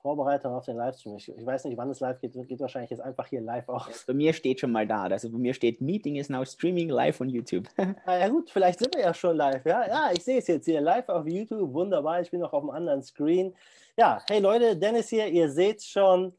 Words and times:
Vorbereitung 0.00 0.54
auf 0.54 0.64
den 0.64 0.76
Livestream. 0.76 1.16
Ich, 1.16 1.28
ich, 1.28 1.44
weiß 1.44 1.64
nicht, 1.64 1.76
wann 1.76 1.90
es 1.90 2.00
live 2.00 2.20
geht. 2.20 2.32
Geht 2.32 2.60
wahrscheinlich 2.60 2.90
jetzt 2.90 3.00
einfach 3.00 3.26
hier 3.26 3.40
live 3.40 3.68
aus. 3.68 4.04
Bei 4.06 4.14
mir 4.14 4.32
steht 4.32 4.60
schon 4.60 4.72
mal 4.72 4.86
da. 4.86 5.02
Also 5.04 5.30
bei 5.30 5.38
mir 5.38 5.52
steht 5.52 5.80
Meeting 5.80 6.16
is 6.16 6.28
now 6.28 6.44
streaming 6.44 6.88
live 6.88 7.20
on 7.20 7.28
YouTube. 7.28 7.68
Ah, 8.06 8.16
ja 8.18 8.28
gut, 8.28 8.50
vielleicht 8.50 8.78
sind 8.78 8.94
wir 8.94 9.02
ja 9.02 9.12
schon 9.12 9.36
live. 9.36 9.64
Ja, 9.66 9.86
ja 9.86 10.10
ich 10.12 10.24
sehe 10.24 10.38
es 10.38 10.46
jetzt 10.46 10.64
hier 10.64 10.80
live 10.80 11.08
auf 11.08 11.26
YouTube. 11.26 11.72
Wunderbar. 11.72 12.20
Ich 12.20 12.30
bin 12.30 12.40
noch 12.40 12.52
auf 12.52 12.62
einem 12.62 12.70
anderen 12.70 13.02
Screen. 13.02 13.54
Ja, 13.96 14.22
hey 14.28 14.40
Leute, 14.40 14.76
Dennis 14.76 15.08
hier. 15.08 15.28
Ihr 15.28 15.50
seht 15.50 15.82
schon, 15.82 16.32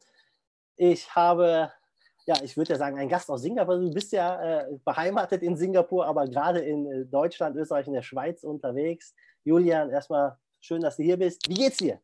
ich 0.76 1.14
habe, 1.14 1.72
ja, 2.26 2.36
ich 2.44 2.58
würde 2.58 2.74
ja 2.74 2.80
sagen, 2.80 2.98
einen 2.98 3.10
Gast 3.10 3.30
aus 3.30 3.42
Singapur. 3.42 3.78
Du 3.78 3.92
bist 3.92 4.12
ja 4.12 4.62
äh, 4.62 4.66
beheimatet 4.84 5.44
in 5.44 5.56
Singapur, 5.56 6.06
aber 6.08 6.28
gerade 6.28 6.60
in 6.60 6.92
äh, 6.92 7.06
Deutschland, 7.06 7.56
Österreich 7.56 7.88
und 7.88 7.94
der 7.94 8.02
Schweiz 8.02 8.44
unterwegs. 8.44 9.14
Julian, 9.44 9.92
erstmal 9.92 10.38
schön, 10.60 10.82
dass 10.82 10.98
du 10.98 11.04
hier 11.04 11.18
bist. 11.18 11.48
Wie 11.48 11.54
geht's 11.54 11.78
dir? 11.78 12.00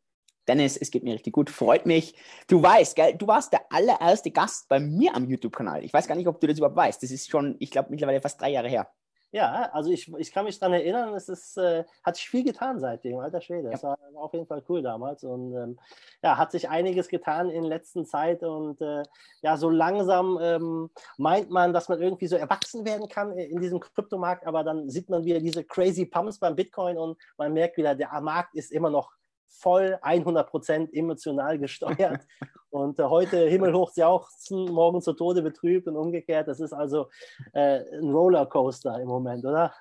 Dennis, 0.48 0.76
es 0.76 0.90
geht 0.90 1.04
mir 1.04 1.14
richtig 1.14 1.32
gut, 1.32 1.50
freut 1.50 1.86
mich. 1.86 2.14
Du 2.48 2.62
weißt, 2.62 2.96
gell, 2.96 3.14
du 3.14 3.26
warst 3.26 3.52
der 3.52 3.70
allererste 3.70 4.30
Gast 4.30 4.68
bei 4.68 4.80
mir 4.80 5.14
am 5.14 5.28
YouTube-Kanal. 5.28 5.84
Ich 5.84 5.92
weiß 5.92 6.08
gar 6.08 6.14
nicht, 6.14 6.26
ob 6.26 6.40
du 6.40 6.46
das 6.46 6.58
überhaupt 6.58 6.76
weißt. 6.76 7.02
Das 7.02 7.10
ist 7.10 7.30
schon, 7.30 7.56
ich 7.58 7.70
glaube, 7.70 7.90
mittlerweile 7.90 8.20
fast 8.20 8.40
drei 8.40 8.50
Jahre 8.50 8.68
her. 8.68 8.88
Ja, 9.30 9.68
also 9.72 9.90
ich, 9.90 10.10
ich 10.16 10.32
kann 10.32 10.46
mich 10.46 10.58
daran 10.58 10.72
erinnern, 10.72 11.12
es 11.12 11.28
ist, 11.28 11.58
äh, 11.58 11.84
hat 12.02 12.16
sich 12.16 12.30
viel 12.30 12.44
getan 12.44 12.80
seitdem, 12.80 13.18
alter 13.18 13.42
Schwede. 13.42 13.68
Das 13.68 13.82
war 13.82 13.98
auf 14.14 14.32
jeden 14.32 14.46
Fall 14.46 14.64
cool 14.70 14.80
damals 14.80 15.22
und 15.22 15.54
ähm, 15.54 15.78
ja, 16.22 16.38
hat 16.38 16.50
sich 16.50 16.70
einiges 16.70 17.08
getan 17.08 17.50
in 17.50 17.64
letzter 17.64 18.04
Zeit 18.06 18.42
und 18.42 18.80
äh, 18.80 19.02
ja, 19.42 19.58
so 19.58 19.68
langsam 19.68 20.38
ähm, 20.40 20.88
meint 21.18 21.50
man, 21.50 21.74
dass 21.74 21.90
man 21.90 22.00
irgendwie 22.00 22.26
so 22.26 22.36
erwachsen 22.36 22.86
werden 22.86 23.06
kann 23.08 23.32
in 23.36 23.60
diesem 23.60 23.80
Kryptomarkt, 23.80 24.46
aber 24.46 24.64
dann 24.64 24.88
sieht 24.88 25.10
man 25.10 25.24
wieder 25.24 25.40
diese 25.40 25.62
crazy 25.62 26.06
Pumps 26.06 26.38
beim 26.38 26.56
Bitcoin 26.56 26.96
und 26.96 27.18
man 27.36 27.52
merkt 27.52 27.76
wieder, 27.76 27.94
der 27.94 28.18
Markt 28.22 28.54
ist 28.54 28.72
immer 28.72 28.88
noch 28.88 29.17
voll 29.48 29.98
100% 30.02 30.92
emotional 30.92 31.58
gesteuert. 31.58 32.26
Und 32.70 32.98
äh, 32.98 33.04
heute 33.04 33.48
himmelhoch 33.48 33.92
jauchzen, 33.96 34.66
morgen 34.66 35.00
zu 35.00 35.14
Tode 35.14 35.40
betrübt 35.40 35.88
und 35.88 35.96
umgekehrt. 35.96 36.48
Das 36.48 36.60
ist 36.60 36.74
also 36.74 37.08
äh, 37.54 37.80
ein 37.98 38.10
Rollercoaster 38.10 39.00
im 39.00 39.08
Moment, 39.08 39.42
oder? 39.46 39.72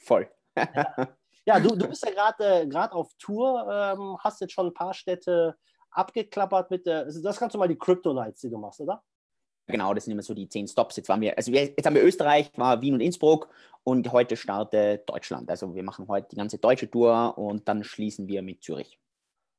Voll. 0.00 0.28
ja. 0.56 1.08
ja, 1.46 1.60
du, 1.60 1.76
du 1.76 1.86
bist 1.86 2.04
ja 2.04 2.10
gerade 2.10 2.68
äh, 2.68 2.88
auf 2.90 3.12
Tour, 3.20 3.66
ähm, 3.70 4.18
hast 4.18 4.40
jetzt 4.40 4.52
schon 4.52 4.66
ein 4.66 4.74
paar 4.74 4.94
Städte 4.94 5.56
abgeklappert 5.92 6.72
mit 6.72 6.86
der, 6.86 7.04
also 7.04 7.22
das 7.22 7.38
kannst 7.38 7.54
du 7.54 7.58
mal 7.58 7.68
die 7.68 7.78
Crypto 7.78 8.12
Nights, 8.12 8.40
die 8.40 8.50
du 8.50 8.58
machst, 8.58 8.80
oder? 8.80 9.00
Genau, 9.66 9.94
das 9.94 10.04
sind 10.04 10.12
immer 10.12 10.22
so 10.22 10.34
die 10.34 10.48
zehn 10.48 10.68
Stops. 10.68 10.96
Jetzt, 10.96 11.08
waren 11.08 11.20
wir, 11.20 11.36
also 11.36 11.50
wir, 11.50 11.62
jetzt 11.62 11.86
haben 11.86 11.94
wir 11.94 12.04
Österreich, 12.04 12.50
war 12.56 12.82
Wien 12.82 12.94
und 12.94 13.00
Innsbruck 13.00 13.48
und 13.82 14.12
heute 14.12 14.36
startet 14.36 15.08
Deutschland. 15.08 15.48
Also 15.48 15.74
wir 15.74 15.82
machen 15.82 16.06
heute 16.08 16.28
die 16.32 16.36
ganze 16.36 16.58
deutsche 16.58 16.90
Tour 16.90 17.38
und 17.38 17.66
dann 17.66 17.82
schließen 17.82 18.28
wir 18.28 18.42
mit 18.42 18.62
Zürich. 18.62 18.98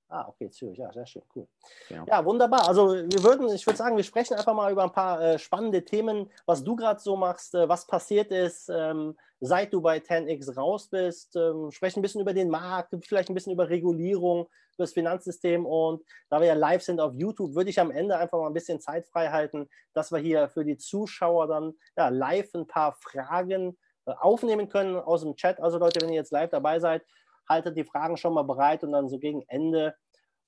Ah, 0.07 0.27
okay, 0.27 0.51
Zürich, 0.51 0.77
ja, 0.77 0.91
sehr 0.93 1.05
schön, 1.07 1.23
cool. 1.35 1.47
Genau. 1.89 2.05
Ja, 2.07 2.23
wunderbar. 2.23 2.67
Also 2.67 2.93
wir 2.93 3.23
würden, 3.23 3.49
ich 3.49 3.65
würde 3.65 3.77
sagen, 3.77 3.97
wir 3.97 4.03
sprechen 4.03 4.35
einfach 4.35 4.53
mal 4.53 4.71
über 4.71 4.83
ein 4.83 4.91
paar 4.91 5.19
äh, 5.19 5.39
spannende 5.39 5.83
Themen, 5.83 6.29
was 6.45 6.63
du 6.63 6.75
gerade 6.75 6.99
so 6.99 7.15
machst, 7.15 7.55
äh, 7.55 7.67
was 7.67 7.87
passiert 7.87 8.31
ist, 8.31 8.69
ähm, 8.69 9.17
seit 9.39 9.73
du 9.73 9.81
bei 9.81 9.97
10x 9.97 10.55
raus 10.55 10.87
bist, 10.89 11.35
ähm, 11.35 11.71
sprechen 11.71 11.99
ein 11.99 12.01
bisschen 12.03 12.21
über 12.21 12.33
den 12.33 12.49
Markt, 12.49 12.95
vielleicht 13.03 13.29
ein 13.29 13.33
bisschen 13.33 13.53
über 13.53 13.67
Regulierung, 13.67 14.41
über 14.75 14.83
das 14.83 14.93
Finanzsystem 14.93 15.65
und 15.65 16.03
da 16.29 16.39
wir 16.39 16.47
ja 16.47 16.53
live 16.53 16.83
sind 16.83 16.99
auf 17.01 17.13
YouTube, 17.15 17.55
würde 17.55 17.71
ich 17.71 17.79
am 17.79 17.89
Ende 17.89 18.15
einfach 18.17 18.37
mal 18.37 18.47
ein 18.47 18.53
bisschen 18.53 18.79
Zeit 18.79 19.07
frei 19.07 19.29
halten, 19.29 19.67
dass 19.93 20.11
wir 20.11 20.19
hier 20.19 20.49
für 20.49 20.63
die 20.63 20.77
Zuschauer 20.77 21.47
dann 21.47 21.73
ja, 21.97 22.09
live 22.09 22.53
ein 22.53 22.67
paar 22.67 22.93
Fragen 22.93 23.75
äh, 24.05 24.11
aufnehmen 24.11 24.69
können 24.69 24.97
aus 24.97 25.21
dem 25.21 25.35
Chat. 25.35 25.59
Also 25.59 25.79
Leute, 25.79 25.99
wenn 26.01 26.09
ihr 26.09 26.15
jetzt 26.15 26.31
live 26.31 26.51
dabei 26.51 26.79
seid, 26.79 27.03
haltet 27.47 27.77
die 27.77 27.83
Fragen 27.83 28.17
schon 28.17 28.33
mal 28.33 28.43
bereit 28.43 28.83
und 28.83 28.91
dann 28.91 29.09
so 29.09 29.17
gegen 29.17 29.43
Ende, 29.47 29.95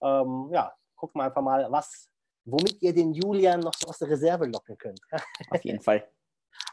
ähm, 0.02 0.50
ja, 0.52 0.74
guckt 0.96 1.16
mal 1.16 1.28
einfach 1.28 1.42
mal, 1.42 1.68
was, 1.72 2.10
womit 2.46 2.82
ihr 2.82 2.94
den 2.94 3.14
Julian 3.14 3.60
noch 3.60 3.74
so 3.74 3.88
aus 3.88 4.00
der 4.00 4.10
Reserve 4.10 4.46
locken 4.46 4.78
könnt. 4.78 5.00
Auf 5.52 5.64
jeden 5.64 5.82
Fall. 5.82 6.08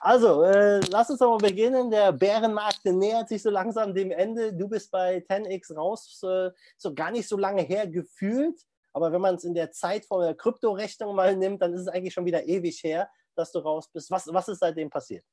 Also, 0.01 0.43
äh, 0.43 0.81
lass 0.91 1.11
uns 1.11 1.19
doch 1.19 1.31
mal 1.31 1.49
beginnen. 1.49 1.91
Der 1.91 2.13
Bärenmarkt 2.13 2.85
nähert 2.85 3.29
sich 3.29 3.43
so 3.43 3.51
langsam 3.51 3.95
dem 3.95 4.11
Ende. 4.11 4.53
Du 4.53 4.69
bist 4.69 4.91
bei 4.91 5.19
10x 5.19 5.75
raus, 5.75 6.23
äh, 6.23 6.51
so 6.77 6.95
gar 6.95 7.11
nicht 7.11 7.29
so 7.29 7.37
lange 7.37 7.63
her 7.63 7.87
gefühlt. 7.87 8.61
Aber 8.93 9.13
wenn 9.13 9.21
man 9.21 9.35
es 9.35 9.45
in 9.45 9.55
der 9.55 9.73
Zeit 9.73 10.05
von 10.05 10.23
der 10.23 10.35
Kryptorechnung 10.35 11.15
mal 11.15 11.37
nimmt, 11.37 11.61
dann 11.61 11.75
ist 11.75 11.83
es 11.83 11.89
eigentlich 11.89 12.15
schon 12.15 12.25
wieder 12.25 12.47
ewig 12.47 12.83
her, 12.83 13.11
dass 13.35 13.51
du 13.51 13.59
raus 13.59 13.89
bist. 13.93 14.11
Was, 14.11 14.33
was 14.33 14.49
ist 14.49 14.61
seitdem 14.61 14.89
passiert? 14.89 15.25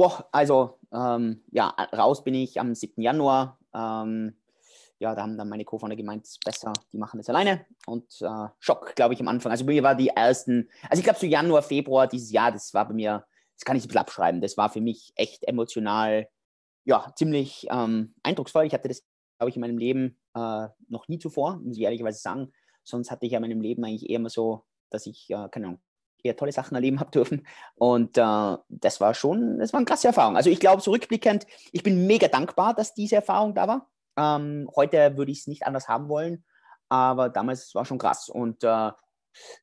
Boah, 0.00 0.26
also 0.32 0.78
ähm, 0.94 1.42
ja, 1.50 1.74
raus 1.94 2.24
bin 2.24 2.32
ich 2.32 2.58
am 2.58 2.74
7. 2.74 3.02
Januar. 3.02 3.58
Ähm, 3.74 4.34
ja, 4.98 5.14
da 5.14 5.20
haben 5.20 5.36
dann 5.36 5.50
meine 5.50 5.66
Co-Founder 5.66 5.94
gemeint, 5.94 6.26
besser, 6.42 6.72
die 6.90 6.96
machen 6.96 7.18
das 7.18 7.28
alleine. 7.28 7.66
Und 7.84 8.06
äh, 8.22 8.48
Schock, 8.60 8.96
glaube 8.96 9.12
ich, 9.12 9.20
am 9.20 9.28
Anfang. 9.28 9.52
Also 9.52 9.66
bei 9.66 9.74
mir 9.74 9.82
war 9.82 9.94
die 9.94 10.08
ersten, 10.08 10.70
also 10.88 11.00
ich 11.00 11.04
glaube 11.04 11.18
so 11.18 11.26
Januar, 11.26 11.60
Februar 11.60 12.06
dieses 12.06 12.32
Jahr, 12.32 12.50
das 12.50 12.72
war 12.72 12.88
bei 12.88 12.94
mir, 12.94 13.26
das 13.54 13.66
kann 13.66 13.76
ich 13.76 13.84
ein 13.84 13.88
bisschen 13.88 14.00
abschreiben, 14.00 14.40
das 14.40 14.56
war 14.56 14.70
für 14.70 14.80
mich 14.80 15.12
echt 15.16 15.46
emotional, 15.46 16.30
ja, 16.86 17.12
ziemlich 17.14 17.66
ähm, 17.70 18.14
eindrucksvoll. 18.22 18.64
Ich 18.64 18.72
hatte 18.72 18.88
das, 18.88 19.04
glaube 19.36 19.50
ich, 19.50 19.56
in 19.56 19.60
meinem 19.60 19.76
Leben 19.76 20.18
äh, 20.34 20.68
noch 20.88 21.08
nie 21.08 21.18
zuvor, 21.18 21.58
muss 21.58 21.76
ich 21.76 21.82
ehrlicherweise 21.82 22.20
sagen. 22.20 22.54
Sonst 22.84 23.10
hatte 23.10 23.26
ich 23.26 23.32
ja 23.32 23.36
in 23.36 23.42
meinem 23.42 23.60
Leben 23.60 23.84
eigentlich 23.84 24.08
eher 24.08 24.16
immer 24.16 24.30
so, 24.30 24.64
dass 24.88 25.04
ich, 25.04 25.28
äh, 25.28 25.50
keine 25.50 25.66
Ahnung, 25.66 25.82
eher 26.24 26.36
tolle 26.36 26.52
Sachen 26.52 26.74
erleben 26.74 27.00
habe 27.00 27.10
dürfen. 27.10 27.46
Und 27.76 28.16
äh, 28.18 28.56
das 28.68 29.00
war 29.00 29.14
schon, 29.14 29.58
das 29.58 29.72
war 29.72 29.78
eine 29.78 29.86
klasse 29.86 30.08
Erfahrung. 30.08 30.36
Also 30.36 30.50
ich 30.50 30.60
glaube, 30.60 30.82
zurückblickend, 30.82 31.46
ich 31.72 31.82
bin 31.82 32.06
mega 32.06 32.28
dankbar, 32.28 32.74
dass 32.74 32.94
diese 32.94 33.16
Erfahrung 33.16 33.54
da 33.54 33.68
war. 33.68 33.90
Ähm, 34.16 34.68
heute 34.74 35.16
würde 35.16 35.32
ich 35.32 35.40
es 35.40 35.46
nicht 35.46 35.66
anders 35.66 35.88
haben 35.88 36.08
wollen, 36.08 36.44
aber 36.88 37.28
damals 37.28 37.74
war 37.74 37.84
schon 37.84 37.98
krass. 37.98 38.28
Und 38.28 38.64
äh, 38.64 38.90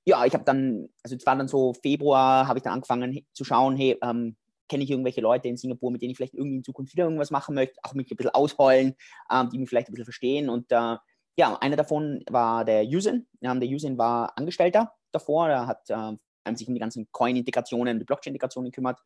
ja, 0.05 0.25
ich 0.25 0.33
habe 0.33 0.43
dann, 0.43 0.89
also 1.03 1.15
es 1.15 1.25
war 1.25 1.35
dann 1.35 1.47
so 1.47 1.73
Februar, 1.73 2.47
habe 2.47 2.59
ich 2.59 2.63
dann 2.63 2.73
angefangen 2.73 3.25
zu 3.33 3.43
schauen, 3.43 3.75
hey, 3.75 3.97
ähm, 4.01 4.35
kenne 4.67 4.83
ich 4.83 4.91
irgendwelche 4.91 5.21
Leute 5.21 5.47
in 5.47 5.57
Singapur, 5.57 5.91
mit 5.91 6.01
denen 6.01 6.11
ich 6.11 6.17
vielleicht 6.17 6.33
irgendwie 6.33 6.57
in 6.57 6.63
Zukunft 6.63 6.93
wieder 6.93 7.05
irgendwas 7.05 7.31
machen 7.31 7.55
möchte, 7.55 7.79
auch 7.83 7.93
mich 7.93 8.11
ein 8.11 8.17
bisschen 8.17 8.33
ausheulen, 8.33 8.95
ähm, 9.31 9.49
die 9.49 9.59
mich 9.59 9.69
vielleicht 9.69 9.89
ein 9.89 9.91
bisschen 9.91 10.05
verstehen. 10.05 10.49
Und 10.49 10.71
äh, 10.71 10.97
ja, 11.37 11.55
einer 11.61 11.75
davon 11.75 12.23
war 12.29 12.65
der 12.65 12.83
Yusin. 12.83 13.27
Ähm, 13.41 13.59
der 13.59 13.69
Yusin 13.69 13.97
war 13.97 14.37
Angestellter 14.37 14.93
davor, 15.11 15.49
er 15.49 15.67
hat 15.67 15.89
äh, 15.89 16.17
sich 16.55 16.67
um 16.67 16.73
die 16.73 16.79
ganzen 16.79 17.07
Coin-Integrationen, 17.11 17.99
die 17.99 18.05
Blockchain-Integrationen 18.05 18.71
kümmert. 18.71 18.99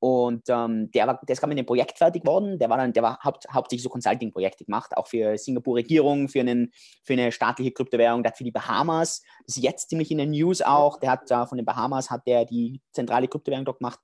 Und 0.00 0.44
ähm, 0.48 0.90
der, 0.92 1.08
war, 1.08 1.20
der 1.26 1.32
ist 1.32 1.40
gerade 1.40 1.48
mit 1.48 1.58
dem 1.58 1.66
Projekt 1.66 1.98
fertig 1.98 2.22
geworden. 2.22 2.58
Der 2.58 2.70
war 2.70 2.76
dann, 2.76 2.92
der 2.92 3.02
war 3.02 3.18
haupt, 3.24 3.46
hauptsächlich 3.52 3.82
so 3.82 3.88
Consulting-Projekte 3.88 4.64
gemacht, 4.64 4.96
auch 4.96 5.08
für 5.08 5.36
Singapur-Regierung, 5.36 6.28
für, 6.28 6.44
für 7.02 7.12
eine 7.12 7.32
staatliche 7.32 7.72
Kryptowährung. 7.72 8.22
Der 8.22 8.30
hat 8.30 8.38
für 8.38 8.44
die 8.44 8.52
Bahamas, 8.52 9.22
das 9.46 9.56
ist 9.56 9.62
jetzt 9.62 9.90
ziemlich 9.90 10.10
in 10.12 10.18
den 10.18 10.30
News 10.30 10.62
auch, 10.62 11.00
der 11.00 11.10
hat 11.10 11.30
äh, 11.30 11.46
von 11.46 11.58
den 11.58 11.64
Bahamas 11.64 12.10
hat 12.10 12.26
der 12.26 12.44
die 12.44 12.80
zentrale 12.92 13.26
Kryptowährung 13.26 13.64
dort 13.64 13.78
gemacht. 13.78 13.98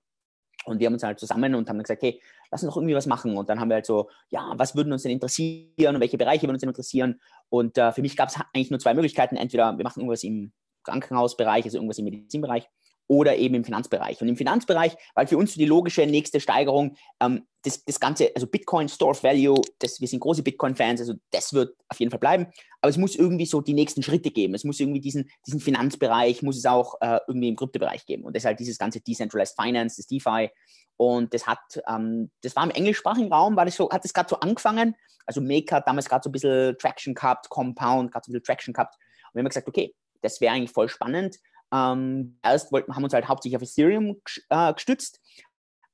Und 0.64 0.80
wir 0.80 0.86
haben 0.86 0.94
uns 0.94 1.02
halt 1.02 1.20
zusammen 1.20 1.54
und 1.54 1.68
haben 1.68 1.78
gesagt, 1.78 2.02
hey, 2.02 2.20
lass 2.50 2.62
uns 2.62 2.70
doch 2.72 2.78
irgendwie 2.78 2.94
was 2.94 3.06
machen. 3.06 3.36
Und 3.36 3.48
dann 3.50 3.60
haben 3.60 3.68
wir 3.68 3.74
halt 3.74 3.86
so, 3.86 4.08
ja, 4.30 4.52
was 4.56 4.74
würden 4.74 4.92
uns 4.92 5.02
denn 5.02 5.12
interessieren 5.12 5.94
und 5.94 6.00
welche 6.00 6.16
Bereiche 6.16 6.44
würden 6.44 6.54
uns 6.54 6.60
denn 6.60 6.70
interessieren? 6.70 7.20
Und 7.50 7.76
äh, 7.76 7.92
für 7.92 8.00
mich 8.00 8.16
gab 8.16 8.30
es 8.30 8.36
eigentlich 8.54 8.70
nur 8.70 8.80
zwei 8.80 8.94
Möglichkeiten. 8.94 9.36
Entweder 9.36 9.76
wir 9.76 9.84
machen 9.84 10.00
irgendwas 10.00 10.24
im 10.24 10.52
Krankenhausbereich, 10.84 11.64
also 11.64 11.78
irgendwas 11.78 11.98
im 11.98 12.04
Medizinbereich 12.04 12.68
oder 13.06 13.36
eben 13.36 13.54
im 13.54 13.64
Finanzbereich. 13.64 14.20
Und 14.22 14.28
im 14.28 14.36
Finanzbereich, 14.36 14.96
weil 15.14 15.26
für 15.26 15.36
uns 15.36 15.54
die 15.54 15.66
logische 15.66 16.06
nächste 16.06 16.40
Steigerung, 16.40 16.96
ähm, 17.20 17.46
das, 17.62 17.84
das 17.84 18.00
Ganze, 18.00 18.30
also 18.34 18.46
Bitcoin, 18.46 18.88
Store 18.88 19.12
of 19.12 19.22
Value, 19.22 19.60
das, 19.78 20.00
wir 20.00 20.08
sind 20.08 20.20
große 20.20 20.42
Bitcoin-Fans, 20.42 21.00
also 21.00 21.14
das 21.30 21.52
wird 21.52 21.74
auf 21.88 21.98
jeden 21.98 22.10
Fall 22.10 22.18
bleiben. 22.18 22.46
Aber 22.80 22.90
es 22.90 22.96
muss 22.96 23.16
irgendwie 23.16 23.46
so 23.46 23.60
die 23.60 23.74
nächsten 23.74 24.02
Schritte 24.02 24.30
geben. 24.30 24.54
Es 24.54 24.64
muss 24.64 24.80
irgendwie 24.80 25.00
diesen, 25.00 25.30
diesen 25.46 25.60
Finanzbereich, 25.60 26.42
muss 26.42 26.56
es 26.56 26.66
auch 26.66 26.94
äh, 27.00 27.20
irgendwie 27.26 27.48
im 27.48 27.56
Kryptobereich 27.56 28.06
geben. 28.06 28.24
Und 28.24 28.36
deshalb 28.36 28.58
dieses 28.58 28.78
ganze 28.78 29.00
Decentralized 29.00 29.54
Finance, 29.60 29.96
das 29.96 30.06
DeFi. 30.06 30.50
Und 30.96 31.34
das 31.34 31.46
hat, 31.46 31.58
ähm, 31.88 32.30
das 32.42 32.54
war 32.56 32.64
im 32.64 32.70
englischsprachigen 32.70 33.32
Raum, 33.32 33.56
war 33.56 33.64
das 33.64 33.76
so, 33.76 33.90
hat 33.90 34.04
das 34.04 34.12
gerade 34.12 34.28
so 34.28 34.36
angefangen. 34.36 34.94
Also 35.26 35.40
Make 35.40 35.74
hat 35.74 35.88
damals 35.88 36.08
gerade 36.08 36.22
so 36.22 36.28
ein 36.28 36.32
bisschen 36.32 36.76
Traction 36.78 37.14
gehabt, 37.14 37.48
Compound, 37.48 38.12
gerade 38.12 38.24
so 38.26 38.30
ein 38.30 38.34
bisschen 38.34 38.44
Traction 38.44 38.74
gehabt. 38.74 38.94
Und 38.94 39.34
wir 39.34 39.40
haben 39.40 39.48
gesagt, 39.48 39.68
okay, 39.68 39.94
das 40.24 40.40
wäre 40.40 40.54
eigentlich 40.54 40.72
voll 40.72 40.88
spannend. 40.88 41.38
Ähm, 41.72 42.38
erst 42.42 42.72
wollten, 42.72 42.94
haben 42.94 43.02
wir 43.02 43.06
uns 43.06 43.14
halt 43.14 43.28
hauptsächlich 43.28 43.56
auf 43.56 43.62
Ethereum 43.62 44.20
äh, 44.48 44.72
gestützt, 44.72 45.20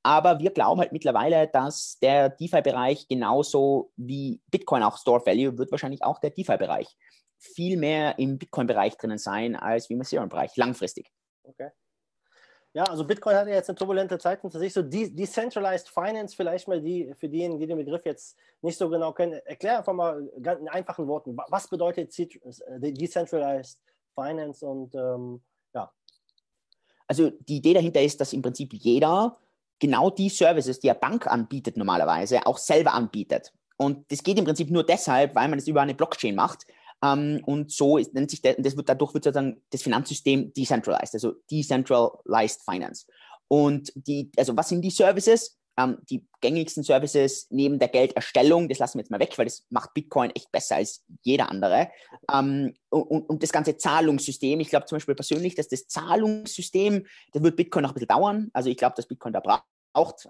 aber 0.03 0.39
wir 0.39 0.51
glauben 0.51 0.79
halt 0.79 0.91
mittlerweile, 0.91 1.47
dass 1.47 1.97
der 1.99 2.29
DeFi-Bereich 2.29 3.07
genauso 3.07 3.91
wie 3.95 4.41
Bitcoin 4.49 4.83
auch 4.83 4.97
Store 4.97 5.23
Value 5.25 5.57
wird 5.57 5.71
wahrscheinlich 5.71 6.03
auch 6.03 6.19
der 6.19 6.31
DeFi-Bereich 6.31 6.97
viel 7.37 7.77
mehr 7.77 8.17
im 8.19 8.37
Bitcoin-Bereich 8.37 8.97
drinnen 8.97 9.17
sein 9.17 9.55
als 9.55 9.89
wie 9.89 9.93
im 9.93 10.01
Ethereum-Bereich, 10.01 10.55
langfristig. 10.57 11.11
Okay. 11.43 11.69
Ja, 12.73 12.83
also 12.83 13.03
Bitcoin 13.05 13.35
hat 13.35 13.47
ja 13.47 13.55
jetzt 13.55 13.69
eine 13.69 13.75
turbulente 13.75 14.17
Zeit 14.17 14.41
hinter 14.41 14.57
sich. 14.57 14.71
So 14.71 14.81
Decentralized 14.81 15.89
Finance, 15.89 16.35
vielleicht 16.35 16.69
mal 16.69 16.81
die, 16.81 17.13
für 17.15 17.27
diejenigen, 17.27 17.59
die 17.59 17.67
den 17.67 17.77
Begriff 17.77 18.05
jetzt 18.05 18.37
nicht 18.61 18.77
so 18.77 18.89
genau 18.89 19.11
kennen, 19.11 19.41
erklär 19.43 19.79
einfach 19.79 19.93
mal 19.93 20.25
in 20.37 20.69
einfachen 20.69 21.05
Worten, 21.07 21.35
was 21.49 21.67
bedeutet 21.67 22.17
äh, 22.17 22.93
Decentralized 22.93 23.77
Finance 24.15 24.65
und 24.65 24.93
ähm, 24.95 25.41
ja. 25.73 25.91
Also 27.07 27.29
die 27.29 27.57
Idee 27.57 27.73
dahinter 27.73 28.01
ist, 28.01 28.19
dass 28.21 28.33
im 28.33 28.41
Prinzip 28.41 28.73
jeder 28.73 29.37
genau 29.79 30.09
die 30.09 30.29
Services, 30.29 30.79
die 30.79 30.89
eine 30.89 30.99
Bank 30.99 31.27
anbietet 31.27 31.75
normalerweise, 31.77 32.45
auch 32.45 32.57
selber 32.57 32.93
anbietet. 32.93 33.51
Und 33.77 34.11
das 34.11 34.23
geht 34.23 34.37
im 34.37 34.45
Prinzip 34.45 34.69
nur 34.69 34.85
deshalb, 34.85 35.35
weil 35.35 35.49
man 35.49 35.57
es 35.57 35.67
über 35.67 35.81
eine 35.81 35.95
Blockchain 35.95 36.35
macht. 36.35 36.65
Ähm, 37.03 37.41
und 37.45 37.71
so 37.71 37.97
ist, 37.97 38.13
nennt 38.13 38.29
sich 38.29 38.41
der, 38.41 38.55
das 38.55 38.77
wird, 38.77 38.89
dadurch 38.89 39.13
wird 39.13 39.23
sozusagen 39.23 39.61
das 39.71 39.81
Finanzsystem 39.81 40.53
decentralized, 40.53 41.15
also 41.15 41.33
decentralized 41.49 42.61
finance. 42.63 43.07
Und 43.47 43.91
die, 43.95 44.31
also 44.37 44.55
was 44.55 44.69
sind 44.69 44.81
die 44.81 44.91
Services? 44.91 45.57
Ähm, 45.83 45.97
die 46.09 46.25
gängigsten 46.41 46.83
Services 46.83 47.47
neben 47.49 47.79
der 47.79 47.87
Gelderstellung, 47.87 48.67
das 48.67 48.79
lassen 48.79 48.97
wir 48.97 49.03
jetzt 49.03 49.11
mal 49.11 49.19
weg, 49.19 49.37
weil 49.37 49.45
das 49.45 49.65
macht 49.69 49.93
Bitcoin 49.93 50.31
echt 50.31 50.51
besser 50.51 50.75
als 50.77 51.03
jeder 51.21 51.49
andere. 51.49 51.89
Ähm, 52.31 52.73
und, 52.89 53.29
und, 53.29 53.43
das 53.43 53.51
ganze 53.51 53.77
Zahlungssystem, 53.77 54.59
ich 54.59 54.69
glaube 54.69 54.85
zum 54.85 54.97
Beispiel 54.97 55.15
persönlich, 55.15 55.55
dass 55.55 55.67
das 55.67 55.87
Zahlungssystem, 55.87 57.05
das 57.31 57.43
wird 57.43 57.55
Bitcoin 57.55 57.83
noch 57.83 57.91
ein 57.91 57.93
bisschen 57.93 58.07
dauern. 58.07 58.49
Also 58.53 58.69
ich 58.69 58.77
glaube, 58.77 58.95
dass 58.95 59.07
Bitcoin 59.07 59.33
da 59.33 59.39
braucht 59.39 60.27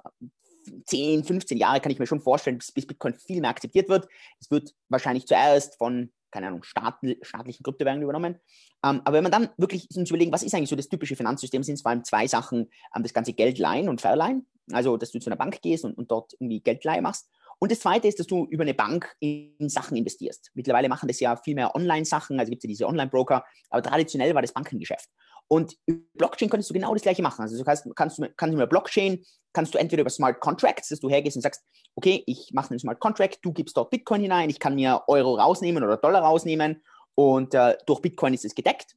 10, 0.86 1.24
15 1.24 1.58
Jahre 1.58 1.82
kann 1.82 1.92
ich 1.92 2.00
mir 2.00 2.08
schon 2.08 2.22
vorstellen, 2.22 2.58
bis, 2.58 2.72
bis 2.72 2.86
Bitcoin 2.86 3.14
viel 3.16 3.42
mehr 3.42 3.50
akzeptiert 3.50 3.90
wird. 3.90 4.08
Es 4.40 4.52
wird 4.52 4.74
wahrscheinlich 4.90 5.26
zuerst 5.26 5.78
von 5.78 6.12
keine 6.32 6.48
Ahnung, 6.48 6.64
staatl 6.64 7.18
staatlichen 7.22 7.64
Kryptowährungen 7.64 8.04
übernommen. 8.04 8.40
Ähm, 8.84 9.02
aber 9.04 9.14
wenn 9.14 9.24
man 9.24 9.32
dann 9.32 9.50
wirklich 9.58 9.88
uns 9.96 10.10
überlegen, 10.10 10.32
was 10.32 10.44
ist 10.44 10.56
eigentlich 10.56 10.70
so 10.70 10.76
das 10.76 10.90
typische 10.90 11.16
Finanzsystem, 11.16 11.64
sind 11.64 11.76
es 11.76 11.82
vor 11.82 11.92
allem 11.92 12.04
zwei 12.04 12.28
Sachen, 12.28 12.70
ähm, 12.96 13.04
das 13.04 13.14
ganze 13.14 13.34
Geld 13.34 13.60
leihen 13.60 13.90
und 13.90 14.02
verleihen. 14.02 14.48
Also, 14.72 14.98
dass 14.98 15.12
du 15.12 15.20
zu 15.20 15.30
einer 15.30 15.38
Bank 15.38 15.62
gehst 15.62 15.86
und, 15.86 15.98
und 15.98 16.10
dort 16.12 16.34
irgendwie 16.34 16.62
Geldleihe 16.62 17.02
machst. 17.02 17.30
Und 17.60 17.72
das 17.72 17.82
zweite 17.82 18.08
ist, 18.08 18.20
dass 18.20 18.26
du 18.26 18.46
über 18.46 18.64
eine 18.64 18.74
Bank 18.74 19.16
in 19.20 19.70
Sachen 19.70 19.96
investierst. 19.96 20.50
Mittlerweile 20.56 20.90
machen 20.90 21.08
das 21.08 21.20
ja 21.20 21.36
viel 21.36 21.54
mehr 21.54 21.76
Online-Sachen, 21.76 22.40
also 22.40 22.50
gibt 22.50 22.64
es 22.64 22.68
ja 22.68 22.70
diese 22.70 22.88
Online-Broker, 22.88 23.46
aber 23.70 23.84
traditionell 23.84 24.34
war 24.34 24.42
das 24.42 24.52
Bankengeschäft. 24.52 25.10
Und 25.48 25.78
über 25.86 26.02
Blockchain 26.16 26.50
könntest 26.50 26.70
du 26.70 26.74
genau 26.74 26.94
das 26.94 27.04
gleiche 27.04 27.22
machen. 27.22 27.42
Also 27.42 27.58
du 27.58 27.64
kannst, 27.64 27.86
kannst, 27.96 28.20
kannst 28.36 28.58
mit 28.58 28.70
Blockchain, 28.70 29.24
kannst 29.54 29.74
du 29.74 29.78
entweder 29.78 30.02
über 30.02 30.10
Smart 30.10 30.40
Contracts, 30.40 30.90
dass 30.90 31.00
du 31.00 31.10
hergehst 31.10 31.36
und 31.36 31.42
sagst, 31.42 31.64
okay, 31.96 32.24
ich 32.26 32.52
mache 32.54 32.72
einen 32.72 32.80
Smart 32.80 33.00
Contract, 33.00 33.40
du 33.42 33.52
gibst 33.52 33.78
dort 33.78 33.90
Bitcoin 33.90 34.22
hinein, 34.22 34.50
ich 34.50 34.60
kann 34.60 34.76
mir 34.76 35.04
Euro 35.08 35.36
rausnehmen 35.36 35.84
oder 35.84 35.98
Dollar 35.98 36.22
rausnehmen 36.22 36.84
und 37.16 37.54
äh, 37.54 37.78
durch 37.86 38.02
Bitcoin 38.02 38.34
ist 38.34 38.46
es 38.46 38.56
gedeckt. 38.56 38.96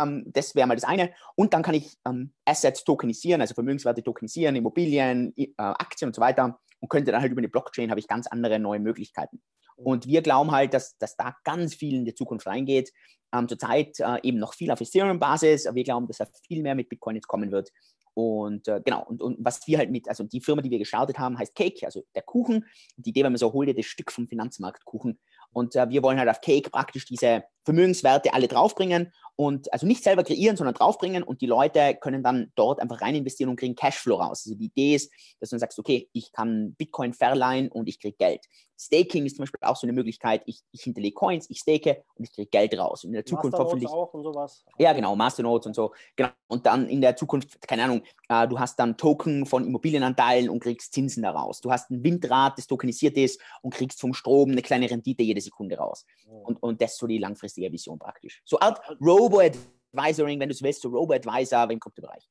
Ähm, 0.00 0.24
das 0.26 0.54
wäre 0.54 0.66
mal 0.66 0.74
das 0.74 0.84
eine. 0.84 1.12
Und 1.36 1.54
dann 1.54 1.62
kann 1.62 1.74
ich 1.74 1.96
ähm, 2.06 2.32
Assets 2.44 2.84
tokenisieren, 2.84 3.40
also 3.40 3.54
Vermögenswerte 3.54 4.02
tokenisieren, 4.02 4.56
Immobilien, 4.56 5.32
äh, 5.36 5.48
Aktien 5.56 6.08
und 6.08 6.14
so 6.14 6.20
weiter 6.20 6.58
und 6.80 6.88
könnte 6.88 7.12
dann 7.12 7.20
halt 7.20 7.32
über 7.32 7.40
eine 7.40 7.48
Blockchain 7.48 7.90
habe 7.90 8.00
ich 8.00 8.08
ganz 8.08 8.26
andere 8.26 8.58
neue 8.58 8.80
Möglichkeiten. 8.80 9.40
Und 9.76 10.06
wir 10.06 10.20
glauben 10.20 10.50
halt, 10.50 10.74
dass, 10.74 10.98
dass 10.98 11.16
da 11.16 11.34
ganz 11.44 11.74
viel 11.74 11.94
in 11.94 12.04
die 12.04 12.14
Zukunft 12.14 12.46
reingeht. 12.46 12.92
Ähm, 13.32 13.48
zurzeit 13.48 13.98
äh, 14.00 14.18
eben 14.22 14.38
noch 14.38 14.54
viel 14.54 14.70
auf 14.70 14.80
Ethereum-Basis. 14.80 15.68
Wir 15.72 15.84
glauben, 15.84 16.06
dass 16.06 16.18
da 16.18 16.26
viel 16.46 16.62
mehr 16.62 16.74
mit 16.74 16.88
Bitcoin 16.88 17.16
jetzt 17.16 17.28
kommen 17.28 17.50
wird. 17.50 17.70
Und 18.14 18.68
äh, 18.68 18.80
genau, 18.84 19.04
und, 19.06 19.22
und 19.22 19.36
was 19.40 19.66
wir 19.66 19.78
halt 19.78 19.90
mit, 19.90 20.08
also 20.08 20.24
die 20.24 20.40
Firma, 20.40 20.62
die 20.62 20.70
wir 20.70 20.78
gestartet 20.78 21.18
haben, 21.18 21.38
heißt 21.38 21.54
Cake, 21.54 21.84
also 21.86 22.04
der 22.14 22.22
Kuchen. 22.22 22.66
Die 22.96 23.10
Idee 23.10 23.22
war 23.22 23.30
mir 23.30 23.38
so, 23.38 23.52
hol 23.52 23.66
dir 23.66 23.74
das 23.74 23.86
Stück 23.86 24.10
vom 24.12 24.26
Finanzmarktkuchen. 24.26 25.18
Und 25.52 25.76
äh, 25.76 25.88
wir 25.88 26.02
wollen 26.02 26.18
halt 26.18 26.28
auf 26.28 26.40
Cake 26.40 26.70
praktisch 26.70 27.06
diese 27.06 27.44
Vermögenswerte 27.70 28.34
alle 28.34 28.48
draufbringen 28.48 29.12
und 29.36 29.72
also 29.72 29.86
nicht 29.86 30.02
selber 30.02 30.24
kreieren, 30.24 30.56
sondern 30.56 30.74
draufbringen 30.74 31.22
und 31.22 31.40
die 31.40 31.46
Leute 31.46 31.96
können 32.00 32.22
dann 32.22 32.52
dort 32.56 32.80
einfach 32.80 33.00
rein 33.00 33.14
investieren 33.14 33.48
und 33.48 33.58
kriegen 33.58 33.76
Cashflow 33.76 34.16
raus. 34.16 34.42
Also 34.44 34.54
die 34.54 34.66
Idee 34.66 34.96
ist, 34.96 35.10
dass 35.38 35.50
du 35.50 35.54
dann 35.54 35.60
sagst, 35.60 35.78
okay, 35.78 36.10
ich 36.12 36.32
kann 36.32 36.74
Bitcoin 36.74 37.14
verleihen 37.14 37.70
und 37.70 37.88
ich 37.88 38.00
kriege 38.00 38.16
Geld. 38.18 38.44
Staking 38.80 39.26
ist 39.26 39.36
zum 39.36 39.42
Beispiel 39.42 39.60
auch 39.62 39.76
so 39.76 39.86
eine 39.86 39.92
Möglichkeit, 39.92 40.42
ich, 40.46 40.62
ich 40.72 40.82
hinterlege 40.82 41.14
Coins, 41.14 41.48
ich 41.50 41.58
stake 41.58 42.02
und 42.14 42.24
ich 42.24 42.32
kriege 42.32 42.48
Geld 42.48 42.78
raus. 42.78 43.04
Und 43.04 43.10
in 43.10 43.14
der 43.14 43.26
Zukunft 43.26 43.58
hoffentlich. 43.58 43.90
auch 43.90 44.12
und 44.14 44.22
sowas. 44.22 44.64
Ja, 44.78 44.94
genau, 44.94 45.14
Masternodes 45.14 45.66
und 45.66 45.74
so. 45.76 45.92
Genau. 46.16 46.30
Und 46.48 46.64
dann 46.64 46.88
in 46.88 47.02
der 47.02 47.14
Zukunft, 47.14 47.60
keine 47.68 47.84
Ahnung, 47.84 48.02
äh, 48.28 48.48
du 48.48 48.58
hast 48.58 48.78
dann 48.78 48.96
Token 48.96 49.44
von 49.44 49.66
Immobilienanteilen 49.66 50.48
und 50.48 50.60
kriegst 50.60 50.94
Zinsen 50.94 51.22
daraus. 51.22 51.60
Du 51.60 51.70
hast 51.70 51.90
ein 51.90 52.02
Windrad, 52.02 52.56
das 52.56 52.66
tokenisiert 52.66 53.16
ist 53.18 53.40
und 53.60 53.74
kriegst 53.74 54.00
vom 54.00 54.14
Strom 54.14 54.50
eine 54.50 54.62
kleine 54.62 54.90
Rendite 54.90 55.22
jede 55.22 55.42
Sekunde 55.42 55.76
raus. 55.76 56.06
Mhm. 56.26 56.32
Und, 56.32 56.62
und 56.62 56.80
das 56.80 56.92
ist 56.92 56.98
so 56.98 57.06
die 57.06 57.18
langfristige 57.18 57.59
Vision 57.72 57.98
praktisch. 57.98 58.42
So 58.44 58.58
Art 58.60 58.80
Robo-Advisoring, 59.00 60.38
wenn 60.40 60.48
du 60.48 60.54
es 60.54 60.62
willst, 60.62 60.82
so 60.82 60.88
Robo-Advisor 60.88 61.70
im 61.70 61.80
Kryptobereich. 61.80 62.28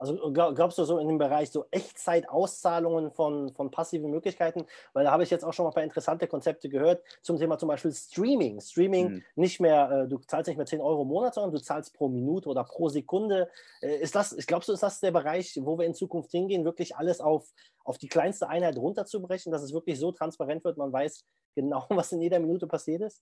Also 0.00 0.32
glaubst 0.32 0.78
du 0.78 0.84
so 0.84 0.98
in 0.98 1.08
dem 1.08 1.18
Bereich 1.18 1.50
so 1.50 1.66
Echtzeit-Auszahlungen 1.72 3.10
von, 3.10 3.52
von 3.54 3.70
passiven 3.72 4.10
Möglichkeiten? 4.10 4.64
Weil 4.92 5.04
da 5.04 5.10
habe 5.10 5.24
ich 5.24 5.30
jetzt 5.30 5.44
auch 5.44 5.52
schon 5.52 5.64
mal 5.64 5.70
ein 5.70 5.74
paar 5.74 5.82
interessante 5.82 6.28
Konzepte 6.28 6.68
gehört 6.68 7.02
zum 7.20 7.36
Thema 7.36 7.58
zum 7.58 7.68
Beispiel 7.68 7.92
Streaming. 7.92 8.60
Streaming 8.60 9.08
mhm. 9.08 9.24
nicht 9.34 9.58
mehr, 9.58 9.90
äh, 9.90 10.08
du 10.08 10.18
zahlst 10.18 10.46
nicht 10.46 10.56
mehr 10.56 10.66
10 10.66 10.80
Euro 10.80 11.02
im 11.02 11.08
Monat, 11.08 11.34
sondern 11.34 11.52
du 11.52 11.60
zahlst 11.60 11.94
pro 11.94 12.08
Minute 12.08 12.48
oder 12.48 12.62
pro 12.62 12.88
Sekunde. 12.88 13.50
Äh, 13.82 13.96
ist 13.96 14.14
das, 14.14 14.36
glaubst 14.46 14.68
du, 14.68 14.72
ist 14.72 14.84
das 14.84 15.00
der 15.00 15.10
Bereich, 15.10 15.58
wo 15.62 15.76
wir 15.76 15.86
in 15.86 15.94
Zukunft 15.94 16.30
hingehen, 16.30 16.64
wirklich 16.64 16.94
alles 16.94 17.20
auf, 17.20 17.48
auf 17.82 17.98
die 17.98 18.08
kleinste 18.08 18.48
Einheit 18.48 18.76
runterzubrechen, 18.76 19.50
dass 19.50 19.62
es 19.62 19.72
wirklich 19.72 19.98
so 19.98 20.12
transparent 20.12 20.62
wird, 20.62 20.76
man 20.76 20.92
weiß 20.92 21.24
genau, 21.56 21.84
was 21.88 22.12
in 22.12 22.20
jeder 22.20 22.38
Minute 22.38 22.68
passiert 22.68 23.02
ist? 23.02 23.20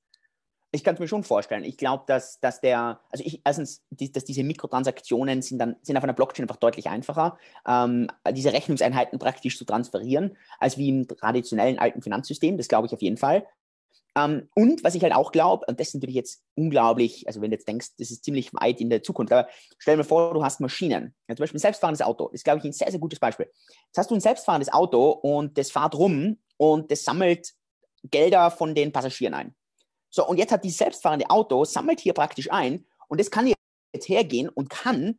Ich 0.77 0.85
kann 0.85 0.95
es 0.95 1.01
mir 1.01 1.09
schon 1.09 1.25
vorstellen. 1.25 1.65
Ich 1.65 1.77
glaube, 1.77 2.05
dass, 2.07 2.39
dass 2.41 2.61
der, 2.61 3.01
also 3.11 3.25
ich, 3.25 3.41
erstens, 3.45 3.83
die, 3.91 4.13
dass 4.13 4.25
diese 4.25 4.45
Mikrotransaktionen 4.45 5.43
sind 5.43 5.59
dann 5.59 5.77
sind 5.83 5.97
auf 5.97 6.05
einer 6.05 6.13
Blockchain 6.13 6.45
einfach 6.45 6.57
deutlich 6.57 6.89
einfacher, 6.89 7.39
ähm, 7.67 8.09
diese 8.31 8.53
Rechnungseinheiten 8.53 9.19
praktisch 9.19 9.59
zu 9.59 9.65
transferieren, 9.65 10.37
als 10.59 10.79
wie 10.79 10.89
im 10.89 11.09
traditionellen 11.09 11.79
alten 11.79 12.03
Finanzsystem. 12.03 12.57
Das 12.57 12.69
glaube 12.69 12.87
ich 12.87 12.93
auf 12.93 13.03
jeden 13.03 13.17
Fall. 13.17 13.47
Ähm, 14.17 14.49
und 14.55 14.83
was 14.85 14.95
ich 14.95 15.03
halt 15.03 15.15
auch 15.15 15.33
glaube, 15.33 15.67
und 15.67 15.81
das 15.81 15.89
ist 15.89 15.95
natürlich 15.95 16.17
jetzt 16.17 16.43
unglaublich, 16.55 17.27
also 17.27 17.41
wenn 17.41 17.51
du 17.51 17.57
jetzt 17.57 17.69
denkst, 17.69 17.89
das 17.99 18.11
ist 18.11 18.25
ziemlich 18.25 18.53
weit 18.55 18.81
in 18.81 18.89
der 18.89 19.03
Zukunft, 19.03 19.33
aber 19.33 19.49
stell 19.79 19.97
dir 19.97 20.05
vor, 20.05 20.33
du 20.33 20.43
hast 20.45 20.61
Maschinen, 20.61 21.15
ja, 21.29 21.37
zum 21.37 21.43
Beispiel 21.43 21.59
ein 21.59 21.61
selbstfahrendes 21.61 22.03
Auto, 22.03 22.27
das 22.27 22.35
ist, 22.35 22.45
glaube 22.45 22.59
ich, 22.59 22.65
ein 22.65 22.73
sehr, 22.73 22.91
sehr 22.91 23.01
gutes 23.01 23.19
Beispiel. 23.19 23.47
Jetzt 23.47 23.99
hast 23.99 24.11
du 24.11 24.15
ein 24.15 24.21
selbstfahrendes 24.21 24.73
Auto 24.73 25.11
und 25.11 25.59
das 25.59 25.71
fährt 25.71 25.95
rum 25.95 26.39
und 26.57 26.91
das 26.91 27.05
sammelt 27.05 27.53
Gelder 28.11 28.51
von 28.51 28.75
den 28.75 28.93
Passagieren 28.93 29.35
ein. 29.35 29.56
So, 30.17 30.27
und 30.27 30.39
jetzt 30.39 30.51
hat 30.51 30.65
dieses 30.65 30.79
selbstfahrende 30.79 31.29
Auto, 31.29 31.67
sammelt 31.67 32.01
hier 32.01 32.15
praktisch 32.15 32.51
ein 32.51 32.87
und 33.09 33.21
das 33.21 33.31
kann 33.31 33.53
jetzt 33.93 34.09
hergehen 34.09 34.49
und 34.49 34.71
kann, 34.71 35.19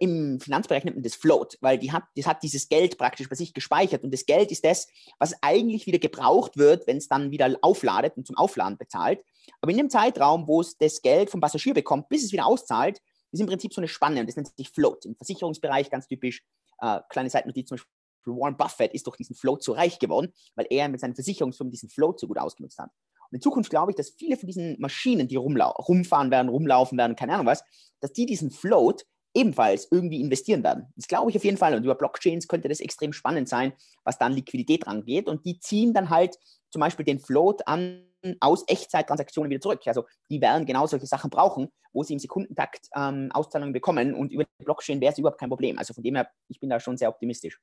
im 0.00 0.40
Finanzbereich 0.40 0.82
nennt 0.82 0.96
man 0.96 1.04
das 1.04 1.14
Float, 1.14 1.58
weil 1.60 1.78
die 1.78 1.92
hat, 1.92 2.02
das 2.16 2.26
hat 2.26 2.42
dieses 2.42 2.68
Geld 2.68 2.98
praktisch 2.98 3.28
bei 3.28 3.36
sich 3.36 3.54
gespeichert 3.54 4.02
und 4.02 4.12
das 4.12 4.26
Geld 4.26 4.50
ist 4.50 4.64
das, 4.64 4.88
was 5.20 5.40
eigentlich 5.42 5.86
wieder 5.86 6.00
gebraucht 6.00 6.56
wird, 6.56 6.88
wenn 6.88 6.96
es 6.96 7.06
dann 7.06 7.30
wieder 7.30 7.56
aufladet 7.62 8.16
und 8.16 8.26
zum 8.26 8.36
Aufladen 8.36 8.78
bezahlt. 8.78 9.22
Aber 9.60 9.70
in 9.70 9.78
dem 9.78 9.90
Zeitraum, 9.90 10.48
wo 10.48 10.60
es 10.60 10.76
das 10.76 11.02
Geld 11.02 11.30
vom 11.30 11.40
Passagier 11.40 11.74
bekommt, 11.74 12.08
bis 12.08 12.24
es 12.24 12.32
wieder 12.32 12.46
auszahlt, 12.46 13.00
ist 13.30 13.38
im 13.38 13.46
Prinzip 13.46 13.72
so 13.72 13.80
eine 13.80 13.86
Spanne 13.86 14.18
und 14.18 14.26
das 14.26 14.34
nennt 14.34 14.48
sich 14.56 14.70
Float. 14.70 15.04
Im 15.04 15.14
Versicherungsbereich 15.14 15.88
ganz 15.88 16.08
typisch, 16.08 16.42
äh, 16.80 16.98
kleine 17.10 17.30
Seitennotiz 17.30 17.68
zum 17.68 17.76
Beispiel, 17.76 17.92
Warren 18.24 18.56
Buffett 18.56 18.92
ist 18.92 19.06
durch 19.06 19.16
diesen 19.16 19.36
Float 19.36 19.62
so 19.62 19.72
reich 19.72 20.00
geworden, 20.00 20.32
weil 20.56 20.66
er 20.68 20.88
mit 20.88 20.98
seinen 20.98 21.14
Versicherungsfirmen 21.14 21.70
diesen 21.70 21.90
Float 21.90 22.18
so 22.18 22.26
gut 22.26 22.38
ausgenutzt 22.38 22.80
hat. 22.80 22.90
In 23.32 23.40
Zukunft 23.40 23.70
glaube 23.70 23.92
ich, 23.92 23.96
dass 23.96 24.10
viele 24.10 24.36
von 24.36 24.46
diesen 24.46 24.78
Maschinen, 24.80 25.28
die 25.28 25.36
rumfahren 25.36 26.30
werden, 26.30 26.48
rumlaufen 26.48 26.98
werden, 26.98 27.16
keine 27.16 27.34
Ahnung 27.34 27.46
was, 27.46 27.64
dass 28.00 28.12
die 28.12 28.26
diesen 28.26 28.50
Float 28.50 29.04
ebenfalls 29.34 29.88
irgendwie 29.90 30.20
investieren 30.20 30.62
werden. 30.62 30.92
Das 30.96 31.08
glaube 31.08 31.30
ich 31.30 31.36
auf 31.36 31.44
jeden 31.44 31.56
Fall. 31.56 31.74
Und 31.74 31.84
über 31.84 31.94
Blockchains 31.94 32.48
könnte 32.48 32.68
das 32.68 32.80
extrem 32.80 33.12
spannend 33.12 33.48
sein, 33.48 33.72
was 34.04 34.18
dann 34.18 34.32
Liquidität 34.32 34.86
rangeht. 34.86 35.28
Und 35.28 35.46
die 35.46 35.58
ziehen 35.58 35.94
dann 35.94 36.10
halt 36.10 36.36
zum 36.70 36.80
Beispiel 36.80 37.04
den 37.04 37.18
Float 37.18 37.66
an 37.66 38.04
aus 38.40 38.64
Echtzeittransaktionen 38.68 39.50
wieder 39.50 39.60
zurück. 39.60 39.80
Also 39.86 40.04
die 40.30 40.40
werden 40.40 40.66
genau 40.66 40.86
solche 40.86 41.06
Sachen 41.06 41.30
brauchen, 41.30 41.68
wo 41.92 42.02
sie 42.02 42.12
im 42.12 42.18
Sekundentakt 42.18 42.88
ähm, 42.94 43.30
Auszahlungen 43.32 43.72
bekommen 43.72 44.14
und 44.14 44.32
über 44.32 44.44
die 44.44 44.64
Blockchain 44.64 45.00
wäre 45.00 45.12
es 45.12 45.18
überhaupt 45.18 45.40
kein 45.40 45.48
Problem. 45.48 45.78
Also 45.78 45.92
von 45.94 46.02
dem 46.02 46.14
her, 46.14 46.30
ich 46.48 46.60
bin 46.60 46.70
da 46.70 46.78
schon 46.78 46.96
sehr 46.96 47.08
optimistisch. 47.08 47.58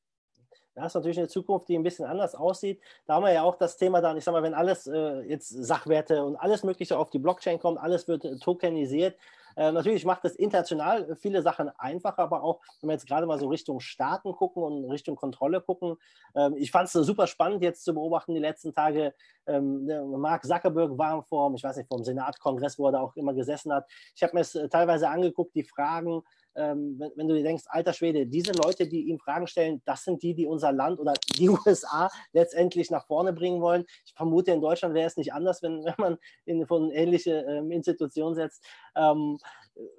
Das 0.76 0.88
ist 0.88 0.96
natürlich 0.96 1.18
eine 1.18 1.28
Zukunft, 1.28 1.68
die 1.68 1.78
ein 1.78 1.84
bisschen 1.84 2.06
anders 2.06 2.36
aussieht. 2.36 2.82
Da 3.06 3.16
haben 3.16 3.24
wir 3.24 3.34
ja 3.34 3.44
auch 3.44 3.56
das 3.56 3.78
Thema 3.78 4.02
dann, 4.02 4.18
ich 4.18 4.24
sag 4.24 4.32
mal, 4.32 4.44
wenn 4.44 4.54
alles 4.54 4.88
äh, 4.88 5.22
jetzt 5.22 5.50
Sachwerte 5.50 6.24
und 6.24 6.36
alles 6.36 6.64
Mögliche 6.64 6.98
auf 6.98 7.10
die 7.10 7.20
Blockchain 7.20 7.60
kommt, 7.60 7.80
alles 7.80 8.08
wird 8.08 8.26
äh, 8.26 8.38
tokenisiert. 8.38 9.16
Äh, 9.56 9.74
natürlich 9.74 10.06
macht 10.06 10.24
das 10.24 10.36
international 10.36 11.18
viele 11.18 11.42
Sachen 11.42 11.70
einfacher, 11.78 12.20
aber 12.20 12.44
auch, 12.44 12.62
wenn 12.80 12.90
wir 12.90 12.94
jetzt 12.94 13.08
gerade 13.08 13.26
mal 13.26 13.40
so 13.40 13.50
Richtung 13.50 13.82
Staaten 13.82 14.32
gucken 14.32 14.64
und 14.64 14.86
Richtung 14.86 15.18
Kontrolle 15.18 15.60
gucken. 15.60 15.98
Ähm, 16.34 16.56
ich 16.56 16.72
fand 16.72 16.88
es 16.88 16.94
super 16.94 17.28
spannend 17.28 17.62
jetzt 17.62 17.84
zu 17.84 17.94
beobachten 17.94 18.34
die 18.34 18.40
letzten 18.40 18.74
Tage. 18.74 19.14
Ähm, 19.48 19.86
Mark 20.18 20.46
Zuckerberg 20.46 20.98
war 20.98 21.24
vor, 21.24 21.54
ich 21.56 21.64
weiß 21.64 21.76
nicht, 21.76 21.90
vom 21.90 22.06
Senatkongress, 22.06 22.80
wo 22.80 22.88
er 22.88 22.94
da 22.94 23.02
auch 23.02 23.16
immer 23.18 23.34
gesessen 23.34 23.74
hat. 23.74 23.86
Ich 24.16 24.24
habe 24.24 24.34
mir 24.36 24.42
es 24.42 24.56
äh, 24.56 24.70
teilweise 24.70 25.10
angeguckt, 25.10 25.54
die 25.56 25.64
Fragen, 25.64 26.22
ähm, 26.56 26.96
wenn, 27.00 27.12
wenn, 27.16 27.28
du 27.28 27.36
dir 27.36 27.44
denkst, 27.44 27.66
alter 27.68 27.94
Schwede, 27.94 28.26
diese 28.26 28.52
Leute, 28.52 28.88
die 28.88 29.04
ihm 29.08 29.20
Fragen 29.20 29.48
stellen, 29.48 29.82
das 29.86 30.04
sind 30.04 30.22
die, 30.24 30.34
die 30.34 30.46
unser 30.46 30.72
Land 30.72 31.00
oder 31.00 31.14
die 31.38 31.50
USA 31.68 32.10
letztendlich 32.34 32.92
nach 32.92 33.06
vorne 33.06 33.34
bringen 33.34 33.62
wollen. 33.62 33.86
Ich 34.06 34.14
vermute, 34.14 34.52
in 34.52 34.62
Deutschland 34.62 34.94
wäre 34.94 35.08
es 35.08 35.18
nicht 35.18 35.34
anders, 35.34 35.62
wenn, 35.62 35.84
wenn 35.86 35.96
man 35.98 36.18
in 36.46 36.66
von 36.68 36.92
ähnliche 36.92 37.46
ähm, 37.48 37.72
Institutionen 37.72 38.36
setzt. 38.36 38.66
Ähm, 38.96 39.38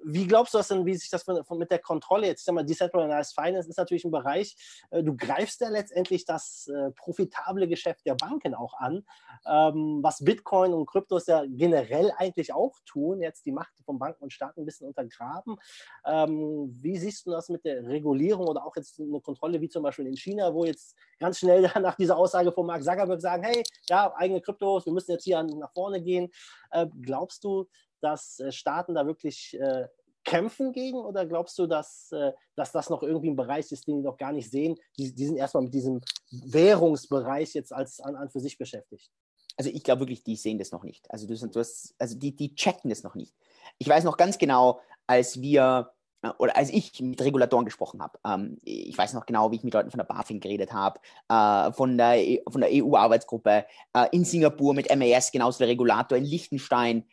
wie 0.03 0.27
glaubst 0.27 0.53
du 0.53 0.57
das 0.57 0.67
denn, 0.67 0.85
wie 0.85 0.95
sich 0.95 1.09
das 1.09 1.25
mit 1.27 1.71
der 1.71 1.79
Kontrolle 1.79 2.27
jetzt, 2.27 2.41
ich 2.41 2.45
sag 2.45 2.55
mal, 2.55 2.65
Decentralized 2.65 3.33
Finance 3.33 3.69
ist 3.69 3.77
natürlich 3.77 4.05
ein 4.05 4.11
Bereich, 4.11 4.55
äh, 4.91 5.03
du 5.03 5.15
greifst 5.15 5.61
ja 5.61 5.69
letztendlich 5.69 6.25
das 6.25 6.67
äh, 6.67 6.91
profitable 6.91 7.67
Geschäft 7.67 8.05
der 8.05 8.15
Banken 8.15 8.53
auch 8.53 8.73
an, 8.75 9.05
ähm, 9.45 9.99
was 10.01 10.23
Bitcoin 10.23 10.73
und 10.73 10.85
Kryptos 10.85 11.27
ja 11.27 11.43
generell 11.47 12.11
eigentlich 12.17 12.53
auch 12.53 12.77
tun, 12.85 13.21
jetzt 13.21 13.45
die 13.45 13.51
Macht 13.51 13.73
von 13.85 13.99
Banken 13.99 14.23
und 14.23 14.33
Staaten 14.33 14.61
ein 14.61 14.65
bisschen 14.65 14.87
untergraben. 14.87 15.57
Ähm, 16.05 16.77
wie 16.81 16.97
siehst 16.97 17.25
du 17.25 17.31
das 17.31 17.49
mit 17.49 17.65
der 17.65 17.85
Regulierung 17.87 18.47
oder 18.47 18.65
auch 18.65 18.75
jetzt 18.75 18.99
eine 18.99 19.19
Kontrolle 19.21 19.59
wie 19.61 19.69
zum 19.69 19.83
Beispiel 19.83 20.07
in 20.07 20.17
China, 20.17 20.53
wo 20.53 20.65
jetzt 20.65 20.95
ganz 21.19 21.39
schnell 21.39 21.61
nach 21.81 21.95
dieser 21.95 22.17
Aussage 22.17 22.51
von 22.51 22.65
Mark 22.65 22.83
Zuckerberg 22.83 23.21
sagen, 23.21 23.43
hey, 23.43 23.63
ja, 23.89 24.13
eigene 24.15 24.41
Kryptos, 24.41 24.85
wir 24.85 24.93
müssen 24.93 25.11
jetzt 25.11 25.23
hier 25.23 25.41
nach 25.43 25.71
vorne 25.73 26.01
gehen. 26.01 26.29
Äh, 26.71 26.87
glaubst 27.01 27.43
du, 27.43 27.67
dass 28.01 28.39
äh, 28.39 28.51
Staaten 28.51 28.95
da 28.95 29.05
wirklich 29.05 29.57
äh, 29.59 29.87
kämpfen 30.23 30.71
gegen 30.71 30.99
oder 30.99 31.25
glaubst 31.25 31.57
du, 31.57 31.67
dass, 31.67 32.11
äh, 32.11 32.31
dass 32.55 32.71
das 32.71 32.89
noch 32.89 33.03
irgendwie 33.03 33.29
ein 33.29 33.35
Bereich 33.35 33.71
ist, 33.71 33.87
den 33.87 33.97
die 33.97 34.03
noch 34.03 34.17
gar 34.17 34.31
nicht 34.31 34.49
sehen? 34.49 34.77
Die, 34.97 35.13
die 35.13 35.25
sind 35.25 35.37
erstmal 35.37 35.63
mit 35.63 35.73
diesem 35.73 36.01
Währungsbereich 36.31 37.53
jetzt 37.53 37.73
als 37.73 37.99
an, 37.99 38.15
an 38.15 38.29
für 38.29 38.39
sich 38.39 38.57
beschäftigt. 38.57 39.11
Also 39.57 39.69
ich 39.69 39.83
glaube 39.83 40.01
wirklich, 40.01 40.23
die 40.23 40.35
sehen 40.35 40.57
das 40.57 40.71
noch 40.71 40.83
nicht. 40.83 41.09
Also, 41.11 41.27
du, 41.27 41.35
du 41.35 41.59
hast, 41.59 41.93
also 41.99 42.17
die, 42.17 42.35
die 42.35 42.55
checken 42.55 42.89
das 42.89 43.03
noch 43.03 43.15
nicht. 43.15 43.35
Ich 43.77 43.87
weiß 43.87 44.03
noch 44.03 44.17
ganz 44.17 44.37
genau, 44.37 44.79
als 45.07 45.41
wir 45.41 45.91
oder 46.37 46.55
als 46.55 46.69
ich 46.69 46.99
mit 47.01 47.19
Regulatoren 47.21 47.65
gesprochen 47.65 48.01
habe, 48.01 48.19
ähm, 48.25 48.57
ich 48.63 48.95
weiß 48.95 49.13
noch 49.13 49.25
genau, 49.25 49.51
wie 49.51 49.55
ich 49.55 49.63
mit 49.63 49.73
Leuten 49.73 49.89
von 49.89 49.97
der 49.97 50.05
BaFin 50.05 50.39
geredet 50.39 50.71
habe, 50.71 50.99
äh, 51.29 51.71
von 51.73 51.97
der, 51.97 52.23
e, 52.23 52.43
von 52.47 52.61
der 52.61 52.69
EU-Arbeitsgruppe, 52.71 53.65
äh, 53.93 54.07
in 54.11 54.23
Singapur 54.23 54.75
mit 54.75 54.95
MAS, 54.95 55.31
genauso 55.31 55.57
der 55.59 55.69
Regulator, 55.69 56.17
in 56.17 56.25
Liechtenstein. 56.25 57.05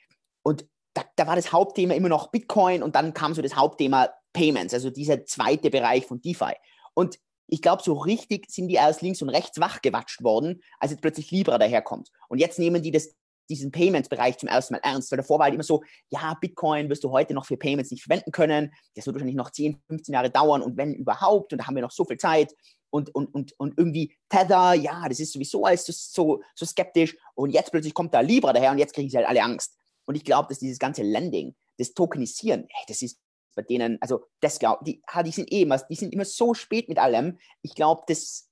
Und 0.43 0.67
da, 0.99 1.05
da, 1.17 1.27
war 1.27 1.37
das 1.37 1.53
Hauptthema 1.53 1.95
immer 1.95 2.09
noch 2.09 2.31
Bitcoin 2.31 2.83
und 2.83 2.95
dann 2.95 3.15
kam 3.15 3.35
so 3.35 3.43
das 3.43 3.57
Hauptthema 3.57 4.11
Payments, 4.33 4.75
also 4.75 4.91
dieser 4.91 5.25
zweite 5.25 5.71
Bereich 5.71 6.07
von 6.07 6.21
DeFi. 6.21 6.55
Und 6.95 7.19
ich 7.47 7.63
glaube, 7.63 7.83
so 7.83 7.95
richtig 7.95 8.51
sind 8.51 8.69
die 8.69 8.75
erst 8.75 9.01
links 9.01 9.23
und 9.23 9.31
rechts 9.31 9.59
wachgewatscht 9.61 10.23
worden, 10.23 10.61
als 10.79 10.91
jetzt 10.91 11.01
plötzlich 11.01 11.31
Libra 11.31 11.59
daherkommt. 11.59 12.11
Und 12.29 12.39
jetzt 12.39 12.59
nehmen 12.59 12.83
die 12.83 12.91
das, 12.91 13.15
diesen 13.49 13.71
Payments-Bereich 13.71 14.37
zum 14.39 14.49
ersten 14.49 14.75
Mal 14.75 14.81
ernst, 14.83 15.11
weil 15.11 15.17
davor 15.17 15.39
war 15.39 15.45
halt 15.45 15.55
immer 15.55 15.63
so, 15.63 15.83
ja, 16.11 16.37
Bitcoin 16.41 16.91
wirst 16.91 17.05
du 17.05 17.11
heute 17.11 17.33
noch 17.33 17.47
für 17.47 17.57
Payments 17.57 17.91
nicht 17.91 18.03
verwenden 18.03 18.33
können, 18.33 18.75
das 18.95 19.07
wird 19.07 19.15
wahrscheinlich 19.15 19.37
noch 19.37 19.51
10, 19.51 19.81
15 19.87 20.13
Jahre 20.13 20.31
dauern 20.31 20.63
und 20.63 20.77
wenn 20.77 20.93
überhaupt, 20.93 21.53
und 21.53 21.61
da 21.61 21.67
haben 21.67 21.77
wir 21.77 21.83
noch 21.83 21.91
so 21.91 22.05
viel 22.05 22.19
Zeit 22.19 22.55
und, 22.91 23.15
und, 23.15 23.33
und, 23.35 23.59
und 23.59 23.79
irgendwie 23.79 24.15
Tether, 24.29 24.75
ja, 24.75 25.09
das 25.09 25.21
ist 25.21 25.33
sowieso 25.33 25.65
alles 25.65 25.87
so, 25.87 26.43
so 26.55 26.67
skeptisch 26.67 27.17
und 27.35 27.51
jetzt 27.51 27.71
plötzlich 27.71 27.95
kommt 27.95 28.13
da 28.13 28.21
Libra 28.21 28.53
daher 28.53 28.73
und 28.73 28.79
jetzt 28.79 28.95
kriegen 28.95 29.09
sie 29.09 29.17
halt 29.17 29.29
alle 29.29 29.43
Angst. 29.43 29.79
Und 30.09 30.15
ich 30.15 30.25
glaube, 30.25 30.49
dass 30.49 30.59
dieses 30.59 30.79
ganze 30.79 31.03
Lending, 31.03 31.55
das 31.77 31.93
Tokenisieren, 31.93 32.67
hey, 32.71 32.85
das 32.89 33.03
ist 33.03 33.21
bei 33.55 33.61
denen, 33.63 34.01
also 34.01 34.25
das 34.41 34.59
glaube 34.59 34.83
die, 34.85 35.03
die 35.25 35.31
sind 35.31 35.53
eh 35.53 35.63
immer, 35.63 35.77
die 35.79 35.97
sind 35.97 36.15
immer 36.15 36.25
so 36.25 36.55
spät 36.55 36.89
mit 36.89 36.99
allem. 36.99 37.39
Ich 37.61 37.75
glaube, 37.75 38.05
das, 38.07 38.49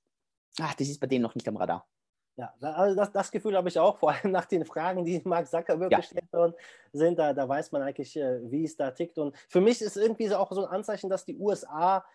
ach, 0.59 0.75
das 0.75 0.87
ist 0.87 0.99
bei 0.99 1.07
denen 1.07 1.23
noch 1.23 1.33
nicht 1.33 1.47
am 1.47 1.57
Radar. 1.57 1.87
Ja, 2.35 2.53
also 2.61 2.95
das, 2.95 3.11
das 3.11 3.31
Gefühl 3.31 3.57
habe 3.57 3.69
ich 3.69 3.79
auch, 3.79 3.97
vor 3.97 4.11
allem 4.11 4.31
nach 4.31 4.45
den 4.45 4.65
Fragen, 4.65 5.03
die 5.03 5.19
Mark 5.25 5.47
Zuckerberg 5.47 5.91
ja. 5.91 5.97
gestellt 5.97 6.31
worden 6.31 6.53
sind. 6.93 7.17
Da, 7.17 7.33
da 7.33 7.49
weiß 7.49 7.71
man 7.71 7.81
eigentlich, 7.81 8.15
äh, 8.15 8.39
wie 8.51 8.63
es 8.63 8.75
da 8.75 8.91
tickt. 8.91 9.17
Und 9.17 9.35
für 9.49 9.59
mich 9.59 9.81
ist 9.81 9.97
irgendwie 9.97 10.31
auch 10.35 10.51
so 10.51 10.63
ein 10.63 10.71
Anzeichen, 10.71 11.09
dass 11.09 11.25
die 11.25 11.37
USA 11.39 12.05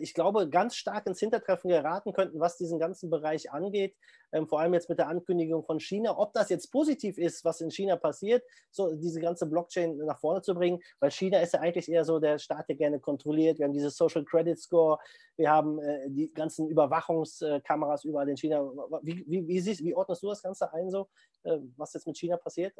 ich 0.00 0.14
glaube, 0.14 0.48
ganz 0.48 0.74
stark 0.74 1.06
ins 1.06 1.20
Hintertreffen 1.20 1.70
geraten 1.70 2.12
könnten, 2.12 2.40
was 2.40 2.56
diesen 2.56 2.78
ganzen 2.78 3.10
Bereich 3.10 3.52
angeht. 3.52 3.94
Ähm, 4.32 4.46
vor 4.46 4.60
allem 4.60 4.74
jetzt 4.74 4.88
mit 4.88 4.98
der 4.98 5.08
Ankündigung 5.08 5.64
von 5.64 5.80
China. 5.80 6.18
Ob 6.18 6.32
das 6.34 6.50
jetzt 6.50 6.70
positiv 6.70 7.16
ist, 7.16 7.44
was 7.44 7.60
in 7.60 7.70
China 7.70 7.96
passiert, 7.96 8.44
so 8.70 8.94
diese 8.94 9.20
ganze 9.20 9.46
Blockchain 9.46 9.96
nach 9.98 10.18
vorne 10.20 10.42
zu 10.42 10.54
bringen, 10.54 10.80
weil 11.00 11.10
China 11.10 11.40
ist 11.40 11.54
ja 11.54 11.60
eigentlich 11.60 11.90
eher 11.90 12.04
so 12.04 12.18
der 12.18 12.38
Staat, 12.38 12.68
der 12.68 12.76
gerne 12.76 13.00
kontrolliert. 13.00 13.58
Wir 13.58 13.64
haben 13.64 13.72
dieses 13.72 13.96
Social 13.96 14.24
Credit 14.24 14.58
Score, 14.58 14.98
wir 15.36 15.50
haben 15.50 15.78
äh, 15.78 16.10
die 16.10 16.32
ganzen 16.32 16.68
Überwachungskameras 16.68 18.04
überall 18.04 18.28
in 18.28 18.36
China. 18.36 18.62
Wie, 19.02 19.24
wie, 19.26 19.46
wie, 19.46 19.60
siehst, 19.60 19.82
wie 19.82 19.94
ordnest 19.94 20.22
du 20.22 20.28
das 20.28 20.42
Ganze 20.42 20.72
ein, 20.72 20.90
so, 20.90 21.08
äh, 21.44 21.58
was 21.76 21.94
jetzt 21.94 22.06
mit 22.06 22.18
China 22.18 22.36
passiert? 22.36 22.74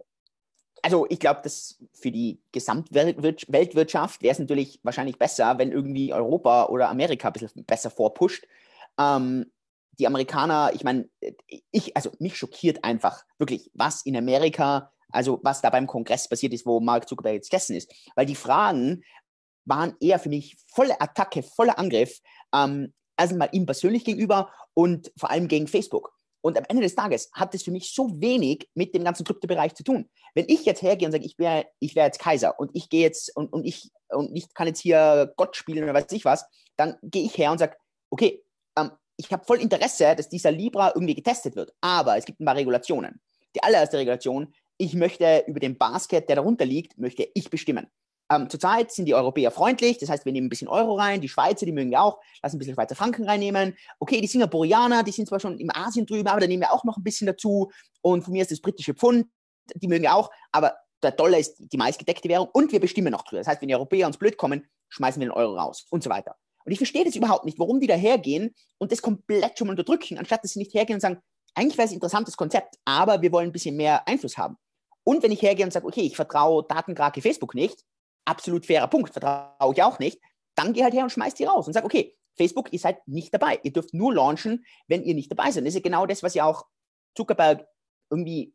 Also 0.88 1.06
ich 1.10 1.20
glaube, 1.20 1.40
dass 1.42 1.76
für 1.92 2.10
die 2.10 2.40
Gesamtweltwirtschaft 2.50 4.22
wäre 4.22 4.32
es 4.32 4.38
natürlich 4.38 4.80
wahrscheinlich 4.82 5.18
besser, 5.18 5.58
wenn 5.58 5.70
irgendwie 5.70 6.14
Europa 6.14 6.64
oder 6.68 6.88
Amerika 6.88 7.28
ein 7.28 7.34
bisschen 7.34 7.66
besser 7.66 7.90
vorpusht. 7.90 8.46
Ähm, 8.98 9.52
die 9.98 10.06
Amerikaner, 10.06 10.70
ich 10.72 10.84
meine, 10.84 11.10
ich, 11.70 11.94
also 11.94 12.10
mich 12.20 12.38
schockiert 12.38 12.84
einfach 12.84 13.22
wirklich, 13.36 13.70
was 13.74 14.00
in 14.06 14.16
Amerika, 14.16 14.90
also 15.10 15.40
was 15.42 15.60
da 15.60 15.68
beim 15.68 15.86
Kongress 15.86 16.26
passiert 16.26 16.54
ist, 16.54 16.64
wo 16.64 16.80
Mark 16.80 17.06
Zuckerberg 17.06 17.34
jetzt 17.34 17.50
gegessen 17.50 17.76
ist. 17.76 17.92
Weil 18.14 18.24
die 18.24 18.34
Fragen 18.34 19.04
waren 19.66 19.94
eher 20.00 20.18
für 20.18 20.30
mich 20.30 20.56
volle 20.68 20.98
Attacke, 21.02 21.42
voller 21.42 21.78
Angriff. 21.78 22.18
Ähm, 22.54 22.94
also 23.14 23.36
mal 23.36 23.50
ihm 23.52 23.66
persönlich 23.66 24.06
gegenüber 24.06 24.50
und 24.72 25.12
vor 25.18 25.30
allem 25.30 25.48
gegen 25.48 25.66
Facebook. 25.66 26.17
Und 26.40 26.56
am 26.56 26.64
Ende 26.68 26.82
des 26.82 26.94
Tages 26.94 27.30
hat 27.32 27.54
es 27.54 27.62
für 27.62 27.70
mich 27.70 27.92
so 27.92 28.20
wenig 28.20 28.68
mit 28.74 28.94
dem 28.94 29.04
ganzen 29.04 29.24
Kryptobereich 29.24 29.74
zu 29.74 29.82
tun. 29.82 30.08
Wenn 30.34 30.46
ich 30.48 30.64
jetzt 30.64 30.82
hergehe 30.82 31.06
und 31.06 31.12
sage, 31.12 31.24
ich 31.24 31.38
wäre 31.38 31.66
ich 31.80 31.96
wär 31.96 32.04
jetzt 32.04 32.20
Kaiser 32.20 32.58
und 32.58 32.70
ich 32.74 32.88
gehe 32.88 33.02
jetzt 33.02 33.34
und, 33.36 33.52
und, 33.52 33.64
ich, 33.64 33.90
und 34.08 34.34
ich 34.36 34.52
kann 34.54 34.68
jetzt 34.68 34.80
hier 34.80 35.32
Gott 35.36 35.56
spielen 35.56 35.82
oder 35.84 35.94
weiß 35.94 36.12
ich 36.12 36.24
was, 36.24 36.46
dann 36.76 36.96
gehe 37.02 37.24
ich 37.24 37.36
her 37.36 37.50
und 37.50 37.58
sage, 37.58 37.76
okay, 38.10 38.44
ähm, 38.76 38.92
ich 39.16 39.32
habe 39.32 39.44
voll 39.44 39.60
Interesse, 39.60 40.14
dass 40.14 40.28
dieser 40.28 40.52
Libra 40.52 40.92
irgendwie 40.94 41.14
getestet 41.14 41.56
wird. 41.56 41.72
Aber 41.80 42.16
es 42.16 42.24
gibt 42.24 42.40
ein 42.40 42.44
paar 42.44 42.56
Regulationen. 42.56 43.20
Die 43.56 43.62
allererste 43.62 43.98
Regulation, 43.98 44.54
ich 44.76 44.94
möchte 44.94 45.44
über 45.48 45.58
den 45.58 45.76
Basket, 45.76 46.28
der 46.28 46.36
darunter 46.36 46.64
liegt, 46.64 46.96
möchte 46.98 47.28
ich 47.34 47.50
bestimmen. 47.50 47.88
Ähm, 48.30 48.50
zurzeit 48.50 48.92
sind 48.92 49.06
die 49.06 49.14
Europäer 49.14 49.50
freundlich, 49.50 49.98
das 49.98 50.10
heißt, 50.10 50.24
wir 50.26 50.32
nehmen 50.32 50.46
ein 50.46 50.50
bisschen 50.50 50.68
Euro 50.68 50.94
rein, 50.94 51.20
die 51.20 51.28
Schweizer, 51.28 51.64
die 51.64 51.72
mögen 51.72 51.90
wir 51.90 52.02
auch, 52.02 52.20
lassen 52.42 52.56
ein 52.56 52.58
bisschen 52.58 52.74
Schweizer 52.74 52.94
Franken 52.94 53.24
reinnehmen. 53.24 53.76
Okay, 53.98 54.20
die 54.20 54.26
Singapurianer, 54.26 55.02
die 55.02 55.12
sind 55.12 55.28
zwar 55.28 55.40
schon 55.40 55.58
im 55.58 55.70
Asien 55.74 56.04
drüben, 56.04 56.28
aber 56.28 56.40
da 56.40 56.46
nehmen 56.46 56.62
wir 56.62 56.72
auch 56.72 56.84
noch 56.84 56.98
ein 56.98 57.04
bisschen 57.04 57.26
dazu. 57.26 57.70
Und 58.02 58.22
von 58.22 58.32
mir 58.32 58.42
ist 58.42 58.50
das 58.50 58.60
britische 58.60 58.94
Pfund, 58.94 59.26
die 59.74 59.88
mögen 59.88 60.02
wir 60.02 60.14
auch, 60.14 60.30
aber 60.52 60.74
der 61.02 61.12
Dollar 61.12 61.38
ist 61.38 61.56
die 61.58 61.76
meistgedeckte 61.76 62.28
Währung 62.28 62.48
und 62.52 62.72
wir 62.72 62.80
bestimmen 62.80 63.12
noch 63.12 63.22
drüber. 63.22 63.40
Das 63.40 63.46
heißt, 63.46 63.62
wenn 63.62 63.68
die 63.68 63.74
Europäer 63.74 64.06
uns 64.06 64.18
blöd 64.18 64.36
kommen, 64.36 64.68
schmeißen 64.88 65.20
wir 65.20 65.28
den 65.28 65.32
Euro 65.32 65.56
raus 65.56 65.86
und 65.90 66.02
so 66.02 66.10
weiter. 66.10 66.36
Und 66.64 66.72
ich 66.72 66.78
verstehe 66.78 67.04
das 67.04 67.16
überhaupt 67.16 67.46
nicht, 67.46 67.58
warum 67.58 67.80
die 67.80 67.86
da 67.86 67.94
hergehen 67.94 68.54
und 68.78 68.92
das 68.92 69.00
komplett 69.00 69.58
schon 69.58 69.68
mal 69.68 69.72
unterdrücken, 69.72 70.18
anstatt 70.18 70.44
dass 70.44 70.52
sie 70.52 70.58
nicht 70.58 70.74
hergehen 70.74 70.96
und 70.96 71.00
sagen, 71.00 71.18
eigentlich 71.54 71.78
wäre 71.78 71.86
es 71.86 71.92
ein 71.92 71.94
interessantes 71.94 72.36
Konzept, 72.36 72.76
aber 72.84 73.22
wir 73.22 73.32
wollen 73.32 73.48
ein 73.48 73.52
bisschen 73.52 73.76
mehr 73.76 74.06
Einfluss 74.06 74.36
haben. 74.36 74.56
Und 75.02 75.22
wenn 75.22 75.32
ich 75.32 75.40
hergehe 75.40 75.64
und 75.64 75.72
sage, 75.72 75.86
okay, 75.86 76.02
ich 76.02 76.16
vertraue 76.16 76.64
Datenkrake 76.68 77.22
Facebook 77.22 77.54
nicht, 77.54 77.84
absolut 78.28 78.66
fairer 78.66 78.88
Punkt, 78.88 79.12
vertraue 79.12 79.72
ich 79.74 79.82
auch 79.82 79.98
nicht, 79.98 80.20
dann 80.54 80.72
geh 80.72 80.82
halt 80.82 80.94
her 80.94 81.04
und 81.04 81.10
schmeiß 81.10 81.34
die 81.34 81.44
raus 81.44 81.66
und 81.66 81.72
sag, 81.72 81.84
okay, 81.84 82.16
Facebook, 82.36 82.72
ihr 82.72 82.78
seid 82.78 83.06
nicht 83.06 83.34
dabei. 83.34 83.60
Ihr 83.62 83.72
dürft 83.72 83.94
nur 83.94 84.14
launchen, 84.14 84.64
wenn 84.86 85.02
ihr 85.02 85.14
nicht 85.14 85.30
dabei 85.30 85.50
seid. 85.50 85.64
Das 85.64 85.70
ist 85.70 85.74
ja 85.74 85.80
genau 85.80 86.06
das, 86.06 86.22
was 86.22 86.34
ja 86.34 86.44
auch 86.44 86.66
Zuckerberg 87.16 87.66
irgendwie 88.10 88.54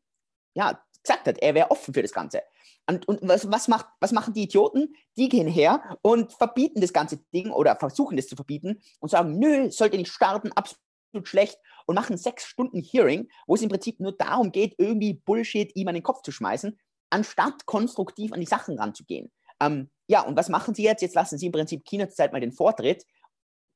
ja, 0.53 0.81
gesagt 1.03 1.27
hat. 1.27 1.37
Er 1.39 1.53
wäre 1.53 1.69
offen 1.69 1.93
für 1.93 2.01
das 2.01 2.13
Ganze. 2.13 2.41
Und, 2.87 3.07
und 3.07 3.19
was, 3.21 3.49
was, 3.51 3.67
macht, 3.67 3.85
was 3.99 4.11
machen 4.11 4.33
die 4.33 4.43
Idioten? 4.43 4.95
Die 5.17 5.29
gehen 5.29 5.47
her 5.47 5.97
und 6.01 6.33
verbieten 6.33 6.81
das 6.81 6.93
ganze 6.93 7.17
Ding 7.33 7.51
oder 7.51 7.75
versuchen 7.77 8.17
das 8.17 8.27
zu 8.27 8.35
verbieten 8.35 8.81
und 8.99 9.09
sagen, 9.09 9.37
nö, 9.39 9.69
sollt 9.71 9.93
ihr 9.93 9.99
nicht 9.99 10.11
starten, 10.11 10.51
absolut 10.51 11.27
schlecht 11.27 11.57
und 11.85 11.95
machen 11.95 12.17
sechs 12.17 12.45
Stunden 12.45 12.81
Hearing, 12.81 13.29
wo 13.47 13.55
es 13.55 13.61
im 13.61 13.69
Prinzip 13.69 13.99
nur 13.99 14.11
darum 14.13 14.51
geht, 14.51 14.75
irgendwie 14.77 15.13
Bullshit 15.13 15.73
ihm 15.75 15.87
an 15.87 15.93
den 15.93 16.03
Kopf 16.03 16.23
zu 16.23 16.31
schmeißen, 16.31 16.77
anstatt 17.09 17.65
konstruktiv 17.65 18.33
an 18.33 18.39
die 18.39 18.45
Sachen 18.45 18.77
ranzugehen. 18.77 19.31
Ähm, 19.59 19.89
ja, 20.07 20.21
und 20.21 20.35
was 20.35 20.49
machen 20.49 20.75
Sie 20.75 20.83
jetzt? 20.83 21.01
Jetzt 21.01 21.15
lassen 21.15 21.37
Sie 21.37 21.47
im 21.47 21.51
Prinzip 21.51 21.83
China 21.85 22.07
zurzeit 22.07 22.33
mal 22.33 22.41
den 22.41 22.51
Vortritt. 22.51 23.05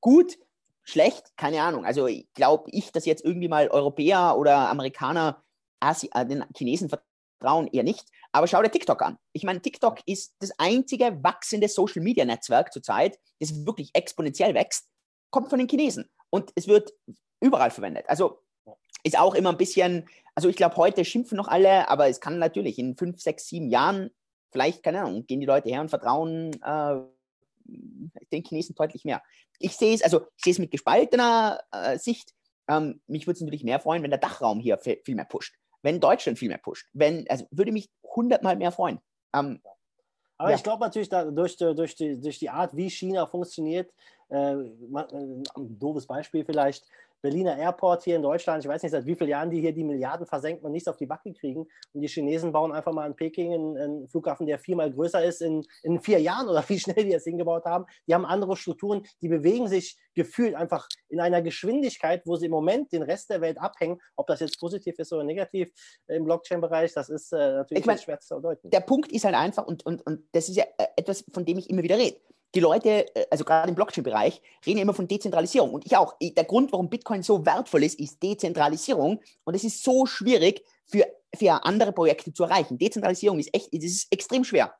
Gut, 0.01 0.37
schlecht, 0.83 1.35
keine 1.35 1.61
Ahnung. 1.61 1.85
Also 1.85 2.07
glaube 2.33 2.69
ich, 2.71 2.91
dass 2.91 3.05
jetzt 3.05 3.23
irgendwie 3.23 3.47
mal 3.47 3.67
Europäer 3.69 4.37
oder 4.37 4.69
Amerikaner 4.69 5.43
Asi 5.79 6.09
äh, 6.13 6.25
den 6.25 6.43
Chinesen 6.55 6.89
vertrauen, 6.89 7.67
eher 7.67 7.83
nicht. 7.83 8.05
Aber 8.31 8.47
schau 8.47 8.61
dir 8.61 8.69
TikTok 8.69 9.01
an. 9.01 9.17
Ich 9.33 9.43
meine, 9.43 9.61
TikTok 9.61 9.99
ist 10.05 10.35
das 10.39 10.51
einzige 10.57 11.23
wachsende 11.23 11.67
Social-Media-Netzwerk 11.67 12.73
zurzeit, 12.73 13.17
das 13.39 13.65
wirklich 13.65 13.91
exponentiell 13.93 14.53
wächst, 14.53 14.87
kommt 15.29 15.49
von 15.49 15.59
den 15.59 15.67
Chinesen. 15.67 16.09
Und 16.29 16.51
es 16.55 16.67
wird 16.67 16.93
überall 17.39 17.71
verwendet. 17.71 18.05
Also 18.07 18.43
ist 19.03 19.17
auch 19.17 19.35
immer 19.35 19.51
ein 19.51 19.57
bisschen, 19.57 20.07
also 20.35 20.49
ich 20.49 20.55
glaube, 20.55 20.75
heute 20.75 21.05
schimpfen 21.05 21.37
noch 21.37 21.47
alle, 21.47 21.89
aber 21.89 22.09
es 22.09 22.19
kann 22.19 22.39
natürlich 22.39 22.79
in 22.79 22.97
fünf, 22.97 23.21
sechs, 23.21 23.47
sieben 23.47 23.69
Jahren 23.69 24.11
vielleicht, 24.51 24.83
keine 24.83 25.01
Ahnung, 25.01 25.25
gehen 25.25 25.39
die 25.39 25.45
Leute 25.45 25.69
her 25.69 25.81
und 25.81 25.89
vertrauen 25.89 26.51
äh, 26.61 26.99
den 28.31 28.43
Chinesen 28.43 28.75
deutlich 28.75 29.05
mehr. 29.05 29.21
Ich 29.59 29.75
sehe 29.75 29.93
es, 29.93 30.01
also 30.01 30.21
ich 30.37 30.43
sehe 30.43 30.53
es 30.53 30.59
mit 30.59 30.71
gespaltener 30.71 31.59
äh, 31.71 31.97
Sicht. 31.97 32.33
Ähm, 32.67 33.01
mich 33.07 33.27
würde 33.27 33.37
es 33.37 33.41
natürlich 33.41 33.63
mehr 33.63 33.79
freuen, 33.79 34.03
wenn 34.03 34.11
der 34.11 34.19
Dachraum 34.19 34.59
hier 34.59 34.77
viel, 34.77 35.15
mehr 35.15 35.25
pusht. 35.25 35.55
Wenn 35.81 35.99
Deutschland 35.99 36.39
viel 36.39 36.49
mehr 36.49 36.57
pusht. 36.57 36.87
Wenn, 36.93 37.29
also 37.29 37.45
würde 37.51 37.71
mich 37.71 37.89
hundertmal 38.03 38.55
mehr 38.55 38.71
freuen. 38.71 38.99
Ähm, 39.33 39.61
aber 40.37 40.51
ja. 40.51 40.55
ich 40.55 40.63
glaube 40.63 40.83
natürlich, 40.83 41.09
da, 41.09 41.25
durch, 41.25 41.57
durch, 41.57 41.95
die, 41.95 42.19
durch 42.19 42.39
die 42.39 42.49
Art, 42.49 42.75
wie 42.75 42.89
China 42.89 43.25
funktioniert, 43.25 43.91
äh, 44.29 44.53
ein 44.53 45.43
doofes 45.55 46.05
Beispiel 46.05 46.45
vielleicht, 46.45 46.85
Berliner 47.21 47.57
Airport 47.57 48.03
hier 48.03 48.15
in 48.15 48.21
Deutschland, 48.21 48.63
ich 48.63 48.69
weiß 48.69 48.83
nicht, 48.83 48.91
seit 48.91 49.05
wie 49.05 49.15
vielen 49.15 49.29
Jahren 49.29 49.49
die 49.49 49.59
hier 49.59 49.73
die 49.73 49.83
Milliarden 49.83 50.25
versenken 50.25 50.65
und 50.65 50.71
nichts 50.71 50.87
auf 50.87 50.97
die 50.97 51.05
Backe 51.05 51.33
kriegen. 51.33 51.67
Und 51.93 52.01
die 52.01 52.07
Chinesen 52.07 52.51
bauen 52.51 52.71
einfach 52.71 52.93
mal 52.93 53.07
in 53.07 53.15
Peking 53.15 53.53
einen, 53.53 53.77
einen 53.77 54.07
Flughafen, 54.07 54.45
der 54.45 54.59
viermal 54.59 54.91
größer 54.91 55.23
ist 55.23 55.41
in, 55.41 55.65
in 55.83 55.99
vier 55.99 56.19
Jahren 56.19 56.47
oder 56.47 56.63
wie 56.69 56.79
schnell 56.79 57.03
die 57.03 57.11
das 57.11 57.23
hingebaut 57.23 57.65
haben. 57.65 57.85
Die 58.07 58.13
haben 58.13 58.25
andere 58.25 58.55
Strukturen, 58.55 59.03
die 59.21 59.29
bewegen 59.29 59.67
sich 59.67 59.97
gefühlt 60.15 60.55
einfach 60.55 60.87
in 61.09 61.19
einer 61.19 61.41
Geschwindigkeit, 61.41 62.23
wo 62.25 62.35
sie 62.35 62.47
im 62.47 62.51
Moment 62.51 62.91
den 62.91 63.03
Rest 63.03 63.29
der 63.29 63.41
Welt 63.41 63.59
abhängen. 63.59 63.99
Ob 64.15 64.27
das 64.27 64.39
jetzt 64.39 64.59
positiv 64.59 64.97
ist 64.97 65.13
oder 65.13 65.23
negativ 65.23 65.71
im 66.07 66.25
Blockchain-Bereich, 66.25 66.93
das 66.93 67.09
ist 67.09 67.31
äh, 67.33 67.37
natürlich 67.37 67.81
ich 67.81 67.85
mein, 67.85 67.97
schwer 67.97 68.19
zu 68.19 68.39
deuten. 68.39 68.69
Der 68.69 68.79
Punkt 68.81 69.11
ist 69.11 69.25
halt 69.25 69.35
einfach, 69.35 69.65
und, 69.65 69.85
und, 69.85 70.05
und 70.05 70.27
das 70.31 70.49
ist 70.49 70.55
ja 70.55 70.65
äh, 70.77 70.87
etwas, 70.95 71.23
von 71.31 71.45
dem 71.45 71.57
ich 71.57 71.69
immer 71.69 71.83
wieder 71.83 71.97
rede 71.97 72.17
die 72.55 72.59
Leute, 72.59 73.13
äh, 73.15 73.25
also 73.29 73.43
gerade 73.43 73.69
im 73.69 73.75
Blockchain-Bereich, 73.75 74.41
reden 74.65 74.79
immer 74.79 74.93
von 74.93 75.07
Dezentralisierung. 75.07 75.73
Und 75.73 75.85
ich 75.85 75.95
auch. 75.95 76.15
Der 76.21 76.43
Grund, 76.43 76.71
warum 76.71 76.89
Bitcoin 76.89 77.23
so 77.23 77.45
wertvoll 77.45 77.83
ist, 77.83 77.99
ist 77.99 78.21
Dezentralisierung. 78.21 79.21
Und 79.43 79.53
es 79.55 79.63
ist 79.63 79.83
so 79.83 80.05
schwierig 80.05 80.63
für, 80.85 81.05
für 81.35 81.63
andere 81.63 81.91
Projekte 81.91 82.33
zu 82.33 82.43
erreichen. 82.43 82.77
Dezentralisierung 82.77 83.39
ist 83.39 83.53
echt, 83.53 83.73
das 83.73 83.83
ist 83.83 84.07
extrem 84.11 84.43
schwer. 84.43 84.73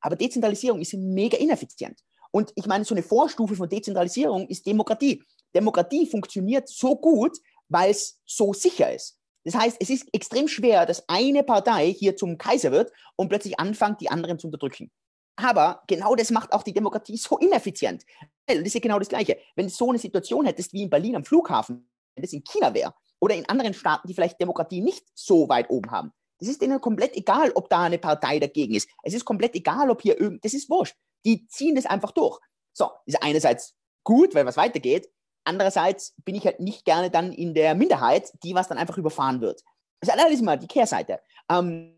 Aber 0.00 0.16
Dezentralisierung 0.16 0.80
ist 0.80 0.94
mega 0.94 1.36
ineffizient. 1.36 1.98
Und 2.30 2.52
ich 2.54 2.66
meine, 2.66 2.84
so 2.84 2.94
eine 2.94 3.02
Vorstufe 3.02 3.56
von 3.56 3.68
Dezentralisierung 3.68 4.46
ist 4.48 4.66
Demokratie. 4.66 5.22
Demokratie 5.54 6.06
funktioniert 6.06 6.68
so 6.68 6.94
gut, 6.94 7.38
weil 7.68 7.90
es 7.90 8.20
so 8.24 8.52
sicher 8.52 8.92
ist. 8.94 9.18
Das 9.44 9.54
heißt, 9.54 9.78
es 9.80 9.88
ist 9.88 10.06
extrem 10.12 10.46
schwer, 10.46 10.84
dass 10.84 11.08
eine 11.08 11.42
Partei 11.42 11.92
hier 11.92 12.16
zum 12.16 12.36
Kaiser 12.36 12.70
wird 12.70 12.92
und 13.16 13.28
plötzlich 13.28 13.58
anfängt, 13.58 14.00
die 14.00 14.10
anderen 14.10 14.38
zu 14.38 14.46
unterdrücken. 14.48 14.90
Aber 15.38 15.82
genau 15.86 16.16
das 16.16 16.32
macht 16.32 16.52
auch 16.52 16.64
die 16.64 16.72
Demokratie 16.72 17.16
so 17.16 17.38
ineffizient. 17.38 18.04
Das 18.46 18.58
ist 18.58 18.74
ja 18.74 18.80
genau 18.80 18.98
das 18.98 19.08
Gleiche. 19.08 19.38
Wenn 19.54 19.66
du 19.66 19.72
so 19.72 19.88
eine 19.88 19.98
Situation 19.98 20.44
hättest 20.46 20.72
wie 20.72 20.82
in 20.82 20.90
Berlin 20.90 21.14
am 21.14 21.24
Flughafen, 21.24 21.88
wenn 22.16 22.22
das 22.22 22.32
in 22.32 22.42
China 22.42 22.74
wäre 22.74 22.92
oder 23.20 23.36
in 23.36 23.48
anderen 23.48 23.72
Staaten, 23.72 24.08
die 24.08 24.14
vielleicht 24.14 24.40
Demokratie 24.40 24.80
nicht 24.80 25.06
so 25.14 25.48
weit 25.48 25.70
oben 25.70 25.92
haben, 25.92 26.12
das 26.40 26.48
ist 26.48 26.60
denen 26.60 26.80
komplett 26.80 27.16
egal, 27.16 27.52
ob 27.54 27.70
da 27.70 27.82
eine 27.82 27.98
Partei 27.98 28.40
dagegen 28.40 28.74
ist. 28.74 28.88
Es 29.04 29.14
ist 29.14 29.24
komplett 29.24 29.54
egal, 29.54 29.90
ob 29.90 30.02
hier 30.02 30.20
irgend, 30.20 30.44
das 30.44 30.54
ist 30.54 30.68
wurscht. 30.68 30.96
Die 31.24 31.46
ziehen 31.46 31.76
das 31.76 31.86
einfach 31.86 32.10
durch. 32.10 32.40
So, 32.72 32.90
ist 33.06 33.22
einerseits 33.22 33.76
gut, 34.02 34.34
weil 34.34 34.46
was 34.46 34.56
weitergeht. 34.56 35.08
Andererseits 35.44 36.14
bin 36.24 36.34
ich 36.34 36.44
halt 36.46 36.58
nicht 36.58 36.84
gerne 36.84 37.10
dann 37.10 37.32
in 37.32 37.54
der 37.54 37.76
Minderheit, 37.76 38.32
die 38.42 38.54
was 38.54 38.66
dann 38.66 38.78
einfach 38.78 38.98
überfahren 38.98 39.40
wird. 39.40 39.62
Das 40.00 40.14
ist 40.14 40.24
alles 40.24 40.42
mal 40.42 40.58
die 40.58 40.66
Kehrseite. 40.66 41.20
Ähm, 41.48 41.94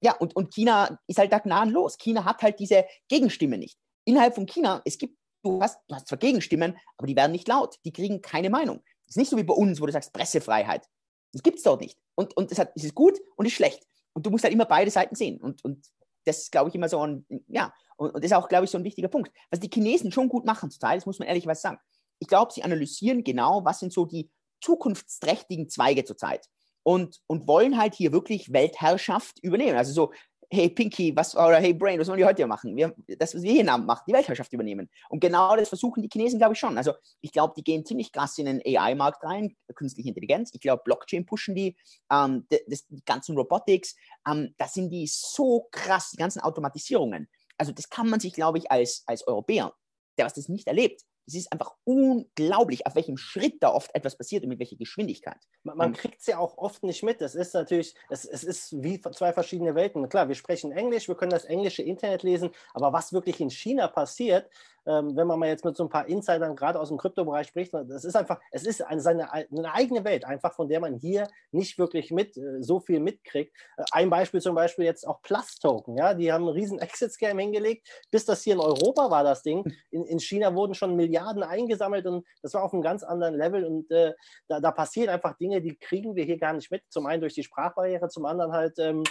ja, 0.00 0.14
und, 0.16 0.36
und 0.36 0.54
China 0.54 0.98
ist 1.06 1.18
halt 1.18 1.32
da 1.32 1.38
gnadenlos. 1.38 1.96
China 1.98 2.24
hat 2.24 2.42
halt 2.42 2.58
diese 2.58 2.84
Gegenstimme 3.08 3.58
nicht. 3.58 3.78
Innerhalb 4.04 4.34
von 4.34 4.46
China, 4.46 4.82
es 4.84 4.98
gibt, 4.98 5.18
du 5.42 5.60
hast, 5.60 5.78
du 5.88 5.94
hast 5.94 6.08
zwar 6.08 6.18
Gegenstimmen, 6.18 6.76
aber 6.96 7.06
die 7.06 7.16
werden 7.16 7.32
nicht 7.32 7.48
laut. 7.48 7.76
Die 7.84 7.92
kriegen 7.92 8.20
keine 8.20 8.50
Meinung. 8.50 8.82
Das 9.06 9.14
ist 9.14 9.16
nicht 9.16 9.30
so 9.30 9.36
wie 9.36 9.44
bei 9.44 9.54
uns, 9.54 9.80
wo 9.80 9.86
du 9.86 9.92
sagst 9.92 10.12
Pressefreiheit. 10.12 10.86
Das 11.32 11.42
gibt 11.42 11.58
es 11.58 11.62
dort 11.62 11.80
nicht. 11.80 11.98
Und, 12.14 12.36
und 12.36 12.50
das, 12.50 12.58
hat, 12.58 12.72
das 12.74 12.84
ist 12.84 12.94
gut 12.94 13.18
und 13.36 13.46
ist 13.46 13.54
schlecht. 13.54 13.86
Und 14.12 14.26
du 14.26 14.30
musst 14.30 14.44
halt 14.44 14.54
immer 14.54 14.64
beide 14.64 14.90
Seiten 14.90 15.14
sehen. 15.14 15.40
Und, 15.40 15.64
und 15.64 15.86
das 16.24 16.38
ist, 16.38 16.52
glaube 16.52 16.68
ich, 16.68 16.74
immer 16.74 16.88
so 16.88 17.00
ein, 17.06 17.26
ja, 17.48 17.72
und, 17.96 18.14
und 18.14 18.22
das 18.22 18.30
ist 18.30 18.36
auch, 18.36 18.48
glaube 18.48 18.64
ich, 18.64 18.70
so 18.70 18.78
ein 18.78 18.84
wichtiger 18.84 19.08
Punkt. 19.08 19.30
Was 19.50 19.60
die 19.60 19.70
Chinesen 19.72 20.12
schon 20.12 20.28
gut 20.28 20.44
machen 20.44 20.70
zurzeit, 20.70 20.96
das 20.96 21.06
muss 21.06 21.18
man 21.18 21.28
ehrlich 21.28 21.46
was 21.46 21.62
sagen. 21.62 21.78
Ich 22.18 22.28
glaube, 22.28 22.52
sie 22.52 22.62
analysieren 22.62 23.24
genau, 23.24 23.64
was 23.64 23.80
sind 23.80 23.92
so 23.92 24.06
die 24.06 24.30
zukunftsträchtigen 24.60 25.68
Zweige 25.68 26.04
zurzeit 26.04 26.48
und, 26.86 27.20
und 27.26 27.48
wollen 27.48 27.76
halt 27.76 27.96
hier 27.96 28.12
wirklich 28.12 28.52
Weltherrschaft 28.52 29.40
übernehmen. 29.42 29.76
Also 29.76 29.92
so, 29.92 30.12
hey 30.48 30.70
Pinky, 30.70 31.16
was, 31.16 31.34
oder 31.34 31.56
hey 31.56 31.74
Brain, 31.74 31.98
was 31.98 32.06
wollen 32.06 32.18
die 32.18 32.24
heute 32.24 32.46
machen? 32.46 32.76
Wir, 32.76 32.94
das, 33.18 33.34
was 33.34 33.42
wir 33.42 33.50
hier 33.50 33.64
machen, 33.64 34.04
die 34.06 34.12
Weltherrschaft 34.12 34.52
übernehmen. 34.52 34.88
Und 35.08 35.18
genau 35.18 35.56
das 35.56 35.68
versuchen 35.68 36.00
die 36.00 36.08
Chinesen, 36.08 36.38
glaube 36.38 36.52
ich, 36.52 36.60
schon. 36.60 36.78
Also 36.78 36.92
ich 37.22 37.32
glaube, 37.32 37.54
die 37.56 37.64
gehen 37.64 37.84
ziemlich 37.84 38.12
krass 38.12 38.38
in 38.38 38.46
den 38.46 38.62
AI-Markt 38.64 39.24
rein, 39.24 39.56
künstliche 39.74 40.10
Intelligenz. 40.10 40.50
Ich 40.54 40.60
glaube, 40.60 40.82
Blockchain 40.84 41.26
pushen 41.26 41.56
die, 41.56 41.76
ähm, 42.08 42.46
das, 42.68 42.86
die 42.86 43.02
ganzen 43.04 43.36
Robotics, 43.36 43.96
ähm, 44.24 44.54
da 44.56 44.68
sind 44.68 44.90
die 44.90 45.08
so 45.08 45.66
krass, 45.72 46.10
die 46.12 46.18
ganzen 46.18 46.40
Automatisierungen. 46.40 47.28
Also 47.58 47.72
das 47.72 47.88
kann 47.88 48.08
man 48.08 48.20
sich, 48.20 48.32
glaube 48.32 48.58
ich, 48.58 48.70
als, 48.70 49.02
als 49.06 49.26
Europäer, 49.26 49.74
der 50.18 50.26
was 50.26 50.34
das 50.34 50.48
nicht 50.48 50.68
erlebt, 50.68 51.02
es 51.26 51.34
ist 51.34 51.52
einfach 51.52 51.74
unglaublich, 51.84 52.86
auf 52.86 52.94
welchem 52.94 53.16
Schritt 53.16 53.62
da 53.62 53.70
oft 53.70 53.94
etwas 53.94 54.16
passiert 54.16 54.44
und 54.44 54.50
mit 54.50 54.60
welcher 54.60 54.76
Geschwindigkeit. 54.76 55.38
Man, 55.64 55.76
man 55.76 55.92
kriegt 55.92 56.20
es 56.20 56.26
ja 56.26 56.38
auch 56.38 56.56
oft 56.56 56.82
nicht 56.84 57.02
mit. 57.02 57.20
Das 57.20 57.34
ist 57.34 57.54
natürlich, 57.54 57.94
es, 58.10 58.24
es 58.24 58.44
ist 58.44 58.82
wie 58.82 59.00
zwei 59.00 59.32
verschiedene 59.32 59.74
Welten. 59.74 60.08
Klar, 60.08 60.28
wir 60.28 60.34
sprechen 60.34 60.72
Englisch, 60.72 61.08
wir 61.08 61.16
können 61.16 61.30
das 61.30 61.44
englische 61.44 61.82
Internet 61.82 62.22
lesen, 62.22 62.50
aber 62.74 62.92
was 62.92 63.12
wirklich 63.12 63.40
in 63.40 63.50
China 63.50 63.88
passiert, 63.88 64.48
ähm, 64.86 65.16
wenn 65.16 65.26
man 65.26 65.38
mal 65.38 65.48
jetzt 65.48 65.64
mit 65.64 65.76
so 65.76 65.84
ein 65.84 65.88
paar 65.88 66.06
Insidern 66.06 66.54
gerade 66.54 66.78
aus 66.78 66.88
dem 66.88 66.98
Kryptobereich 66.98 67.48
spricht, 67.48 67.74
das 67.74 68.04
ist 68.04 68.14
einfach, 68.14 68.40
es 68.52 68.64
ist 68.64 68.82
eine, 68.82 69.00
seine, 69.00 69.32
eine 69.32 69.72
eigene 69.72 70.04
Welt, 70.04 70.24
einfach 70.24 70.54
von 70.54 70.68
der 70.68 70.80
man 70.80 70.94
hier 70.94 71.28
nicht 71.50 71.78
wirklich 71.78 72.10
mit 72.10 72.36
äh, 72.36 72.62
so 72.62 72.80
viel 72.80 73.00
mitkriegt. 73.00 73.54
Äh, 73.76 73.84
ein 73.90 74.10
Beispiel 74.10 74.40
zum 74.40 74.54
Beispiel 74.54 74.84
jetzt 74.84 75.06
auch 75.06 75.20
Plus-Token, 75.22 75.96
ja, 75.96 76.14
die 76.14 76.32
haben 76.32 76.44
einen 76.44 76.54
riesen 76.54 76.78
Exit-Scam 76.78 77.38
hingelegt, 77.38 77.88
bis 78.10 78.24
das 78.24 78.42
hier 78.42 78.54
in 78.54 78.60
Europa 78.60 79.10
war, 79.10 79.24
das 79.24 79.42
Ding. 79.42 79.64
In, 79.90 80.04
in 80.04 80.20
China 80.20 80.54
wurden 80.54 80.74
schon 80.74 80.94
Milliarden 80.94 81.15
eingesammelt 81.18 82.06
und 82.06 82.26
das 82.42 82.54
war 82.54 82.62
auf 82.62 82.72
einem 82.72 82.82
ganz 82.82 83.02
anderen 83.02 83.34
Level 83.34 83.64
und 83.64 83.90
äh, 83.90 84.14
da, 84.48 84.60
da 84.60 84.70
passieren 84.70 85.10
einfach 85.10 85.36
Dinge, 85.36 85.60
die 85.60 85.76
kriegen 85.76 86.14
wir 86.14 86.24
hier 86.24 86.38
gar 86.38 86.52
nicht 86.52 86.70
mit. 86.70 86.82
Zum 86.88 87.06
einen 87.06 87.20
durch 87.20 87.34
die 87.34 87.42
Sprachbarriere, 87.42 88.08
zum 88.08 88.26
anderen 88.26 88.52
halt 88.52 88.78
ähm, 88.78 89.04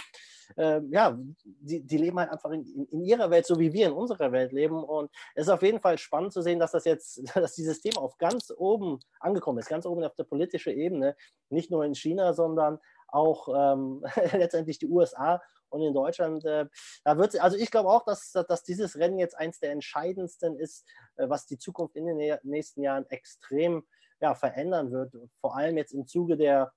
äh, 0.56 0.80
ja, 0.90 1.18
die, 1.44 1.82
die 1.82 1.98
leben 1.98 2.18
halt 2.18 2.30
einfach 2.30 2.50
in, 2.50 2.64
in, 2.90 3.02
ihrer 3.02 3.30
Welt, 3.30 3.46
so 3.46 3.58
wie 3.58 3.72
wir 3.72 3.86
in 3.86 3.92
unserer 3.92 4.32
Welt 4.32 4.52
leben. 4.52 4.82
Und 4.82 5.10
es 5.34 5.46
ist 5.46 5.52
auf 5.52 5.62
jeden 5.62 5.80
Fall 5.80 5.98
spannend 5.98 6.32
zu 6.32 6.42
sehen, 6.42 6.58
dass 6.58 6.72
das 6.72 6.84
jetzt, 6.84 7.22
dass 7.34 7.54
dieses 7.54 7.80
Thema 7.80 8.00
auf 8.00 8.16
ganz 8.18 8.52
oben 8.56 9.00
angekommen 9.20 9.58
ist, 9.58 9.68
ganz 9.68 9.86
oben 9.86 10.04
auf 10.04 10.14
der 10.14 10.24
politischen 10.24 10.72
Ebene, 10.72 11.16
nicht 11.50 11.70
nur 11.70 11.84
in 11.84 11.94
China, 11.94 12.32
sondern 12.32 12.78
auch 13.08 13.48
ähm, 13.48 14.04
letztendlich 14.32 14.78
die 14.78 14.88
USA 14.88 15.40
und 15.70 15.82
in 15.82 15.94
Deutschland. 15.94 16.44
Äh, 16.44 16.66
da 17.04 17.18
wird 17.18 17.38
also 17.40 17.56
ich 17.56 17.70
glaube 17.70 17.88
auch, 17.88 18.04
dass, 18.04 18.32
dass 18.32 18.62
dieses 18.62 18.96
Rennen 18.96 19.18
jetzt 19.18 19.36
eins 19.36 19.58
der 19.60 19.72
entscheidendsten 19.72 20.56
ist, 20.58 20.86
äh, 21.16 21.28
was 21.28 21.46
die 21.46 21.58
Zukunft 21.58 21.96
in 21.96 22.06
den 22.06 22.38
nächsten 22.42 22.82
Jahren 22.82 23.06
extrem 23.10 23.86
ja, 24.20 24.34
verändern 24.34 24.92
wird. 24.92 25.12
Vor 25.40 25.56
allem 25.56 25.76
jetzt 25.76 25.92
im 25.92 26.06
Zuge 26.06 26.36
der, 26.36 26.72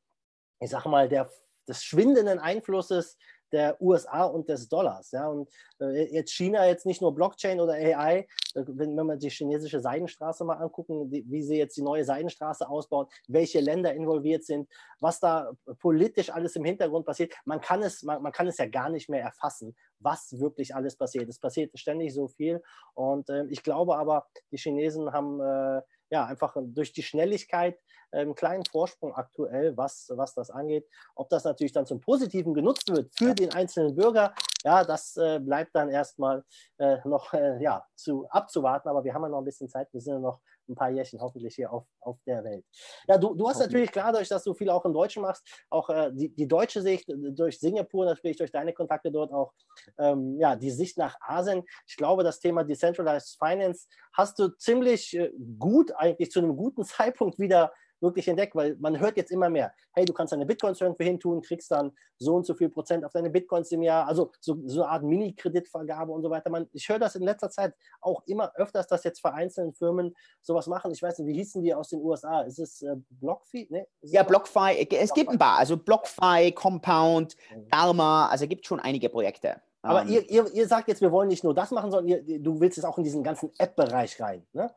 ich 0.60 0.69
sage 0.69 0.89
mal, 0.89 1.08
der, 1.08 1.30
des 1.67 1.84
schwindenden 1.84 2.39
Einflusses 2.39 3.17
der 3.51 3.81
USA 3.81 4.23
und 4.23 4.49
des 4.49 4.67
Dollars. 4.69 5.12
Ja? 5.12 5.27
Und 5.27 5.49
äh, 5.79 6.13
jetzt 6.13 6.31
China, 6.31 6.65
jetzt 6.67 6.85
nicht 6.85 7.01
nur 7.01 7.13
Blockchain 7.13 7.59
oder 7.59 7.73
AI, 7.73 8.19
äh, 8.19 8.63
wenn, 8.67 8.95
wenn 8.95 9.05
wir 9.05 9.15
die 9.17 9.29
chinesische 9.29 9.79
Seidenstraße 9.79 10.43
mal 10.43 10.55
angucken, 10.55 11.09
die, 11.09 11.23
wie 11.29 11.43
sie 11.43 11.57
jetzt 11.57 11.77
die 11.77 11.81
neue 11.81 12.03
Seidenstraße 12.03 12.67
ausbaut, 12.67 13.12
welche 13.27 13.59
Länder 13.59 13.93
involviert 13.93 14.43
sind, 14.43 14.67
was 14.99 15.19
da 15.19 15.51
politisch 15.79 16.29
alles 16.29 16.55
im 16.55 16.65
Hintergrund 16.65 17.05
passiert, 17.05 17.33
man 17.45 17.62
kann 17.62 17.81
es, 17.81 18.03
man, 18.03 18.21
man 18.21 18.31
kann 18.31 18.47
es 18.47 18.57
ja 18.57 18.67
gar 18.67 18.89
nicht 18.89 19.09
mehr 19.09 19.21
erfassen, 19.21 19.75
was 19.99 20.39
wirklich 20.39 20.75
alles 20.75 20.95
passiert. 20.95 21.29
Es 21.29 21.39
passiert 21.39 21.77
ständig 21.77 22.13
so 22.13 22.27
viel. 22.27 22.62
Und 22.93 23.29
äh, 23.29 23.45
ich 23.49 23.63
glaube 23.63 23.97
aber, 23.97 24.27
die 24.51 24.57
Chinesen 24.57 25.12
haben 25.12 25.39
äh, 25.39 25.81
ja, 26.10 26.26
einfach 26.26 26.56
durch 26.58 26.93
die 26.93 27.04
Schnelligkeit 27.04 27.80
äh, 28.12 28.19
einen 28.19 28.36
kleinen 28.36 28.65
Vorsprung 28.65 29.13
aktuell, 29.13 29.76
was, 29.78 30.12
was 30.15 30.34
das 30.34 30.50
angeht. 30.50 30.88
Ob 31.15 31.30
das 31.30 31.43
natürlich 31.43 31.74
dann 31.74 31.86
zum 31.86 32.02
Positiven 32.02 32.54
genutzt 32.54 32.89
wird 32.89 33.12
für 33.15 33.34
den 33.34 33.54
einzelnen 33.54 33.95
Bürger, 33.95 34.34
ja, 34.63 34.84
das 34.84 35.15
äh, 35.17 35.39
bleibt 35.39 35.76
dann 35.76 35.89
erstmal 35.89 36.43
äh, 36.78 36.98
noch 37.06 37.34
äh, 37.34 37.62
ja, 37.62 37.86
zu, 37.95 38.28
abzuwarten. 38.30 38.89
Aber 38.89 39.04
wir 39.04 39.13
haben 39.13 39.24
ja 39.24 39.30
noch 39.30 39.39
ein 39.39 39.45
bisschen 39.45 39.69
Zeit. 39.69 39.88
Wir 39.93 40.02
sind 40.02 40.13
ja 40.13 40.19
noch 40.19 40.41
ein 40.69 40.75
paar 40.75 40.89
Jährchen 40.89 41.19
hoffentlich 41.19 41.55
hier 41.55 41.71
auf, 41.71 41.86
auf 41.99 42.17
der 42.25 42.43
Welt. 42.43 42.65
Ja, 43.08 43.17
du, 43.17 43.34
du 43.34 43.49
hast 43.49 43.60
natürlich 43.60 43.91
klar, 43.91 44.13
durch 44.13 44.29
dass 44.29 44.43
du 44.43 44.53
viel 44.53 44.69
auch 44.69 44.86
im 44.86 44.93
Deutschen 44.93 45.21
machst, 45.21 45.45
auch 45.69 45.89
äh, 45.89 46.12
die, 46.13 46.29
die 46.29 46.47
deutsche 46.47 46.82
Sicht 46.82 47.05
durch 47.08 47.60
Singapur, 47.60 48.05
natürlich 48.05 48.38
durch 48.38 48.51
deine 48.51 48.73
Kontakte 48.73 49.12
dort 49.12 49.32
auch, 49.32 49.53
ähm, 49.97 50.39
ja, 50.39 50.55
die 50.55 50.71
Sicht 50.71 50.97
nach 50.97 51.15
Asien. 51.21 51.63
Ich 51.88 51.97
glaube, 51.97 52.23
das 52.23 52.39
Thema 52.39 52.63
Decentralized 52.63 53.38
Finance 53.38 53.88
hast 54.13 54.39
du 54.39 54.49
ziemlich 54.58 55.15
äh, 55.17 55.32
gut, 55.58 55.91
eigentlich 55.95 56.32
zu 56.32 56.39
einem 56.39 56.55
guten 56.55 56.84
Zeitpunkt 56.86 57.39
wieder 57.39 57.73
wirklich 58.01 58.27
entdeckt, 58.27 58.55
weil 58.55 58.75
man 58.79 58.99
hört 58.99 59.17
jetzt 59.17 59.31
immer 59.31 59.49
mehr, 59.49 59.73
hey, 59.93 60.05
du 60.05 60.13
kannst 60.13 60.33
deine 60.33 60.45
Bitcoins 60.45 60.81
irgendwo 60.81 61.03
hin 61.03 61.19
tun, 61.19 61.41
kriegst 61.41 61.71
dann 61.71 61.91
so 62.17 62.35
und 62.35 62.45
so 62.45 62.53
viel 62.53 62.69
Prozent 62.69 63.05
auf 63.05 63.12
deine 63.12 63.29
Bitcoins 63.29 63.71
im 63.71 63.81
Jahr, 63.81 64.07
also 64.07 64.31
so, 64.39 64.57
so 64.65 64.83
eine 64.83 64.91
Art 64.91 65.03
Mini-Kreditvergabe 65.03 66.12
und 66.12 66.21
so 66.21 66.29
weiter. 66.29 66.49
Man, 66.49 66.67
ich 66.73 66.88
höre 66.88 66.99
das 66.99 67.15
in 67.15 67.23
letzter 67.23 67.49
Zeit 67.49 67.73
auch 68.01 68.23
immer 68.25 68.51
öfters, 68.55 68.88
dass 68.88 69.03
jetzt 69.03 69.21
vereinzelte 69.21 69.73
Firmen 69.73 70.15
sowas 70.41 70.67
machen. 70.67 70.91
Ich 70.91 71.01
weiß 71.01 71.19
nicht, 71.19 71.27
wie 71.27 71.33
hießen 71.33 71.62
die 71.62 71.73
aus 71.73 71.89
den 71.89 72.01
USA? 72.01 72.41
Ist 72.41 72.59
es 72.59 72.81
äh, 72.81 72.95
BlockFi? 73.09 73.67
Nee, 73.69 73.85
ja, 74.01 74.23
BlockFi, 74.23 74.79
es 74.79 74.88
BlockFi? 74.88 75.13
gibt 75.13 75.29
ein 75.31 75.39
paar, 75.39 75.57
also 75.57 75.77
BlockFi, 75.77 76.51
Compound, 76.53 77.35
Dharma, 77.69 78.27
also 78.27 78.45
es 78.45 78.49
gibt 78.49 78.65
schon 78.65 78.79
einige 78.79 79.09
Projekte. 79.09 79.62
Aber 79.81 80.01
um, 80.01 80.07
ähm, 80.07 80.13
ihr, 80.13 80.29
ihr, 80.29 80.53
ihr 80.53 80.67
sagt 80.67 80.88
jetzt, 80.89 81.01
wir 81.01 81.12
wollen 81.12 81.29
nicht 81.29 81.43
nur 81.43 81.53
das 81.53 81.71
machen, 81.71 81.91
sondern 81.91 82.07
ihr, 82.07 82.39
du 82.39 82.59
willst 82.59 82.77
jetzt 82.77 82.85
auch 82.85 82.97
in 82.97 83.03
diesen 83.03 83.23
ganzen 83.23 83.51
App-Bereich 83.57 84.19
rein. 84.19 84.45
Ne? 84.53 84.69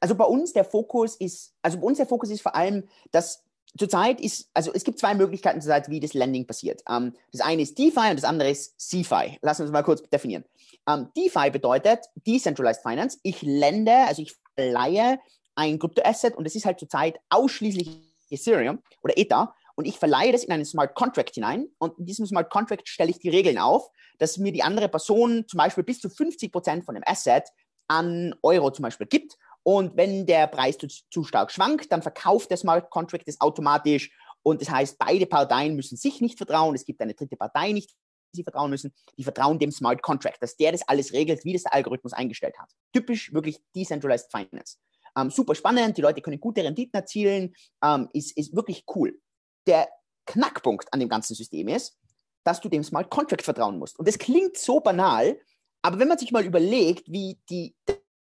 Also 0.00 0.14
bei 0.14 0.24
uns 0.24 0.52
der 0.52 0.64
Fokus 0.64 1.16
ist, 1.16 1.54
also 1.62 1.78
bei 1.78 1.86
uns 1.86 1.98
der 1.98 2.06
Fokus 2.06 2.30
ist 2.30 2.42
vor 2.42 2.54
allem, 2.54 2.88
dass 3.10 3.44
zurzeit 3.76 4.20
ist, 4.20 4.50
also 4.54 4.72
es 4.72 4.84
gibt 4.84 4.98
zwei 4.98 5.14
Möglichkeiten 5.14 5.60
zurzeit, 5.60 5.88
wie 5.88 6.00
das 6.00 6.14
Landing 6.14 6.46
passiert. 6.46 6.82
Ähm, 6.88 7.14
das 7.32 7.40
eine 7.40 7.62
ist 7.62 7.78
DeFi 7.78 8.10
und 8.10 8.16
das 8.16 8.24
andere 8.24 8.50
ist 8.50 8.78
CeFi. 8.80 9.38
Lass 9.42 9.60
uns 9.60 9.70
mal 9.70 9.82
kurz 9.82 10.02
definieren. 10.02 10.44
Ähm, 10.88 11.08
DeFi 11.16 11.50
bedeutet 11.50 12.00
Decentralized 12.26 12.82
Finance. 12.82 13.18
Ich 13.22 13.42
lende, 13.42 13.92
also 13.92 14.22
ich 14.22 14.34
leihe 14.56 15.18
ein 15.54 15.78
Kryptoasset 15.78 16.36
und 16.36 16.46
es 16.46 16.54
ist 16.54 16.66
halt 16.66 16.78
zurzeit 16.78 17.18
ausschließlich 17.30 18.00
Ethereum 18.30 18.82
oder 19.02 19.16
Ether 19.16 19.54
und 19.74 19.86
ich 19.86 19.98
verleihe 19.98 20.32
das 20.32 20.44
in 20.44 20.52
einen 20.52 20.64
Smart 20.64 20.94
Contract 20.94 21.34
hinein 21.34 21.68
und 21.78 21.98
in 21.98 22.06
diesem 22.06 22.26
Smart 22.26 22.50
Contract 22.50 22.88
stelle 22.88 23.10
ich 23.10 23.18
die 23.18 23.28
Regeln 23.28 23.58
auf, 23.58 23.90
dass 24.18 24.38
mir 24.38 24.52
die 24.52 24.62
andere 24.62 24.88
Person 24.88 25.44
zum 25.48 25.58
Beispiel 25.58 25.84
bis 25.84 26.00
zu 26.00 26.08
50 26.08 26.50
Prozent 26.50 26.84
von 26.84 26.94
dem 26.94 27.04
Asset 27.06 27.44
an 27.88 28.34
Euro 28.42 28.70
zum 28.70 28.82
Beispiel 28.82 29.06
gibt 29.06 29.36
und 29.66 29.96
wenn 29.96 30.26
der 30.26 30.46
Preis 30.46 30.78
zu, 30.78 30.86
zu 30.86 31.24
stark 31.24 31.50
schwankt, 31.50 31.90
dann 31.90 32.00
verkauft 32.00 32.50
der 32.50 32.56
Smart 32.56 32.88
Contract 32.88 33.26
das 33.26 33.40
automatisch 33.40 34.12
und 34.44 34.60
das 34.60 34.70
heißt, 34.70 34.96
beide 34.96 35.26
Parteien 35.26 35.74
müssen 35.74 35.96
sich 35.96 36.20
nicht 36.20 36.38
vertrauen, 36.38 36.76
es 36.76 36.84
gibt 36.84 37.00
eine 37.00 37.14
dritte 37.14 37.36
Partei 37.36 37.72
nicht, 37.72 37.90
sie 38.30 38.44
vertrauen 38.44 38.70
müssen, 38.70 38.94
die 39.18 39.24
vertrauen 39.24 39.58
dem 39.58 39.72
Smart 39.72 40.02
Contract, 40.02 40.40
dass 40.40 40.56
der 40.56 40.70
das 40.70 40.86
alles 40.86 41.12
regelt, 41.12 41.44
wie 41.44 41.52
das 41.52 41.64
der 41.64 41.74
Algorithmus 41.74 42.12
eingestellt 42.12 42.56
hat. 42.60 42.70
Typisch 42.92 43.32
wirklich 43.32 43.58
Decentralized 43.74 44.30
Finance. 44.30 44.76
Ähm, 45.18 45.30
super 45.30 45.56
spannend, 45.56 45.96
die 45.96 46.02
Leute 46.02 46.20
können 46.20 46.38
gute 46.38 46.62
Renditen 46.62 46.94
erzielen, 46.94 47.52
ähm, 47.82 48.08
ist, 48.12 48.36
ist 48.36 48.54
wirklich 48.54 48.84
cool. 48.94 49.18
Der 49.66 49.88
Knackpunkt 50.26 50.92
an 50.92 51.00
dem 51.00 51.08
ganzen 51.08 51.34
System 51.34 51.66
ist, 51.66 51.98
dass 52.44 52.60
du 52.60 52.68
dem 52.68 52.84
Smart 52.84 53.10
Contract 53.10 53.42
vertrauen 53.42 53.80
musst. 53.80 53.98
Und 53.98 54.06
das 54.06 54.16
klingt 54.16 54.58
so 54.58 54.78
banal, 54.78 55.40
aber 55.82 55.98
wenn 55.98 56.06
man 56.06 56.18
sich 56.18 56.30
mal 56.30 56.44
überlegt, 56.44 57.10
wie 57.10 57.40
die 57.50 57.74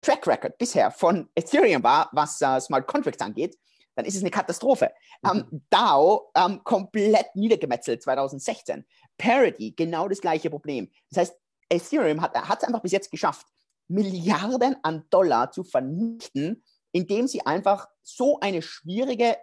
Track 0.02 0.28
Record 0.28 0.58
bisher 0.58 0.92
von 0.92 1.30
Ethereum 1.36 1.84
war, 1.84 2.10
was 2.14 2.42
uh, 2.42 2.60
Smart 2.60 2.88
Contracts 2.88 3.22
angeht, 3.22 3.58
dann 3.96 4.06
ist 4.06 4.16
es 4.16 4.22
eine 4.22 4.32
Katastrophe. 4.32 4.92
Mhm. 5.22 5.30
Ähm, 5.30 5.62
DAO 5.70 6.32
ähm, 6.36 6.64
komplett 6.64 7.36
niedergemetzelt 7.36 8.02
2016. 8.02 8.86
Parity, 9.18 9.74
genau 9.76 10.08
das 10.08 10.22
gleiche 10.22 10.50
Problem. 10.50 10.90
Das 11.10 11.20
heißt, 11.20 11.36
Ethereum 11.70 12.22
hat 12.22 12.36
es 12.36 12.64
einfach 12.64 12.82
bis 12.82 12.94
jetzt 12.94 13.12
geschafft, 13.12 13.46
Milliarden 13.88 14.78
an 14.84 15.06
Dollar 15.10 15.52
zu 15.52 15.64
vernichten, 15.64 16.64
indem 16.92 17.28
sie 17.28 17.46
einfach 17.46 17.88
so 18.02 18.40
eine 18.40 18.62
schwierige 18.62 19.38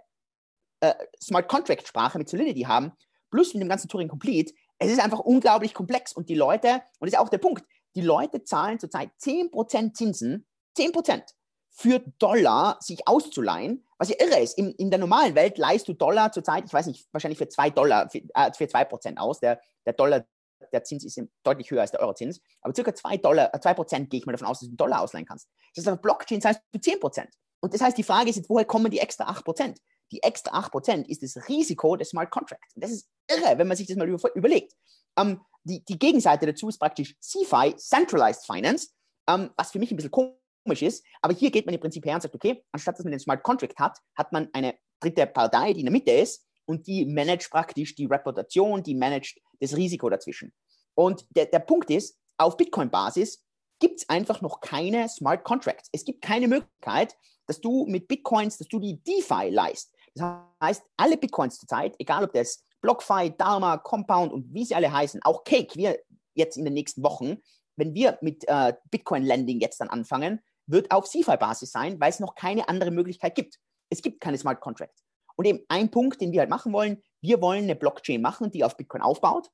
äh, 0.81 0.95
Smart 1.23 1.49
Contract 1.49 1.87
Sprache 1.87 2.19
mit 2.19 2.29
Solidity 2.29 2.63
haben, 2.63 2.93
plus 3.31 3.55
mit 3.55 3.63
dem 3.63 3.69
ganzen 3.69 3.89
Turing 3.89 4.09
Complete. 4.09 4.55
Es 4.79 4.91
ist 4.91 5.01
einfach 5.01 5.21
unglaublich 5.21 5.75
komplex 5.75 6.13
und 6.13 6.29
die 6.29 6.35
Leute, 6.35 6.83
und 6.99 7.11
das 7.11 7.13
ist 7.13 7.19
auch 7.19 7.29
der 7.29 7.39
Punkt, 7.39 7.65
die 7.97 8.03
Leute 8.03 8.45
zahlen 8.45 8.79
zurzeit 8.79 9.11
10% 9.21 9.95
Zinsen, 9.95 10.47
10% 10.79 11.23
für 11.71 11.99
Dollar 12.19 12.79
sich 12.81 13.07
auszuleihen, 13.07 13.87
was 13.99 14.09
ja 14.09 14.17
irre 14.19 14.41
ist. 14.41 14.57
In, 14.57 14.73
in 14.73 14.91
der 14.91 14.99
normalen 14.99 15.35
Welt 15.35 15.59
leihst 15.59 15.89
du 15.89 15.93
Dollar 15.93 16.33
zurzeit, 16.33 16.65
ich 16.67 16.73
weiß 16.73 16.87
nicht, 16.87 17.07
wahrscheinlich 17.13 17.39
für 17.39 17.49
2 17.49 17.71
Dollar, 17.71 18.09
für, 18.09 18.19
äh, 18.35 18.53
für 18.53 18.65
2% 18.65 19.17
aus. 19.17 19.41
Der, 19.41 19.61
der 19.85 19.93
Dollar, 19.93 20.25
der 20.73 20.85
Zins 20.85 21.05
ist 21.05 21.21
deutlich 21.43 21.71
höher 21.71 21.83
als 21.83 21.91
der 21.91 22.01
Eurozins, 22.01 22.41
aber 22.63 22.75
circa 22.75 22.95
2 22.95 23.19
Dollar, 23.19 23.55
2% 23.55 23.95
äh, 23.95 24.07
gehe 24.07 24.21
ich 24.21 24.27
mal 24.27 24.33
davon 24.33 24.49
aus, 24.49 24.61
dass 24.61 24.71
du 24.71 24.77
Dollar 24.77 25.03
ausleihen 25.03 25.27
kannst. 25.27 25.49
Das 25.75 25.85
ist 25.85 25.91
auf 25.91 26.01
Blockchain, 26.01 26.43
heißt 26.43 26.61
du 26.73 26.79
10%. 26.79 27.27
Und 27.61 27.75
das 27.75 27.81
heißt, 27.81 27.99
die 27.99 28.03
Frage 28.03 28.31
ist 28.31 28.37
jetzt, 28.37 28.49
woher 28.49 28.65
kommen 28.65 28.91
die 28.91 28.99
extra 28.99 29.31
8%? 29.31 29.77
Die 30.13 30.23
extra 30.23 30.59
8% 30.59 31.07
ist 31.07 31.23
das 31.23 31.49
Risiko 31.49 31.97
des 31.97 32.11
Smart 32.11 32.31
Contracts. 32.31 32.75
Und 32.75 32.85
das 32.85 32.91
ist 32.91 33.09
irre, 33.29 33.59
wenn 33.59 33.67
man 33.67 33.77
sich 33.77 33.87
das 33.87 33.97
mal 33.97 34.09
über, 34.09 34.35
überlegt. 34.35 34.73
Ähm, 35.19 35.41
die, 35.65 35.85
die 35.85 35.99
Gegenseite 35.99 36.47
dazu 36.47 36.69
ist 36.69 36.79
praktisch 36.79 37.17
CFI, 37.21 37.75
Centralized 37.77 38.47
Finance, 38.47 38.91
ähm, 39.29 39.51
was 39.57 39.73
für 39.73 39.79
mich 39.79 39.91
ein 39.91 39.97
bisschen 39.97 40.13
komisch 40.13 40.83
ist. 40.83 41.05
Aber 41.23 41.35
hier 41.35 41.51
geht 41.51 41.67
man 41.67 41.75
im 41.75 41.81
Prinzip 41.81 42.05
her 42.07 42.15
und 42.15 42.21
sagt, 42.21 42.35
okay, 42.35 42.65
anstatt 42.73 42.97
dass 42.97 43.05
man 43.05 43.11
den 43.11 43.21
Smart 43.21 43.43
Contract 43.43 43.79
hat, 43.79 43.99
hat 44.17 44.33
man 44.33 44.49
eine 44.53 44.75
dritte 45.01 45.27
Partei, 45.27 45.73
die 45.73 45.81
in 45.81 45.87
der 45.87 45.93
Mitte 45.93 46.13
ist 46.13 46.47
und 46.67 46.87
die 46.87 47.05
managt 47.07 47.51
praktisch 47.51 47.95
die 47.95 48.07
Reputation, 48.07 48.83
die 48.83 48.95
managt 48.95 49.41
das 49.61 49.77
Risiko 49.77 50.09
dazwischen. 50.09 50.53
Und 50.95 51.27
der, 51.31 51.47
der 51.47 51.61
Punkt 51.61 51.91
ist, 51.91 52.19
auf 52.39 52.57
Bitcoin-Basis 52.57 53.43
gibt 53.79 54.01
es 54.01 54.09
einfach 54.09 54.41
noch 54.41 54.61
keine 54.61 55.09
Smart 55.09 55.45
Contracts. 55.45 55.89
Es 55.93 56.05
gibt 56.05 56.23
keine 56.23 56.49
Möglichkeit, 56.49 57.17
dass 57.47 57.61
du 57.61 57.87
mit 57.87 58.09
Bitcoins, 58.09 58.59
dass 58.59 58.69
du 58.69 58.79
die 58.79 59.03
DeFi 59.03 59.51
leist. 59.51 59.95
Das 60.15 60.41
heißt, 60.63 60.83
alle 60.97 61.17
Bitcoins 61.17 61.59
zurzeit, 61.59 61.95
egal 61.99 62.25
ob 62.25 62.33
das 62.33 62.65
BlockFi, 62.87 63.35
Dharma, 63.37 63.79
Compound 63.79 64.33
und 64.33 64.55
wie 64.55 64.65
sie 64.65 64.77
alle 64.77 64.93
heißen, 64.93 65.21
auch 65.25 65.43
Cake, 65.43 65.75
wir 65.75 65.99
jetzt 66.35 66.57
in 66.57 66.65
den 66.65 66.75
nächsten 66.75 67.03
Wochen, 67.03 67.39
wenn 67.75 67.95
wir 67.95 68.17
mit 68.23 68.45
äh, 68.47 68.75
Bitcoin-Landing 68.91 69.61
jetzt 69.61 69.81
dann 69.81 69.89
anfangen, 69.89 70.41
wird 70.67 70.93
auf 70.93 71.09
CFI-Basis 71.09 71.73
sein, 71.73 71.99
weil 72.01 72.11
es 72.11 72.21
noch 72.21 72.37
keine 72.37 72.69
andere 72.69 72.93
Möglichkeit 72.93 73.35
gibt. 73.35 73.59
Es 73.91 74.03
gibt 74.03 74.21
keine 74.21 74.39
Smart 74.39 74.61
Contracts. 74.61 75.03
Und 75.35 75.47
eben 75.47 75.65
ein 75.69 75.91
Punkt, 75.91 76.21
den 76.21 76.31
wir 76.31 76.41
halt 76.41 76.49
machen 76.51 76.73
wollen, 76.73 77.03
wir 77.21 77.43
wollen 77.43 77.65
eine 77.65 77.75
Blockchain 77.75 78.23
machen, 78.23 78.53
die 78.53 78.63
auf 78.63 78.77
Bitcoin 78.77 79.03
aufbaut, 79.03 79.51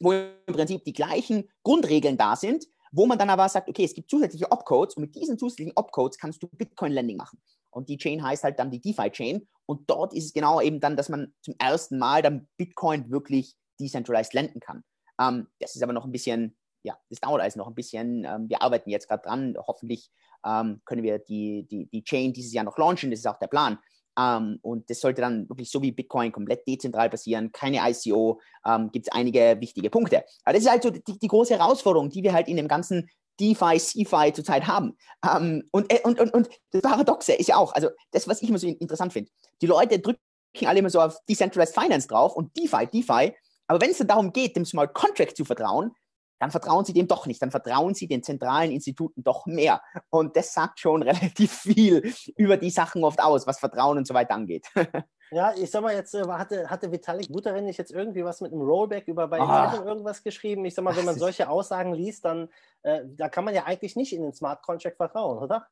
wo 0.00 0.12
im 0.12 0.32
Prinzip 0.46 0.84
die 0.84 0.92
gleichen 0.92 1.48
Grundregeln 1.62 2.16
da 2.16 2.34
sind, 2.34 2.66
wo 2.90 3.06
man 3.06 3.18
dann 3.18 3.30
aber 3.30 3.48
sagt, 3.48 3.68
okay, 3.68 3.84
es 3.84 3.94
gibt 3.94 4.10
zusätzliche 4.10 4.50
Opcodes 4.50 4.96
und 4.96 5.02
mit 5.02 5.14
diesen 5.14 5.38
zusätzlichen 5.38 5.74
Opcodes 5.76 6.18
kannst 6.18 6.42
du 6.42 6.48
Bitcoin-Lending 6.48 7.16
machen. 7.16 7.40
Und 7.74 7.88
die 7.88 7.98
Chain 7.98 8.22
heißt 8.22 8.44
halt 8.44 8.58
dann 8.58 8.70
die 8.70 8.80
DeFi-Chain. 8.80 9.46
Und 9.66 9.88
dort 9.90 10.14
ist 10.14 10.26
es 10.26 10.32
genau 10.32 10.60
eben 10.60 10.80
dann, 10.80 10.96
dass 10.96 11.08
man 11.08 11.34
zum 11.42 11.54
ersten 11.58 11.98
Mal 11.98 12.22
dann 12.22 12.48
Bitcoin 12.56 13.10
wirklich 13.10 13.54
decentralized 13.80 14.34
lenden 14.34 14.60
kann. 14.60 14.84
Ähm, 15.20 15.48
das 15.60 15.74
ist 15.74 15.82
aber 15.82 15.92
noch 15.92 16.04
ein 16.04 16.12
bisschen, 16.12 16.56
ja, 16.82 16.98
das 17.10 17.20
dauert 17.20 17.42
also 17.42 17.58
noch 17.58 17.68
ein 17.68 17.74
bisschen. 17.74 18.24
Ähm, 18.24 18.48
wir 18.48 18.62
arbeiten 18.62 18.90
jetzt 18.90 19.08
gerade 19.08 19.22
dran. 19.22 19.56
Hoffentlich 19.66 20.10
ähm, 20.46 20.80
können 20.84 21.02
wir 21.02 21.18
die, 21.18 21.66
die, 21.70 21.86
die 21.86 22.04
Chain 22.04 22.32
dieses 22.32 22.52
Jahr 22.52 22.64
noch 22.64 22.78
launchen. 22.78 23.10
Das 23.10 23.20
ist 23.20 23.26
auch 23.26 23.38
der 23.38 23.48
Plan. 23.48 23.78
Um, 24.16 24.60
und 24.62 24.88
das 24.88 25.00
sollte 25.00 25.22
dann 25.22 25.48
wirklich 25.48 25.68
so 25.72 25.82
wie 25.82 25.90
Bitcoin 25.90 26.30
komplett 26.30 26.64
dezentral 26.68 27.10
passieren, 27.10 27.50
keine 27.50 27.80
ICO, 27.90 28.40
um, 28.64 28.92
gibt 28.92 29.08
es 29.08 29.12
einige 29.12 29.56
wichtige 29.58 29.90
Punkte. 29.90 30.24
Aber 30.44 30.52
das 30.52 30.62
ist 30.62 30.70
halt 30.70 30.84
so 30.84 30.90
die, 30.90 31.02
die, 31.02 31.26
große 31.26 31.58
Herausforderung, 31.58 32.10
die 32.10 32.22
wir 32.22 32.32
halt 32.32 32.46
in 32.46 32.56
dem 32.56 32.68
ganzen 32.68 33.10
DeFi, 33.40 33.78
CeFi 33.78 34.32
zurzeit 34.32 34.66
haben. 34.66 34.96
Um, 35.24 35.62
und, 35.70 35.92
äh, 35.92 36.00
und, 36.04 36.20
und, 36.20 36.32
und 36.32 36.48
das 36.70 36.82
Paradoxe 36.82 37.32
ist 37.32 37.48
ja 37.48 37.56
auch, 37.56 37.72
also 37.72 37.90
das, 38.10 38.28
was 38.28 38.42
ich 38.42 38.48
immer 38.48 38.58
so 38.58 38.66
interessant 38.66 39.12
finde, 39.12 39.30
die 39.62 39.66
Leute 39.66 39.98
drücken 39.98 40.20
alle 40.64 40.78
immer 40.78 40.90
so 40.90 41.00
auf 41.00 41.16
Decentralized 41.28 41.74
Finance 41.74 42.06
drauf 42.06 42.36
und 42.36 42.56
DeFi, 42.56 42.86
DeFi, 42.86 43.34
aber 43.66 43.80
wenn 43.80 43.90
es 43.90 43.98
dann 43.98 44.08
darum 44.08 44.32
geht, 44.32 44.56
dem 44.56 44.64
Smart 44.64 44.94
Contract 44.94 45.36
zu 45.36 45.44
vertrauen, 45.44 45.92
dann 46.40 46.50
vertrauen 46.50 46.84
sie 46.84 46.92
dem 46.92 47.08
doch 47.08 47.26
nicht. 47.26 47.40
Dann 47.40 47.50
vertrauen 47.50 47.94
sie 47.94 48.06
den 48.06 48.22
zentralen 48.22 48.70
Instituten 48.70 49.22
doch 49.22 49.46
mehr. 49.46 49.80
Und 50.10 50.36
das 50.36 50.52
sagt 50.52 50.80
schon 50.80 51.02
relativ 51.02 51.52
viel 51.52 52.12
über 52.36 52.56
die 52.56 52.70
Sachen 52.70 53.04
oft 53.04 53.20
aus, 53.22 53.46
was 53.46 53.58
Vertrauen 53.58 53.98
und 53.98 54.06
so 54.06 54.14
weiter 54.14 54.34
angeht. 54.34 54.66
Ja, 55.30 55.52
ich 55.56 55.70
sag 55.70 55.82
mal, 55.82 55.94
jetzt 55.94 56.14
äh, 56.14 56.22
hatte, 56.26 56.70
hatte 56.70 56.92
Vitalik 56.92 57.32
Buterin 57.32 57.64
nicht 57.64 57.78
jetzt 57.78 57.92
irgendwie 57.92 58.24
was 58.24 58.40
mit 58.40 58.52
einem 58.52 58.62
Rollback 58.62 59.08
über 59.08 59.28
bei 59.28 59.40
ah. 59.40 59.82
irgendwas 59.84 60.22
geschrieben. 60.22 60.64
Ich 60.64 60.74
sag 60.74 60.84
mal, 60.84 60.96
wenn 60.96 61.04
man 61.04 61.18
solche 61.18 61.48
Aussagen 61.48 61.94
liest, 61.94 62.24
dann 62.24 62.48
äh, 62.82 63.00
da 63.04 63.28
kann 63.28 63.44
man 63.44 63.54
ja 63.54 63.64
eigentlich 63.64 63.96
nicht 63.96 64.12
in 64.12 64.22
den 64.22 64.32
Smart 64.32 64.62
Contract 64.62 64.96
vertrauen, 64.96 65.38
oder? 65.38 65.66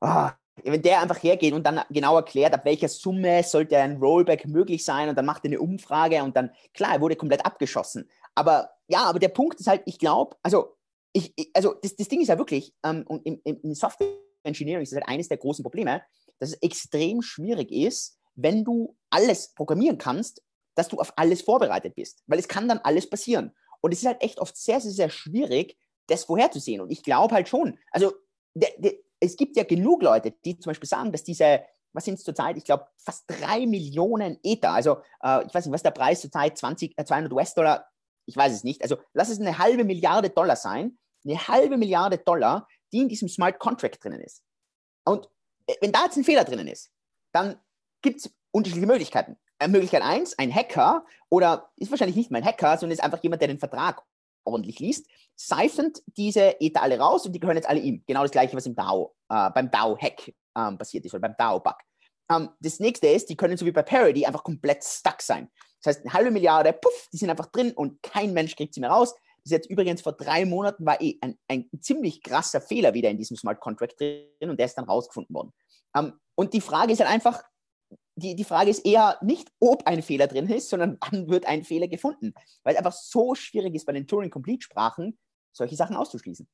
Ah, 0.00 0.32
wenn 0.64 0.82
der 0.82 1.00
einfach 1.00 1.22
hergeht 1.22 1.52
und 1.54 1.64
dann 1.64 1.80
genau 1.90 2.16
erklärt, 2.16 2.54
ab 2.54 2.64
welcher 2.64 2.88
Summe 2.88 3.42
sollte 3.42 3.78
ein 3.78 3.96
Rollback 3.96 4.46
möglich 4.46 4.84
sein 4.84 5.08
und 5.08 5.16
dann 5.16 5.26
macht 5.26 5.44
er 5.44 5.50
eine 5.50 5.60
Umfrage 5.60 6.22
und 6.22 6.36
dann, 6.36 6.50
klar, 6.74 6.94
er 6.94 7.00
wurde 7.00 7.16
komplett 7.16 7.44
abgeschossen. 7.44 8.08
Aber 8.34 8.70
ja, 8.88 9.04
aber 9.04 9.18
der 9.18 9.28
Punkt 9.28 9.60
ist 9.60 9.66
halt, 9.66 9.82
ich 9.86 9.98
glaube, 9.98 10.36
also, 10.42 10.76
ich, 11.12 11.32
also 11.54 11.74
das, 11.82 11.96
das 11.96 12.08
Ding 12.08 12.20
ist 12.20 12.28
ja 12.28 12.38
wirklich, 12.38 12.72
ähm, 12.84 13.04
und 13.06 13.24
im, 13.26 13.40
im 13.44 13.74
Software 13.74 14.08
Engineering 14.44 14.82
ist 14.82 14.92
das 14.92 14.98
halt 15.00 15.08
eines 15.08 15.28
der 15.28 15.38
großen 15.38 15.62
Probleme, 15.62 16.02
dass 16.38 16.50
es 16.50 16.62
extrem 16.62 17.22
schwierig 17.22 17.70
ist, 17.70 18.17
wenn 18.38 18.64
du 18.64 18.96
alles 19.10 19.54
programmieren 19.54 19.98
kannst, 19.98 20.42
dass 20.74 20.88
du 20.88 20.98
auf 20.98 21.12
alles 21.16 21.42
vorbereitet 21.42 21.94
bist. 21.94 22.22
Weil 22.26 22.38
es 22.38 22.48
kann 22.48 22.68
dann 22.68 22.78
alles 22.78 23.08
passieren. 23.08 23.54
Und 23.80 23.92
es 23.92 24.00
ist 24.00 24.06
halt 24.06 24.22
echt 24.22 24.38
oft 24.38 24.56
sehr, 24.56 24.80
sehr, 24.80 24.92
sehr 24.92 25.10
schwierig, 25.10 25.76
das 26.06 26.24
vorherzusehen. 26.24 26.80
Und 26.80 26.90
ich 26.90 27.02
glaube 27.02 27.34
halt 27.34 27.48
schon, 27.48 27.78
also 27.90 28.12
de, 28.54 28.68
de, 28.78 29.04
es 29.20 29.36
gibt 29.36 29.56
ja 29.56 29.64
genug 29.64 30.02
Leute, 30.02 30.32
die 30.44 30.58
zum 30.58 30.70
Beispiel 30.70 30.88
sagen, 30.88 31.12
dass 31.12 31.24
diese, 31.24 31.64
was 31.92 32.04
sind 32.04 32.14
es 32.14 32.24
zurzeit? 32.24 32.56
Ich 32.56 32.64
glaube, 32.64 32.86
fast 32.96 33.24
drei 33.26 33.66
Millionen 33.66 34.38
Ether. 34.42 34.72
Also, 34.72 34.98
äh, 35.22 35.44
ich 35.46 35.54
weiß 35.54 35.66
nicht, 35.66 35.74
was 35.74 35.82
der 35.82 35.90
Preis 35.90 36.20
zurzeit? 36.20 36.56
20, 36.56 36.94
äh, 36.96 37.04
200 37.04 37.32
US-Dollar 37.32 37.88
ich 38.28 38.36
weiß 38.36 38.52
es 38.52 38.62
nicht. 38.62 38.82
Also 38.82 38.98
lass 39.14 39.30
es 39.30 39.40
eine 39.40 39.58
halbe 39.58 39.84
Milliarde 39.84 40.28
Dollar 40.28 40.54
sein, 40.54 40.98
eine 41.24 41.48
halbe 41.48 41.78
Milliarde 41.78 42.18
Dollar, 42.18 42.68
die 42.92 42.98
in 42.98 43.08
diesem 43.08 43.28
Smart 43.28 43.58
Contract 43.58 44.04
drinnen 44.04 44.20
ist. 44.20 44.44
Und 45.04 45.28
äh, 45.66 45.74
wenn 45.80 45.92
da 45.92 46.04
jetzt 46.04 46.18
ein 46.18 46.24
Fehler 46.24 46.44
drinnen 46.44 46.68
ist, 46.68 46.90
dann 47.32 47.58
gibt 48.02 48.20
es 48.20 48.34
unterschiedliche 48.50 48.86
Möglichkeiten. 48.86 49.36
Äh, 49.58 49.68
Möglichkeit 49.68 50.02
1, 50.02 50.38
ein 50.38 50.54
Hacker, 50.54 51.04
oder 51.28 51.70
ist 51.76 51.90
wahrscheinlich 51.90 52.16
nicht 52.16 52.30
mein 52.30 52.44
Hacker, 52.44 52.78
sondern 52.78 52.92
ist 52.92 53.02
einfach 53.02 53.22
jemand, 53.22 53.42
der 53.42 53.48
den 53.48 53.58
Vertrag 53.58 54.02
ordentlich 54.44 54.78
liest, 54.78 55.06
siphont 55.36 56.02
diese 56.16 56.60
Ether 56.60 56.82
alle 56.82 56.98
raus 56.98 57.26
und 57.26 57.32
die 57.32 57.40
gehören 57.40 57.56
jetzt 57.56 57.68
alle 57.68 57.80
ihm. 57.80 58.02
Genau 58.06 58.22
das 58.22 58.30
gleiche, 58.30 58.56
was 58.56 58.66
im 58.66 58.74
DAO, 58.74 59.14
äh, 59.28 59.50
beim 59.50 59.70
DAO-Hack 59.70 60.32
ähm, 60.56 60.78
passiert 60.78 61.04
ist 61.04 61.12
oder 61.12 61.20
beim 61.20 61.36
DAO-Bug. 61.36 61.76
Ähm, 62.30 62.50
das 62.60 62.80
nächste 62.80 63.08
ist, 63.08 63.28
die 63.28 63.36
können 63.36 63.56
so 63.56 63.66
wie 63.66 63.72
bei 63.72 63.82
Parody 63.82 64.26
einfach 64.26 64.42
komplett 64.42 64.84
stuck 64.84 65.22
sein. 65.22 65.50
Das 65.82 65.96
heißt, 65.96 66.04
eine 66.04 66.12
halbe 66.12 66.30
Milliarde, 66.30 66.72
puff, 66.72 67.08
die 67.12 67.18
sind 67.18 67.30
einfach 67.30 67.46
drin 67.46 67.72
und 67.72 68.02
kein 68.02 68.32
Mensch 68.32 68.56
kriegt 68.56 68.74
sie 68.74 68.80
mehr 68.80 68.90
raus. 68.90 69.14
Das 69.14 69.46
ist 69.46 69.52
jetzt 69.52 69.70
übrigens 69.70 70.02
vor 70.02 70.12
drei 70.12 70.44
Monaten 70.44 70.84
war 70.84 71.00
eh 71.00 71.18
ein, 71.20 71.38
ein 71.48 71.68
ziemlich 71.80 72.22
krasser 72.22 72.60
Fehler 72.60 72.94
wieder 72.94 73.10
in 73.10 73.18
diesem 73.18 73.36
Smart 73.36 73.60
Contract 73.60 74.00
drin 74.00 74.26
und 74.40 74.58
der 74.58 74.66
ist 74.66 74.74
dann 74.74 74.84
rausgefunden 74.84 75.34
worden. 75.34 75.52
Ähm, 75.96 76.14
und 76.34 76.52
die 76.52 76.60
Frage 76.60 76.92
ist 76.92 77.00
halt 77.00 77.10
einfach, 77.10 77.42
die, 78.18 78.36
die 78.36 78.44
Frage 78.44 78.70
ist 78.70 78.84
eher 78.84 79.18
nicht, 79.22 79.50
ob 79.60 79.86
ein 79.86 80.02
Fehler 80.02 80.26
drin 80.26 80.48
ist, 80.48 80.68
sondern 80.68 80.98
wann 81.00 81.28
wird 81.28 81.46
ein 81.46 81.64
Fehler 81.64 81.88
gefunden. 81.88 82.34
Weil 82.62 82.74
es 82.74 82.78
einfach 82.78 82.92
so 82.92 83.34
schwierig 83.34 83.74
ist 83.74 83.86
bei 83.86 83.92
den 83.92 84.06
Turing-Complete-Sprachen, 84.06 85.18
solche 85.58 85.76
Sachen 85.76 85.96
auszuschließen. 85.96 86.48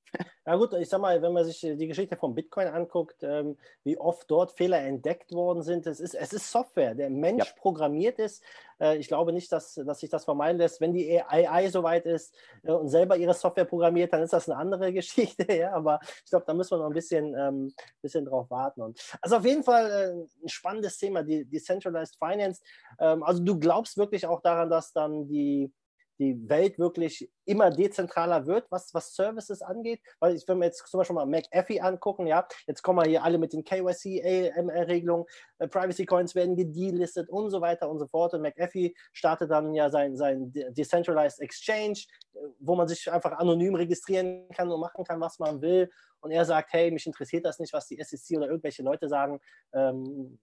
Ja 0.47 0.57
gut, 0.57 0.73
ich 0.75 0.89
sag 0.89 1.01
mal, 1.01 1.23
wenn 1.23 1.33
man 1.33 1.45
sich 1.45 1.61
die 1.61 1.87
Geschichte 1.87 2.17
von 2.17 2.35
Bitcoin 2.35 2.69
anguckt, 2.69 3.23
ähm, 3.23 3.57
wie 3.85 3.97
oft 3.97 4.31
dort 4.31 4.53
Fehler 4.53 4.81
entdeckt 4.81 5.33
worden 5.33 5.63
sind, 5.63 5.87
es 5.87 6.01
ist, 6.01 6.15
es 6.15 6.33
ist 6.33 6.51
Software. 6.51 6.95
Der 6.95 7.09
Mensch 7.09 7.47
ja. 7.47 7.53
programmiert 7.57 8.19
ist. 8.19 8.43
Äh, 8.81 8.99
ich 8.99 9.09
glaube 9.09 9.33
nicht, 9.33 9.53
dass, 9.53 9.75
dass 9.75 10.01
sich 10.01 10.11
das 10.11 10.25
vermeiden 10.25 10.59
lässt. 10.59 10.81
Wenn 10.81 10.93
die 10.93 11.23
AI 11.23 11.69
soweit 11.69 12.07
ist 12.07 12.35
äh, 12.63 12.73
und 12.73 12.89
selber 12.89 13.17
ihre 13.17 13.35
Software 13.35 13.65
programmiert, 13.65 14.13
dann 14.13 14.23
ist 14.23 14.33
das 14.33 14.49
eine 14.49 14.59
andere 14.59 14.93
Geschichte. 14.93 15.51
Ja? 15.55 15.73
Aber 15.73 16.01
ich 16.03 16.31
glaube, 16.31 16.45
da 16.47 16.55
müssen 16.55 16.73
wir 16.73 16.79
noch 16.79 16.87
ein 16.87 16.93
bisschen, 16.93 17.35
ähm, 17.39 17.73
bisschen 18.03 18.25
drauf 18.25 18.51
warten. 18.51 18.83
Und, 18.83 18.99
also 19.21 19.37
auf 19.37 19.45
jeden 19.45 19.63
Fall 19.63 19.91
äh, 19.91 20.45
ein 20.45 20.49
spannendes 20.49 20.99
Thema, 20.99 21.23
die 21.23 21.45
Decentralized 21.45 22.17
Finance. 22.19 22.63
Ähm, 22.99 23.23
also 23.23 23.43
du 23.43 23.59
glaubst 23.59 23.97
wirklich 23.97 24.27
auch 24.27 24.41
daran, 24.41 24.71
dass 24.71 24.93
dann 24.93 25.27
die 25.29 25.73
die 26.19 26.49
Welt 26.49 26.79
wirklich 26.79 27.31
immer 27.45 27.71
dezentraler 27.71 28.47
wird, 28.47 28.67
was, 28.71 28.93
was 28.95 29.15
Services 29.15 29.63
angeht. 29.63 30.01
Weil 30.21 30.37
ich, 30.37 30.47
wenn 30.47 30.59
wir 30.59 30.67
jetzt 30.67 30.87
zum 30.87 30.99
Beispiel 30.99 31.15
mal 31.15 31.27
McAfee 31.27 31.81
angucken, 31.81 32.27
ja, 32.27 32.47
jetzt 32.67 32.83
kommen 32.83 32.99
wir 32.99 33.09
hier 33.09 33.23
alle 33.25 33.39
mit 33.39 33.53
den 33.53 33.65
KYC-AML-Regelungen, 33.65 35.27
äh, 35.59 35.69
Privacy 35.69 36.07
Coins 36.07 36.35
werden 36.35 36.57
gedelistet 36.57 37.29
und 37.29 37.51
so 37.51 37.61
weiter 37.61 37.89
und 37.91 37.99
so 37.99 38.07
fort. 38.07 38.35
Und 38.35 38.43
McAfee 38.43 38.95
startet 39.13 39.51
dann 39.51 39.75
ja 39.75 39.91
sein, 39.91 40.17
sein 40.17 40.53
Decentralized 40.53 41.41
Exchange, 41.41 42.05
äh, 42.35 42.39
wo 42.61 42.75
man 42.75 42.89
sich 42.89 43.11
einfach 43.11 43.33
anonym 43.33 43.75
registrieren 43.75 44.49
kann 44.55 44.71
und 44.71 44.81
machen 44.81 45.05
kann, 45.05 45.21
was 45.21 45.39
man 45.39 45.61
will. 45.61 45.91
Und 46.21 46.31
er 46.31 46.45
sagt, 46.45 46.73
hey, 46.73 46.91
mich 46.91 47.07
interessiert 47.07 47.45
das 47.45 47.59
nicht, 47.59 47.73
was 47.73 47.87
die 47.87 48.03
SEC 48.03 48.39
oder 48.39 48.49
irgendwelche 48.49 48.83
Leute 48.83 49.09
sagen. 49.09 49.41
Ähm, 49.75 50.39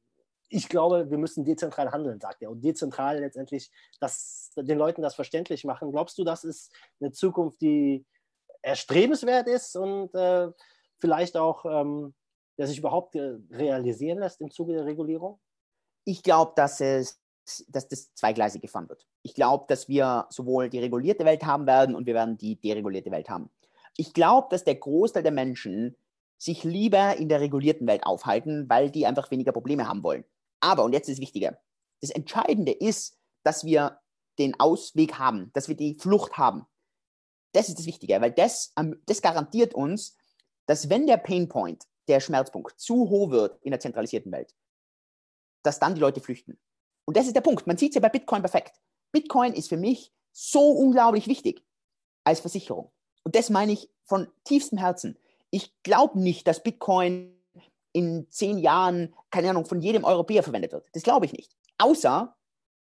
ich 0.54 0.68
glaube, 0.68 1.10
wir 1.10 1.18
müssen 1.18 1.46
dezentral 1.46 1.92
handeln, 1.92 2.20
sagt 2.20 2.42
er. 2.42 2.52
Und 2.52 2.62
dezentral 2.62 3.20
letztendlich 3.20 3.72
das, 4.02 4.52
den 4.58 4.78
Leuten 4.78 5.02
das 5.02 5.16
verständlich 5.16 5.64
machen. 5.64 5.92
Glaubst 5.92 6.18
du, 6.18 6.26
das 6.26 6.44
ist 6.44 6.74
eine 7.00 7.12
Zukunft, 7.12 7.62
die 7.62 8.06
erstrebenswert 8.62 9.48
ist 9.48 9.78
und 9.78 10.14
äh, 10.14 10.50
vielleicht 11.00 11.38
auch, 11.38 11.66
ähm, 11.66 12.14
der 12.58 12.68
sich 12.68 12.78
überhaupt 12.78 13.16
äh, 13.16 13.38
realisieren 13.50 14.20
lässt 14.20 14.42
im 14.42 14.52
Zuge 14.52 14.74
der 14.74 14.86
Regulierung? 14.86 15.40
Ich 16.04 16.22
glaube, 16.22 16.52
dass 16.56 16.82
es 16.82 17.18
dass 17.70 17.88
das 17.88 18.14
zweigleisig 18.14 18.62
gefahren 18.62 18.88
wird. 18.88 19.08
Ich 19.24 19.34
glaube, 19.34 19.66
dass 19.68 19.88
wir 19.88 20.28
sowohl 20.30 20.70
die 20.70 20.80
regulierte 20.80 21.26
Welt 21.26 21.44
haben 21.44 21.66
werden 21.66 21.96
und 21.96 22.06
wir 22.06 22.14
werden 22.14 22.38
die 22.38 22.56
deregulierte 22.56 23.10
Welt 23.10 23.30
haben. 23.30 23.50
Ich 23.98 24.14
glaube, 24.14 24.48
dass 24.52 24.64
der 24.64 24.76
Großteil 24.76 25.24
der 25.24 25.32
Menschen 25.32 25.98
sich 26.38 26.64
lieber 26.64 27.18
in 27.18 27.30
der 27.30 27.42
regulierten 27.42 27.88
Welt 27.88 28.06
aufhalten, 28.06 28.70
weil 28.70 28.92
die 28.92 29.08
einfach 29.08 29.32
weniger 29.32 29.52
Probleme 29.52 29.88
haben 29.88 30.04
wollen. 30.04 30.24
Aber, 30.62 30.84
und 30.84 30.94
jetzt 30.94 31.10
ist 31.10 31.18
das 31.18 31.22
Wichtige, 31.22 31.60
das 32.02 32.10
Entscheidende 32.10 32.72
ist, 32.72 33.18
dass 33.44 33.66
wir 33.66 34.00
den 34.38 34.60
Ausweg 34.60 35.20
haben, 35.20 35.52
dass 35.54 35.68
wir 35.68 35.76
die 35.76 35.96
Flucht 35.96 36.38
haben. 36.38 36.66
Das 37.54 37.68
ist 37.68 37.78
das 37.78 37.86
Wichtige, 37.86 38.22
weil 38.22 38.32
das, 38.32 38.74
das 39.06 39.22
garantiert 39.22 39.74
uns, 39.74 40.18
dass 40.68 40.90
wenn 40.90 41.06
der 41.06 41.18
Painpoint, 41.18 41.86
der 42.08 42.20
Schmerzpunkt, 42.20 42.80
zu 42.80 43.10
hoch 43.10 43.30
wird 43.30 43.62
in 43.62 43.72
der 43.72 43.80
zentralisierten 43.80 44.32
Welt, 44.32 44.56
dass 45.64 45.80
dann 45.80 45.96
die 45.96 46.02
Leute 46.02 46.22
flüchten. 46.22 46.60
Und 47.06 47.18
das 47.18 47.28
ist 47.28 47.36
der 47.36 47.42
Punkt. 47.42 47.68
Man 47.68 47.78
sieht 47.78 47.92
es 47.92 47.96
ja 47.96 48.02
bei 48.02 48.10
Bitcoin 48.10 48.42
perfekt. 48.42 48.80
Bitcoin 49.12 49.54
ist 49.54 49.70
für 49.70 49.78
mich 49.78 50.14
so 50.32 50.72
unglaublich 50.72 51.28
wichtig 51.28 51.64
als 52.24 52.40
Versicherung. 52.40 52.92
Und 53.24 53.36
das 53.36 53.50
meine 53.50 53.74
ich 53.74 53.90
von 54.06 54.32
tiefstem 54.46 54.78
Herzen. 54.78 55.18
Ich 55.50 55.74
glaube 55.84 56.20
nicht, 56.20 56.48
dass 56.48 56.64
Bitcoin 56.64 57.38
in 57.94 58.28
zehn 58.30 58.58
Jahren, 58.58 59.14
keine 59.30 59.50
Ahnung, 59.50 59.66
von 59.66 59.82
jedem 59.82 60.04
Europäer 60.04 60.44
verwendet 60.44 60.72
wird. 60.72 60.88
Das 60.94 61.04
glaube 61.04 61.26
ich 61.26 61.34
nicht. 61.34 61.56
Außer 61.78 62.36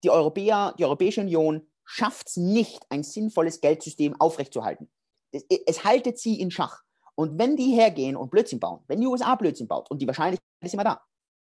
die 0.03 0.09
Europäer, 0.09 0.73
die 0.77 0.85
Europäische 0.85 1.21
Union 1.21 1.67
schafft 1.85 2.27
es 2.27 2.37
nicht, 2.37 2.85
ein 2.89 3.03
sinnvolles 3.03 3.61
Geldsystem 3.61 4.19
aufrechtzuerhalten. 4.19 4.89
Es, 5.31 5.45
es 5.65 5.83
haltet 5.83 6.19
sie 6.19 6.39
in 6.39 6.51
Schach. 6.51 6.81
Und 7.15 7.37
wenn 7.37 7.55
die 7.55 7.73
hergehen 7.75 8.15
und 8.15 8.31
Blödsinn 8.31 8.59
bauen, 8.59 8.83
wenn 8.87 8.99
die 8.99 9.07
USA 9.07 9.35
Blödsinn 9.35 9.67
baut 9.67 9.89
und 9.91 10.01
die 10.01 10.07
Wahrscheinlichkeit 10.07 10.43
ist 10.61 10.73
immer 10.73 10.83
da, 10.83 11.01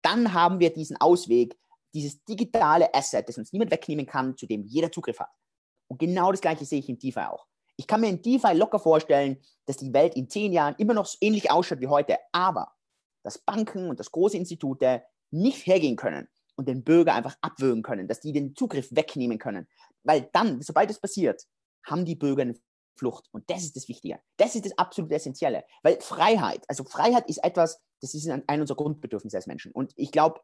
dann 0.02 0.34
haben 0.34 0.60
wir 0.60 0.71
diesen 0.71 0.98
Ausweg, 0.98 1.58
dieses 1.93 2.24
digitale 2.26 2.93
Asset, 2.93 3.28
das 3.28 3.38
uns 3.38 3.54
niemand 3.54 3.71
wegnehmen 3.71 4.06
kann, 4.06 4.36
zu 4.36 4.45
dem 4.45 4.63
jeder 4.65 4.91
Zugriff 4.91 5.19
hat. 5.19 5.32
Und 5.88 6.00
genau 6.00 6.32
das 6.32 6.41
Gleiche 6.41 6.65
sehe 6.65 6.80
ich 6.80 6.89
in 6.89 7.00
DeFi 7.00 7.21
auch. 7.21 7.48
Ich 7.78 7.88
kann 7.88 8.02
mir 8.02 8.10
in 8.10 8.21
DeFi 8.21 8.54
locker 8.54 8.80
vorstellen, 8.80 9.38
dass 9.65 9.78
die 9.78 9.93
Welt 9.93 10.15
in 10.15 10.30
zehn 10.30 10.52
Jahren 10.52 10.76
immer 10.78 10.93
noch 10.93 11.06
so 11.06 11.17
ähnlich 11.21 11.52
ausschaut 11.52 11.80
wie 11.80 11.88
heute, 11.88 12.17
aber 12.32 12.74
dass 13.25 13.39
Banken 13.39 13.89
und 13.89 13.99
dass 13.99 14.11
große 14.11 14.38
Institute 14.38 15.03
nicht 15.31 15.65
hergehen 15.65 15.95
können 15.95 16.27
und 16.55 16.67
den 16.67 16.83
Bürger 16.83 17.13
einfach 17.13 17.35
abwürgen 17.41 17.83
können, 17.83 18.07
dass 18.07 18.21
die 18.21 18.31
den 18.31 18.55
Zugriff 18.55 18.88
wegnehmen 18.91 19.39
können. 19.39 19.67
Weil 20.03 20.29
dann, 20.33 20.61
sobald 20.61 20.89
das 20.89 20.99
passiert, 20.99 21.43
haben 21.85 22.05
die 22.05 22.15
Bürger 22.15 22.43
eine 22.43 22.55
Flucht. 22.97 23.27
Und 23.31 23.49
das 23.49 23.63
ist 23.63 23.75
das 23.75 23.88
Wichtige. 23.88 24.19
Das 24.38 24.55
ist 24.55 24.65
das 24.65 24.77
absolut 24.77 25.11
Essentielle. 25.11 25.65
Weil 25.83 25.99
Freiheit, 25.99 26.63
also 26.67 26.83
Freiheit 26.85 27.27
ist 27.29 27.43
etwas, 27.43 27.81
das 28.01 28.13
ist 28.13 28.29
ein 28.29 28.61
unserer 28.61 28.77
Grundbedürfnisse 28.77 29.38
als 29.38 29.47
Menschen. 29.47 29.71
Und 29.71 29.91
ich 29.95 30.11
glaube, 30.11 30.39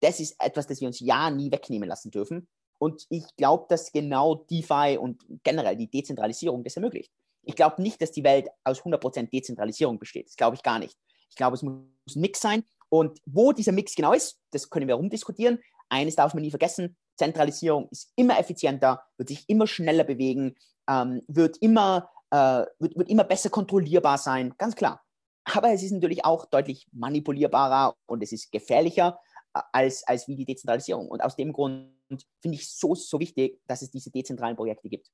das 0.00 0.20
ist 0.20 0.36
etwas, 0.38 0.66
das 0.66 0.80
wir 0.80 0.86
uns 0.86 1.00
ja 1.00 1.30
nie 1.30 1.50
wegnehmen 1.50 1.88
lassen 1.88 2.10
dürfen. 2.10 2.48
Und 2.78 3.06
ich 3.08 3.24
glaube, 3.36 3.66
dass 3.68 3.92
genau 3.92 4.34
DeFi 4.34 4.98
und 5.00 5.24
generell 5.42 5.76
die 5.76 5.90
Dezentralisierung 5.90 6.62
das 6.62 6.76
ermöglicht. 6.76 7.10
Ich 7.42 7.56
glaube 7.56 7.80
nicht, 7.80 8.02
dass 8.02 8.12
die 8.12 8.24
Welt 8.24 8.48
aus 8.64 8.82
100% 8.82 9.30
Dezentralisierung 9.30 9.98
besteht. 9.98 10.28
Das 10.28 10.36
glaube 10.36 10.56
ich 10.56 10.62
gar 10.62 10.78
nicht. 10.78 10.98
Ich 11.28 11.36
glaube, 11.36 11.54
es 11.54 11.62
muss 11.62 12.16
ein 12.16 12.20
Mix 12.20 12.40
sein. 12.40 12.64
Und 12.88 13.18
wo 13.26 13.52
dieser 13.52 13.72
Mix 13.72 13.94
genau 13.94 14.12
ist, 14.12 14.40
das 14.52 14.70
können 14.70 14.88
wir 14.88 14.94
rumdiskutieren. 14.94 15.58
Eines 15.88 16.16
darf 16.16 16.34
man 16.34 16.42
nie 16.42 16.50
vergessen, 16.50 16.96
Zentralisierung 17.16 17.88
ist 17.90 18.12
immer 18.16 18.38
effizienter, 18.38 19.02
wird 19.16 19.28
sich 19.28 19.48
immer 19.48 19.66
schneller 19.66 20.04
bewegen, 20.04 20.54
ähm, 20.88 21.22
wird, 21.28 21.56
immer, 21.58 22.10
äh, 22.30 22.64
wird, 22.78 22.96
wird 22.96 23.08
immer 23.08 23.24
besser 23.24 23.50
kontrollierbar 23.50 24.18
sein, 24.18 24.54
ganz 24.58 24.76
klar. 24.76 25.02
Aber 25.44 25.72
es 25.72 25.82
ist 25.82 25.92
natürlich 25.92 26.24
auch 26.24 26.46
deutlich 26.46 26.86
manipulierbarer 26.92 27.96
und 28.06 28.22
es 28.22 28.32
ist 28.32 28.50
gefährlicher 28.50 29.18
äh, 29.54 29.60
als, 29.72 30.06
als 30.06 30.28
wie 30.28 30.36
die 30.36 30.44
Dezentralisierung. 30.44 31.08
Und 31.08 31.22
aus 31.22 31.36
dem 31.36 31.52
Grund 31.52 31.92
finde 32.40 32.56
ich 32.56 32.62
es 32.62 32.78
so, 32.78 32.94
so 32.94 33.20
wichtig, 33.20 33.60
dass 33.66 33.82
es 33.82 33.90
diese 33.90 34.10
dezentralen 34.10 34.56
Projekte 34.56 34.88
gibt 34.88 35.10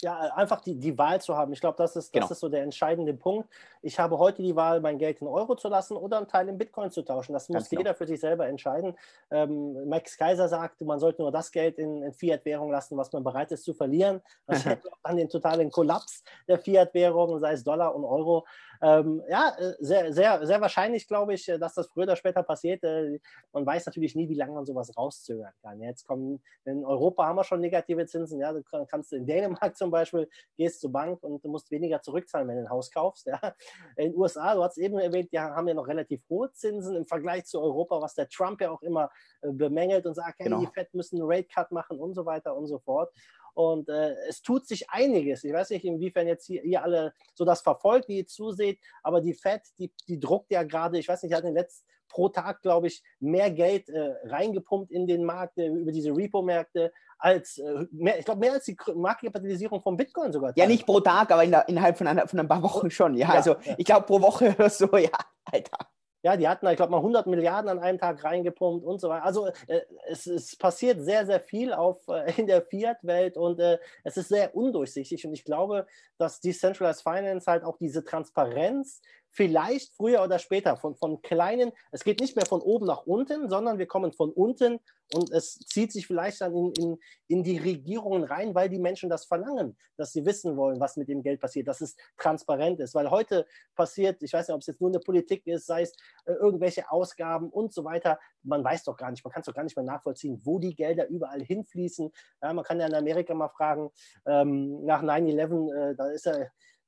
ja, 0.00 0.18
einfach 0.34 0.60
die, 0.60 0.74
die 0.74 0.96
Wahl 0.98 1.20
zu 1.20 1.36
haben. 1.36 1.52
Ich 1.52 1.60
glaube, 1.60 1.76
das, 1.78 1.96
ist, 1.96 2.06
das 2.06 2.12
genau. 2.12 2.28
ist 2.30 2.40
so 2.40 2.48
der 2.48 2.62
entscheidende 2.62 3.14
Punkt. 3.14 3.48
Ich 3.82 3.98
habe 3.98 4.18
heute 4.18 4.42
die 4.42 4.56
Wahl, 4.56 4.80
mein 4.80 4.98
Geld 4.98 5.20
in 5.20 5.26
Euro 5.26 5.54
zu 5.54 5.68
lassen 5.68 5.96
oder 5.96 6.18
einen 6.18 6.28
Teil 6.28 6.48
in 6.48 6.58
Bitcoin 6.58 6.90
zu 6.90 7.02
tauschen. 7.02 7.32
Das 7.32 7.48
muss 7.48 7.68
genau. 7.68 7.80
jeder 7.80 7.94
für 7.94 8.06
sich 8.06 8.20
selber 8.20 8.46
entscheiden. 8.46 8.96
Ähm, 9.30 9.88
Max 9.88 10.16
Kaiser 10.16 10.48
sagt, 10.48 10.80
man 10.82 10.98
sollte 10.98 11.22
nur 11.22 11.32
das 11.32 11.50
Geld 11.50 11.78
in, 11.78 12.02
in 12.02 12.12
Fiat-Währung 12.12 12.70
lassen, 12.70 12.96
was 12.96 13.12
man 13.12 13.24
bereit 13.24 13.52
ist 13.52 13.64
zu 13.64 13.74
verlieren. 13.74 14.20
Das 14.46 14.64
hätte 14.64 14.88
dann 15.02 15.16
den 15.16 15.28
totalen 15.28 15.70
Kollaps 15.70 16.22
der 16.48 16.58
Fiat-Währung, 16.58 17.38
sei 17.38 17.52
es 17.52 17.64
Dollar 17.64 17.94
und 17.94 18.04
Euro. 18.04 18.44
Ähm, 18.82 19.22
ja, 19.28 19.54
äh, 19.58 19.74
sehr, 19.78 20.12
sehr, 20.12 20.46
sehr 20.46 20.60
wahrscheinlich, 20.60 21.06
glaube 21.06 21.34
ich, 21.34 21.48
äh, 21.48 21.58
dass 21.58 21.74
das 21.74 21.86
früher 21.88 22.04
oder 22.04 22.16
später 22.16 22.42
passiert. 22.42 22.82
Äh, 22.84 23.18
man 23.52 23.66
weiß 23.66 23.86
natürlich 23.86 24.14
nie, 24.14 24.28
wie 24.28 24.34
lange 24.34 24.52
man 24.52 24.66
sowas 24.66 24.96
rauszögern 24.96 25.52
kann. 25.62 25.80
Jetzt 25.80 26.06
kommen, 26.06 26.42
in 26.64 26.84
Europa 26.84 27.26
haben 27.26 27.36
wir 27.36 27.44
schon 27.44 27.60
negative 27.60 28.06
Zinsen. 28.06 28.40
Ja, 28.40 28.52
du 28.52 28.62
kannst 28.88 29.12
in 29.12 29.26
Dänemark 29.26 29.76
zum 29.76 29.90
Beispiel, 29.90 30.28
gehst 30.56 30.80
zur 30.80 30.92
Bank 30.92 31.22
und 31.22 31.44
du 31.44 31.48
musst 31.48 31.70
weniger 31.70 32.00
zurückzahlen, 32.02 32.48
wenn 32.48 32.56
du 32.56 32.62
ein 32.62 32.70
Haus 32.70 32.90
kaufst. 32.90 33.26
Ja. 33.26 33.54
In 33.96 34.12
den 34.12 34.16
USA, 34.16 34.54
du 34.54 34.62
hast 34.62 34.78
eben 34.78 34.98
erwähnt, 34.98 35.32
die 35.32 35.38
haben 35.38 35.68
ja 35.68 35.74
noch 35.74 35.88
relativ 35.88 36.22
hohe 36.28 36.52
Zinsen 36.52 36.96
im 36.96 37.06
Vergleich 37.06 37.46
zu 37.46 37.60
Europa, 37.60 38.00
was 38.00 38.14
der 38.14 38.28
Trump 38.28 38.60
ja 38.60 38.70
auch 38.70 38.82
immer 38.82 39.10
bemängelt 39.42 40.06
und 40.06 40.14
sagt, 40.14 40.38
hey, 40.38 40.46
genau. 40.48 40.60
die 40.60 40.66
Fed 40.66 40.92
müssen 40.94 41.20
einen 41.20 41.30
Rate 41.30 41.48
Cut 41.52 41.72
machen 41.72 41.98
und 41.98 42.14
so 42.14 42.24
weiter 42.26 42.56
und 42.56 42.66
so 42.66 42.78
fort. 42.78 43.12
Und 43.56 43.88
äh, 43.88 44.14
es 44.28 44.42
tut 44.42 44.68
sich 44.68 44.90
einiges. 44.90 45.42
Ich 45.42 45.52
weiß 45.52 45.70
nicht, 45.70 45.86
inwiefern 45.86 46.26
jetzt 46.26 46.44
hier, 46.44 46.62
ihr 46.62 46.82
alle 46.82 47.14
so 47.34 47.46
das 47.46 47.62
verfolgt, 47.62 48.10
die 48.10 48.18
ihr 48.18 48.26
zuseht, 48.26 48.78
aber 49.02 49.22
die 49.22 49.32
Fed, 49.32 49.62
die, 49.78 49.90
die 50.06 50.20
druckt 50.20 50.50
ja 50.50 50.62
gerade, 50.62 50.98
ich 50.98 51.08
weiß 51.08 51.22
nicht, 51.22 51.32
hat 51.32 51.40
in 51.40 51.46
den 51.46 51.54
letzten 51.54 51.86
pro 52.08 52.28
Tag, 52.28 52.60
glaube 52.60 52.88
ich, 52.88 53.02
mehr 53.18 53.50
Geld 53.50 53.88
äh, 53.88 54.14
reingepumpt 54.24 54.92
in 54.92 55.06
den 55.06 55.24
Markt, 55.24 55.56
äh, 55.56 55.68
über 55.68 55.90
diese 55.90 56.10
Repo-Märkte, 56.10 56.92
als, 57.18 57.56
äh, 57.56 57.86
mehr, 57.92 58.18
ich 58.18 58.26
glaube, 58.26 58.40
mehr 58.40 58.52
als 58.52 58.66
die 58.66 58.76
Marktkapitalisierung 58.94 59.80
von 59.80 59.96
Bitcoin 59.96 60.32
sogar. 60.32 60.52
Ja, 60.54 60.66
nicht 60.66 60.84
pro 60.84 61.00
Tag, 61.00 61.30
aber 61.30 61.42
in 61.42 61.52
der, 61.52 61.66
innerhalb 61.66 61.96
von, 61.96 62.06
einer, 62.06 62.28
von 62.28 62.38
ein 62.38 62.48
paar 62.48 62.62
Wochen 62.62 62.90
schon. 62.90 63.14
Ja, 63.14 63.28
ja 63.28 63.34
also 63.36 63.56
ja. 63.62 63.74
ich 63.78 63.86
glaube, 63.86 64.04
pro 64.04 64.20
Woche 64.20 64.54
oder 64.58 64.68
so, 64.68 64.94
ja, 64.98 65.08
Alter. 65.46 65.78
Ja, 66.26 66.36
die 66.36 66.48
hatten, 66.48 66.66
ich 66.66 66.74
glaube, 66.74 66.90
mal 66.90 66.96
100 66.96 67.28
Milliarden 67.28 67.70
an 67.70 67.78
einem 67.78 67.98
Tag 68.00 68.24
reingepumpt 68.24 68.84
und 68.84 69.00
so 69.00 69.08
weiter. 69.08 69.24
Also 69.24 69.46
äh, 69.68 69.82
es, 70.08 70.26
es, 70.26 70.56
passiert 70.56 71.00
sehr, 71.00 71.24
sehr 71.24 71.38
viel 71.38 71.72
auf, 71.72 72.00
äh, 72.08 72.32
in 72.36 72.48
der 72.48 72.62
Fiat-Welt 72.62 73.36
und 73.36 73.60
äh, 73.60 73.78
es 74.02 74.16
ist 74.16 74.30
sehr 74.30 74.56
undurchsichtig. 74.56 75.24
Und 75.24 75.34
ich 75.34 75.44
glaube, 75.44 75.86
dass 76.18 76.40
Decentralized 76.40 77.04
Finance 77.04 77.48
halt 77.48 77.62
auch 77.62 77.78
diese 77.78 78.02
Transparenz 78.02 79.02
vielleicht 79.36 79.94
früher 79.94 80.22
oder 80.22 80.38
später 80.38 80.76
von, 80.76 80.96
von 80.96 81.20
kleinen, 81.20 81.72
es 81.92 82.04
geht 82.04 82.20
nicht 82.20 82.36
mehr 82.36 82.46
von 82.46 82.62
oben 82.62 82.86
nach 82.86 83.06
unten, 83.06 83.48
sondern 83.48 83.78
wir 83.78 83.86
kommen 83.86 84.12
von 84.12 84.32
unten 84.32 84.80
und 85.14 85.30
es 85.30 85.58
zieht 85.58 85.92
sich 85.92 86.06
vielleicht 86.06 86.40
dann 86.40 86.54
in, 86.54 86.72
in, 86.72 86.98
in 87.28 87.42
die 87.44 87.58
Regierungen 87.58 88.24
rein, 88.24 88.54
weil 88.54 88.68
die 88.68 88.78
Menschen 88.78 89.08
das 89.08 89.26
verlangen, 89.26 89.76
dass 89.96 90.12
sie 90.12 90.24
wissen 90.24 90.56
wollen, 90.56 90.80
was 90.80 90.96
mit 90.96 91.08
dem 91.08 91.22
Geld 91.22 91.40
passiert, 91.40 91.68
dass 91.68 91.80
es 91.80 91.96
transparent 92.16 92.80
ist. 92.80 92.94
Weil 92.94 93.10
heute 93.10 93.46
passiert, 93.76 94.22
ich 94.22 94.32
weiß 94.32 94.48
nicht, 94.48 94.54
ob 94.54 94.62
es 94.62 94.66
jetzt 94.66 94.80
nur 94.80 94.90
eine 94.90 94.98
Politik 94.98 95.46
ist, 95.46 95.66
sei 95.66 95.82
es 95.82 95.92
äh, 96.24 96.32
irgendwelche 96.32 96.90
Ausgaben 96.90 97.50
und 97.50 97.72
so 97.72 97.84
weiter, 97.84 98.18
man 98.42 98.64
weiß 98.64 98.84
doch 98.84 98.96
gar 98.96 99.10
nicht, 99.10 99.24
man 99.24 99.32
kann 99.32 99.40
es 99.40 99.46
doch 99.46 99.54
gar 99.54 99.64
nicht 99.64 99.76
mehr 99.76 99.84
nachvollziehen, 99.84 100.40
wo 100.44 100.58
die 100.58 100.74
Gelder 100.74 101.06
überall 101.08 101.42
hinfließen. 101.42 102.10
Ja, 102.42 102.52
man 102.52 102.64
kann 102.64 102.80
ja 102.80 102.86
in 102.86 102.94
Amerika 102.94 103.34
mal 103.34 103.48
fragen, 103.48 103.90
ähm, 104.26 104.84
nach 104.84 105.02
9-11, 105.02 105.90
äh, 105.90 105.94
da 105.94 106.08
ist 106.08 106.26
ja 106.26 106.34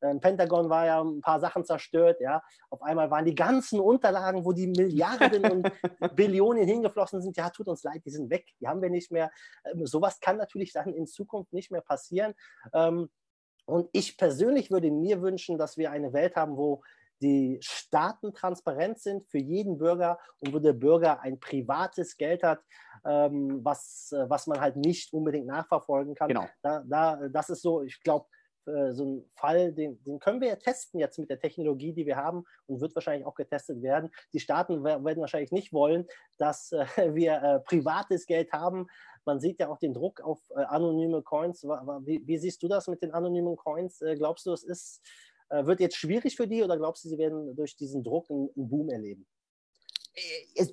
ähm, 0.02 0.20
Pentagon 0.20 0.68
war 0.68 0.87
ja 0.87 1.02
ein 1.02 1.20
paar 1.20 1.40
Sachen 1.40 1.64
zerstört, 1.64 2.20
ja. 2.20 2.42
Auf 2.70 2.82
einmal 2.82 3.11
waren 3.11 3.24
die 3.24 3.34
ganzen 3.34 3.80
Unterlagen, 3.80 4.44
wo 4.44 4.52
die 4.52 4.66
Milliarden 4.66 5.44
und 5.50 5.72
Billionen 6.16 6.66
hingeflossen 6.66 7.22
sind, 7.22 7.37
ja, 7.37 7.50
tut 7.50 7.68
uns 7.68 7.82
leid, 7.82 8.02
die 8.04 8.11
sind 8.11 8.30
weg, 8.30 8.46
die 8.61 8.68
haben 8.68 8.82
wir 8.82 8.90
nicht 8.90 9.11
mehr. 9.11 9.30
Ähm, 9.64 9.87
sowas 9.87 10.20
kann 10.20 10.37
natürlich 10.37 10.72
dann 10.72 10.92
in 10.94 11.06
Zukunft 11.06 11.52
nicht 11.52 11.70
mehr 11.70 11.82
passieren. 11.82 12.34
Ähm, 12.72 13.08
und 13.66 13.88
ich 13.92 14.16
persönlich 14.16 14.70
würde 14.70 14.90
mir 14.90 15.20
wünschen, 15.20 15.58
dass 15.58 15.76
wir 15.76 15.90
eine 15.90 16.12
Welt 16.12 16.37
haben, 16.37 16.56
wo 16.56 16.82
die 17.20 17.58
Staaten 17.61 18.32
transparent 18.32 18.98
sind 19.00 19.26
für 19.28 19.38
jeden 19.38 19.78
Bürger 19.78 20.18
und 20.40 20.54
wo 20.54 20.58
der 20.58 20.72
Bürger 20.72 21.20
ein 21.20 21.40
privates 21.40 22.16
Geld 22.16 22.42
hat, 22.42 22.61
ähm, 23.04 23.61
was, 23.64 24.12
äh, 24.12 24.28
was 24.28 24.46
man 24.46 24.61
halt 24.61 24.76
nicht 24.76 25.12
unbedingt 25.12 25.46
nachverfolgen 25.46 26.14
kann. 26.14 26.28
Genau. 26.28 26.46
Da, 26.62 26.82
da, 26.87 27.28
das 27.28 27.50
ist 27.50 27.62
so, 27.62 27.82
ich 27.82 28.00
glaube, 28.02 28.26
äh, 28.68 28.92
so 28.92 29.04
ein 29.04 29.31
Fall, 29.35 29.72
den, 29.72 30.02
den, 30.04 30.18
können 30.18 30.40
wir 30.40 30.48
ja 30.48 30.57
testen 30.57 31.00
jetzt 31.00 31.18
mit 31.18 31.31
der 31.31 31.40
Technologie, 31.40 31.92
die 31.92 32.07
wir 32.07 32.16
haben 32.16 32.44
und 32.66 32.81
wird 32.81 32.94
wahrscheinlich 32.94 33.26
auch 33.26 33.35
getestet 33.35 33.83
werden. 33.83 34.11
Die 34.33 34.40
Staaten 34.40 34.85
werden 34.85 35.20
wahrscheinlich 35.20 35.52
nicht 35.52 35.72
wollen, 35.72 36.07
dass 36.38 36.72
äh, 36.72 36.85
wir 37.14 37.42
äh, 37.42 37.61
privates 37.61 38.26
Geld 38.26 38.52
haben. 38.52 38.87
Man 39.24 39.40
sieht 39.40 39.59
ja 39.59 39.68
auch 39.68 39.78
den 39.78 39.94
Druck 39.94 40.20
auf 40.20 40.38
äh, 40.50 40.61
anonyme 40.61 41.22
Coins. 41.22 41.64
Wie, 41.64 42.26
wie, 42.26 42.38
siehst 42.38 42.62
du 42.62 42.68
das 42.68 42.87
mit 42.88 43.02
den 43.02 43.12
anonymen 43.12 43.57
Coins? 43.57 44.00
Äh, 44.02 44.16
glaubst 44.16 44.46
du, 44.46 44.52
es 44.52 44.62
ist, 44.62 45.02
wird 45.50 45.81
jetzt 45.81 45.96
schwierig 45.96 46.37
für 46.37 46.46
die 46.46 46.62
oder 46.62 46.76
glaubst 46.76 47.04
du, 47.04 47.09
sie 47.09 47.16
werden 47.16 47.57
durch 47.57 47.74
diesen 47.74 48.04
Druck 48.04 48.31
einen, 48.31 48.50
einen 48.54 48.68
Boom 48.68 48.90
erleben? 48.90 49.26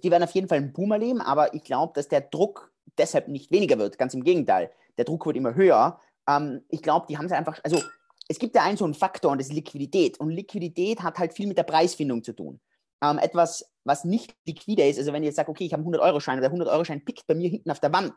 Die 0.04 0.12
werden 0.12 0.24
auf 0.24 0.32
jeden 0.32 0.50
Fall 0.50 0.58
einen 0.58 0.74
Boom 0.74 0.92
erleben, 0.92 1.22
aber 1.22 1.54
ich 1.54 1.64
glaube, 1.64 1.94
dass 1.96 2.10
der 2.10 2.20
Druck 2.20 2.74
deshalb 2.98 3.30
nicht 3.30 3.52
weniger 3.52 3.78
wird. 3.78 3.98
Ganz 3.98 4.14
im 4.14 4.24
Gegenteil. 4.26 4.72
Der 4.98 5.06
Druck 5.06 5.26
wird 5.26 5.38
immer 5.38 5.56
höher 5.56 6.02
ähm, 6.28 6.64
ich 6.70 6.82
glaube, 6.82 7.06
die 7.10 7.18
haben 7.18 7.26
es 7.26 7.32
einfach, 7.32 7.60
also 7.64 7.82
es 8.28 8.40
gibt 8.40 8.56
ja 8.56 8.64
einen 8.64 8.78
so 8.78 8.86
einen 8.86 8.94
Faktor 8.94 9.32
und 9.32 9.40
das 9.40 9.48
ist 9.48 9.54
Liquidität. 9.54 10.20
Und 10.20 10.32
Liquidität 10.32 11.02
hat 11.02 11.20
halt 11.20 11.34
viel 11.34 11.48
mit 11.48 11.58
der 11.58 11.64
Preisfindung 11.64 12.24
zu 12.24 12.34
tun. 12.34 12.60
Ähm, 13.04 13.20
etwas, 13.20 13.70
was 13.84 14.04
nicht 14.04 14.36
liquide 14.46 14.88
ist, 14.88 14.98
also 14.98 15.14
wenn 15.14 15.22
ich 15.22 15.28
jetzt 15.28 15.36
sage, 15.36 15.50
okay, 15.50 15.66
ich 15.66 15.74
habe 15.74 15.84
einen 15.84 15.94
100-Euro-Schein 15.94 16.38
und 16.38 16.42
der 16.42 16.52
100-Euro-Schein 16.52 17.06
pickt 17.06 17.28
bei 17.28 17.36
mir 17.36 17.50
hinten 17.50 17.70
auf 17.70 17.80
der 17.80 17.94
Wand, 17.94 18.14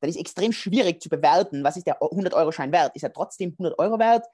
dann 0.00 0.10
ist 0.10 0.16
extrem 0.16 0.52
schwierig 0.52 1.02
zu 1.02 1.08
bewerten, 1.08 1.64
was 1.64 1.76
ist 1.76 1.86
der 1.86 2.00
100-Euro-Schein 2.00 2.70
wert. 2.70 2.94
Ist 2.94 3.02
er 3.02 3.12
trotzdem 3.12 3.52
100 3.52 3.78
Euro 3.78 3.98
wert? 3.98 4.26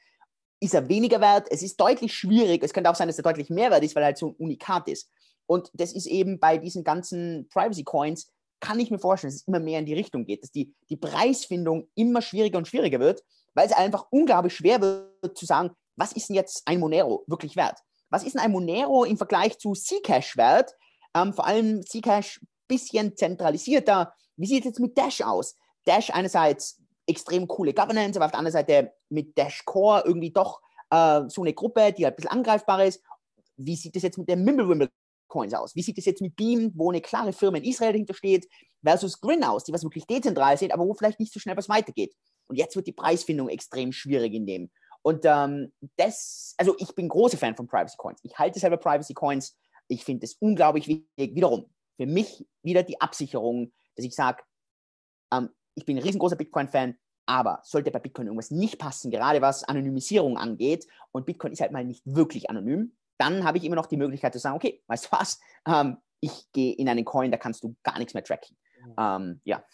Ist 0.60 0.74
er 0.74 0.88
weniger 0.88 1.20
wert? 1.20 1.46
Es 1.50 1.62
ist 1.62 1.80
deutlich 1.80 2.12
schwierig. 2.12 2.62
Es 2.62 2.72
könnte 2.72 2.90
auch 2.90 2.94
sein, 2.94 3.08
dass 3.08 3.18
er 3.18 3.24
deutlich 3.24 3.48
mehr 3.48 3.70
wert 3.70 3.84
ist, 3.84 3.94
weil 3.94 4.02
er 4.02 4.06
halt 4.06 4.18
so 4.18 4.28
ein 4.28 4.34
Unikat 4.34 4.88
ist. 4.88 5.08
Und 5.46 5.70
das 5.74 5.92
ist 5.92 6.06
eben 6.06 6.38
bei 6.38 6.58
diesen 6.58 6.84
ganzen 6.84 7.48
Privacy 7.48 7.84
Coins 7.84 8.32
kann 8.62 8.78
ich 8.78 8.90
mir 8.90 8.98
vorstellen, 8.98 9.32
dass 9.32 9.42
es 9.42 9.48
immer 9.48 9.60
mehr 9.60 9.80
in 9.80 9.86
die 9.86 9.92
Richtung 9.92 10.24
geht, 10.24 10.42
dass 10.44 10.52
die, 10.52 10.72
die 10.88 10.96
Preisfindung 10.96 11.88
immer 11.96 12.22
schwieriger 12.22 12.58
und 12.58 12.68
schwieriger 12.68 13.00
wird, 13.00 13.22
weil 13.54 13.66
es 13.66 13.72
einfach 13.72 14.06
unglaublich 14.10 14.54
schwer 14.54 14.80
wird 14.80 15.36
zu 15.36 15.44
sagen, 15.44 15.72
was 15.96 16.12
ist 16.12 16.28
denn 16.28 16.36
jetzt 16.36 16.62
ein 16.64 16.78
Monero 16.78 17.24
wirklich 17.26 17.56
wert? 17.56 17.78
Was 18.08 18.22
ist 18.22 18.34
denn 18.34 18.40
ein 18.40 18.52
Monero 18.52 19.04
im 19.04 19.16
Vergleich 19.16 19.58
zu 19.58 19.72
Zcash 19.72 20.36
wert? 20.36 20.74
Ähm, 21.14 21.34
vor 21.34 21.46
allem 21.46 21.84
Zcash 21.84 22.40
bisschen 22.68 23.16
zentralisierter. 23.16 24.14
Wie 24.36 24.46
sieht 24.46 24.60
es 24.60 24.66
jetzt 24.66 24.80
mit 24.80 24.96
Dash 24.96 25.20
aus? 25.22 25.56
Dash 25.84 26.10
einerseits 26.10 26.80
extrem 27.06 27.48
coole 27.48 27.74
Governance, 27.74 28.16
aber 28.16 28.26
auf 28.26 28.30
der 28.30 28.38
anderen 28.38 28.52
Seite 28.52 28.92
mit 29.08 29.36
Dash 29.36 29.64
Core 29.64 30.04
irgendwie 30.06 30.30
doch 30.30 30.60
äh, 30.90 31.22
so 31.28 31.42
eine 31.42 31.52
Gruppe, 31.52 31.92
die 31.92 32.04
halt 32.04 32.14
ein 32.14 32.16
bisschen 32.16 32.30
angreifbar 32.30 32.84
ist. 32.84 33.02
Wie 33.56 33.76
sieht 33.76 33.96
es 33.96 34.02
jetzt 34.02 34.18
mit 34.18 34.28
dem 34.28 34.44
Mimblewimble 34.44 34.88
Coins 35.32 35.54
aus? 35.54 35.74
Wie 35.74 35.82
sieht 35.82 35.98
es 35.98 36.04
jetzt 36.04 36.20
mit 36.20 36.36
Beam, 36.36 36.72
wo 36.74 36.90
eine 36.90 37.00
klare 37.00 37.32
Firma 37.32 37.56
in 37.58 37.64
Israel 37.64 37.92
dahinter 37.92 38.14
steht, 38.14 38.46
versus 38.84 39.20
Grin 39.20 39.42
aus, 39.42 39.64
die 39.64 39.72
was 39.72 39.82
wirklich 39.82 40.06
dezentral 40.06 40.58
sind, 40.58 40.72
aber 40.72 40.84
wo 40.84 40.94
vielleicht 40.94 41.18
nicht 41.18 41.32
so 41.32 41.40
schnell 41.40 41.56
was 41.56 41.68
weitergeht? 41.68 42.14
Und 42.48 42.56
jetzt 42.56 42.76
wird 42.76 42.86
die 42.86 42.92
Preisfindung 42.92 43.48
extrem 43.48 43.92
schwierig 43.92 44.34
in 44.34 44.46
dem. 44.46 44.70
Und 45.02 45.24
ähm, 45.24 45.72
das, 45.96 46.54
also 46.58 46.76
ich 46.78 46.94
bin 46.94 47.08
großer 47.08 47.38
Fan 47.38 47.56
von 47.56 47.66
Privacy 47.66 47.96
Coins. 47.96 48.20
Ich 48.22 48.38
halte 48.38 48.60
selber 48.60 48.76
Privacy 48.76 49.14
Coins. 49.14 49.56
Ich 49.88 50.04
finde 50.04 50.26
es 50.26 50.34
unglaublich 50.34 50.86
wichtig. 50.86 51.34
Wiederum, 51.34 51.66
für 51.96 52.06
mich 52.06 52.46
wieder 52.62 52.82
die 52.82 53.00
Absicherung, 53.00 53.72
dass 53.96 54.04
ich 54.04 54.14
sage, 54.14 54.42
ähm, 55.32 55.48
ich 55.74 55.86
bin 55.86 55.96
ein 55.96 56.02
riesengroßer 56.02 56.36
Bitcoin-Fan, 56.36 56.96
aber 57.26 57.60
sollte 57.64 57.90
bei 57.90 57.98
Bitcoin 57.98 58.26
irgendwas 58.26 58.50
nicht 58.50 58.78
passen, 58.78 59.10
gerade 59.10 59.40
was 59.40 59.64
Anonymisierung 59.64 60.36
angeht, 60.36 60.86
und 61.12 61.26
Bitcoin 61.26 61.52
ist 61.52 61.60
halt 61.60 61.72
mal 61.72 61.84
nicht 61.84 62.02
wirklich 62.04 62.50
anonym, 62.50 62.94
dann 63.18 63.44
habe 63.44 63.58
ich 63.58 63.64
immer 63.64 63.76
noch 63.76 63.86
die 63.86 63.96
Möglichkeit 63.96 64.32
zu 64.32 64.38
sagen, 64.38 64.56
okay, 64.56 64.82
weißt 64.86 65.06
du 65.06 65.08
was, 65.12 65.40
ähm, 65.66 65.98
ich 66.20 66.50
gehe 66.52 66.74
in 66.74 66.88
einen 66.88 67.04
Coin, 67.04 67.30
da 67.30 67.36
kannst 67.36 67.64
du 67.64 67.76
gar 67.82 67.98
nichts 67.98 68.14
mehr 68.14 68.24
tracken. 68.24 68.56
Ähm, 68.98 69.40
ja. 69.44 69.64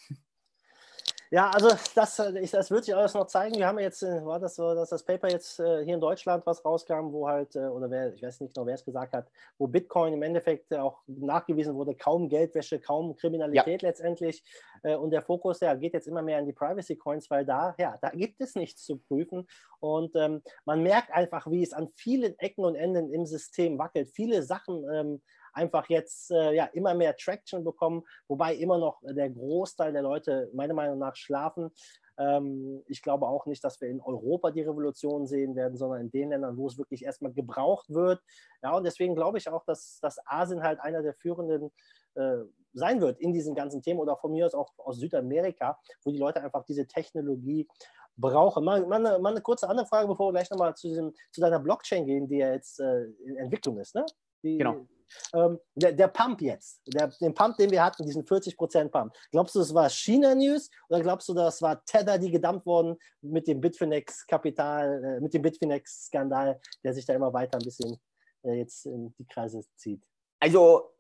Ja, 1.31 1.51
also 1.51 1.69
das, 1.95 2.19
äh, 2.19 2.47
das 2.51 2.71
wird 2.71 2.85
sich 2.85 2.95
alles 2.95 3.13
noch 3.13 3.27
zeigen. 3.27 3.57
Wir 3.57 3.67
haben 3.67 3.79
jetzt, 3.79 4.03
äh, 4.03 4.25
war 4.25 4.41
das 4.41 4.57
so, 4.57 4.75
dass 4.75 4.89
das 4.89 5.05
Paper 5.05 5.31
jetzt 5.31 5.61
äh, 5.61 5.85
hier 5.85 5.95
in 5.95 6.01
Deutschland 6.01 6.47
was 6.47 6.65
rauskam, 6.65 7.13
wo 7.13 7.29
halt, 7.29 7.55
oder 7.55 7.91
wer, 7.91 8.15
ich 8.15 8.23
weiß 8.23 8.41
nicht 8.41 8.57
noch, 8.57 8.65
wer 8.65 8.75
es 8.75 8.85
gesagt 8.85 9.13
hat, 9.13 9.31
wo 9.59 9.67
Bitcoin 9.67 10.15
im 10.15 10.23
Endeffekt 10.23 10.73
auch 10.75 11.03
nachgewiesen 11.07 11.75
wurde, 11.75 11.95
kaum 11.95 12.29
Geldwäsche, 12.29 12.81
kaum 12.81 13.15
Kriminalität 13.17 13.83
ja. 13.83 13.89
letztendlich. 13.89 14.43
Und 14.83 15.11
der 15.11 15.23
Fokus, 15.23 15.61
ja, 15.61 15.75
geht 15.75 15.93
jetzt 15.93 16.07
immer 16.07 16.23
mehr 16.23 16.39
in 16.39 16.47
die 16.47 16.53
Privacy 16.53 16.97
Coins, 16.97 17.29
weil 17.31 17.45
da, 17.45 17.75
ja, 17.79 17.97
da 18.01 18.11
gibt 18.11 18.41
es 18.41 18.55
nichts 18.55 18.85
zu 18.85 18.97
prüfen. 18.97 19.49
Und 19.81 20.15
ähm, 20.15 20.41
man 20.65 20.83
merkt 20.83 21.11
einfach, 21.13 21.51
wie 21.51 21.63
es 21.63 21.73
an 21.73 21.89
vielen 21.89 22.39
Ecken 22.39 22.65
und 22.65 22.77
Enden 22.77 23.13
im 23.13 23.27
System 23.27 23.79
wackelt. 23.79 24.09
Viele 24.11 24.43
Sachen 24.45 24.85
ähm, 24.93 25.21
einfach 25.53 25.89
jetzt 25.89 26.31
äh, 26.31 26.53
ja, 26.55 26.65
immer 26.67 26.95
mehr 26.95 27.17
Traction 27.17 27.65
bekommen, 27.65 28.05
wobei 28.29 28.55
immer 28.55 28.79
noch 28.79 29.01
der 29.03 29.31
Großteil 29.31 29.93
der 29.93 30.03
Leute 30.03 30.51
meiner 30.53 30.75
Meinung 30.75 30.99
nach 30.99 31.17
schlafen. 31.17 31.71
Ähm, 32.19 32.83
ich 32.87 33.03
glaube 33.03 33.27
auch 33.27 33.47
nicht, 33.47 33.63
dass 33.63 33.81
wir 33.81 33.89
in 33.89 34.01
Europa 34.01 34.51
die 34.51 34.63
Revolution 34.63 35.27
sehen 35.27 35.55
werden, 35.55 35.77
sondern 35.77 36.01
in 36.03 36.11
den 36.11 36.31
Ländern, 36.31 36.57
wo 36.57 36.67
es 36.67 36.77
wirklich 36.77 37.05
erstmal 37.05 37.33
gebraucht 37.33 37.89
wird. 37.91 38.21
Ja, 38.63 38.77
und 38.77 38.85
deswegen 38.85 39.15
glaube 39.15 39.39
ich 39.39 39.49
auch, 39.49 39.65
dass, 39.65 40.01
dass 40.01 40.19
Asien 40.27 40.63
halt 40.63 40.81
einer 40.81 41.03
der 41.03 41.15
führenden 41.15 41.71
äh, 42.15 42.39
sein 42.73 43.01
wird 43.01 43.21
in 43.21 43.33
diesen 43.33 43.55
ganzen 43.55 43.83
Themen 43.83 44.01
oder 44.01 44.17
von 44.17 44.33
mir 44.33 44.47
aus 44.47 44.55
auch 44.55 44.73
aus 44.79 44.99
Südamerika, 44.99 45.79
wo 46.05 46.11
die 46.11 46.19
Leute 46.19 46.43
einfach 46.43 46.65
diese 46.65 46.87
Technologie 46.87 47.69
brauchen. 48.17 48.65
Mal, 48.65 48.85
mal, 48.87 49.07
eine, 49.07 49.19
mal 49.21 49.31
eine 49.31 49.41
kurze 49.41 49.69
andere 49.69 49.87
Frage, 49.87 50.09
bevor 50.09 50.29
wir 50.29 50.33
gleich 50.33 50.51
nochmal 50.51 50.75
zu, 50.75 51.13
zu 51.31 51.41
deiner 51.41 51.61
Blockchain 51.61 52.05
gehen, 52.05 52.29
die 52.29 52.39
ja 52.39 52.53
jetzt 52.53 52.81
äh, 52.81 53.05
in 53.25 53.37
Entwicklung 53.37 53.79
ist. 53.79 53.95
Ne? 53.95 54.05
Die, 54.43 54.59
genau. 54.59 54.87
Ähm, 55.33 55.59
der, 55.75 55.93
der, 55.93 56.09
Pump 56.09 56.41
jetzt, 56.43 56.83
der, 56.87 57.09
den 57.09 57.33
Pump, 57.33 57.57
den 57.57 57.71
wir 57.71 57.83
hatten, 57.83 58.05
diesen 58.05 58.25
40% 58.25 58.89
Pump, 58.89 59.15
glaubst 59.31 59.55
du, 59.55 59.59
das 59.59 59.73
war 59.73 59.89
China-News 59.89 60.71
oder 60.89 61.01
glaubst 61.01 61.29
du, 61.29 61.35
das 61.35 61.63
war 61.63 61.83
Tether, 61.85 62.19
die 62.19 62.31
gedumpt 62.31 62.67
wurden 62.67 62.97
mit 63.23 63.47
dem 63.49 63.61
Bitfinex-Kapital, 63.61 65.05
äh, 65.05 65.21
mit 65.21 65.33
dem 65.33 65.43
Bitfinex-Skandal, 65.43 66.61
der 66.85 66.95
sich 66.95 67.07
da 67.07 67.15
immer 67.15 67.33
weiter 67.33 67.59
ein 67.59 67.65
bisschen 67.65 67.99
äh, 68.43 68.53
jetzt 68.53 68.87
in 68.87 69.15
die 69.19 69.27
Kreise 69.27 69.63
zieht? 69.77 70.03
Also, 70.41 70.91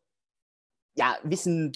ja, 0.95 1.17
wissen 1.23 1.73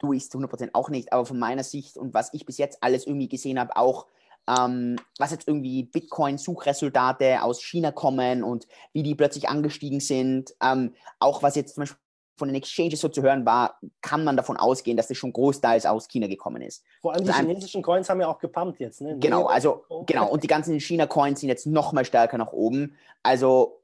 du 0.00 0.12
ich 0.12 0.24
100% 0.24 0.70
auch 0.74 0.90
nicht, 0.90 1.12
aber 1.12 1.24
von 1.24 1.38
meiner 1.38 1.64
Sicht 1.64 1.96
und 1.96 2.12
was 2.12 2.34
ich 2.34 2.44
bis 2.44 2.58
jetzt 2.58 2.82
alles 2.82 3.06
irgendwie 3.06 3.28
gesehen 3.28 3.58
habe, 3.58 3.76
auch 3.76 4.06
ähm, 4.48 4.96
was 5.18 5.30
jetzt 5.30 5.48
irgendwie 5.48 5.84
Bitcoin-Suchresultate 5.84 7.42
aus 7.42 7.62
China 7.62 7.92
kommen 7.92 8.44
und 8.44 8.66
wie 8.92 9.02
die 9.02 9.14
plötzlich 9.14 9.48
angestiegen 9.48 10.00
sind. 10.00 10.54
Ähm, 10.62 10.94
auch 11.18 11.42
was 11.42 11.56
jetzt 11.56 11.74
zum 11.74 11.82
Beispiel 11.82 11.98
von 12.36 12.48
den 12.48 12.54
Exchanges 12.54 13.00
so 13.00 13.08
zu 13.08 13.22
hören 13.22 13.46
war, 13.46 13.78
kann 14.02 14.22
man 14.22 14.36
davon 14.36 14.56
ausgehen, 14.56 14.96
dass 14.96 15.08
das 15.08 15.16
schon 15.16 15.32
großteils 15.32 15.86
aus 15.86 16.06
China 16.06 16.26
gekommen 16.26 16.62
ist. 16.62 16.84
Vor 17.00 17.14
allem 17.14 17.24
die 17.24 17.30
also 17.30 17.48
chinesischen 17.48 17.82
Coins 17.82 18.08
haben 18.08 18.20
ja 18.20 18.28
auch 18.28 18.38
gepumpt 18.38 18.78
jetzt. 18.78 19.00
Ne? 19.00 19.16
Genau, 19.18 19.46
also 19.46 19.84
genau 20.06 20.28
und 20.28 20.42
die 20.42 20.48
ganzen 20.48 20.78
China-Coins 20.78 21.40
sind 21.40 21.48
jetzt 21.48 21.66
noch 21.66 21.92
mal 21.92 22.04
stärker 22.04 22.36
nach 22.38 22.52
oben. 22.52 22.94
Also 23.22 23.80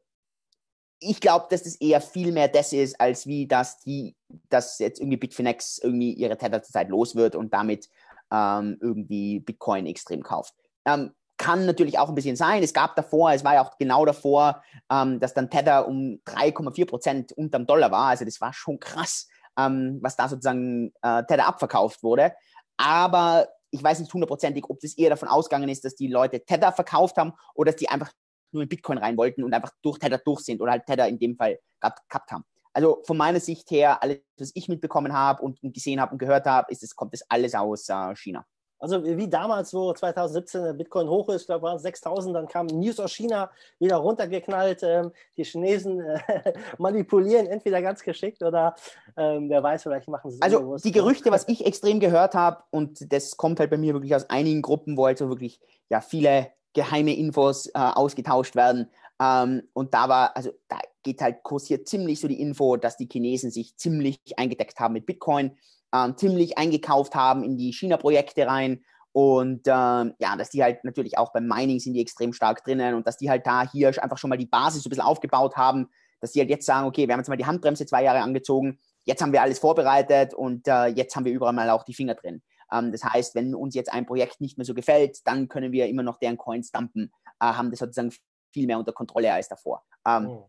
ich 1.00 1.20
glaube, 1.20 1.46
dass 1.50 1.64
das 1.64 1.76
eher 1.76 2.00
viel 2.00 2.30
mehr 2.30 2.48
das 2.48 2.72
ist, 2.72 3.00
als 3.00 3.26
wie 3.26 3.46
dass 3.46 3.80
die, 3.80 4.14
dass 4.48 4.78
jetzt 4.78 5.00
irgendwie 5.00 5.16
Bitfinex 5.16 5.78
irgendwie 5.78 6.12
ihre 6.12 6.36
Tether 6.36 6.62
zurzeit 6.62 6.90
los 6.90 7.16
wird 7.16 7.34
und 7.34 7.52
damit 7.52 7.88
ähm, 8.32 8.78
irgendwie 8.80 9.40
Bitcoin 9.40 9.86
extrem 9.86 10.22
kauft. 10.22 10.54
Ähm, 10.86 11.12
kann 11.36 11.66
natürlich 11.66 11.98
auch 11.98 12.08
ein 12.08 12.14
bisschen 12.14 12.36
sein. 12.36 12.62
Es 12.62 12.72
gab 12.72 12.94
davor, 12.94 13.32
es 13.32 13.44
war 13.44 13.54
ja 13.54 13.64
auch 13.64 13.76
genau 13.78 14.04
davor, 14.04 14.62
ähm, 14.90 15.18
dass 15.20 15.34
dann 15.34 15.50
Tether 15.50 15.88
um 15.88 16.20
3,4 16.26 16.86
Prozent 16.86 17.32
unterm 17.32 17.66
Dollar 17.66 17.90
war. 17.90 18.08
Also 18.08 18.24
das 18.24 18.40
war 18.40 18.52
schon 18.52 18.78
krass, 18.78 19.28
ähm, 19.58 19.98
was 20.02 20.16
da 20.16 20.28
sozusagen 20.28 20.92
äh, 21.02 21.24
Tether 21.24 21.46
abverkauft 21.46 22.02
wurde. 22.02 22.32
Aber 22.76 23.48
ich 23.70 23.82
weiß 23.82 24.00
nicht 24.00 24.12
hundertprozentig, 24.12 24.64
ob 24.68 24.80
das 24.80 24.96
eher 24.96 25.10
davon 25.10 25.28
ausgegangen 25.28 25.68
ist, 25.68 25.84
dass 25.84 25.94
die 25.94 26.08
Leute 26.08 26.44
Tether 26.44 26.72
verkauft 26.72 27.16
haben 27.16 27.32
oder 27.54 27.72
dass 27.72 27.78
die 27.80 27.88
einfach 27.88 28.12
nur 28.52 28.62
in 28.62 28.68
Bitcoin 28.68 28.98
rein 28.98 29.16
wollten 29.16 29.42
und 29.42 29.52
einfach 29.52 29.72
durch 29.82 29.98
Tether 29.98 30.18
durch 30.18 30.40
sind 30.40 30.60
oder 30.60 30.72
halt 30.72 30.86
Tether 30.86 31.08
in 31.08 31.18
dem 31.18 31.36
Fall 31.36 31.58
gehabt 31.80 32.30
haben. 32.30 32.44
Also 32.72 33.02
von 33.04 33.16
meiner 33.16 33.40
Sicht 33.40 33.70
her, 33.70 34.02
alles, 34.02 34.18
was 34.38 34.52
ich 34.54 34.68
mitbekommen 34.68 35.12
habe 35.12 35.42
und, 35.42 35.62
und, 35.62 35.74
gesehen 35.74 36.00
habe 36.00 36.12
und 36.12 36.18
gehört 36.18 36.46
habe, 36.46 36.70
ist 36.70 36.82
es, 36.82 36.96
kommt 36.96 37.12
das 37.12 37.22
alles 37.28 37.54
aus 37.54 37.88
äh, 37.88 38.14
China. 38.16 38.46
Also 38.82 39.04
wie 39.04 39.28
damals, 39.28 39.72
wo 39.72 39.92
2017 39.92 40.76
Bitcoin 40.76 41.08
hoch 41.08 41.28
ist, 41.28 41.48
da 41.48 41.62
waren 41.62 41.76
es 41.76 41.82
6000, 41.82 42.34
dann 42.34 42.48
kam 42.48 42.66
News 42.66 42.98
aus 42.98 43.12
China 43.12 43.48
wieder 43.78 43.94
runtergeknallt. 43.96 44.82
Ähm, 44.82 45.12
die 45.36 45.44
Chinesen 45.44 46.00
äh, 46.00 46.52
manipulieren 46.78 47.46
entweder 47.46 47.80
ganz 47.80 48.02
geschickt 48.02 48.42
oder 48.42 48.74
ähm, 49.16 49.48
wer 49.48 49.62
weiß, 49.62 49.84
vielleicht 49.84 50.08
machen 50.08 50.32
sie 50.32 50.38
es. 50.38 50.42
Also 50.42 50.78
die 50.78 50.90
Gerüchte, 50.90 51.30
was 51.30 51.46
ich 51.46 51.64
extrem 51.64 52.00
gehört 52.00 52.34
habe, 52.34 52.64
und 52.70 53.12
das 53.12 53.36
kommt 53.36 53.60
halt 53.60 53.70
bei 53.70 53.76
mir 53.76 53.94
wirklich 53.94 54.16
aus 54.16 54.28
einigen 54.28 54.62
Gruppen, 54.62 54.96
wo 54.96 55.06
halt 55.06 55.18
so 55.18 55.28
wirklich 55.28 55.60
ja, 55.88 56.00
viele 56.00 56.50
geheime 56.72 57.14
Infos 57.14 57.66
äh, 57.66 57.70
ausgetauscht 57.74 58.56
werden. 58.56 58.90
Ähm, 59.22 59.62
und 59.72 59.94
da 59.94 60.08
war, 60.08 60.36
also 60.36 60.50
da 60.68 60.78
geht 61.02 61.20
halt 61.20 61.42
kursiert 61.42 61.86
ziemlich 61.86 62.20
so 62.20 62.28
die 62.28 62.40
Info, 62.40 62.76
dass 62.76 62.96
die 62.96 63.08
Chinesen 63.10 63.50
sich 63.50 63.76
ziemlich 63.76 64.18
eingedeckt 64.36 64.80
haben 64.80 64.94
mit 64.94 65.06
Bitcoin, 65.06 65.56
ähm, 65.94 66.16
ziemlich 66.16 66.58
eingekauft 66.58 67.14
haben 67.14 67.44
in 67.44 67.56
die 67.56 67.72
China-Projekte 67.72 68.46
rein 68.46 68.84
und 69.12 69.66
ähm, 69.66 70.14
ja, 70.18 70.36
dass 70.36 70.50
die 70.50 70.62
halt 70.62 70.84
natürlich 70.84 71.18
auch 71.18 71.32
beim 71.32 71.46
Mining 71.46 71.78
sind 71.78 71.92
die 71.92 72.00
extrem 72.00 72.32
stark 72.32 72.64
drinnen 72.64 72.94
und 72.94 73.06
dass 73.06 73.18
die 73.18 73.28
halt 73.28 73.46
da 73.46 73.70
hier 73.70 73.88
einfach 74.02 74.16
schon 74.16 74.30
mal 74.30 74.38
die 74.38 74.46
Basis 74.46 74.82
so 74.82 74.88
ein 74.88 74.90
bisschen 74.90 75.04
aufgebaut 75.04 75.56
haben, 75.56 75.90
dass 76.20 76.32
die 76.32 76.40
halt 76.40 76.48
jetzt 76.48 76.66
sagen, 76.66 76.86
okay, 76.86 77.06
wir 77.06 77.12
haben 77.12 77.20
jetzt 77.20 77.28
mal 77.28 77.36
die 77.36 77.46
Handbremse 77.46 77.84
zwei 77.84 78.02
Jahre 78.04 78.22
angezogen, 78.22 78.78
jetzt 79.04 79.20
haben 79.20 79.32
wir 79.32 79.42
alles 79.42 79.58
vorbereitet 79.58 80.32
und 80.32 80.66
äh, 80.66 80.86
jetzt 80.86 81.14
haben 81.14 81.26
wir 81.26 81.32
überall 81.32 81.52
mal 81.52 81.68
auch 81.70 81.84
die 81.84 81.94
Finger 81.94 82.14
drin. 82.14 82.42
Ähm, 82.72 82.90
das 82.90 83.04
heißt, 83.04 83.34
wenn 83.34 83.54
uns 83.54 83.74
jetzt 83.74 83.92
ein 83.92 84.06
Projekt 84.06 84.40
nicht 84.40 84.56
mehr 84.56 84.64
so 84.64 84.72
gefällt, 84.72 85.18
dann 85.26 85.48
können 85.48 85.72
wir 85.72 85.88
immer 85.88 86.02
noch 86.02 86.18
deren 86.18 86.38
Coins 86.38 86.72
dumpen, 86.72 87.12
äh, 87.38 87.44
haben 87.44 87.70
das 87.70 87.80
sozusagen 87.80 88.12
viel 88.52 88.66
mehr 88.66 88.78
unter 88.78 88.92
Kontrolle 88.92 89.32
als 89.32 89.48
davor. 89.48 89.84
Ähm, 90.06 90.28
oh. 90.28 90.48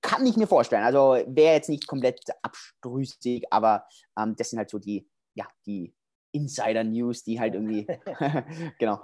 Kann 0.00 0.24
ich 0.26 0.36
mir 0.36 0.46
vorstellen. 0.46 0.84
Also 0.84 1.18
wäre 1.26 1.54
jetzt 1.54 1.68
nicht 1.68 1.86
komplett 1.86 2.20
abstrüsig, 2.42 3.44
aber 3.50 3.86
ähm, 4.18 4.36
das 4.36 4.50
sind 4.50 4.58
halt 4.58 4.70
so 4.70 4.78
die, 4.78 5.08
ja, 5.34 5.46
die 5.66 5.94
Insider-News, 6.32 7.24
die 7.24 7.40
halt 7.40 7.54
irgendwie, 7.54 7.86
genau. 8.78 9.00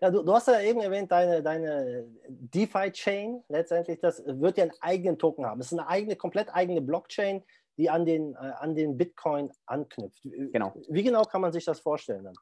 Ja, 0.00 0.10
du, 0.10 0.22
du, 0.22 0.32
hast 0.32 0.48
ja 0.48 0.60
eben 0.60 0.80
erwähnt, 0.80 1.12
deine, 1.12 1.42
deine 1.42 2.06
DeFi-Chain, 2.28 3.44
letztendlich, 3.48 4.00
das 4.00 4.22
wird 4.26 4.58
ja 4.58 4.64
einen 4.64 4.72
eigenen 4.80 5.18
Token 5.18 5.46
haben. 5.46 5.60
Es 5.60 5.72
ist 5.72 5.78
eine 5.78 5.88
eigene, 5.88 6.16
komplett 6.16 6.52
eigene 6.54 6.80
Blockchain, 6.80 7.42
die 7.76 7.90
an 7.90 8.04
den, 8.04 8.34
äh, 8.34 8.52
an 8.58 8.74
den 8.74 8.96
Bitcoin 8.96 9.50
anknüpft. 9.66 10.22
Genau. 10.22 10.74
Wie 10.88 11.02
genau 11.02 11.22
kann 11.22 11.40
man 11.40 11.52
sich 11.52 11.64
das 11.64 11.80
vorstellen 11.80 12.24
dann? 12.24 12.34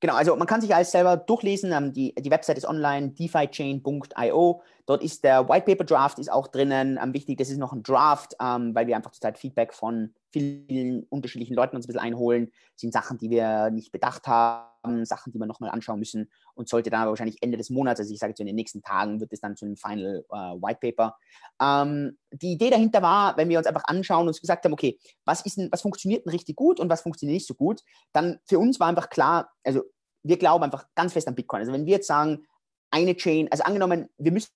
Genau, 0.00 0.14
also 0.14 0.36
man 0.36 0.46
kann 0.46 0.60
sich 0.60 0.74
alles 0.74 0.90
selber 0.90 1.16
durchlesen. 1.16 1.72
Ähm, 1.72 1.92
die, 1.92 2.14
die 2.14 2.30
Website 2.30 2.58
ist 2.58 2.66
online, 2.66 3.10
defichain.io. 3.10 4.62
Dort 4.86 5.02
ist 5.02 5.24
der 5.24 5.48
White 5.48 5.66
Paper 5.66 5.84
Draft 5.84 6.18
ist 6.18 6.30
auch 6.30 6.46
drinnen. 6.46 6.98
Ähm, 7.02 7.12
wichtig, 7.12 7.38
das 7.38 7.50
ist 7.50 7.58
noch 7.58 7.72
ein 7.72 7.82
Draft, 7.82 8.36
ähm, 8.40 8.74
weil 8.74 8.86
wir 8.86 8.96
einfach 8.96 9.10
zurzeit 9.10 9.38
Feedback 9.38 9.74
von 9.74 10.14
vielen 10.32 11.04
unterschiedlichen 11.04 11.54
Leuten 11.54 11.76
uns 11.76 11.86
ein 11.86 11.88
bisschen 11.88 12.02
einholen. 12.02 12.50
Sind 12.76 12.92
Sachen, 12.92 13.18
die 13.18 13.30
wir 13.30 13.70
nicht 13.70 13.92
bedacht 13.92 14.26
haben, 14.26 15.04
Sachen, 15.04 15.32
die 15.32 15.38
wir 15.38 15.46
nochmal 15.46 15.70
anschauen 15.70 15.98
müssen 15.98 16.30
und 16.54 16.68
sollte 16.68 16.90
dann 16.90 17.02
aber 17.02 17.10
wahrscheinlich 17.10 17.42
Ende 17.42 17.56
des 17.56 17.70
Monats, 17.70 18.00
also 18.00 18.12
ich 18.12 18.18
sage 18.18 18.30
jetzt 18.30 18.40
in 18.40 18.46
den 18.46 18.56
nächsten 18.56 18.82
Tagen, 18.82 19.20
wird 19.20 19.32
es 19.32 19.40
dann 19.40 19.56
zu 19.56 19.66
einem 19.66 19.76
Final 19.76 20.24
äh, 20.30 20.34
White 20.34 20.78
Paper. 20.80 21.16
Ähm, 21.60 22.18
die 22.30 22.52
Idee 22.52 22.70
dahinter 22.70 23.02
war, 23.02 23.36
wenn 23.36 23.48
wir 23.48 23.58
uns 23.58 23.66
einfach 23.66 23.84
anschauen 23.86 24.26
und 24.26 24.40
gesagt 24.40 24.64
haben, 24.64 24.72
okay, 24.72 24.98
was, 25.24 25.42
ist 25.42 25.58
denn, 25.58 25.68
was 25.72 25.82
funktioniert 25.82 26.24
denn 26.24 26.32
richtig 26.32 26.56
gut 26.56 26.80
und 26.80 26.88
was 26.88 27.02
funktioniert 27.02 27.34
nicht 27.34 27.46
so 27.46 27.54
gut, 27.54 27.82
dann 28.12 28.38
für 28.46 28.58
uns 28.58 28.78
war 28.80 28.88
einfach 28.88 29.10
klar, 29.10 29.50
also 29.64 29.82
wir 30.22 30.38
glauben 30.38 30.64
einfach 30.64 30.86
ganz 30.94 31.12
fest 31.12 31.28
an 31.28 31.34
Bitcoin. 31.34 31.60
Also 31.60 31.72
wenn 31.72 31.86
wir 31.86 31.94
jetzt 31.94 32.06
sagen, 32.06 32.46
eine 32.90 33.16
Chain, 33.16 33.48
also 33.50 33.64
angenommen, 33.64 34.08
wir 34.18 34.32
müssen 34.32 34.50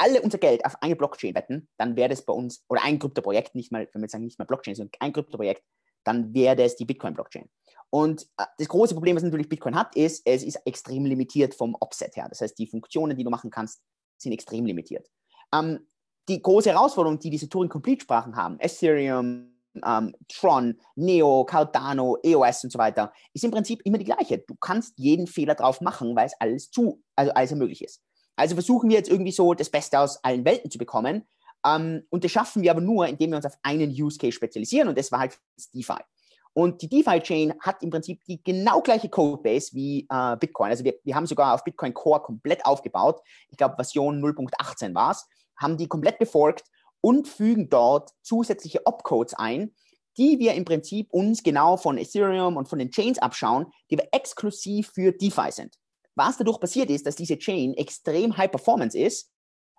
alle 0.00 0.22
unser 0.22 0.38
Geld 0.38 0.64
auf 0.64 0.76
eine 0.80 0.96
Blockchain 0.96 1.34
wetten, 1.34 1.68
dann 1.76 1.94
wäre 1.94 2.08
das 2.08 2.24
bei 2.24 2.32
uns, 2.32 2.64
oder 2.68 2.82
ein 2.82 2.98
Kryptoprojekt, 2.98 3.54
nicht 3.54 3.70
mal, 3.70 3.86
wenn 3.92 4.00
wir 4.00 4.08
sagen, 4.08 4.24
nicht 4.24 4.38
mal 4.38 4.46
Blockchain, 4.46 4.74
sondern 4.74 4.92
ein 4.98 5.12
Kryptoprojekt, 5.12 5.62
dann 6.04 6.32
wäre 6.32 6.56
das 6.56 6.76
die 6.76 6.86
Bitcoin-Blockchain. 6.86 7.50
Und 7.90 8.22
äh, 8.38 8.44
das 8.56 8.68
große 8.68 8.94
Problem, 8.94 9.16
was 9.16 9.22
natürlich 9.22 9.48
Bitcoin 9.48 9.76
hat, 9.76 9.94
ist, 9.94 10.22
es 10.24 10.42
ist 10.42 10.56
extrem 10.64 11.04
limitiert 11.04 11.54
vom 11.54 11.76
Offset 11.80 12.16
her. 12.16 12.28
Das 12.30 12.40
heißt, 12.40 12.58
die 12.58 12.66
Funktionen, 12.66 13.16
die 13.16 13.24
du 13.24 13.30
machen 13.30 13.50
kannst, 13.50 13.82
sind 14.16 14.32
extrem 14.32 14.64
limitiert. 14.64 15.06
Ähm, 15.52 15.86
die 16.28 16.40
große 16.40 16.70
Herausforderung, 16.70 17.18
die 17.18 17.28
diese 17.28 17.48
Turing-Complete-Sprachen 17.50 18.36
haben, 18.36 18.58
Ethereum, 18.58 19.52
ähm, 19.84 20.14
Tron, 20.28 20.80
Neo, 20.94 21.44
Cardano, 21.44 22.16
EOS 22.22 22.64
und 22.64 22.70
so 22.70 22.78
weiter, 22.78 23.12
ist 23.34 23.44
im 23.44 23.50
Prinzip 23.50 23.82
immer 23.84 23.98
die 23.98 24.04
gleiche. 24.04 24.38
Du 24.38 24.54
kannst 24.58 24.98
jeden 24.98 25.26
Fehler 25.26 25.54
drauf 25.54 25.82
machen, 25.82 26.16
weil 26.16 26.26
es 26.26 26.34
alles 26.40 26.70
zu, 26.70 27.02
also 27.16 27.32
alles 27.32 27.52
möglich 27.52 27.84
ist. 27.84 28.02
Also 28.36 28.54
versuchen 28.54 28.88
wir 28.88 28.96
jetzt 28.96 29.10
irgendwie 29.10 29.32
so 29.32 29.54
das 29.54 29.70
Beste 29.70 29.98
aus 29.98 30.22
allen 30.24 30.44
Welten 30.44 30.70
zu 30.70 30.78
bekommen. 30.78 31.26
Ähm, 31.64 32.04
und 32.10 32.24
das 32.24 32.30
schaffen 32.30 32.62
wir 32.62 32.70
aber 32.70 32.80
nur, 32.80 33.06
indem 33.06 33.30
wir 33.30 33.36
uns 33.36 33.46
auf 33.46 33.58
einen 33.62 33.90
Use 33.90 34.18
Case 34.18 34.32
spezialisieren 34.32 34.88
und 34.88 34.98
das 34.98 35.12
war 35.12 35.20
halt 35.20 35.38
DeFi. 35.74 35.98
Und 36.52 36.82
die 36.82 36.88
DeFi-Chain 36.88 37.54
hat 37.60 37.82
im 37.82 37.90
Prinzip 37.90 38.24
die 38.24 38.42
genau 38.42 38.80
gleiche 38.80 39.08
Codebase 39.08 39.72
wie 39.72 40.06
äh, 40.10 40.36
Bitcoin. 40.36 40.70
Also 40.70 40.84
wir, 40.84 40.94
wir 41.04 41.14
haben 41.14 41.26
sogar 41.26 41.54
auf 41.54 41.62
Bitcoin 41.62 41.94
Core 41.94 42.20
komplett 42.20 42.66
aufgebaut. 42.66 43.20
Ich 43.50 43.56
glaube, 43.56 43.76
Version 43.76 44.20
0.18 44.20 44.94
war 44.94 45.12
es. 45.12 45.28
Haben 45.56 45.76
die 45.76 45.86
komplett 45.86 46.18
befolgt 46.18 46.64
und 47.00 47.28
fügen 47.28 47.68
dort 47.68 48.10
zusätzliche 48.22 48.84
Opcodes 48.86 49.34
ein, 49.34 49.72
die 50.18 50.38
wir 50.38 50.54
im 50.54 50.64
Prinzip 50.64 51.12
uns 51.12 51.42
genau 51.42 51.76
von 51.76 51.98
Ethereum 51.98 52.56
und 52.56 52.68
von 52.68 52.78
den 52.78 52.90
Chains 52.90 53.18
abschauen, 53.18 53.66
die 53.90 53.96
wir 53.96 54.08
exklusiv 54.12 54.90
für 54.92 55.12
DeFi 55.12 55.52
sind. 55.52 55.76
Was 56.20 56.36
dadurch 56.36 56.60
passiert 56.60 56.90
ist, 56.90 57.06
dass 57.06 57.16
diese 57.16 57.38
Chain 57.38 57.72
extrem 57.72 58.36
high 58.36 58.50
performance 58.50 58.98
ist, 58.98 59.30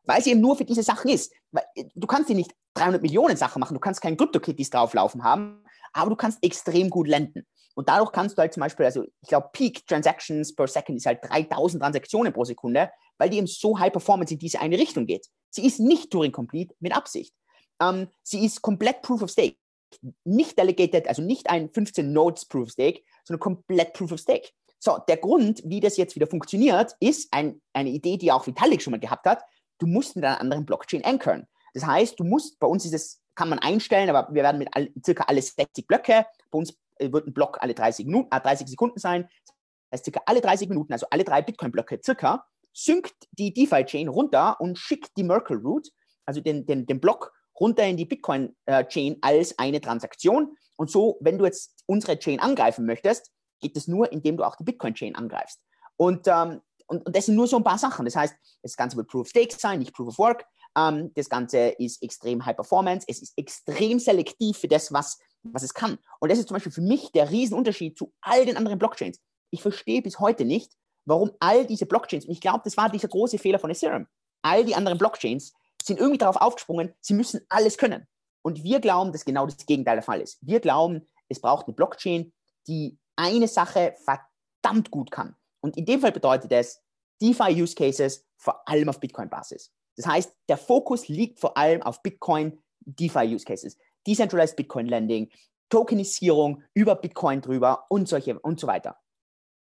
weil 0.05 0.23
sie 0.23 0.31
eben 0.31 0.41
nur 0.41 0.55
für 0.55 0.65
diese 0.65 0.81
Sachen 0.81 1.11
ist. 1.11 1.31
Äh, 1.53 1.85
du 1.93 2.07
kannst 2.07 2.29
sie 2.29 2.33
nicht 2.33 2.51
300 2.73 2.99
Millionen 2.99 3.37
Sachen 3.37 3.59
machen, 3.59 3.75
du 3.75 3.79
kannst 3.79 4.01
kein 4.01 4.17
Crypto-Kitties 4.17 4.71
drauflaufen 4.71 5.23
haben, 5.23 5.63
aber 5.93 6.09
du 6.09 6.15
kannst 6.15 6.43
extrem 6.43 6.89
gut 6.89 7.07
lenden. 7.07 7.45
Und 7.75 7.89
dadurch 7.89 8.11
kannst 8.11 8.39
du 8.39 8.41
halt 8.41 8.53
zum 8.53 8.61
Beispiel, 8.61 8.87
also 8.87 9.03
ich 9.03 9.29
glaube, 9.29 9.49
Peak 9.53 9.85
Transactions 9.85 10.55
per 10.55 10.67
Second 10.67 10.97
ist 10.97 11.05
halt 11.05 11.19
3000 11.21 11.79
Transaktionen 11.79 12.33
pro 12.33 12.43
Sekunde, 12.43 12.89
weil 13.19 13.29
die 13.29 13.37
eben 13.37 13.45
so 13.45 13.77
high 13.77 13.91
performance 13.91 14.33
in 14.33 14.39
diese 14.39 14.61
eine 14.61 14.79
Richtung 14.79 15.05
geht. 15.05 15.27
Sie 15.51 15.63
ist 15.63 15.79
nicht 15.79 16.09
Turing 16.09 16.31
Complete 16.31 16.73
mit 16.79 16.95
Absicht. 16.95 17.35
Ähm, 17.79 18.07
sie 18.23 18.43
ist 18.43 18.63
komplett 18.63 19.03
Proof 19.03 19.21
of 19.21 19.29
Stake. 19.29 19.57
Nicht 20.23 20.57
delegated, 20.57 21.07
also 21.07 21.21
nicht 21.21 21.51
ein 21.51 21.69
15 21.69 22.11
Nodes 22.11 22.45
Proof 22.45 22.63
of 22.63 22.71
Stake, 22.71 23.03
sondern 23.25 23.41
komplett 23.41 23.93
Proof 23.93 24.13
of 24.13 24.19
Stake. 24.19 24.49
So, 24.83 24.97
der 25.07 25.17
Grund, 25.17 25.61
wie 25.63 25.79
das 25.79 25.95
jetzt 25.97 26.15
wieder 26.15 26.25
funktioniert, 26.25 26.95
ist 26.99 27.31
ein, 27.31 27.61
eine 27.71 27.91
Idee, 27.91 28.17
die 28.17 28.31
auch 28.31 28.47
Vitalik 28.47 28.81
schon 28.81 28.89
mal 28.89 28.99
gehabt 28.99 29.27
hat. 29.27 29.43
Du 29.77 29.85
musst 29.85 30.15
mit 30.15 30.25
einer 30.25 30.41
anderen 30.41 30.65
Blockchain 30.65 31.05
ankern. 31.05 31.45
Das 31.75 31.85
heißt, 31.85 32.19
du 32.19 32.23
musst, 32.23 32.57
bei 32.59 32.65
uns 32.65 32.83
ist 32.85 32.95
es, 32.95 33.21
kann 33.35 33.47
man 33.47 33.59
einstellen, 33.59 34.09
aber 34.09 34.33
wir 34.33 34.41
werden 34.41 34.57
mit 34.57 34.69
all, 34.75 34.89
circa 35.05 35.25
alle 35.25 35.39
60 35.39 35.85
Blöcke, 35.85 36.25
bei 36.49 36.57
uns 36.57 36.75
äh, 36.97 37.11
wird 37.11 37.27
ein 37.27 37.33
Block 37.33 37.59
alle 37.61 37.75
30, 37.75 38.07
Minuten, 38.07 38.35
äh, 38.35 38.41
30 38.41 38.67
Sekunden 38.67 38.99
sein. 38.99 39.29
Das 39.91 39.99
heißt, 39.99 40.05
circa 40.05 40.21
alle 40.25 40.41
30 40.41 40.67
Minuten, 40.67 40.91
also 40.93 41.05
alle 41.11 41.23
drei 41.25 41.43
Bitcoin-Blöcke 41.43 41.99
circa, 42.03 42.43
synkt 42.73 43.13
die 43.33 43.53
DeFi-Chain 43.53 44.07
runter 44.07 44.59
und 44.59 44.79
schickt 44.79 45.15
die 45.15 45.23
Merkle-Root, 45.23 45.89
also 46.25 46.41
den, 46.41 46.65
den, 46.65 46.87
den 46.87 46.99
Block, 46.99 47.31
runter 47.59 47.83
in 47.83 47.97
die 47.97 48.05
Bitcoin-Chain 48.05 49.19
als 49.21 49.59
eine 49.59 49.79
Transaktion. 49.79 50.57
Und 50.75 50.89
so, 50.89 51.19
wenn 51.21 51.37
du 51.37 51.45
jetzt 51.45 51.83
unsere 51.85 52.17
Chain 52.17 52.39
angreifen 52.39 52.87
möchtest, 52.87 53.31
geht 53.61 53.75
das 53.75 53.87
nur, 53.87 54.11
indem 54.11 54.37
du 54.37 54.43
auch 54.43 54.55
die 54.55 54.63
Bitcoin-Chain 54.63 55.15
angreifst. 55.15 55.61
Und, 55.97 56.27
ähm, 56.27 56.61
und, 56.87 57.05
und, 57.05 57.15
das 57.15 57.27
sind 57.27 57.35
nur 57.35 57.47
so 57.47 57.57
ein 57.57 57.63
paar 57.63 57.77
Sachen. 57.77 58.05
Das 58.05 58.15
heißt, 58.15 58.35
das 58.63 58.75
Ganze 58.75 58.97
wird 58.97 59.07
Proof 59.07 59.21
of 59.21 59.29
Stake 59.29 59.55
sein, 59.57 59.79
nicht 59.79 59.93
Proof 59.93 60.09
of 60.09 60.17
Work. 60.17 60.45
Ähm, 60.77 61.11
das 61.15 61.29
Ganze 61.29 61.69
ist 61.69 62.01
extrem 62.03 62.45
High 62.45 62.55
Performance. 62.55 63.05
Es 63.07 63.21
ist 63.21 63.37
extrem 63.37 63.99
selektiv 63.99 64.57
für 64.57 64.67
das, 64.67 64.91
was, 64.91 65.19
was 65.43 65.63
es 65.63 65.73
kann. 65.73 65.97
Und 66.19 66.31
das 66.31 66.39
ist 66.39 66.47
zum 66.47 66.55
Beispiel 66.55 66.71
für 66.71 66.81
mich 66.81 67.11
der 67.11 67.29
Riesenunterschied 67.29 67.97
zu 67.97 68.13
all 68.21 68.45
den 68.45 68.57
anderen 68.57 68.79
Blockchains. 68.79 69.19
Ich 69.51 69.61
verstehe 69.61 70.01
bis 70.01 70.19
heute 70.19 70.45
nicht, 70.45 70.73
warum 71.05 71.31
all 71.39 71.65
diese 71.65 71.85
Blockchains, 71.85 72.25
und 72.25 72.31
ich 72.31 72.41
glaube, 72.41 72.61
das 72.63 72.77
war 72.77 72.89
dieser 72.89 73.07
große 73.07 73.37
Fehler 73.37 73.59
von 73.59 73.69
Ethereum, 73.69 74.07
all 74.41 74.63
die 74.65 74.75
anderen 74.75 74.97
Blockchains 74.97 75.53
sind 75.83 75.99
irgendwie 75.99 76.19
darauf 76.19 76.37
aufgesprungen, 76.37 76.93
sie 77.01 77.13
müssen 77.13 77.41
alles 77.49 77.77
können. 77.77 78.07
Und 78.43 78.63
wir 78.63 78.79
glauben, 78.79 79.11
dass 79.11 79.25
genau 79.25 79.45
das 79.45 79.65
Gegenteil 79.65 79.95
der 79.95 80.03
Fall 80.03 80.21
ist. 80.21 80.37
Wir 80.41 80.59
glauben, 80.59 81.07
es 81.27 81.39
braucht 81.39 81.67
eine 81.67 81.75
Blockchain, 81.75 82.33
die 82.67 82.97
eine 83.15 83.47
Sache 83.47 83.95
verdammt 84.03 84.91
gut 84.91 85.11
kann. 85.11 85.35
Und 85.61 85.77
in 85.77 85.85
dem 85.85 86.01
Fall 86.01 86.11
bedeutet 86.11 86.51
es 86.51 86.81
DeFi-Use 87.21 87.75
Cases 87.75 88.25
vor 88.37 88.67
allem 88.67 88.89
auf 88.89 88.99
Bitcoin-Basis. 88.99 89.71
Das 89.95 90.07
heißt, 90.07 90.35
der 90.49 90.57
Fokus 90.57 91.07
liegt 91.07 91.39
vor 91.39 91.57
allem 91.57 91.81
auf 91.83 92.01
Bitcoin 92.01 92.59
DeFi-Use 92.81 93.45
Cases. 93.45 93.77
Decentralized 94.07 94.55
Bitcoin 94.55 94.87
Lending, 94.87 95.29
Tokenisierung 95.69 96.63
über 96.73 96.95
Bitcoin 96.95 97.41
drüber 97.41 97.85
und 97.89 98.07
solche 98.07 98.39
und 98.39 98.59
so 98.59 98.67
weiter. 98.67 99.00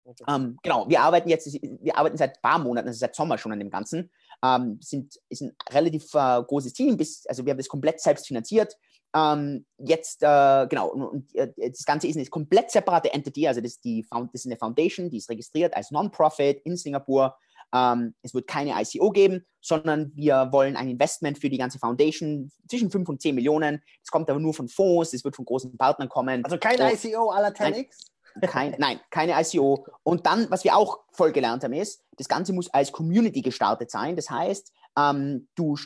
Okay. 0.04 0.24
Ähm, 0.28 0.58
genau, 0.62 0.88
wir 0.88 1.00
arbeiten 1.00 1.28
jetzt, 1.28 1.52
wir 1.62 1.96
arbeiten 1.96 2.16
seit 2.16 2.36
ein 2.36 2.42
paar 2.42 2.58
Monaten, 2.58 2.88
also 2.88 2.98
seit 2.98 3.14
Sommer 3.14 3.38
schon 3.38 3.52
an 3.52 3.58
dem 3.58 3.70
Ganzen. 3.70 4.10
Ähm, 4.42 4.78
sind, 4.80 5.18
ist 5.28 5.42
ein 5.42 5.56
relativ 5.70 6.12
äh, 6.14 6.42
großes 6.42 6.74
Team, 6.74 6.96
bis, 6.96 7.26
also 7.26 7.44
wir 7.44 7.50
haben 7.52 7.58
das 7.58 7.68
komplett 7.68 8.00
selbst 8.00 8.26
finanziert. 8.26 8.76
Ähm, 9.16 9.64
jetzt, 9.78 10.22
äh, 10.22 10.66
genau, 10.68 10.88
und, 10.88 11.34
äh, 11.34 11.52
das 11.56 11.84
Ganze 11.84 12.08
ist 12.08 12.16
eine 12.16 12.26
komplett 12.26 12.70
separate 12.70 13.12
Entity, 13.12 13.46
also 13.46 13.60
das 13.60 13.72
ist, 13.72 13.84
die, 13.84 14.04
das 14.10 14.28
ist 14.32 14.46
eine 14.46 14.56
Foundation, 14.56 15.08
die 15.08 15.18
ist 15.18 15.30
registriert 15.30 15.74
als 15.74 15.90
Non-Profit 15.90 16.60
in 16.64 16.76
Singapur. 16.76 17.36
Ähm, 17.72 18.14
es 18.22 18.34
wird 18.34 18.46
keine 18.46 18.74
ICO 18.80 19.10
geben, 19.10 19.46
sondern 19.60 20.12
wir 20.14 20.48
wollen 20.52 20.76
ein 20.76 20.88
Investment 20.88 21.38
für 21.38 21.48
die 21.48 21.58
ganze 21.58 21.78
Foundation 21.78 22.50
zwischen 22.68 22.90
5 22.90 23.08
und 23.08 23.22
10 23.22 23.34
Millionen. 23.34 23.82
Es 24.02 24.10
kommt 24.10 24.28
aber 24.30 24.40
nur 24.40 24.52
von 24.52 24.68
Fonds, 24.68 25.14
es 25.14 25.24
wird 25.24 25.36
von 25.36 25.44
großen 25.44 25.76
Partnern 25.76 26.08
kommen. 26.08 26.44
Also 26.44 26.58
keine 26.58 26.84
und, 26.84 27.04
ICO 27.04 27.30
aller 27.30 27.50
10x? 27.50 28.13
Kein, 28.42 28.74
nein, 28.78 29.00
keine 29.10 29.40
ICO. 29.40 29.86
Und 30.02 30.26
dann, 30.26 30.50
was 30.50 30.64
wir 30.64 30.76
auch 30.76 31.00
voll 31.12 31.32
gelernt 31.32 31.62
haben, 31.62 31.72
ist, 31.72 32.02
das 32.16 32.28
Ganze 32.28 32.52
muss 32.52 32.68
als 32.70 32.90
Community 32.90 33.42
gestartet 33.42 33.90
sein. 33.90 34.16
Das 34.16 34.28
heißt, 34.28 34.72
ähm, 34.96 35.48
du, 35.54 35.76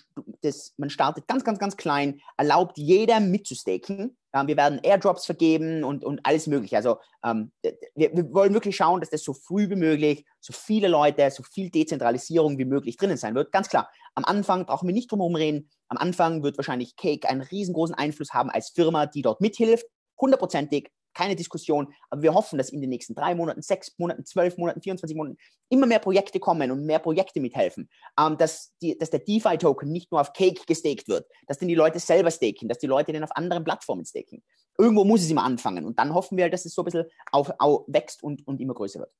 das, 0.42 0.74
man 0.76 0.90
startet 0.90 1.26
ganz, 1.26 1.44
ganz, 1.44 1.58
ganz 1.58 1.76
klein, 1.76 2.20
erlaubt 2.36 2.76
jeder 2.76 3.20
mitzustaken. 3.20 4.16
Ähm, 4.34 4.46
wir 4.46 4.56
werden 4.56 4.80
Airdrops 4.82 5.24
vergeben 5.24 5.84
und, 5.84 6.04
und 6.04 6.20
alles 6.24 6.46
Mögliche. 6.46 6.76
Also 6.76 6.98
ähm, 7.24 7.52
wir, 7.62 8.14
wir, 8.14 8.32
wollen 8.32 8.52
wirklich 8.52 8.76
schauen, 8.76 9.00
dass 9.00 9.10
das 9.10 9.24
so 9.24 9.32
früh 9.32 9.70
wie 9.70 9.76
möglich, 9.76 10.26
so 10.40 10.52
viele 10.52 10.88
Leute, 10.88 11.30
so 11.30 11.42
viel 11.42 11.70
Dezentralisierung 11.70 12.58
wie 12.58 12.66
möglich 12.66 12.96
drinnen 12.96 13.16
sein 13.16 13.34
wird. 13.34 13.52
Ganz 13.52 13.68
klar. 13.68 13.90
am 14.14 14.24
Anfang 14.24 14.66
brauchen 14.66 14.88
wir 14.88 14.94
nicht 14.94 15.10
drum 15.10 15.20
herum 15.20 15.36
reden. 15.36 15.70
Am 15.88 15.96
Anfang 15.96 16.42
wird 16.42 16.58
wahrscheinlich 16.58 16.96
Cake 16.96 17.28
einen 17.28 17.40
riesengroßen 17.40 17.94
Einfluss 17.94 18.34
haben 18.34 18.50
als 18.50 18.70
Firma, 18.70 19.06
die 19.06 19.22
dort 19.22 19.40
mithilft. 19.40 19.86
Hundertprozentig, 20.20 20.90
keine 21.18 21.34
Diskussion. 21.34 21.92
Aber 22.10 22.22
wir 22.22 22.32
hoffen, 22.32 22.58
dass 22.58 22.70
in 22.70 22.80
den 22.80 22.90
nächsten 22.90 23.14
drei 23.14 23.34
Monaten, 23.34 23.60
sechs 23.60 23.92
Monaten, 23.98 24.24
zwölf 24.24 24.56
Monaten, 24.56 24.80
24 24.80 25.16
Monaten 25.16 25.36
immer 25.68 25.86
mehr 25.86 25.98
Projekte 25.98 26.38
kommen 26.38 26.70
und 26.70 26.86
mehr 26.86 27.00
Projekte 27.00 27.40
mithelfen. 27.40 27.88
Ähm, 28.18 28.38
dass, 28.38 28.72
die, 28.80 28.96
dass 28.96 29.10
der 29.10 29.20
DeFi-Token 29.20 29.90
nicht 29.90 30.12
nur 30.12 30.20
auf 30.20 30.32
Cake 30.32 30.62
gestaked 30.66 31.08
wird, 31.08 31.26
dass 31.48 31.58
dann 31.58 31.68
die 31.68 31.74
Leute 31.74 31.98
selber 31.98 32.30
staken, 32.30 32.68
dass 32.68 32.78
die 32.78 32.86
Leute 32.86 33.12
den 33.12 33.24
auf 33.24 33.36
anderen 33.36 33.64
Plattformen 33.64 34.04
staken. 34.04 34.44
Irgendwo 34.78 35.04
muss 35.04 35.22
es 35.22 35.30
immer 35.30 35.42
anfangen. 35.42 35.84
Und 35.84 35.98
dann 35.98 36.14
hoffen 36.14 36.36
wir, 36.36 36.44
halt, 36.44 36.52
dass 36.52 36.64
es 36.64 36.72
so 36.72 36.82
ein 36.82 36.84
bisschen 36.84 37.06
auf, 37.32 37.50
auf 37.58 37.84
wächst 37.88 38.22
und, 38.22 38.46
und 38.46 38.60
immer 38.60 38.74
größer 38.74 39.00
wird. 39.00 39.12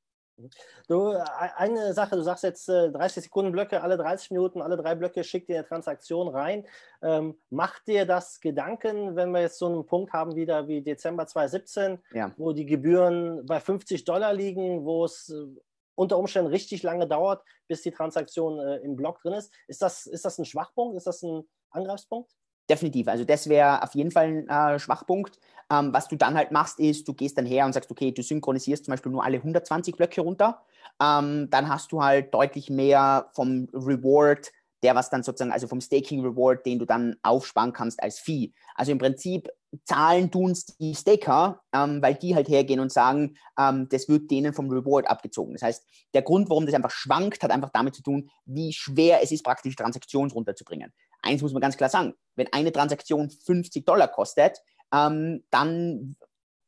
Du, 0.86 1.12
e, 1.12 1.22
eine 1.56 1.92
Sache, 1.94 2.16
du 2.16 2.22
sagst 2.22 2.44
jetzt 2.44 2.68
äh, 2.68 2.90
30 2.90 3.24
Sekunden 3.24 3.52
Blöcke, 3.52 3.82
alle 3.82 3.96
30 3.96 4.30
Minuten, 4.30 4.62
alle 4.62 4.76
drei 4.76 4.94
Blöcke 4.94 5.24
schickt 5.24 5.48
dir 5.48 5.56
eine 5.58 5.66
Transaktion 5.66 6.28
rein. 6.28 6.66
Ähm, 7.02 7.38
macht 7.50 7.86
dir 7.86 8.06
das 8.06 8.40
Gedanken, 8.40 9.16
wenn 9.16 9.30
wir 9.30 9.40
jetzt 9.40 9.58
so 9.58 9.66
einen 9.66 9.86
Punkt 9.86 10.12
haben 10.12 10.36
wieder 10.36 10.68
wie 10.68 10.82
Dezember 10.82 11.26
2017, 11.26 11.98
ja. 12.12 12.32
wo 12.36 12.52
die 12.52 12.66
Gebühren 12.66 13.44
bei 13.46 13.60
50 13.60 14.04
Dollar 14.04 14.32
liegen, 14.32 14.84
wo 14.84 15.04
es 15.04 15.30
äh, 15.30 15.60
unter 15.94 16.18
Umständen 16.18 16.50
richtig 16.50 16.82
lange 16.84 17.08
dauert, 17.08 17.42
bis 17.66 17.82
die 17.82 17.90
Transaktion 17.90 18.60
äh, 18.60 18.76
im 18.76 18.94
Block 18.94 19.20
drin 19.20 19.32
ist. 19.32 19.52
Ist 19.66 19.82
das, 19.82 20.06
ist 20.06 20.24
das 20.24 20.38
ein 20.38 20.44
Schwachpunkt? 20.44 20.96
Ist 20.96 21.08
das 21.08 21.22
ein 21.22 21.42
Angreifspunkt? 21.70 22.37
Definitiv. 22.68 23.08
Also 23.08 23.24
das 23.24 23.48
wäre 23.48 23.82
auf 23.82 23.94
jeden 23.94 24.10
Fall 24.10 24.44
ein 24.46 24.74
äh, 24.74 24.78
Schwachpunkt. 24.78 25.38
Ähm, 25.72 25.92
was 25.92 26.08
du 26.08 26.16
dann 26.16 26.34
halt 26.36 26.52
machst, 26.52 26.78
ist, 26.78 27.08
du 27.08 27.14
gehst 27.14 27.38
dann 27.38 27.46
her 27.46 27.64
und 27.64 27.72
sagst, 27.72 27.90
okay, 27.90 28.12
du 28.12 28.22
synchronisierst 28.22 28.84
zum 28.84 28.92
Beispiel 28.92 29.12
nur 29.12 29.24
alle 29.24 29.38
120 29.38 29.96
Blöcke 29.96 30.20
runter. 30.20 30.60
Ähm, 31.02 31.48
dann 31.50 31.68
hast 31.68 31.92
du 31.92 32.02
halt 32.02 32.32
deutlich 32.34 32.68
mehr 32.68 33.30
vom 33.32 33.68
Reward, 33.72 34.50
der 34.82 34.94
was 34.94 35.08
dann 35.08 35.22
sozusagen, 35.22 35.52
also 35.52 35.66
vom 35.66 35.80
Staking 35.80 36.20
Reward, 36.20 36.64
den 36.66 36.78
du 36.78 36.84
dann 36.84 37.16
aufsparen 37.22 37.72
kannst 37.72 38.02
als 38.02 38.18
Fee. 38.18 38.52
Also 38.74 38.92
im 38.92 38.98
Prinzip 38.98 39.48
zahlen 39.84 40.30
tun 40.30 40.52
es 40.52 40.66
die 40.66 40.94
Staker, 40.94 41.60
ähm, 41.74 42.00
weil 42.02 42.14
die 42.14 42.34
halt 42.34 42.48
hergehen 42.48 42.80
und 42.80 42.92
sagen, 42.92 43.36
ähm, 43.58 43.88
das 43.90 44.08
wird 44.08 44.30
denen 44.30 44.52
vom 44.52 44.70
Reward 44.70 45.08
abgezogen. 45.08 45.54
Das 45.54 45.62
heißt, 45.62 45.86
der 46.14 46.22
Grund, 46.22 46.48
warum 46.50 46.66
das 46.66 46.74
einfach 46.74 46.90
schwankt, 46.90 47.42
hat 47.42 47.50
einfach 47.50 47.70
damit 47.70 47.94
zu 47.94 48.02
tun, 48.02 48.30
wie 48.46 48.72
schwer 48.72 49.22
es 49.22 49.32
ist, 49.32 49.44
praktisch 49.44 49.76
Transaktionen 49.76 50.30
runterzubringen 50.30 50.92
eins 51.22 51.42
muss 51.42 51.52
man 51.52 51.62
ganz 51.62 51.76
klar 51.76 51.90
sagen, 51.90 52.14
wenn 52.36 52.52
eine 52.52 52.72
Transaktion 52.72 53.30
50 53.30 53.84
Dollar 53.84 54.08
kostet, 54.08 54.58
ähm, 54.92 55.44
dann 55.50 56.16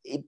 äh, 0.05 0.23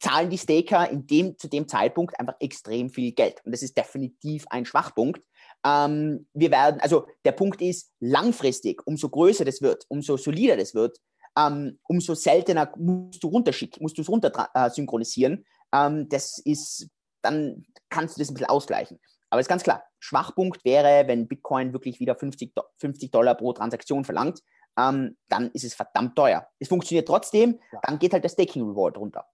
zahlen 0.00 0.30
die 0.30 0.38
Staker 0.38 0.88
in 0.90 1.06
dem, 1.06 1.36
zu 1.38 1.48
dem 1.48 1.66
Zeitpunkt 1.66 2.18
einfach 2.20 2.36
extrem 2.40 2.90
viel 2.90 3.12
Geld. 3.12 3.40
Und 3.44 3.52
das 3.52 3.62
ist 3.62 3.76
definitiv 3.76 4.46
ein 4.50 4.64
Schwachpunkt. 4.64 5.22
Ähm, 5.64 6.28
wir 6.34 6.50
werden, 6.50 6.80
also 6.80 7.06
der 7.24 7.32
Punkt 7.32 7.60
ist, 7.60 7.90
langfristig, 7.98 8.86
umso 8.86 9.08
größer 9.08 9.44
das 9.44 9.60
wird, 9.60 9.84
umso 9.88 10.16
solider 10.16 10.56
das 10.56 10.74
wird, 10.74 10.98
ähm, 11.36 11.78
umso 11.84 12.14
seltener 12.14 12.72
musst 12.76 13.22
du 13.22 13.28
runterschicken, 13.28 13.82
musst 13.82 13.98
du 13.98 14.02
es 14.02 14.08
runter 14.08 14.50
äh, 14.54 14.70
synchronisieren. 14.70 15.44
Ähm, 15.72 16.08
das 16.08 16.38
ist, 16.38 16.88
dann 17.22 17.64
kannst 17.88 18.16
du 18.16 18.20
das 18.20 18.30
ein 18.30 18.34
bisschen 18.34 18.50
ausgleichen. 18.50 19.00
Aber 19.30 19.40
ist 19.40 19.48
ganz 19.48 19.62
klar, 19.62 19.84
Schwachpunkt 19.98 20.64
wäre, 20.64 21.06
wenn 21.06 21.28
Bitcoin 21.28 21.72
wirklich 21.72 22.00
wieder 22.00 22.14
50, 22.14 22.54
50 22.78 23.10
Dollar 23.10 23.34
pro 23.34 23.52
Transaktion 23.52 24.04
verlangt, 24.04 24.42
ähm, 24.78 25.16
dann 25.28 25.50
ist 25.52 25.64
es 25.64 25.74
verdammt 25.74 26.16
teuer. 26.16 26.46
Es 26.58 26.68
funktioniert 26.68 27.08
trotzdem, 27.08 27.60
ja. 27.72 27.80
dann 27.82 27.98
geht 27.98 28.12
halt 28.12 28.24
der 28.24 28.30
Staking 28.30 28.62
Reward 28.62 28.96
runter. 28.96 29.26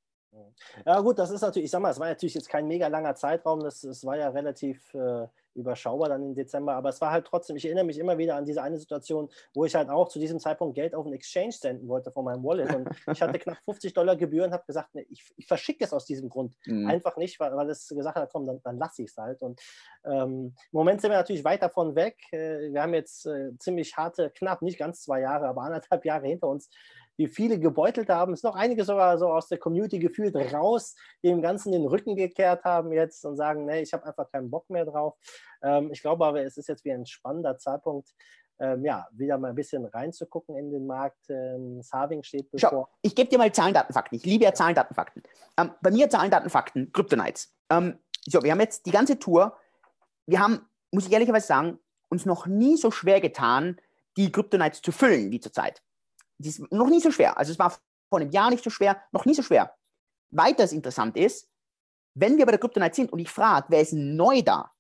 Ja 0.87 1.01
gut, 1.01 1.19
das 1.19 1.31
ist 1.31 1.41
natürlich, 1.41 1.67
ich 1.67 1.71
sag 1.71 1.81
mal, 1.81 1.91
es 1.91 1.99
war 1.99 2.09
natürlich 2.09 2.35
jetzt 2.35 2.49
kein 2.49 2.67
mega 2.67 2.87
langer 2.87 3.15
Zeitraum, 3.15 3.61
das, 3.61 3.81
das 3.81 4.05
war 4.05 4.17
ja 4.17 4.29
relativ 4.29 4.95
äh, 4.95 5.27
überschaubar 5.55 6.09
dann 6.09 6.23
im 6.23 6.35
Dezember, 6.35 6.75
aber 6.75 6.89
es 6.89 7.01
war 7.01 7.11
halt 7.11 7.27
trotzdem, 7.27 7.57
ich 7.57 7.65
erinnere 7.65 7.85
mich 7.85 7.99
immer 7.99 8.19
wieder 8.19 8.37
an 8.37 8.45
diese 8.45 8.63
eine 8.63 8.79
Situation, 8.79 9.29
wo 9.55 9.65
ich 9.65 9.75
halt 9.75 9.89
auch 9.89 10.09
zu 10.09 10.19
diesem 10.19 10.39
Zeitpunkt 10.39 10.75
Geld 10.75 10.95
auf 10.95 11.07
einen 11.07 11.15
Exchange 11.15 11.53
senden 11.53 11.89
wollte 11.89 12.11
von 12.11 12.25
meinem 12.25 12.45
Wallet. 12.45 12.75
Und 12.75 12.89
ich 13.13 13.23
hatte 13.23 13.39
knapp 13.39 13.59
50 13.65 13.93
Dollar 13.93 14.17
Gebühren, 14.17 14.53
habe 14.53 14.65
gesagt, 14.67 14.95
nee, 14.95 15.07
ich, 15.11 15.25
ich 15.37 15.47
verschicke 15.47 15.85
es 15.85 15.93
aus 15.93 16.05
diesem 16.07 16.29
Grund 16.29 16.57
mhm. 16.67 16.89
einfach 16.89 17.17
nicht, 17.17 17.39
weil, 17.41 17.55
weil 17.57 17.71
es 17.71 17.89
gesagt 17.89 18.17
hat, 18.17 18.31
komm, 18.33 18.47
dann, 18.47 18.61
dann 18.63 18.79
lasse 18.79 19.03
ich 19.03 19.11
es 19.11 19.17
halt. 19.17 19.43
Und 19.43 19.61
ähm, 20.05 20.55
im 20.55 20.55
Moment 20.73 21.01
sind 21.01 21.11
wir 21.11 21.19
natürlich 21.19 21.45
weit 21.45 21.63
davon 21.63 21.95
weg, 21.95 22.19
äh, 22.33 22.73
wir 22.73 22.83
haben 22.83 22.95
jetzt 22.95 23.27
äh, 23.27 23.57
ziemlich 23.59 23.97
harte, 23.97 24.31
knapp, 24.31 24.63
nicht 24.63 24.79
ganz 24.79 25.03
zwei 25.03 25.21
Jahre, 25.21 25.47
aber 25.47 25.63
anderthalb 25.63 26.05
Jahre 26.05 26.27
hinter 26.27 26.49
uns, 26.49 26.69
die 27.19 27.29
viele 27.29 27.59
gebeutelt 27.59 28.09
haben. 28.09 28.33
Es 28.33 28.41
sind 28.41 28.51
noch 28.51 28.57
einige 28.57 28.85
sogar 28.85 29.19
so 29.19 29.29
aus 29.29 29.49
der 29.49 29.59
Community 29.59 29.99
gefühlt 29.99 30.35
raus, 30.53 30.95
die 31.23 31.29
dem 31.29 31.43
Ganzen 31.43 31.73
den 31.73 31.87
Rücken 31.87 32.17
gekehrt 32.17 32.65
haben 32.65 32.93
jetzt 32.93 33.25
und 33.25 33.37
sagen, 33.37 33.67
nee, 33.67 33.83
ich 33.83 33.93
habe 33.93 34.07
einfach 34.07 34.31
keinen 34.31 34.51
Bock 34.51 34.69
mehr 34.71 34.85
drauf. 34.85 35.15
Ähm, 35.63 35.91
ich 35.93 36.03
glaube 36.03 36.25
aber, 36.27 36.45
es 36.45 36.57
ist 36.57 36.69
jetzt 36.69 36.85
wie 36.85 36.93
ein 36.93 37.07
spannender 37.07 37.57
Zeitpunkt, 37.59 38.11
ähm, 38.61 38.85
ja, 38.85 39.07
wieder 39.13 39.37
mal 39.39 39.49
ein 39.49 39.55
bisschen 39.55 39.85
reinzugucken 39.85 40.57
in 40.57 40.71
den 40.71 40.87
Markt. 40.87 41.29
Ähm, 41.29 41.83
Saving 41.83 42.23
steht 42.23 42.51
bevor. 42.51 42.71
Schau, 42.71 42.89
ich 43.03 43.15
gebe 43.15 43.29
dir 43.29 43.39
mal 43.39 43.53
Zahlen, 43.53 43.75
Daten, 43.75 43.93
Fakten. 43.93 44.15
Ich 44.17 44.25
liebe 44.25 44.45
ja 44.45 44.55
Zahlen, 44.55 44.75
Daten, 44.75 44.95
Fakten. 44.95 45.23
Ähm, 45.59 45.73
bei 45.83 45.91
mir 45.91 46.09
Zahlen, 46.09 46.31
Daten, 46.31 46.51
Fakten, 46.51 46.93
Kryptonites. 46.93 47.53
Ähm, 47.71 47.99
so, 48.27 48.43
wir 48.43 48.53
haben 48.53 48.61
jetzt 48.61 48.87
die 48.87 48.93
ganze 48.93 49.19
Tour. 49.19 49.57
Wir 50.27 50.41
haben, 50.41 50.61
muss 50.93 51.07
ich 51.07 51.13
ehrlicherweise 51.13 51.47
sagen, 51.47 51.79
uns 52.09 52.27
noch 52.27 52.47
nie 52.47 52.77
so 52.77 52.91
schwer 52.91 53.21
getan, 53.21 53.81
die 54.17 54.31
Kryptonites 54.31 54.83
zu 54.83 54.93
füllen 54.93 55.33
wie 55.33 55.41
zurzeit 55.41 55.83
die 56.39 56.49
ist 56.49 56.73
noch 56.73 56.89
nie 56.89 57.01
so 57.01 57.11
schwer. 57.11 57.39
Also 57.39 57.53
es 57.53 57.59
war 57.59 57.71
vor 58.09 58.21
einem 58.21 58.31
Jahr 58.31 58.51
nicht 58.51 58.65
so 58.65 58.71
schwer, 58.71 59.01
noch 59.13 59.25
nie 59.25 59.35
so 59.35 59.43
schwer. 59.43 59.75
Weiters 60.31 60.73
interessant 60.73 61.17
ist, 61.17 61.49
wenn 62.15 62.37
wir 62.37 62.47
bei 62.47 62.53
der 62.53 62.61
Kryptonite 62.61 62.95
sind 62.95 63.13
und 63.13 63.19
ich 63.19 63.31
frage, 63.31 63.67
wer 63.71 63.81
ist 63.81 63.93
neu 63.93 64.43
da? 64.43 64.71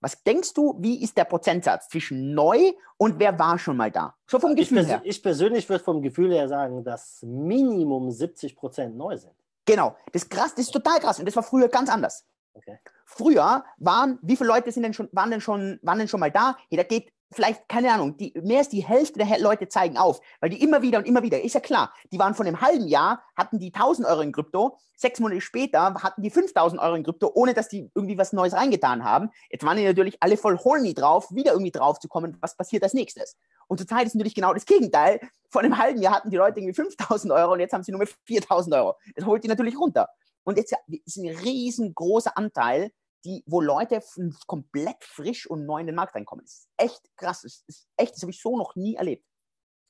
Was 0.00 0.20
denkst 0.24 0.52
du, 0.54 0.76
wie 0.80 1.02
ist 1.02 1.16
der 1.16 1.24
Prozentsatz 1.24 1.88
zwischen 1.88 2.34
neu 2.34 2.72
und 2.96 3.20
wer 3.20 3.38
war 3.38 3.56
schon 3.58 3.76
mal 3.76 3.90
da? 3.90 4.16
So 4.26 4.40
vom 4.40 4.56
Gefühl 4.56 4.78
ich 4.78 4.88
her. 4.88 5.00
Ich 5.04 5.22
persönlich 5.22 5.68
würde 5.68 5.84
vom 5.84 6.02
Gefühl 6.02 6.32
her 6.32 6.48
sagen, 6.48 6.82
dass 6.82 7.22
Minimum 7.22 8.10
70 8.10 8.56
Prozent 8.56 8.96
neu 8.96 9.16
sind. 9.16 9.32
Genau, 9.64 9.96
das 10.12 10.24
ist 10.24 10.30
krass, 10.30 10.54
das 10.56 10.66
ist 10.66 10.72
total 10.72 10.98
krass 10.98 11.20
und 11.20 11.26
das 11.26 11.36
war 11.36 11.44
früher 11.44 11.68
ganz 11.68 11.88
anders. 11.88 12.26
Okay. 12.54 12.80
Früher 13.06 13.64
waren, 13.78 14.18
wie 14.22 14.36
viele 14.36 14.48
Leute 14.48 14.72
sind 14.72 14.82
denn 14.82 14.92
schon, 14.92 15.08
waren 15.12 15.30
denn 15.30 15.40
schon, 15.40 15.78
waren 15.82 15.98
denn 15.98 16.08
schon 16.08 16.20
mal 16.20 16.32
da? 16.32 16.56
Hey, 16.68 16.78
da 16.78 16.82
geht 16.82 17.12
vielleicht, 17.32 17.68
keine 17.68 17.92
Ahnung, 17.92 18.16
die, 18.16 18.32
mehr 18.42 18.58
als 18.58 18.68
die 18.68 18.84
Hälfte 18.84 19.18
der 19.18 19.38
Leute 19.38 19.68
zeigen 19.68 19.96
auf, 19.96 20.20
weil 20.40 20.50
die 20.50 20.62
immer 20.62 20.82
wieder 20.82 20.98
und 20.98 21.06
immer 21.06 21.22
wieder, 21.22 21.42
ist 21.42 21.54
ja 21.54 21.60
klar, 21.60 21.92
die 22.12 22.18
waren 22.18 22.34
von 22.34 22.46
einem 22.46 22.60
halben 22.60 22.86
Jahr, 22.86 23.22
hatten 23.36 23.58
die 23.58 23.72
1000 23.72 24.06
Euro 24.06 24.20
in 24.20 24.32
Krypto, 24.32 24.78
sechs 24.94 25.20
Monate 25.20 25.40
später 25.40 25.94
hatten 25.94 26.22
die 26.22 26.30
5000 26.30 26.80
Euro 26.80 26.94
in 26.94 27.04
Krypto, 27.04 27.30
ohne 27.34 27.54
dass 27.54 27.68
die 27.68 27.90
irgendwie 27.94 28.16
was 28.16 28.32
Neues 28.32 28.54
reingetan 28.54 29.04
haben. 29.04 29.30
Jetzt 29.50 29.64
waren 29.64 29.76
die 29.76 29.84
natürlich 29.84 30.16
alle 30.20 30.36
voll 30.36 30.58
horny 30.58 30.94
drauf, 30.94 31.28
wieder 31.30 31.52
irgendwie 31.52 31.72
drauf 31.72 31.98
zu 31.98 32.08
kommen, 32.08 32.38
was 32.40 32.56
passiert 32.56 32.82
als 32.82 32.94
nächstes. 32.94 33.36
Und 33.66 33.78
zurzeit 33.78 34.06
ist 34.06 34.14
natürlich 34.14 34.34
genau 34.34 34.54
das 34.54 34.64
Gegenteil. 34.64 35.20
Vor 35.50 35.62
einem 35.62 35.76
halben 35.78 36.00
Jahr 36.00 36.14
hatten 36.14 36.30
die 36.30 36.36
Leute 36.36 36.60
irgendwie 36.60 36.74
5000 36.74 37.32
Euro 37.32 37.52
und 37.52 37.60
jetzt 37.60 37.72
haben 37.72 37.82
sie 37.82 37.92
nur 37.92 37.98
mehr 37.98 38.08
4000 38.24 38.74
Euro. 38.74 38.94
Das 39.14 39.26
holt 39.26 39.44
die 39.44 39.48
natürlich 39.48 39.78
runter. 39.78 40.08
Und 40.44 40.56
jetzt 40.56 40.74
ist 41.04 41.16
ein 41.16 41.28
riesengroßer 41.28 42.36
Anteil 42.36 42.90
die, 43.24 43.42
wo 43.46 43.60
Leute 43.60 44.02
komplett 44.46 45.02
frisch 45.04 45.48
und 45.48 45.66
neu 45.66 45.80
in 45.80 45.86
den 45.86 45.96
Markt 45.96 46.14
reinkommen. 46.14 46.44
Das 46.44 46.54
ist 46.54 46.68
echt 46.76 47.16
krass. 47.16 47.42
Das 47.42 47.64
ist 47.66 47.88
echt, 47.96 48.14
das 48.14 48.22
habe 48.22 48.30
ich 48.30 48.40
so 48.40 48.56
noch 48.56 48.74
nie 48.76 48.96
erlebt. 48.96 49.26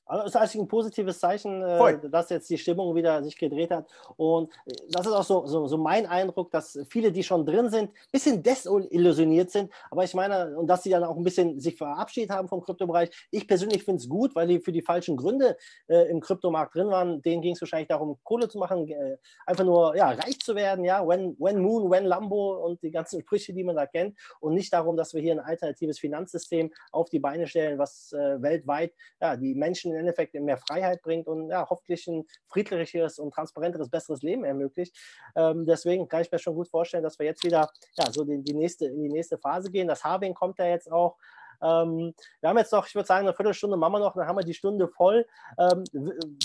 Also 0.05 0.25
ist 0.25 0.35
eigentlich 0.35 0.55
ein 0.55 0.67
positives 0.67 1.19
Zeichen, 1.19 1.61
äh, 1.61 2.09
dass 2.09 2.29
jetzt 2.29 2.49
die 2.49 2.57
Stimmung 2.57 2.93
wieder 2.95 3.23
sich 3.23 3.37
gedreht 3.37 3.71
hat. 3.71 3.87
Und 4.17 4.51
äh, 4.65 4.73
das 4.89 5.05
ist 5.05 5.13
auch 5.13 5.23
so, 5.23 5.45
so, 5.45 5.67
so 5.67 5.77
mein 5.77 6.05
Eindruck, 6.05 6.51
dass 6.51 6.77
viele, 6.89 7.11
die 7.11 7.23
schon 7.23 7.45
drin 7.45 7.69
sind, 7.69 7.89
ein 7.89 8.11
bisschen 8.11 8.43
desillusioniert 8.43 9.49
sind. 9.49 9.71
Aber 9.89 10.03
ich 10.03 10.13
meine, 10.13 10.57
und 10.57 10.67
dass 10.67 10.83
sie 10.83 10.89
dann 10.89 11.03
auch 11.03 11.15
ein 11.15 11.23
bisschen 11.23 11.59
sich 11.59 11.77
verabschiedet 11.77 12.31
haben 12.31 12.49
vom 12.49 12.61
Kryptobereich. 12.61 13.09
Ich 13.31 13.47
persönlich 13.47 13.83
finde 13.83 14.01
es 14.01 14.09
gut, 14.09 14.35
weil 14.35 14.47
die 14.47 14.59
für 14.59 14.73
die 14.73 14.81
falschen 14.81 15.15
Gründe 15.15 15.57
äh, 15.87 16.09
im 16.09 16.19
Kryptomarkt 16.19 16.75
drin 16.75 16.89
waren. 16.89 17.21
Denen 17.21 17.41
ging 17.41 17.53
es 17.53 17.61
wahrscheinlich 17.61 17.87
darum, 17.87 18.17
Kohle 18.23 18.49
zu 18.49 18.57
machen, 18.57 18.87
äh, 18.89 19.17
einfach 19.45 19.63
nur 19.63 19.95
ja, 19.95 20.09
reich 20.09 20.39
zu 20.39 20.55
werden. 20.55 20.83
Ja, 20.83 21.07
when, 21.07 21.35
when 21.39 21.59
Moon, 21.59 21.89
when 21.89 22.05
Lambo 22.05 22.65
und 22.65 22.83
die 22.83 22.91
ganzen 22.91 23.21
Sprüche, 23.21 23.53
die 23.53 23.63
man 23.63 23.75
da 23.75 23.85
kennt. 23.85 24.17
Und 24.41 24.53
nicht 24.53 24.73
darum, 24.73 24.97
dass 24.97 25.13
wir 25.13 25.21
hier 25.21 25.33
ein 25.33 25.39
alternatives 25.39 25.99
Finanzsystem 25.99 26.73
auf 26.91 27.09
die 27.09 27.19
Beine 27.19 27.47
stellen, 27.47 27.79
was 27.79 28.11
äh, 28.11 28.41
weltweit 28.41 28.93
ja, 29.21 29.37
die 29.37 29.55
Menschen 29.55 29.93
im 29.93 30.02
Endeffekt 30.03 30.33
mehr 30.33 30.57
Freiheit 30.57 31.01
bringt 31.01 31.27
und 31.27 31.49
ja, 31.49 31.67
hoffentlich 31.69 32.07
ein 32.07 32.25
friedlicheres 32.47 33.19
und 33.19 33.33
transparenteres, 33.33 33.89
besseres 33.89 34.21
Leben 34.21 34.43
ermöglicht. 34.43 34.95
Ähm, 35.35 35.65
deswegen 35.65 36.07
kann 36.07 36.21
ich 36.21 36.31
mir 36.31 36.39
schon 36.39 36.55
gut 36.55 36.69
vorstellen, 36.69 37.03
dass 37.03 37.19
wir 37.19 37.25
jetzt 37.25 37.43
wieder 37.43 37.69
ja, 37.97 38.11
so 38.11 38.23
die, 38.23 38.41
die 38.43 38.53
nächste, 38.53 38.85
in 38.85 39.03
die 39.03 39.09
nächste 39.09 39.37
Phase 39.37 39.71
gehen. 39.71 39.87
Das 39.87 40.03
Harving 40.03 40.33
kommt 40.33 40.59
ja 40.59 40.65
jetzt 40.65 40.91
auch. 40.91 41.17
Ähm, 41.61 42.13
wir 42.41 42.49
haben 42.49 42.57
jetzt 42.57 42.73
noch, 42.73 42.85
ich 42.87 42.95
würde 42.95 43.07
sagen, 43.07 43.25
eine 43.25 43.35
Viertelstunde 43.35 43.77
machen 43.77 43.93
wir 43.93 43.99
noch, 43.99 44.13
dann 44.13 44.27
haben 44.27 44.37
wir 44.37 44.43
die 44.43 44.53
Stunde 44.53 44.87
voll. 44.87 45.25
Ähm, 45.57 45.83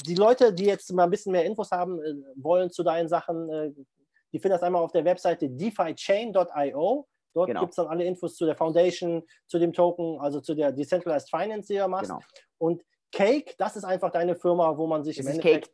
die 0.06 0.14
Leute, 0.14 0.52
die 0.52 0.66
jetzt 0.66 0.92
mal 0.92 1.04
ein 1.04 1.10
bisschen 1.10 1.32
mehr 1.32 1.44
Infos 1.44 1.70
haben 1.70 2.00
äh, 2.02 2.14
wollen 2.36 2.70
zu 2.70 2.82
deinen 2.82 3.08
Sachen, 3.08 3.50
äh, 3.50 3.72
die 4.32 4.38
finden 4.38 4.54
das 4.54 4.62
einmal 4.62 4.82
auf 4.82 4.92
der 4.92 5.04
Webseite 5.04 5.48
defichain.io. 5.48 7.06
Dort 7.34 7.48
genau. 7.48 7.60
gibt 7.60 7.70
es 7.70 7.76
dann 7.76 7.86
alle 7.86 8.04
Infos 8.04 8.36
zu 8.36 8.46
der 8.46 8.56
Foundation, 8.56 9.22
zu 9.46 9.58
dem 9.58 9.72
Token, 9.72 10.18
also 10.20 10.40
zu 10.40 10.54
der 10.54 10.72
Decentralized 10.72 11.30
Finance, 11.30 11.72
die 11.72 11.78
du 11.78 11.88
machst. 11.88 12.10
Genau. 12.10 12.20
Und 12.58 12.82
Cake, 13.12 13.54
das 13.58 13.76
ist 13.76 13.84
einfach 13.84 14.10
deine 14.10 14.36
Firma, 14.36 14.76
wo 14.76 14.86
man 14.86 15.04
sich 15.04 15.16
das 15.16 15.26
ist. 15.26 15.40
Cake 15.40 15.68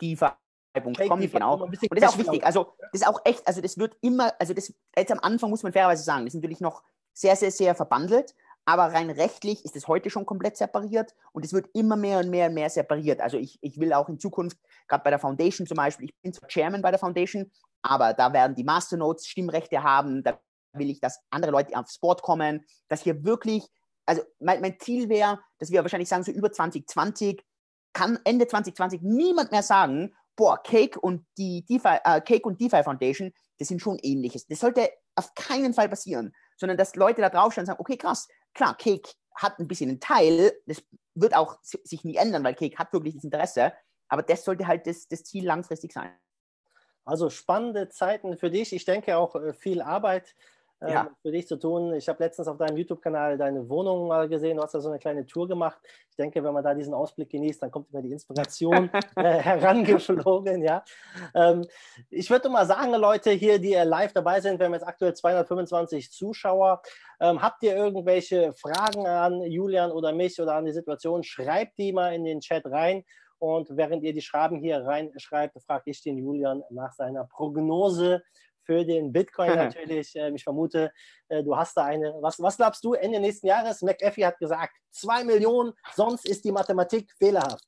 Cake 0.94 1.28
genau. 1.28 1.62
Und 1.62 1.72
das 1.72 1.82
ist 1.82 2.08
auch 2.08 2.18
wichtig. 2.18 2.44
Also, 2.44 2.74
das 2.92 3.02
ist 3.02 3.06
auch 3.06 3.20
echt, 3.24 3.46
also, 3.46 3.60
das 3.60 3.78
wird 3.78 3.96
immer, 4.00 4.32
also, 4.38 4.54
das, 4.54 4.72
jetzt 4.96 5.12
am 5.12 5.20
Anfang 5.20 5.50
muss 5.50 5.62
man 5.62 5.72
fairerweise 5.72 6.02
sagen, 6.02 6.24
das 6.24 6.34
ist 6.34 6.40
natürlich 6.40 6.60
noch 6.60 6.82
sehr, 7.12 7.36
sehr, 7.36 7.50
sehr 7.50 7.74
verbandelt. 7.74 8.34
Aber 8.66 8.84
rein 8.84 9.10
rechtlich 9.10 9.64
ist 9.64 9.76
es 9.76 9.88
heute 9.88 10.08
schon 10.08 10.24
komplett 10.24 10.56
separiert 10.56 11.14
und 11.32 11.44
es 11.44 11.52
wird 11.52 11.68
immer 11.74 11.96
mehr 11.96 12.20
und 12.20 12.30
mehr 12.30 12.48
und 12.48 12.54
mehr 12.54 12.70
separiert. 12.70 13.20
Also 13.20 13.36
ich, 13.36 13.58
ich 13.60 13.78
will 13.78 13.92
auch 13.92 14.08
in 14.08 14.18
Zukunft, 14.18 14.56
gerade 14.88 15.04
bei 15.04 15.10
der 15.10 15.18
Foundation 15.18 15.66
zum 15.66 15.76
Beispiel, 15.76 16.06
ich 16.06 16.16
bin 16.22 16.32
zwar 16.32 16.48
Chairman 16.48 16.80
bei 16.80 16.90
der 16.90 16.98
Foundation, 16.98 17.50
aber 17.82 18.14
da 18.14 18.32
werden 18.32 18.54
die 18.54 18.64
Masternodes 18.64 19.26
Stimmrechte 19.26 19.82
haben, 19.82 20.22
da 20.22 20.40
will 20.72 20.88
ich, 20.88 21.00
dass 21.00 21.20
andere 21.30 21.52
Leute 21.52 21.76
aufs 21.76 21.98
Board 21.98 22.22
kommen, 22.22 22.64
dass 22.88 23.02
hier 23.02 23.22
wirklich, 23.22 23.68
also 24.06 24.22
mein, 24.38 24.60
mein 24.60 24.78
Ziel 24.78 25.08
wäre, 25.08 25.40
dass 25.58 25.70
wir 25.70 25.82
wahrscheinlich 25.82 26.08
sagen, 26.08 26.24
so 26.24 26.32
über 26.32 26.52
2020 26.52 27.42
kann 27.92 28.18
Ende 28.24 28.46
2020 28.46 29.02
niemand 29.02 29.52
mehr 29.52 29.62
sagen, 29.62 30.14
boah, 30.36 30.60
Cake 30.62 30.98
und 30.98 31.24
die 31.38 31.64
DeFi, 31.64 31.98
äh, 32.04 32.20
Cake 32.20 32.42
und 32.46 32.60
DeFi 32.60 32.82
Foundation, 32.82 33.32
das 33.58 33.68
sind 33.68 33.80
schon 33.80 33.98
ähnliches. 34.02 34.46
Das 34.46 34.60
sollte 34.60 34.90
auf 35.14 35.34
keinen 35.34 35.74
Fall 35.74 35.88
passieren, 35.88 36.34
sondern 36.56 36.76
dass 36.76 36.96
Leute 36.96 37.20
da 37.22 37.30
draufstehen 37.30 37.62
und 37.62 37.66
sagen, 37.66 37.80
okay, 37.80 37.96
krass, 37.96 38.28
klar, 38.52 38.76
Cake 38.76 39.10
hat 39.36 39.58
ein 39.58 39.68
bisschen 39.68 39.90
einen 39.90 40.00
Teil, 40.00 40.52
das 40.66 40.82
wird 41.14 41.36
auch 41.36 41.58
sich 41.62 42.04
nie 42.04 42.16
ändern, 42.16 42.44
weil 42.44 42.54
Cake 42.54 42.76
hat 42.76 42.92
wirklich 42.92 43.14
das 43.14 43.24
Interesse, 43.24 43.72
aber 44.08 44.22
das 44.22 44.44
sollte 44.44 44.66
halt 44.66 44.86
das, 44.86 45.08
das 45.08 45.24
Ziel 45.24 45.46
langfristig 45.46 45.92
sein. 45.92 46.12
Also 47.04 47.30
spannende 47.30 47.88
Zeiten 47.90 48.36
für 48.36 48.50
dich. 48.50 48.72
Ich 48.72 48.84
denke 48.84 49.16
auch 49.16 49.34
äh, 49.36 49.52
viel 49.52 49.82
Arbeit 49.82 50.34
ja. 50.80 51.10
für 51.22 51.32
dich 51.32 51.46
zu 51.46 51.56
tun. 51.56 51.94
Ich 51.94 52.08
habe 52.08 52.22
letztens 52.22 52.48
auf 52.48 52.58
deinem 52.58 52.76
YouTube-Kanal 52.76 53.38
deine 53.38 53.68
Wohnung 53.68 54.08
mal 54.08 54.28
gesehen. 54.28 54.56
Du 54.56 54.62
hast 54.62 54.74
da 54.74 54.80
so 54.80 54.88
eine 54.88 54.98
kleine 54.98 55.26
Tour 55.26 55.48
gemacht. 55.48 55.78
Ich 56.10 56.16
denke, 56.16 56.42
wenn 56.42 56.52
man 56.52 56.64
da 56.64 56.74
diesen 56.74 56.94
Ausblick 56.94 57.30
genießt, 57.30 57.62
dann 57.62 57.70
kommt 57.70 57.90
immer 57.90 58.02
die 58.02 58.12
Inspiration 58.12 58.90
äh, 59.16 59.22
herangeflogen. 59.22 60.62
Ja. 60.62 60.84
Ähm, 61.34 61.64
ich 62.10 62.28
würde 62.30 62.48
mal 62.48 62.66
sagen, 62.66 62.92
Leute 62.94 63.30
hier, 63.30 63.58
die 63.58 63.74
live 63.74 64.12
dabei 64.12 64.40
sind, 64.40 64.58
wir 64.58 64.66
haben 64.66 64.74
jetzt 64.74 64.86
aktuell 64.86 65.14
225 65.14 66.10
Zuschauer. 66.10 66.82
Ähm, 67.20 67.40
habt 67.40 67.62
ihr 67.62 67.76
irgendwelche 67.76 68.52
Fragen 68.52 69.06
an 69.06 69.42
Julian 69.42 69.90
oder 69.90 70.12
mich 70.12 70.40
oder 70.40 70.54
an 70.54 70.64
die 70.64 70.72
Situation? 70.72 71.22
Schreibt 71.22 71.78
die 71.78 71.92
mal 71.92 72.14
in 72.14 72.24
den 72.24 72.40
Chat 72.40 72.66
rein. 72.66 73.04
Und 73.38 73.76
während 73.76 74.02
ihr 74.04 74.14
die 74.14 74.22
Schreiben 74.22 74.58
hier 74.58 74.84
reinschreibt, 74.84 75.60
frage 75.62 75.90
ich 75.90 76.02
den 76.02 76.18
Julian 76.18 76.62
nach 76.70 76.92
seiner 76.92 77.24
Prognose 77.24 78.22
für 78.64 78.84
den 78.84 79.12
Bitcoin 79.12 79.48
natürlich. 79.56 80.14
Ähm, 80.16 80.36
ich 80.36 80.44
vermute, 80.44 80.92
äh, 81.28 81.42
du 81.42 81.56
hast 81.56 81.76
da 81.76 81.84
eine. 81.84 82.14
Was, 82.20 82.40
was 82.40 82.56
glaubst 82.56 82.84
du 82.84 82.94
Ende 82.94 83.20
nächsten 83.20 83.46
Jahres? 83.46 83.82
McAfee 83.82 84.26
hat 84.26 84.38
gesagt, 84.38 84.74
zwei 84.90 85.24
Millionen, 85.24 85.72
sonst 85.94 86.28
ist 86.28 86.44
die 86.44 86.52
Mathematik 86.52 87.12
fehlerhaft. 87.18 87.64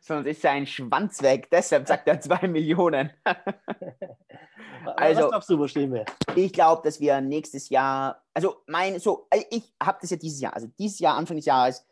Sonst 0.00 0.26
ist 0.26 0.42
sein 0.42 0.66
Schwanz 0.66 1.22
weg, 1.22 1.48
deshalb 1.50 1.86
sagt 1.86 2.06
er 2.06 2.20
zwei 2.20 2.46
Millionen. 2.46 3.10
also, 4.96 5.22
was 5.22 5.30
glaubst 5.30 5.50
du, 5.50 5.58
wo 5.58 5.66
stehen 5.66 5.92
wir? 5.92 6.04
Ich 6.34 6.52
glaube, 6.52 6.82
dass 6.82 7.00
wir 7.00 7.20
nächstes 7.20 7.68
Jahr, 7.68 8.22
also 8.34 8.56
mein, 8.66 8.98
so, 8.98 9.26
äh, 9.30 9.44
ich 9.50 9.72
habe 9.82 9.98
das 10.00 10.10
ja 10.10 10.16
dieses 10.16 10.40
Jahr, 10.40 10.54
also 10.54 10.66
dieses 10.78 10.98
Jahr, 10.98 11.16
Anfang 11.16 11.36
des 11.36 11.46
Jahres, 11.46 11.86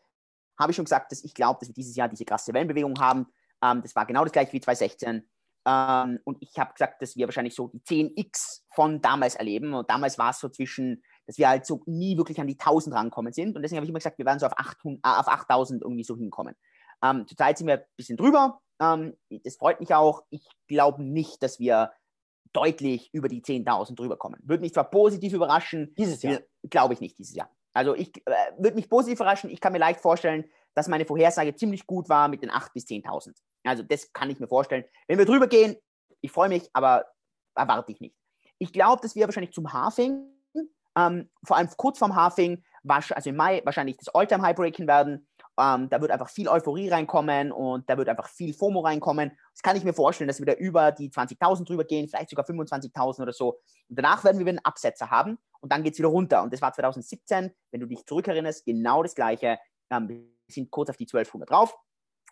habe 0.59 0.72
ich 0.72 0.76
schon 0.76 0.84
gesagt, 0.84 1.11
dass 1.11 1.24
ich 1.24 1.32
glaube, 1.32 1.59
dass 1.61 1.68
wir 1.68 1.74
dieses 1.74 1.97
Jahr 1.97 2.09
diese 2.09 2.24
krasse 2.24 2.53
Wellenbewegung 2.53 2.99
haben. 3.01 3.26
Ähm, 3.62 3.80
das 3.82 3.97
war 3.97 4.05
genau 4.05 4.24
das 4.24 4.32
gleiche 4.32 4.53
wie 4.53 4.61
2016. 4.61 5.26
Ähm, 5.67 6.21
und 6.25 6.39
ich 6.41 6.59
habe 6.59 6.73
gesagt, 6.73 7.03
dass 7.03 7.17
wir 7.17 7.27
wahrscheinlich 7.27 7.55
so 7.55 7.69
die 7.69 7.81
10x 7.81 8.63
von 8.71 9.01
damals 9.01 9.35
erleben. 9.35 9.75
Und 9.75 9.91
damals 9.91 10.19
war 10.19 10.31
es 10.31 10.41
so 10.41 10.49
zwischen, 10.49 11.03
dass 11.27 11.39
wir 11.39 11.49
halt 11.49 11.67
so 11.67 11.83
nie 11.87 12.17
wirklich 12.17 12.41
an 12.41 12.47
die 12.47 12.59
1000 12.59 12.95
rankommen 12.95 13.33
sind. 13.33 13.57
Und 13.57 13.63
deswegen 13.63 13.77
habe 13.77 13.85
ich 13.85 13.91
immer 13.91 13.99
gesagt, 13.99 14.19
wir 14.19 14.27
werden 14.27 14.39
so 14.39 14.47
auf, 14.47 14.57
800, 14.57 15.05
äh, 15.05 15.21
auf 15.21 15.29
8000 15.29 15.83
irgendwie 15.83 16.05
so 16.05 16.17
hinkommen. 16.17 16.55
Ähm, 17.03 17.27
zurzeit 17.27 17.59
sind 17.59 17.67
wir 17.67 17.79
ein 17.79 17.85
bisschen 17.97 18.17
drüber. 18.17 18.61
Ähm, 18.81 19.17
das 19.29 19.57
freut 19.57 19.81
mich 19.81 19.95
auch. 19.95 20.23
Ich 20.31 20.47
glaube 20.67 21.03
nicht, 21.03 21.43
dass 21.43 21.59
wir 21.59 21.93
deutlich 22.53 23.11
über 23.13 23.29
die 23.29 23.43
10.000 23.43 23.95
drüber 23.95 24.17
kommen. 24.17 24.41
Würde 24.43 24.63
mich 24.63 24.75
zwar 24.75 24.91
positiv 24.91 25.33
überraschen. 25.33 25.95
Dieses 25.97 26.23
Jahr? 26.23 26.41
Glaube 26.69 26.95
ich 26.95 27.01
nicht 27.01 27.19
dieses 27.19 27.35
Jahr. 27.35 27.51
Also 27.73 27.95
ich 27.95 28.11
äh, 28.27 28.33
würde 28.59 28.75
mich 28.75 28.89
positiv 28.89 29.21
überraschen. 29.21 29.51
Ich 29.51 29.61
kann 29.61 29.73
mir 29.73 29.79
leicht 29.79 30.01
vorstellen, 30.01 30.45
dass 30.75 30.89
meine 30.89 31.05
Vorhersage 31.05 31.55
ziemlich 31.55 31.87
gut 31.87 32.09
war 32.09 32.29
mit 32.29 32.43
den 32.43 32.51
8.000 32.51 32.73
bis 32.73 32.85
10.000. 32.87 33.35
Also 33.64 33.83
das 33.83 34.12
kann 34.12 34.31
ich 34.31 34.39
mir 34.41 34.49
vorstellen. 34.49 34.85
Wenn 35.07 35.18
wir 35.18 35.27
drüber 35.27 35.47
gehen, 35.47 35.77
ich 36.21 36.33
freue 36.33 36.49
mich, 36.49 36.68
aber 36.73 37.07
erwarte 37.55 37.93
ich 37.93 38.01
nicht. 38.01 38.16
Ich 38.59 38.73
glaube, 38.73 39.01
dass 39.03 39.14
wir 39.14 39.27
wahrscheinlich 39.27 39.53
zum 39.53 39.73
Halving, 39.73 40.27
ähm, 40.97 41.31
vor 41.45 41.57
allem 41.57 41.68
kurz 41.77 41.99
vorm 41.99 42.14
Halving, 42.14 42.62
also 42.89 43.31
im 43.31 43.37
Mai 43.37 43.62
wahrscheinlich 43.64 43.97
das 43.97 44.09
Alltime 44.14 44.43
High 44.43 44.57
breaken 44.57 44.87
werden. 44.87 45.27
Ähm, 45.59 45.91
da 45.91 46.01
wird 46.01 46.11
einfach 46.11 46.31
viel 46.31 46.49
Euphorie 46.49 46.89
reinkommen 46.89 47.53
und 47.53 47.89
da 47.91 47.99
wird 47.99 48.09
einfach 48.09 48.29
viel 48.29 48.55
FOMO 48.55 48.81
reinkommen. 48.81 49.33
Das 49.53 49.62
kann 49.62 49.77
ich 49.77 49.85
mir 49.85 49.93
vorstellen, 49.93 50.29
dass 50.29 50.39
wir 50.39 50.47
da 50.47 50.55
über 50.55 50.91
die 50.93 51.11
20.000 51.11 51.66
drüber 51.66 51.85
gehen, 51.85 52.09
vielleicht 52.09 52.31
sogar 52.31 52.47
25.000 52.47 53.23
oder 53.23 53.33
so. 53.33 53.61
Und 53.89 53.99
danach 53.99 54.25
werden 54.25 54.39
wir 54.39 54.47
einen 54.47 54.61
Absetzer 54.61 55.11
haben 55.11 55.39
und 55.61 55.71
dann 55.71 55.83
geht 55.83 55.95
es 55.95 55.99
wieder 55.99 56.09
runter. 56.09 56.43
Und 56.43 56.53
das 56.53 56.62
war 56.62 56.73
2017, 56.73 57.51
wenn 57.71 57.81
du 57.81 57.87
dich 57.87 58.07
zurückerinnerst, 58.07 58.64
genau 58.64 59.03
das 59.03 59.14
Gleiche. 59.14 59.59
Ähm, 59.91 60.09
wir 60.09 60.22
sind 60.49 60.70
kurz 60.70 60.91
auf 60.91 60.97
die 60.97 61.05
1200 61.05 61.51
drauf 61.51 61.76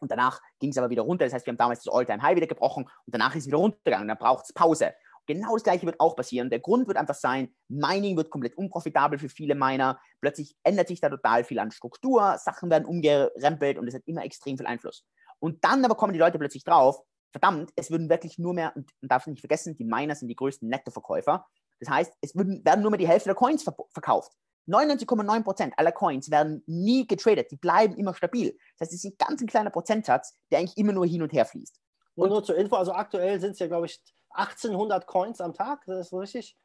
und 0.00 0.10
danach 0.10 0.40
ging 0.58 0.70
es 0.70 0.78
aber 0.78 0.90
wieder 0.90 1.02
runter. 1.02 1.24
Das 1.24 1.34
heißt, 1.34 1.46
wir 1.46 1.52
haben 1.52 1.58
damals 1.58 1.82
das 1.82 1.92
All-Time-High 1.92 2.36
wieder 2.36 2.46
gebrochen 2.46 2.84
und 2.84 3.14
danach 3.14 3.34
ist 3.34 3.42
es 3.42 3.46
wieder 3.46 3.58
runtergegangen. 3.58 4.08
Dann 4.08 4.18
braucht 4.18 4.44
es 4.44 4.52
Pause. 4.52 4.94
Genau 5.26 5.52
das 5.54 5.62
Gleiche 5.62 5.84
wird 5.84 6.00
auch 6.00 6.16
passieren. 6.16 6.48
Der 6.48 6.60
Grund 6.60 6.88
wird 6.88 6.96
einfach 6.96 7.14
sein, 7.14 7.54
Mining 7.68 8.16
wird 8.16 8.30
komplett 8.30 8.56
unprofitabel 8.56 9.18
für 9.18 9.28
viele 9.28 9.54
Miner. 9.54 10.00
Plötzlich 10.22 10.56
ändert 10.62 10.88
sich 10.88 11.00
da 11.00 11.10
total 11.10 11.44
viel 11.44 11.58
an 11.58 11.70
Struktur, 11.70 12.38
Sachen 12.38 12.70
werden 12.70 12.86
umgerempelt 12.86 13.76
und 13.76 13.86
es 13.88 13.94
hat 13.94 14.02
immer 14.06 14.24
extrem 14.24 14.56
viel 14.56 14.66
Einfluss. 14.66 15.04
Und 15.38 15.62
dann 15.64 15.84
aber 15.84 15.96
kommen 15.96 16.14
die 16.14 16.18
Leute 16.18 16.38
plötzlich 16.38 16.64
drauf, 16.64 17.02
verdammt, 17.30 17.72
es 17.76 17.90
würden 17.90 18.08
wirklich 18.08 18.38
nur 18.38 18.54
mehr, 18.54 18.72
und 18.74 18.90
man 19.02 19.08
darf 19.08 19.26
nicht 19.26 19.40
vergessen, 19.40 19.76
die 19.76 19.84
Miner 19.84 20.14
sind 20.14 20.28
die 20.28 20.34
größten 20.34 20.66
Nettoverkäufer. 20.66 21.46
Das 21.80 21.90
heißt, 21.90 22.14
es 22.22 22.34
würden, 22.34 22.64
werden 22.64 22.80
nur 22.80 22.90
mehr 22.90 22.98
die 22.98 23.06
Hälfte 23.06 23.28
der 23.28 23.36
Coins 23.36 23.64
verkauft. 23.92 24.32
99,9% 24.68 25.72
aller 25.76 25.92
Coins 25.92 26.30
werden 26.30 26.62
nie 26.66 27.06
getradet, 27.06 27.50
die 27.50 27.56
bleiben 27.56 27.96
immer 27.96 28.14
stabil. 28.14 28.56
Das 28.76 28.86
heißt, 28.86 28.92
es 28.92 29.04
ist 29.04 29.12
ein 29.12 29.16
ganz 29.18 29.40
ein 29.40 29.46
kleiner 29.46 29.70
Prozentsatz, 29.70 30.34
der 30.50 30.58
eigentlich 30.58 30.76
immer 30.76 30.92
nur 30.92 31.06
hin 31.06 31.22
und 31.22 31.32
her 31.32 31.44
fließt. 31.44 31.80
Und 32.14 32.30
nur 32.30 32.42
zur 32.42 32.56
Info, 32.56 32.76
also 32.76 32.92
aktuell 32.92 33.40
sind 33.40 33.52
es 33.52 33.58
ja, 33.60 33.68
glaube 33.68 33.86
ich, 33.86 34.00
1800 34.30 35.06
Coins 35.06 35.40
am 35.40 35.54
Tag, 35.54 35.84
das 35.86 36.06
ist 36.06 36.12
richtig, 36.12 36.56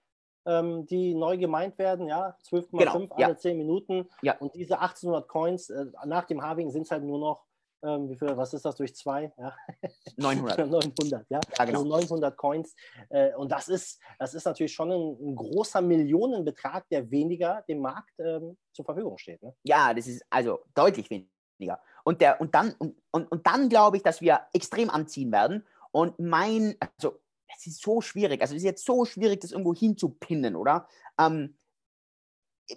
ähm, 0.45 0.85
die 0.87 1.13
neu 1.13 1.37
gemeint 1.37 1.77
werden, 1.77 2.07
ja, 2.07 2.35
12,5 2.49 2.77
genau, 2.77 3.15
alle 3.15 3.27
ja. 3.33 3.37
10 3.37 3.57
Minuten. 3.57 4.09
Ja. 4.21 4.37
Und 4.37 4.55
diese 4.55 4.79
1800 4.79 5.27
Coins, 5.27 5.69
äh, 5.69 5.85
nach 6.05 6.25
dem 6.25 6.41
Halving 6.41 6.71
sind 6.71 6.83
es 6.83 6.91
halt 6.91 7.03
nur 7.03 7.19
noch 7.19 7.45
ähm, 7.83 8.09
wie 8.09 8.15
viel, 8.15 8.35
was 8.35 8.53
ist 8.53 8.65
das 8.65 8.75
durch 8.75 8.95
zwei? 8.95 9.31
Ja. 9.37 9.55
900. 10.17 10.69
900, 10.69 11.29
ja. 11.29 11.39
ja 11.57 11.65
genau. 11.65 11.79
Also 11.79 11.89
900 11.89 12.37
Coins. 12.37 12.75
Äh, 13.09 13.33
und 13.35 13.51
das 13.51 13.69
ist, 13.69 13.99
das 14.19 14.33
ist 14.33 14.45
natürlich 14.45 14.73
schon 14.73 14.91
ein, 14.91 15.17
ein 15.21 15.35
großer 15.35 15.81
Millionenbetrag, 15.81 16.87
der 16.89 17.09
weniger 17.11 17.63
dem 17.67 17.79
Markt 17.79 18.13
ähm, 18.19 18.57
zur 18.71 18.85
Verfügung 18.85 19.17
steht. 19.17 19.41
Ne? 19.41 19.53
Ja, 19.63 19.93
das 19.93 20.07
ist 20.07 20.23
also 20.29 20.59
deutlich 20.73 21.09
weniger. 21.09 21.81
Und, 22.03 22.21
der, 22.21 22.41
und 22.41 22.55
dann, 22.55 22.73
und, 22.79 22.95
und, 23.11 23.31
und 23.31 23.45
dann 23.45 23.69
glaube 23.69 23.97
ich, 23.97 24.03
dass 24.03 24.21
wir 24.21 24.41
extrem 24.53 24.89
anziehen 24.89 25.31
werden. 25.31 25.65
Und 25.91 26.19
mein, 26.19 26.75
also 26.97 27.19
es 27.55 27.67
ist 27.67 27.81
so 27.81 28.01
schwierig, 28.01 28.41
also 28.41 28.55
es 28.55 28.61
ist 28.61 28.65
jetzt 28.65 28.85
so 28.85 29.05
schwierig, 29.05 29.41
das 29.41 29.51
irgendwo 29.51 29.73
hinzupinnen, 29.73 30.55
oder? 30.55 30.87
Ähm, 31.19 31.57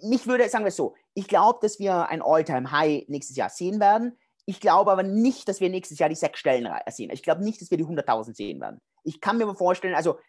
mich 0.01 0.27
würde, 0.27 0.47
sagen 0.49 0.65
wir 0.65 0.69
es 0.69 0.75
so, 0.75 0.95
ich 1.13 1.27
glaube, 1.27 1.59
dass 1.61 1.79
wir 1.79 2.09
ein 2.09 2.21
All-Time-High 2.21 3.07
nächstes 3.07 3.35
Jahr 3.35 3.49
sehen 3.49 3.79
werden. 3.79 4.17
Ich 4.49 4.61
glaube 4.61 4.91
aber 4.91 5.03
nicht, 5.03 5.49
dass 5.49 5.59
wir 5.59 5.69
nächstes 5.69 5.99
Jahr 5.99 6.07
die 6.07 6.15
sechs 6.15 6.39
Stellen 6.39 6.69
sehen. 6.89 7.09
Ich 7.11 7.21
glaube 7.21 7.43
nicht, 7.43 7.61
dass 7.61 7.69
wir 7.69 7.77
die 7.77 7.85
100.000 7.85 8.33
sehen 8.33 8.61
werden. 8.61 8.79
Ich 9.03 9.19
kann 9.19 9.37
mir 9.37 9.43
aber 9.43 9.55
vorstellen, 9.55 9.93
also 9.93 10.19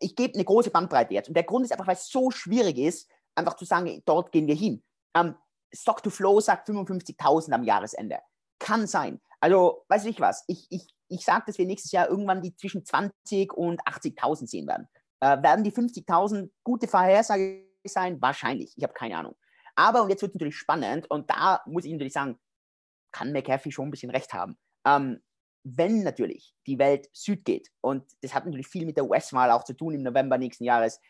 ich 0.00 0.16
gebe 0.16 0.34
eine 0.34 0.44
große 0.44 0.70
Bandbreite 0.70 1.14
jetzt. 1.14 1.28
Und 1.28 1.34
der 1.34 1.44
Grund 1.44 1.64
ist 1.64 1.70
einfach, 1.70 1.86
weil 1.86 1.94
es 1.94 2.08
so 2.08 2.30
schwierig 2.32 2.76
ist, 2.76 3.08
einfach 3.36 3.54
zu 3.54 3.64
sagen, 3.64 4.02
dort 4.04 4.32
gehen 4.32 4.48
wir 4.48 4.56
hin. 4.56 4.82
Ähm, 5.14 5.36
Stock 5.72 6.02
to 6.02 6.10
Flow 6.10 6.40
sagt 6.40 6.68
55.000 6.68 7.52
am 7.52 7.62
Jahresende. 7.62 8.18
Kann 8.58 8.88
sein. 8.88 9.20
Also, 9.40 9.84
weiß 9.88 10.06
ich 10.06 10.20
was. 10.20 10.44
Ich, 10.48 10.66
ich, 10.70 10.88
ich 11.08 11.24
sage, 11.24 11.44
dass 11.46 11.58
wir 11.58 11.66
nächstes 11.66 11.92
Jahr 11.92 12.08
irgendwann 12.08 12.42
die 12.42 12.56
zwischen 12.56 12.84
20 12.84 13.52
und 13.52 13.80
80.000 13.82 14.48
sehen 14.48 14.66
werden. 14.66 14.88
Äh, 15.20 15.42
werden 15.42 15.62
die 15.62 15.72
50.000 15.72 16.50
gute 16.64 16.88
Vorhersage 16.88 17.64
sein? 17.86 18.20
Wahrscheinlich. 18.20 18.74
Ich 18.76 18.82
habe 18.82 18.94
keine 18.94 19.16
Ahnung. 19.16 19.36
Aber, 19.74 20.02
und 20.02 20.08
jetzt 20.08 20.22
wird 20.22 20.30
es 20.30 20.34
natürlich 20.34 20.56
spannend, 20.56 21.08
und 21.10 21.30
da 21.30 21.60
muss 21.66 21.84
ich 21.84 21.92
natürlich 21.92 22.14
sagen, 22.14 22.38
kann 23.16 23.32
McAfee 23.32 23.70
schon 23.70 23.88
ein 23.88 23.90
bisschen 23.90 24.10
recht 24.10 24.32
haben. 24.34 24.58
Ähm, 24.86 25.20
wenn 25.64 26.02
natürlich 26.02 26.54
die 26.66 26.78
Welt 26.78 27.08
Süd 27.12 27.44
geht, 27.44 27.70
und 27.80 28.04
das 28.22 28.34
hat 28.34 28.44
natürlich 28.44 28.68
viel 28.68 28.86
mit 28.86 28.96
der 28.96 29.08
US-Wahl 29.08 29.50
auch 29.50 29.64
zu 29.64 29.72
tun 29.72 29.94
im 29.94 30.02
November 30.02 30.38
nächsten 30.38 30.64
Jahres, 30.64 31.00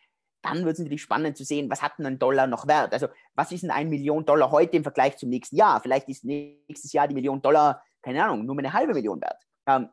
dann 0.42 0.64
wird 0.64 0.74
es 0.74 0.78
natürlich 0.78 1.02
spannend 1.02 1.36
zu 1.36 1.44
sehen, 1.44 1.68
was 1.68 1.82
hat 1.82 1.98
denn 1.98 2.06
ein 2.06 2.18
Dollar 2.18 2.46
noch 2.46 2.66
wert? 2.68 2.92
Also, 2.92 3.08
was 3.34 3.50
ist 3.52 3.62
denn 3.62 3.70
ein 3.70 3.88
Million 3.88 4.24
Dollar 4.24 4.50
heute 4.50 4.76
im 4.76 4.84
Vergleich 4.84 5.16
zum 5.16 5.28
nächsten 5.28 5.56
Jahr? 5.56 5.80
Vielleicht 5.80 6.08
ist 6.08 6.24
nächstes 6.24 6.92
Jahr 6.92 7.08
die 7.08 7.14
Million 7.14 7.42
Dollar, 7.42 7.82
keine 8.02 8.24
Ahnung, 8.24 8.46
nur 8.46 8.56
eine 8.56 8.72
halbe 8.72 8.94
Million 8.94 9.20
wert. 9.20 9.42
Ähm, 9.66 9.90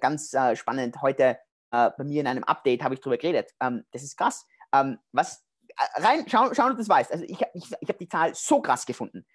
ganz 0.00 0.32
äh, 0.32 0.54
spannend, 0.54 1.02
heute 1.02 1.38
äh, 1.72 1.90
bei 1.98 2.04
mir 2.04 2.20
in 2.20 2.28
einem 2.28 2.44
Update 2.44 2.82
habe 2.84 2.94
ich 2.94 3.00
darüber 3.00 3.18
geredet. 3.18 3.50
Ähm, 3.60 3.84
das 3.90 4.04
ist 4.04 4.16
krass. 4.16 4.46
Ähm, 4.72 4.98
was, 5.12 5.44
äh, 5.76 6.02
rein, 6.02 6.24
schau, 6.28 6.54
schau, 6.54 6.66
ob 6.66 6.70
du 6.70 6.76
das 6.76 6.88
weißt. 6.88 7.12
Also, 7.12 7.24
ich, 7.24 7.40
ich, 7.54 7.64
ich 7.80 7.88
habe 7.88 7.98
die 7.98 8.08
Zahl 8.08 8.34
so 8.34 8.62
krass 8.62 8.86
gefunden. 8.86 9.26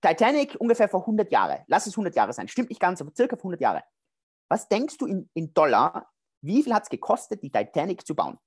Titanic 0.00 0.56
ungefähr 0.58 0.88
vor 0.88 1.00
100 1.00 1.30
Jahre. 1.30 1.64
Lass 1.66 1.86
es 1.86 1.94
100 1.94 2.14
Jahre 2.14 2.32
sein. 2.32 2.48
Stimmt 2.48 2.70
nicht 2.70 2.80
ganz, 2.80 3.00
aber 3.00 3.12
circa 3.14 3.36
vor 3.36 3.50
100 3.50 3.60
Jahre. 3.60 3.82
Was 4.48 4.68
denkst 4.68 4.98
du 4.98 5.06
in, 5.06 5.30
in 5.34 5.52
Dollar, 5.54 6.10
wie 6.40 6.62
viel 6.62 6.74
hat 6.74 6.84
es 6.84 6.88
gekostet, 6.88 7.42
die 7.42 7.50
Titanic 7.50 8.06
zu 8.06 8.14
bauen? 8.14 8.38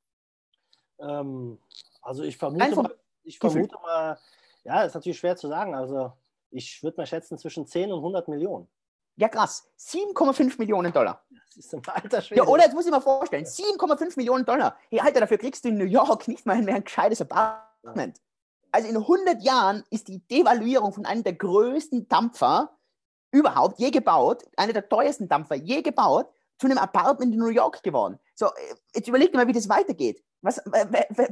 Ähm, 0.99 1.59
also 2.01 2.23
ich 2.23 2.37
vermute, 2.37 2.75
mal, 2.75 2.95
ich 3.23 3.39
vermute 3.39 3.75
mal, 3.81 4.19
Ja, 4.63 4.83
ist 4.83 4.95
natürlich 4.95 5.19
schwer 5.19 5.35
zu 5.35 5.47
sagen. 5.47 5.75
Also 5.75 6.13
ich 6.49 6.81
würde 6.83 6.97
mal 6.97 7.05
schätzen 7.05 7.37
zwischen 7.37 7.65
10 7.65 7.91
und 7.91 7.99
100 7.99 8.27
Millionen. 8.27 8.67
Ja, 9.15 9.29
krass. 9.29 9.69
7,5 9.77 10.57
Millionen 10.57 10.91
Dollar. 10.91 11.23
Das 11.29 11.57
ist 11.57 11.73
im 11.73 11.81
Alter 11.85 12.21
schwer. 12.21 12.37
Ja, 12.37 12.43
oder 12.45 12.63
jetzt 12.63 12.73
muss 12.73 12.85
ich 12.85 12.91
mal 12.91 12.99
vorstellen, 12.99 13.45
7,5 13.45 14.17
Millionen 14.17 14.43
Dollar. 14.43 14.77
Hey, 14.89 14.99
Alter, 14.99 15.21
dafür 15.21 15.37
kriegst 15.37 15.63
du 15.63 15.69
in 15.69 15.77
New 15.77 15.85
York 15.85 16.27
nicht 16.27 16.45
mal 16.45 16.61
mehr 16.61 16.75
ein 16.75 16.83
gescheites 16.83 17.21
Apartment. 17.21 18.19
Also 18.73 18.89
in 18.89 18.97
100 18.97 19.43
Jahren 19.43 19.83
ist 19.91 20.07
die 20.07 20.25
Devaluierung 20.27 20.93
von 20.93 21.05
einem 21.05 21.23
der 21.23 21.33
größten 21.33 22.07
Dampfer 22.07 22.75
überhaupt 23.31 23.79
je 23.79 23.91
gebaut, 23.91 24.43
einer 24.57 24.73
der 24.73 24.89
teuersten 24.89 25.29
Dampfer 25.29 25.55
je 25.55 25.83
gebaut, 25.83 26.27
zu 26.57 26.65
einem 26.67 26.79
Apartment 26.79 27.33
in 27.33 27.39
New 27.39 27.49
York 27.49 27.83
geworden. 27.83 28.19
So, 28.35 28.47
äh, 28.47 28.75
jetzt 28.95 29.07
überleg 29.07 29.31
dir 29.31 29.37
mal, 29.37 29.47
wie 29.47 29.53
das 29.53 29.69
weitergeht. 29.69 30.23
Was, 30.41 30.61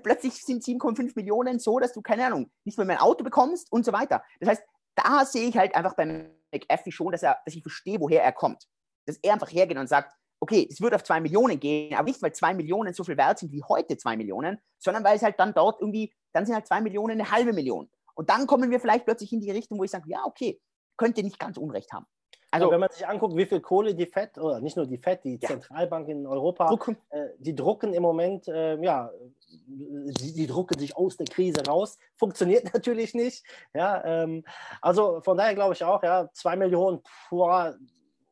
plötzlich 0.04 0.34
sind 0.44 0.64
7,5 0.64 1.14
Millionen 1.16 1.60
so, 1.60 1.80
dass 1.80 1.94
du, 1.94 2.02
keine 2.02 2.28
Ahnung, 2.28 2.52
nicht 2.64 2.78
mehr 2.78 2.88
ein 2.88 2.98
Auto 2.98 3.24
bekommst 3.24 3.72
und 3.72 3.86
so 3.86 3.92
weiter. 3.92 4.24
Das 4.40 4.50
heißt, 4.50 4.64
da 4.96 5.26
sehe 5.26 5.50
ich 5.50 5.58
halt 5.58 5.76
einfach 5.76 5.96
beim 5.96 6.30
McAfee 6.54 6.92
schon, 6.92 7.12
dass, 7.12 7.24
er, 7.24 7.40
dass 7.44 7.56
ich 7.56 7.62
verstehe, 7.62 8.00
woher 8.00 8.24
er 8.24 8.34
kommt. 8.34 8.68
Dass 9.06 9.18
er 9.18 9.34
einfach 9.34 9.52
hergeht 9.52 9.78
und 9.78 9.88
sagt, 9.88 10.14
okay, 10.42 10.68
es 10.70 10.82
wird 10.82 10.94
auf 10.94 11.04
zwei 11.04 11.22
Millionen 11.22 11.60
gehen, 11.60 11.94
aber 11.94 12.06
nicht, 12.06 12.22
weil 12.22 12.34
zwei 12.34 12.54
Millionen 12.54 12.94
so 12.94 13.04
viel 13.04 13.16
wert 13.16 13.40
sind 13.40 13.52
wie 13.52 13.64
heute 13.64 13.96
zwei 13.96 14.18
Millionen, 14.18 14.60
sondern 14.80 15.04
weil 15.04 15.16
es 15.16 15.22
halt 15.22 15.40
dann 15.40 15.54
dort 15.54 15.80
irgendwie, 15.80 16.12
dann 16.34 16.46
sind 16.46 16.56
halt 16.56 16.68
zwei 16.68 16.82
Millionen 16.82 17.22
eine 17.22 17.32
halbe 17.32 17.54
Million. 17.54 17.90
Und 18.16 18.30
dann 18.30 18.48
kommen 18.48 18.70
wir 18.72 18.80
vielleicht 18.80 19.06
plötzlich 19.06 19.32
in 19.32 19.40
die 19.40 19.52
Richtung, 19.52 19.80
wo 19.80 19.84
ich 19.84 19.92
sage, 19.92 20.10
ja, 20.10 20.26
okay, 20.26 20.60
könnte 20.98 21.24
nicht 21.24 21.40
ganz 21.40 21.58
Unrecht 21.58 21.94
haben. 21.94 22.06
Also, 22.54 22.68
ja, 22.68 22.72
wenn 22.74 22.82
man 22.82 22.90
sich 22.92 23.08
anguckt, 23.08 23.38
wie 23.38 23.46
viel 23.46 23.62
Kohle 23.62 23.96
die 23.96 24.06
FED, 24.06 24.38
oder 24.38 24.60
nicht 24.60 24.76
nur 24.76 24.86
die 24.86 24.98
FED, 24.98 25.24
die 25.24 25.40
ja. 25.42 25.48
Zentralbank 25.48 26.10
in 26.10 26.28
Europa, 26.28 26.68
drucken. 26.68 26.98
Äh, 27.10 27.28
die 27.38 27.56
drucken 27.56 27.94
im 27.94 28.04
Moment, 28.04 28.48
äh, 28.50 28.76
ja, 28.84 29.10
die, 29.48 30.34
die, 30.34 30.48
drucken 30.48 30.78
sich 30.78 30.98
aus 30.98 31.16
der 31.16 31.28
Krise 31.28 31.66
raus. 31.66 31.98
Funktioniert 32.18 32.66
natürlich 32.74 33.14
nicht. 33.14 33.46
Ja, 33.74 34.04
ähm, 34.04 34.44
also 34.82 35.22
von 35.22 35.38
daher 35.38 35.56
glaube 35.56 35.76
ich 35.76 35.84
auch, 35.86 36.04
ja, 36.04 36.30
zwei 36.34 36.58
Millionen, 36.58 37.02
boah, 37.30 37.78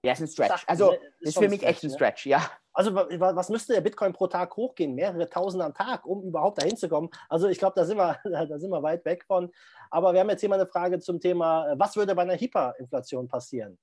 ja, 0.03 0.13
ist 0.13 0.21
ein 0.21 0.27
Stretch. 0.27 0.63
Also, 0.65 0.91
das 1.19 1.29
ist 1.29 1.37
für 1.37 1.49
mich 1.49 1.59
Stretch, 1.59 1.71
echt 1.71 1.83
ein 1.83 1.89
Stretch, 1.89 2.25
ja. 2.25 2.49
Also, 2.71 2.95
was 2.95 3.49
müsste 3.49 3.73
der 3.73 3.81
Bitcoin 3.81 4.13
pro 4.13 4.27
Tag 4.27 4.55
hochgehen? 4.55 4.95
Mehrere 4.95 5.29
Tausend 5.29 5.61
am 5.61 5.73
Tag, 5.73 6.05
um 6.05 6.23
überhaupt 6.23 6.61
dahin 6.61 6.77
zu 6.77 6.87
kommen. 6.87 7.09
Also, 7.27 7.49
ich 7.49 7.57
glaube, 7.57 7.73
da, 7.75 7.83
sind 7.83 7.97
wir, 7.97 8.17
da 8.23 8.57
sind 8.57 8.69
wir 8.69 8.81
weit 8.81 9.03
weg 9.03 9.25
von. 9.25 9.51
Aber 9.89 10.13
wir 10.13 10.21
haben 10.21 10.29
jetzt 10.29 10.39
hier 10.39 10.49
mal 10.49 10.55
eine 10.55 10.67
Frage 10.67 10.99
zum 10.99 11.19
Thema, 11.19 11.73
was 11.77 11.97
würde 11.97 12.15
bei 12.15 12.21
einer 12.21 12.37
Hyperinflation 12.37 13.27
passieren? 13.27 13.77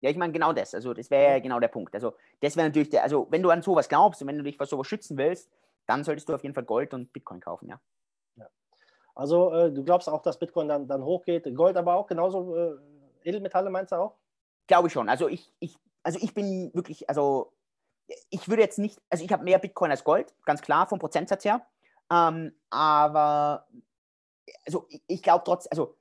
Ja, 0.00 0.08
ich 0.08 0.16
meine 0.16 0.32
genau 0.32 0.54
das. 0.54 0.74
Also, 0.74 0.94
das 0.94 1.10
wäre 1.10 1.34
ja 1.34 1.38
genau 1.40 1.60
der 1.60 1.68
Punkt. 1.68 1.94
Also, 1.94 2.14
das 2.40 2.56
wäre 2.56 2.68
natürlich 2.68 2.88
der, 2.88 3.02
also, 3.02 3.26
wenn 3.30 3.42
du 3.42 3.50
an 3.50 3.60
sowas 3.60 3.88
glaubst 3.88 4.22
und 4.22 4.28
wenn 4.28 4.38
du 4.38 4.44
dich 4.44 4.56
vor 4.56 4.66
sowas 4.66 4.86
schützen 4.86 5.18
willst, 5.18 5.50
dann 5.86 6.04
solltest 6.04 6.26
du 6.28 6.34
auf 6.34 6.42
jeden 6.42 6.54
Fall 6.54 6.64
Gold 6.64 6.94
und 6.94 7.12
Bitcoin 7.12 7.40
kaufen, 7.40 7.68
ja. 7.68 7.80
ja. 8.36 8.48
Also, 9.14 9.52
äh, 9.52 9.70
du 9.70 9.84
glaubst 9.84 10.08
auch, 10.08 10.22
dass 10.22 10.38
Bitcoin 10.38 10.68
dann, 10.68 10.88
dann 10.88 11.04
hochgeht, 11.04 11.54
Gold 11.54 11.76
aber 11.76 11.96
auch 11.96 12.06
genauso, 12.06 12.56
äh, 12.56 12.76
Edelmetalle 13.24 13.68
meinst 13.68 13.92
du 13.92 13.96
auch? 13.96 14.14
Glaube 14.70 14.88
schon. 14.88 15.08
Also 15.08 15.26
ich, 15.26 15.52
ich, 15.58 15.76
also 16.04 16.20
ich 16.22 16.32
bin 16.32 16.72
wirklich, 16.74 17.08
also 17.08 17.52
ich 18.28 18.48
würde 18.48 18.62
jetzt 18.62 18.78
nicht, 18.78 19.02
also 19.10 19.24
ich 19.24 19.32
habe 19.32 19.42
mehr 19.42 19.58
Bitcoin 19.58 19.90
als 19.90 20.04
Gold, 20.04 20.32
ganz 20.44 20.62
klar, 20.62 20.86
vom 20.86 21.00
Prozentsatz 21.00 21.44
her. 21.44 21.66
Ähm, 22.08 22.54
aber 22.70 23.66
also 24.64 24.86
ich, 24.88 25.02
ich 25.08 25.22
glaube 25.24 25.42
trotzdem, 25.44 25.70
also 25.72 25.96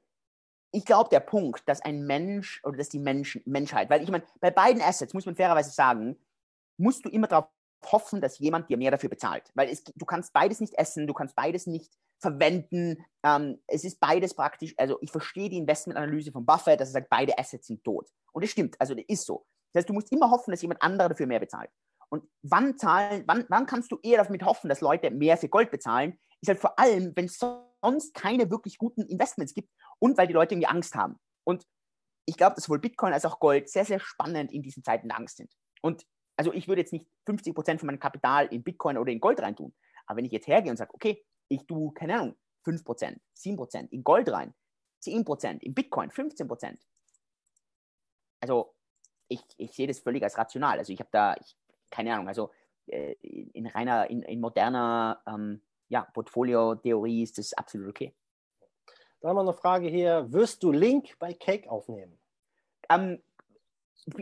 ich 0.72 0.86
glaube, 0.86 1.10
der 1.10 1.20
Punkt, 1.20 1.68
dass 1.68 1.82
ein 1.82 2.06
Mensch 2.06 2.62
oder 2.64 2.78
dass 2.78 2.90
die 2.90 3.00
Menschen, 3.00 3.42
Menschheit, 3.48 3.90
weil 3.90 4.04
ich 4.04 4.12
meine, 4.12 4.24
bei 4.40 4.52
beiden 4.52 4.84
Assets 4.84 5.16
muss 5.16 5.26
man 5.26 5.36
fairerweise 5.36 5.72
sagen, 5.72 6.16
musst 6.78 7.04
du 7.04 7.10
immer 7.10 7.26
darauf 7.26 7.50
hoffen, 7.86 8.22
dass 8.22 8.40
jemand 8.40 8.70
dir 8.70 8.78
mehr 8.78 8.92
dafür 8.92 9.10
bezahlt. 9.10 9.50
Weil 9.54 9.70
es, 9.70 9.84
du 9.84 10.06
kannst 10.06 10.34
beides 10.34 10.60
nicht 10.60 10.74
essen, 10.78 11.08
du 11.08 11.14
kannst 11.14 11.36
beides 11.36 11.68
nicht 11.68 11.94
verwenden. 12.20 13.06
Ähm, 13.24 13.62
es 13.68 13.84
ist 13.84 14.00
beides 14.00 14.34
praktisch, 14.34 14.74
also 14.78 14.98
ich 15.02 15.12
verstehe 15.12 15.50
die 15.50 15.58
Investmentanalyse 15.58 16.32
von 16.32 16.46
Buffett, 16.46 16.80
dass 16.80 16.90
er 16.90 16.94
sagt, 16.94 17.10
beide 17.10 17.38
Assets 17.38 17.68
sind 17.68 17.84
tot. 17.84 18.10
Und 18.34 18.44
das 18.44 18.52
stimmt, 18.52 18.80
also 18.80 18.94
das 18.94 19.06
ist 19.08 19.26
so. 19.26 19.46
Das 19.72 19.82
heißt, 19.82 19.90
du 19.90 19.94
musst 19.94 20.12
immer 20.12 20.30
hoffen, 20.30 20.52
dass 20.52 20.62
jemand 20.62 20.82
anderer 20.82 21.10
dafür 21.10 21.28
mehr 21.28 21.40
bezahlt. 21.40 21.70
Und 22.10 22.24
wann 22.42 22.78
zahlen, 22.78 23.24
wann, 23.28 23.46
wann 23.50 23.66
kannst 23.66 23.92
du 23.92 24.00
eher 24.02 24.24
damit 24.24 24.44
hoffen, 24.44 24.68
dass 24.68 24.82
Leute 24.82 25.12
mehr 25.12 25.38
für 25.38 25.48
Gold 25.48 25.70
bezahlen? 25.72 26.20
Ist 26.42 26.50
halt 26.50 26.60
vor 26.60 26.78
allem, 26.80 27.14
wenn 27.16 27.26
es 27.26 27.38
sonst 27.38 28.14
keine 28.14 28.50
wirklich 28.50 28.78
guten 28.78 29.02
Investments 29.04 29.54
gibt 29.54 29.70
und 30.00 30.18
weil 30.18 30.28
die 30.28 30.34
Leute 30.34 30.56
irgendwie 30.56 30.68
Angst 30.68 30.96
haben. 30.96 31.18
Und 31.46 31.66
ich 32.26 32.36
glaube, 32.36 32.56
dass 32.56 32.66
sowohl 32.66 32.80
Bitcoin 32.80 33.14
als 33.14 33.26
auch 33.26 33.40
Gold 33.40 33.70
sehr, 33.70 33.86
sehr 33.86 34.00
spannend 34.00 34.52
in 34.52 34.62
diesen 34.62 34.84
Zeiten 34.84 35.08
der 35.08 35.18
Angst 35.18 35.38
sind. 35.38 35.52
Und 35.82 36.04
also 36.40 36.54
ich 36.54 36.70
würde 36.70 36.80
jetzt 36.80 36.94
nicht 36.94 37.06
50 37.26 37.54
Prozent 37.54 37.82
von 37.82 37.88
meinem 37.88 38.00
Kapital 38.00 38.46
in 38.46 38.64
Bitcoin 38.64 38.98
oder 38.98 39.12
in 39.12 39.20
Gold 39.20 39.42
reintun. 39.42 39.74
Aber 40.06 40.16
wenn 40.16 40.26
ich 40.26 40.32
jetzt 40.32 40.48
hergehe 40.48 40.72
und 40.72 40.78
sage, 40.78 40.94
okay, 40.94 41.22
ich 41.50 41.68
tue, 41.68 41.94
keine 41.94 42.18
Ahnung, 42.18 42.36
5 42.64 42.86
Prozent, 42.86 43.22
7 43.34 43.58
Prozent 43.58 43.92
in 43.92 44.06
Gold 44.06 44.32
rein, 44.32 44.54
10 45.02 45.26
Prozent 45.26 45.62
in 45.64 45.74
Bitcoin, 45.74 46.10
15 46.10 46.48
Prozent. 46.48 46.80
Also 48.40 48.74
ich, 49.28 49.42
ich 49.58 49.74
sehe 49.74 49.86
das 49.86 50.00
völlig 50.00 50.24
als 50.24 50.38
rational. 50.38 50.80
Also 50.80 50.94
ich 50.94 51.02
habe 51.02 51.10
da, 51.12 51.36
ich, 51.36 51.58
keine 51.90 52.14
Ahnung, 52.14 52.30
also 52.30 52.52
äh, 52.88 53.16
in 53.22 53.68
reiner, 53.68 54.10
in, 54.10 54.22
in 54.22 54.40
moderner 54.40 55.22
ähm, 55.28 55.62
ja, 55.90 56.08
Portfolio-Theorie 56.14 57.22
ist 57.22 57.38
das 57.38 57.52
absolut 57.52 57.90
okay. 57.90 58.16
Da 59.20 59.28
haben 59.28 59.36
wir 59.36 59.42
eine 59.42 59.52
Frage 59.52 59.90
hier. 59.90 60.32
Wirst 60.32 60.64
du 60.64 60.72
Link 60.72 61.20
bei 61.20 61.34
Cake 61.34 61.70
aufnehmen? 61.70 62.18
Ähm, 62.90 63.22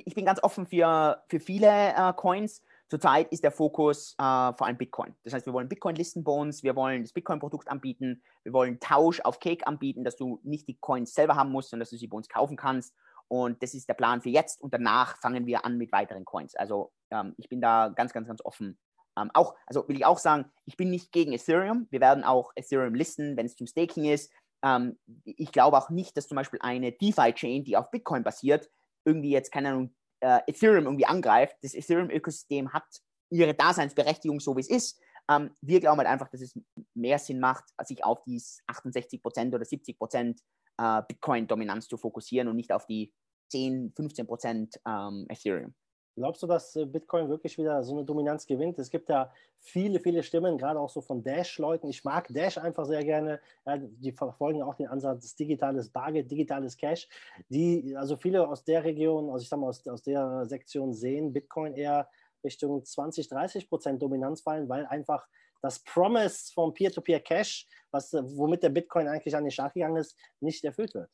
ich 0.05 0.15
bin 0.15 0.25
ganz 0.25 0.41
offen 0.43 0.65
für, 0.65 1.23
für 1.27 1.39
viele 1.39 1.67
äh, 1.67 2.13
Coins. 2.13 2.63
Zurzeit 2.89 3.31
ist 3.31 3.43
der 3.43 3.51
Fokus 3.51 4.13
äh, 4.13 4.53
vor 4.53 4.61
allem 4.61 4.77
Bitcoin. 4.77 5.13
Das 5.23 5.33
heißt, 5.33 5.45
wir 5.45 5.53
wollen 5.53 5.67
Bitcoin 5.67 5.95
listen 5.95 6.23
bei 6.23 6.31
uns, 6.31 6.63
wir 6.63 6.75
wollen 6.75 7.03
das 7.03 7.11
Bitcoin-Produkt 7.11 7.67
anbieten, 7.67 8.23
wir 8.43 8.53
wollen 8.53 8.79
Tausch 8.79 9.19
auf 9.21 9.39
Cake 9.39 9.67
anbieten, 9.67 10.03
dass 10.03 10.15
du 10.15 10.39
nicht 10.43 10.67
die 10.67 10.77
Coins 10.79 11.13
selber 11.13 11.35
haben 11.35 11.51
musst, 11.51 11.69
sondern 11.69 11.81
dass 11.81 11.89
du 11.89 11.97
sie 11.97 12.07
bei 12.07 12.15
uns 12.15 12.29
kaufen 12.29 12.55
kannst. 12.55 12.95
Und 13.27 13.61
das 13.61 13.73
ist 13.73 13.89
der 13.89 13.93
Plan 13.93 14.21
für 14.21 14.29
jetzt 14.29 14.61
und 14.61 14.73
danach 14.73 15.17
fangen 15.17 15.45
wir 15.45 15.65
an 15.65 15.77
mit 15.77 15.91
weiteren 15.91 16.23
Coins. 16.23 16.55
Also 16.55 16.93
ähm, 17.11 17.33
ich 17.37 17.49
bin 17.49 17.59
da 17.59 17.89
ganz, 17.89 18.13
ganz, 18.13 18.27
ganz 18.27 18.43
offen. 18.43 18.77
Ähm, 19.17 19.31
auch, 19.33 19.55
also 19.65 19.87
will 19.89 19.97
ich 19.97 20.05
auch 20.05 20.19
sagen, 20.19 20.45
ich 20.65 20.77
bin 20.77 20.89
nicht 20.89 21.11
gegen 21.11 21.33
Ethereum. 21.33 21.87
Wir 21.89 21.99
werden 21.99 22.23
auch 22.23 22.51
Ethereum 22.55 22.95
listen, 22.95 23.35
wenn 23.35 23.45
es 23.45 23.57
zum 23.57 23.67
Staking 23.67 24.05
ist. 24.05 24.31
Ähm, 24.63 24.97
ich 25.25 25.51
glaube 25.51 25.77
auch 25.77 25.89
nicht, 25.89 26.15
dass 26.15 26.27
zum 26.27 26.35
Beispiel 26.35 26.59
eine 26.61 26.93
DeFi-Chain, 26.93 27.65
die 27.65 27.75
auf 27.75 27.91
Bitcoin 27.91 28.23
basiert, 28.23 28.69
irgendwie 29.07 29.31
jetzt, 29.31 29.51
keine 29.51 29.69
Ahnung, 29.69 29.95
äh, 30.19 30.39
Ethereum 30.47 30.85
irgendwie 30.85 31.05
angreift. 31.05 31.55
Das 31.61 31.73
Ethereum-Ökosystem 31.73 32.73
hat 32.73 32.83
ihre 33.29 33.53
Daseinsberechtigung, 33.53 34.39
so 34.39 34.55
wie 34.55 34.61
es 34.61 34.69
ist. 34.69 34.99
Ähm, 35.29 35.51
wir 35.61 35.79
glauben 35.79 35.97
halt 35.99 36.09
einfach, 36.09 36.29
dass 36.29 36.41
es 36.41 36.59
mehr 36.93 37.19
Sinn 37.19 37.39
macht, 37.39 37.65
sich 37.85 38.03
auf 38.03 38.23
die 38.23 38.39
68% 38.39 39.53
oder 39.53 39.65
70% 39.65 40.37
äh, 40.77 41.01
Bitcoin-Dominanz 41.07 41.87
zu 41.87 41.97
fokussieren 41.97 42.47
und 42.47 42.55
nicht 42.55 42.71
auf 42.71 42.85
die 42.85 43.13
10, 43.51 43.93
15% 43.93 44.77
ähm, 44.85 45.25
Ethereum. 45.29 45.73
Glaubst 46.17 46.41
du, 46.41 46.47
dass 46.47 46.75
äh, 46.75 46.83
Bitcoin 46.83 47.29
wirklich 47.29 47.59
wieder 47.59 47.83
so 47.83 47.93
eine 47.93 48.03
Dominanz 48.03 48.47
gewinnt? 48.47 48.79
Es 48.79 48.89
gibt 48.89 49.07
ja 49.07 49.31
viele, 49.59 49.99
viele 49.99 50.23
Stimmen, 50.23 50.57
gerade 50.57 50.79
auch 50.79 50.89
so 50.89 50.99
von 50.99 51.21
Dash-Leuten. 51.21 51.87
Ich 51.89 52.03
mag 52.03 52.27
Dash 52.29 52.57
einfach 52.57 52.85
sehr 52.85 53.03
gerne. 53.03 53.39
Ja, 53.67 53.77
die 53.77 54.11
verfolgen 54.11 54.63
auch 54.63 54.73
den 54.73 54.87
Ansatz 54.87 55.35
digitales 55.35 55.89
Bargeld, 55.89 56.31
digitales 56.31 56.75
Cash. 56.75 57.07
Die, 57.49 57.95
also 57.95 58.17
viele 58.17 58.47
aus 58.47 58.63
der 58.63 58.83
Region, 58.83 59.29
also 59.29 59.43
ich 59.43 59.49
sag 59.49 59.59
mal 59.59 59.67
aus, 59.67 59.87
aus 59.87 60.01
der 60.01 60.43
Sektion 60.47 60.91
sehen 60.91 61.31
Bitcoin 61.31 61.75
eher 61.75 62.09
Richtung 62.43 62.83
20, 62.83 63.29
30 63.29 63.69
Prozent 63.69 64.01
Dominanz 64.01 64.41
fallen, 64.41 64.67
weil 64.67 64.87
einfach 64.87 65.27
das 65.61 65.77
Promise 65.83 66.51
vom 66.51 66.73
Peer-to-Peer-Cash, 66.73 67.67
was, 67.91 68.11
womit 68.13 68.63
der 68.63 68.69
Bitcoin 68.69 69.07
eigentlich 69.07 69.35
an 69.35 69.43
den 69.43 69.51
Start 69.51 69.75
gegangen 69.75 69.97
ist, 69.97 70.17
nicht 70.39 70.63
erfüllt 70.63 70.95
wird. 70.95 71.11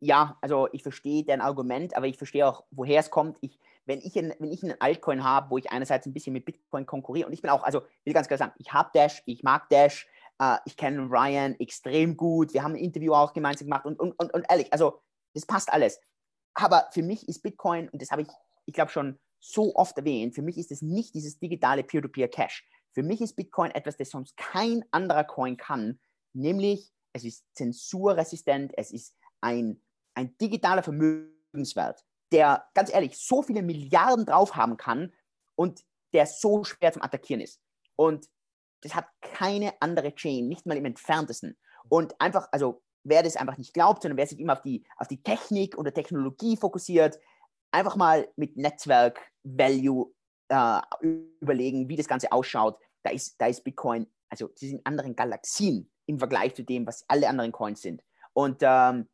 Ja, 0.00 0.36
also 0.40 0.68
ich 0.72 0.82
verstehe 0.82 1.24
dein 1.24 1.40
Argument, 1.40 1.96
aber 1.96 2.06
ich 2.06 2.18
verstehe 2.18 2.46
auch, 2.46 2.64
woher 2.70 3.00
es 3.00 3.10
kommt. 3.10 3.38
Ich, 3.40 3.58
wenn 3.86 4.00
ich, 4.00 4.18
ein, 4.18 4.34
wenn 4.38 4.50
ich 4.50 4.62
einen 4.62 4.80
Altcoin 4.80 5.24
habe, 5.24 5.50
wo 5.50 5.58
ich 5.58 5.70
einerseits 5.70 6.06
ein 6.06 6.12
bisschen 6.12 6.32
mit 6.32 6.44
Bitcoin 6.44 6.86
konkurriere 6.86 7.26
und 7.26 7.32
ich 7.32 7.42
bin 7.42 7.50
auch, 7.50 7.62
also 7.62 7.82
will 8.04 8.14
ganz 8.14 8.28
klar 8.28 8.38
sagen, 8.38 8.52
ich 8.58 8.72
habe 8.72 8.90
Dash, 8.94 9.22
ich 9.26 9.42
mag 9.42 9.68
Dash, 9.68 10.08
äh, 10.38 10.56
ich 10.64 10.76
kenne 10.76 11.08
Ryan 11.10 11.58
extrem 11.60 12.16
gut, 12.16 12.54
wir 12.54 12.62
haben 12.62 12.72
ein 12.72 12.80
Interview 12.80 13.14
auch 13.14 13.32
gemeinsam 13.32 13.66
gemacht 13.66 13.84
und, 13.84 13.98
und, 14.00 14.12
und, 14.18 14.32
und 14.32 14.46
ehrlich, 14.48 14.72
also 14.72 15.00
das 15.34 15.46
passt 15.46 15.72
alles. 15.72 16.00
Aber 16.54 16.88
für 16.92 17.02
mich 17.02 17.28
ist 17.28 17.42
Bitcoin, 17.42 17.88
und 17.88 18.00
das 18.00 18.10
habe 18.10 18.22
ich, 18.22 18.28
ich 18.66 18.74
glaube, 18.74 18.90
schon 18.90 19.18
so 19.40 19.74
oft 19.74 19.98
erwähnt, 19.98 20.34
für 20.34 20.42
mich 20.42 20.56
ist 20.56 20.70
es 20.70 20.80
nicht 20.80 21.14
dieses 21.14 21.38
digitale 21.38 21.82
Peer-to-Peer-Cash. 21.82 22.64
Für 22.92 23.02
mich 23.02 23.20
ist 23.20 23.34
Bitcoin 23.34 23.72
etwas, 23.72 23.96
das 23.96 24.10
sonst 24.10 24.36
kein 24.36 24.84
anderer 24.92 25.24
Coin 25.24 25.56
kann, 25.56 25.98
nämlich 26.32 26.92
es 27.12 27.24
ist 27.24 27.44
zensurresistent, 27.54 28.72
es 28.76 28.90
ist 28.92 29.16
ein, 29.40 29.82
ein 30.14 30.36
digitaler 30.38 30.82
Vermögenswert 30.82 32.04
der 32.34 32.66
ganz 32.74 32.92
ehrlich 32.92 33.16
so 33.16 33.42
viele 33.42 33.62
Milliarden 33.62 34.26
drauf 34.26 34.56
haben 34.56 34.76
kann 34.76 35.12
und 35.54 35.84
der 36.12 36.26
so 36.26 36.64
schwer 36.64 36.92
zum 36.92 37.02
Attackieren 37.02 37.40
ist. 37.40 37.60
Und 37.94 38.28
das 38.82 38.94
hat 38.94 39.06
keine 39.20 39.72
andere 39.80 40.14
Chain, 40.14 40.48
nicht 40.48 40.66
mal 40.66 40.76
im 40.76 40.84
entferntesten. 40.84 41.56
Und 41.88 42.20
einfach, 42.20 42.48
also 42.50 42.82
wer 43.04 43.22
das 43.22 43.36
einfach 43.36 43.56
nicht 43.56 43.72
glaubt, 43.72 44.02
sondern 44.02 44.16
wer 44.16 44.26
sich 44.26 44.40
immer 44.40 44.54
auf 44.54 44.62
die, 44.62 44.84
auf 44.96 45.06
die 45.06 45.22
Technik 45.22 45.78
oder 45.78 45.94
Technologie 45.94 46.56
fokussiert, 46.56 47.20
einfach 47.70 47.94
mal 47.94 48.28
mit 48.34 48.56
Netzwerk 48.56 49.20
Value 49.44 50.12
äh, 50.48 50.80
überlegen, 51.40 51.88
wie 51.88 51.96
das 51.96 52.08
Ganze 52.08 52.32
ausschaut. 52.32 52.78
Da 53.04 53.10
ist, 53.10 53.40
da 53.40 53.46
ist 53.46 53.62
Bitcoin, 53.62 54.06
also 54.28 54.50
sie 54.56 54.68
sind 54.68 54.78
in 54.78 54.86
anderen 54.86 55.14
Galaxien 55.14 55.88
im 56.06 56.18
Vergleich 56.18 56.54
zu 56.54 56.64
dem, 56.64 56.84
was 56.84 57.04
alle 57.08 57.28
anderen 57.28 57.52
Coins 57.52 57.80
sind. 57.80 58.02
Und 58.32 58.58
ähm, 58.62 59.02
äh, 59.02 59.13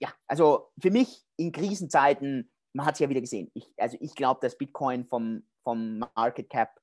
ja, 0.00 0.12
also 0.26 0.70
für 0.80 0.90
mich 0.90 1.24
in 1.36 1.52
Krisenzeiten, 1.52 2.50
man 2.72 2.86
hat 2.86 2.94
es 2.94 3.00
ja 3.00 3.08
wieder 3.08 3.20
gesehen. 3.20 3.50
Ich, 3.54 3.72
also 3.76 3.96
ich 4.00 4.14
glaube, 4.14 4.40
dass 4.40 4.56
Bitcoin 4.56 5.04
vom, 5.04 5.42
vom 5.62 5.98
Market 5.98 6.50
Cap, 6.50 6.80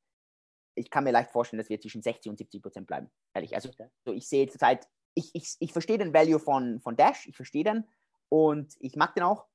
ich 0.75 0.89
kann 0.89 1.05
mir 1.05 1.11
leicht 1.11 1.31
vorstellen, 1.31 1.59
dass 1.59 1.69
wir 1.69 1.79
zwischen 1.79 2.01
60 2.01 2.29
und 2.29 2.37
70 2.37 2.61
Prozent 2.61 2.87
bleiben. 2.87 3.09
Ehrlich. 3.33 3.55
Also 3.55 3.69
so 4.03 4.11
ich 4.11 4.27
sehe 4.27 4.47
zurzeit, 4.47 4.87
ich, 5.13 5.33
ich, 5.33 5.55
ich 5.59 5.71
verstehe 5.71 5.97
den 5.97 6.13
Value 6.13 6.39
von, 6.39 6.81
von 6.81 6.97
Dash, 6.97 7.27
ich 7.27 7.35
verstehe 7.35 7.63
den 7.63 7.87
und 8.29 8.75
ich 8.79 8.95
mag 8.95 9.15
den 9.15 9.23
auch. 9.23 9.47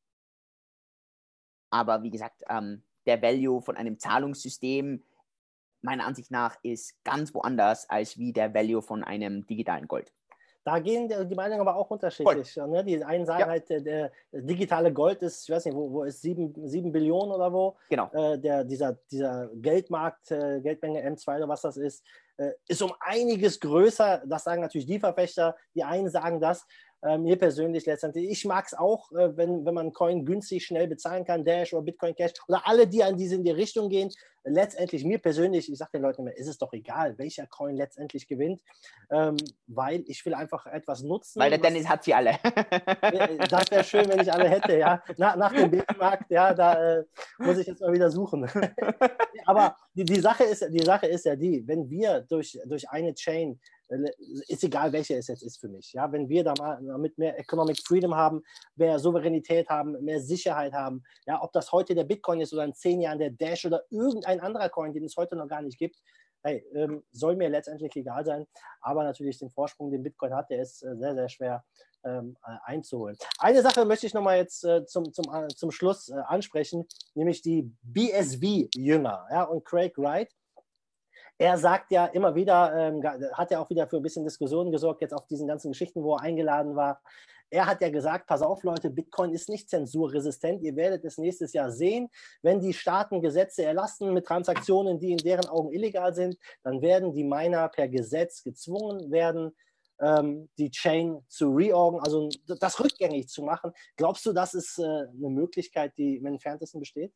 Aber 1.70 2.02
wie 2.02 2.10
gesagt, 2.10 2.42
ähm, 2.48 2.82
der 3.06 3.20
Value 3.20 3.60
von 3.60 3.76
einem 3.76 3.98
Zahlungssystem, 3.98 5.04
meiner 5.82 6.06
Ansicht 6.06 6.30
nach, 6.30 6.56
ist 6.62 7.02
ganz 7.04 7.34
woanders 7.34 7.88
als 7.88 8.18
wie 8.18 8.32
der 8.32 8.54
Value 8.54 8.82
von 8.82 9.04
einem 9.04 9.46
digitalen 9.46 9.86
Gold. 9.86 10.12
Da 10.70 10.78
gehen 10.78 11.08
die 11.08 11.34
Meinungen 11.34 11.62
aber 11.62 11.74
auch 11.74 11.90
unterschiedlich. 11.90 12.56
Ne? 12.56 12.84
Die 12.84 13.02
einen 13.02 13.26
sagen 13.26 13.40
ja. 13.40 13.46
halt, 13.48 13.68
der, 13.68 13.80
der, 13.80 14.12
digitale 14.30 14.92
Gold 14.92 15.20
ist, 15.20 15.42
ich 15.42 15.52
weiß 15.52 15.64
nicht, 15.64 15.74
wo, 15.74 15.90
wo 15.90 16.04
ist 16.04 16.22
7, 16.22 16.54
7 16.68 16.92
Billionen 16.92 17.32
oder 17.32 17.52
wo? 17.52 17.76
Genau. 17.88 18.08
Äh, 18.12 18.38
der, 18.38 18.62
dieser, 18.62 18.96
dieser 19.10 19.50
Geldmarkt, 19.52 20.30
äh, 20.30 20.60
Geldmenge 20.60 21.04
M2 21.04 21.38
oder 21.38 21.48
was 21.48 21.62
das 21.62 21.76
ist, 21.76 22.06
äh, 22.36 22.52
ist 22.68 22.82
um 22.82 22.92
einiges 23.00 23.58
größer. 23.58 24.22
Das 24.26 24.44
sagen 24.44 24.62
natürlich 24.62 24.86
die 24.86 25.00
Verfechter. 25.00 25.56
Die 25.74 25.82
einen 25.82 26.08
sagen 26.08 26.40
das. 26.40 26.64
Äh, 27.02 27.16
mir 27.16 27.38
persönlich 27.38 27.86
letztendlich. 27.86 28.28
Ich 28.28 28.44
mag 28.44 28.66
es 28.66 28.74
auch, 28.74 29.10
äh, 29.12 29.34
wenn, 29.34 29.64
wenn 29.64 29.72
man 29.72 29.92
Coin 29.94 30.26
günstig 30.26 30.66
schnell 30.66 30.86
bezahlen 30.86 31.24
kann, 31.24 31.46
Dash 31.46 31.72
oder 31.72 31.82
Bitcoin 31.82 32.14
Cash 32.14 32.32
oder 32.46 32.66
alle, 32.66 32.86
die 32.86 33.02
an 33.02 33.16
diese 33.16 33.36
in 33.36 33.44
die 33.44 33.50
Richtung 33.50 33.88
gehen. 33.88 34.10
Letztendlich, 34.44 35.04
mir 35.04 35.18
persönlich, 35.18 35.70
ich 35.70 35.78
sage 35.78 35.92
den 35.94 36.02
Leuten 36.02 36.22
immer, 36.22 36.36
ist 36.36 36.46
es 36.46 36.58
doch 36.58 36.72
egal, 36.72 37.16
welcher 37.18 37.46
Coin 37.46 37.76
letztendlich 37.76 38.26
gewinnt, 38.26 38.62
ähm, 39.10 39.36
weil 39.66 40.02
ich 40.06 40.24
will 40.24 40.34
einfach 40.34 40.66
etwas 40.66 41.02
nutzen. 41.02 41.40
Weil 41.40 41.50
der 41.50 41.58
Dennis 41.58 41.88
hat 41.88 42.04
sie 42.04 42.12
alle. 42.12 42.32
das 43.50 43.70
wäre 43.70 43.84
schön, 43.84 44.08
wenn 44.08 44.20
ich 44.20 44.32
alle 44.32 44.48
hätte, 44.48 44.78
ja. 44.78 45.02
Nach, 45.16 45.36
nach 45.36 45.52
dem 45.52 45.70
Bitmarkt, 45.70 46.30
ja, 46.30 46.52
da 46.52 46.98
äh, 46.98 47.04
muss 47.38 47.58
ich 47.58 47.66
jetzt 47.66 47.80
mal 47.80 47.92
wieder 47.92 48.10
suchen. 48.10 48.46
Aber 49.46 49.76
die, 49.94 50.04
die, 50.04 50.20
Sache 50.20 50.44
ist, 50.44 50.66
die 50.70 50.84
Sache 50.84 51.06
ist 51.06 51.24
ja 51.24 51.36
die, 51.36 51.66
wenn 51.66 51.88
wir 51.88 52.20
durch, 52.22 52.58
durch 52.66 52.88
eine 52.90 53.14
Chain 53.14 53.58
ist 54.46 54.64
egal, 54.64 54.92
welche 54.92 55.16
es 55.16 55.26
jetzt 55.26 55.42
ist 55.42 55.60
für 55.60 55.68
mich. 55.68 55.92
Ja, 55.92 56.10
wenn 56.12 56.28
wir 56.28 56.44
da 56.44 56.54
mal 56.58 56.80
mit 56.98 57.18
mehr 57.18 57.38
Economic 57.38 57.78
Freedom 57.84 58.14
haben, 58.14 58.42
mehr 58.76 58.98
Souveränität 58.98 59.68
haben, 59.68 59.92
mehr 60.04 60.20
Sicherheit 60.20 60.72
haben, 60.72 61.02
ja, 61.26 61.42
ob 61.42 61.52
das 61.52 61.72
heute 61.72 61.94
der 61.94 62.04
Bitcoin 62.04 62.40
ist 62.40 62.52
oder 62.52 62.64
in 62.64 62.74
zehn 62.74 63.00
Jahren 63.00 63.18
der 63.18 63.30
Dash 63.30 63.64
oder 63.64 63.82
irgendein 63.90 64.40
anderer 64.40 64.68
Coin, 64.68 64.92
den 64.92 65.04
es 65.04 65.16
heute 65.16 65.36
noch 65.36 65.48
gar 65.48 65.62
nicht 65.62 65.78
gibt, 65.78 65.96
hey, 66.42 66.64
ähm, 66.74 67.02
soll 67.12 67.36
mir 67.36 67.48
letztendlich 67.48 67.94
egal 67.96 68.24
sein. 68.24 68.46
Aber 68.80 69.04
natürlich 69.04 69.38
den 69.38 69.50
Vorsprung, 69.50 69.90
den 69.90 70.02
Bitcoin 70.02 70.34
hat, 70.34 70.50
der 70.50 70.62
ist 70.62 70.82
äh, 70.82 70.96
sehr, 70.96 71.14
sehr 71.14 71.28
schwer 71.28 71.64
ähm, 72.04 72.36
äh, 72.46 72.56
einzuholen. 72.64 73.16
Eine 73.38 73.62
Sache 73.62 73.84
möchte 73.84 74.06
ich 74.06 74.14
nochmal 74.14 74.38
jetzt 74.38 74.64
äh, 74.64 74.84
zum, 74.86 75.12
zum, 75.12 75.24
äh, 75.34 75.48
zum 75.48 75.70
Schluss 75.70 76.08
äh, 76.08 76.14
ansprechen, 76.26 76.86
nämlich 77.14 77.42
die 77.42 77.70
BSV-Jünger 77.82 79.26
ja, 79.30 79.44
und 79.44 79.64
Craig 79.64 79.96
Wright 79.98 80.32
er 81.40 81.56
sagt 81.56 81.90
ja 81.90 82.04
immer 82.04 82.34
wieder, 82.34 82.74
ähm, 82.76 83.02
hat 83.32 83.50
ja 83.50 83.60
auch 83.60 83.70
wieder 83.70 83.88
für 83.88 83.96
ein 83.96 84.02
bisschen 84.02 84.24
Diskussionen 84.24 84.70
gesorgt, 84.70 85.00
jetzt 85.00 85.14
auf 85.14 85.26
diesen 85.26 85.48
ganzen 85.48 85.72
Geschichten, 85.72 86.02
wo 86.02 86.14
er 86.14 86.20
eingeladen 86.20 86.76
war. 86.76 87.00
Er 87.48 87.64
hat 87.64 87.80
ja 87.80 87.88
gesagt, 87.88 88.26
pass 88.26 88.42
auf 88.42 88.62
Leute, 88.62 88.90
Bitcoin 88.90 89.32
ist 89.32 89.48
nicht 89.48 89.70
zensurresistent. 89.70 90.62
Ihr 90.62 90.76
werdet 90.76 91.02
es 91.02 91.16
nächstes 91.16 91.54
Jahr 91.54 91.70
sehen. 91.70 92.10
Wenn 92.42 92.60
die 92.60 92.74
Staaten 92.74 93.22
Gesetze 93.22 93.64
erlassen 93.64 94.12
mit 94.12 94.26
Transaktionen, 94.26 95.00
die 95.00 95.12
in 95.12 95.16
deren 95.16 95.48
Augen 95.48 95.72
illegal 95.72 96.14
sind, 96.14 96.36
dann 96.62 96.82
werden 96.82 97.14
die 97.14 97.24
Miner 97.24 97.70
per 97.70 97.88
Gesetz 97.88 98.42
gezwungen 98.42 99.10
werden, 99.10 99.56
ähm, 99.98 100.50
die 100.58 100.70
Chain 100.70 101.24
zu 101.26 101.54
reorgen, 101.54 102.00
also 102.00 102.28
das 102.60 102.78
rückgängig 102.80 103.28
zu 103.28 103.42
machen. 103.42 103.72
Glaubst 103.96 104.26
du, 104.26 104.34
das 104.34 104.52
ist 104.52 104.78
äh, 104.78 104.82
eine 104.82 105.30
Möglichkeit, 105.30 105.94
die 105.96 106.16
im 106.16 106.26
entferntesten 106.26 106.80
besteht? 106.80 107.14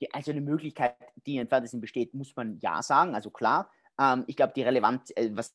Die, 0.00 0.12
also 0.12 0.30
eine 0.30 0.40
Möglichkeit, 0.40 0.96
die 1.26 1.36
in 1.36 1.48
Fantasy 1.48 1.78
besteht, 1.78 2.14
muss 2.14 2.34
man 2.36 2.58
ja 2.60 2.82
sagen, 2.82 3.14
also 3.14 3.30
klar. 3.30 3.70
Ähm, 3.98 4.24
ich 4.26 4.36
glaube, 4.36 4.52
die 4.54 4.62
relevant, 4.62 5.16
äh, 5.16 5.30
was, 5.34 5.54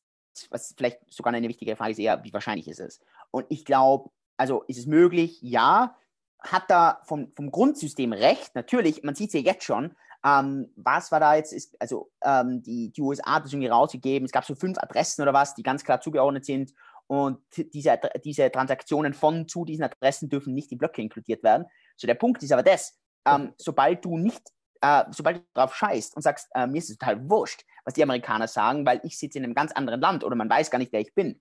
was 0.50 0.74
vielleicht 0.76 1.00
sogar 1.12 1.32
eine 1.32 1.48
wichtige 1.48 1.76
Frage 1.76 1.92
ist 1.92 1.98
eher, 1.98 2.22
wie 2.24 2.32
wahrscheinlich 2.32 2.68
ist 2.68 2.80
es? 2.80 3.00
Und 3.30 3.46
ich 3.48 3.64
glaube, 3.64 4.10
also 4.36 4.62
ist 4.64 4.78
es 4.78 4.86
möglich? 4.86 5.38
Ja. 5.42 5.96
Hat 6.40 6.64
da 6.68 7.00
vom, 7.04 7.32
vom 7.34 7.50
Grundsystem 7.50 8.12
recht? 8.12 8.54
Natürlich, 8.54 9.02
man 9.02 9.14
sieht 9.14 9.28
es 9.28 9.34
ja 9.34 9.40
jetzt 9.40 9.64
schon. 9.64 9.96
Ähm, 10.24 10.70
was 10.76 11.10
war 11.10 11.18
da 11.18 11.34
jetzt? 11.34 11.52
Ist, 11.52 11.80
also 11.80 12.10
ähm, 12.22 12.62
die, 12.62 12.90
die 12.90 13.00
USA 13.00 13.36
hat 13.36 13.44
das 13.44 13.52
irgendwie 13.52 13.68
rausgegeben. 13.68 14.26
Es 14.26 14.32
gab 14.32 14.44
so 14.44 14.54
fünf 14.54 14.78
Adressen 14.78 15.22
oder 15.22 15.32
was, 15.32 15.54
die 15.54 15.62
ganz 15.62 15.82
klar 15.82 16.00
zugeordnet 16.00 16.44
sind. 16.44 16.72
Und 17.06 17.38
diese, 17.72 17.98
diese 18.24 18.50
Transaktionen 18.50 19.14
von 19.14 19.48
zu 19.48 19.64
diesen 19.64 19.84
Adressen 19.84 20.28
dürfen 20.28 20.54
nicht 20.54 20.72
in 20.72 20.78
Blöcke 20.78 21.00
inkludiert 21.00 21.42
werden. 21.42 21.66
So 21.96 22.06
der 22.06 22.14
Punkt 22.14 22.42
ist 22.42 22.52
aber 22.52 22.64
das, 22.64 22.98
ähm, 23.26 23.52
sobald 23.58 24.04
du 24.04 24.16
nicht, 24.18 24.42
äh, 24.80 25.04
sobald 25.10 25.38
du 25.38 25.42
drauf 25.54 25.74
scheißt 25.74 26.16
und 26.16 26.22
sagst, 26.22 26.48
äh, 26.54 26.66
mir 26.66 26.78
ist 26.78 26.90
es 26.90 26.98
total 26.98 27.28
wurscht, 27.28 27.64
was 27.84 27.94
die 27.94 28.02
Amerikaner 28.02 28.48
sagen, 28.48 28.86
weil 28.86 29.00
ich 29.04 29.18
sitze 29.18 29.38
in 29.38 29.44
einem 29.44 29.54
ganz 29.54 29.72
anderen 29.72 30.00
Land 30.00 30.24
oder 30.24 30.36
man 30.36 30.50
weiß 30.50 30.70
gar 30.70 30.78
nicht, 30.78 30.92
wer 30.92 31.00
ich 31.00 31.14
bin, 31.14 31.40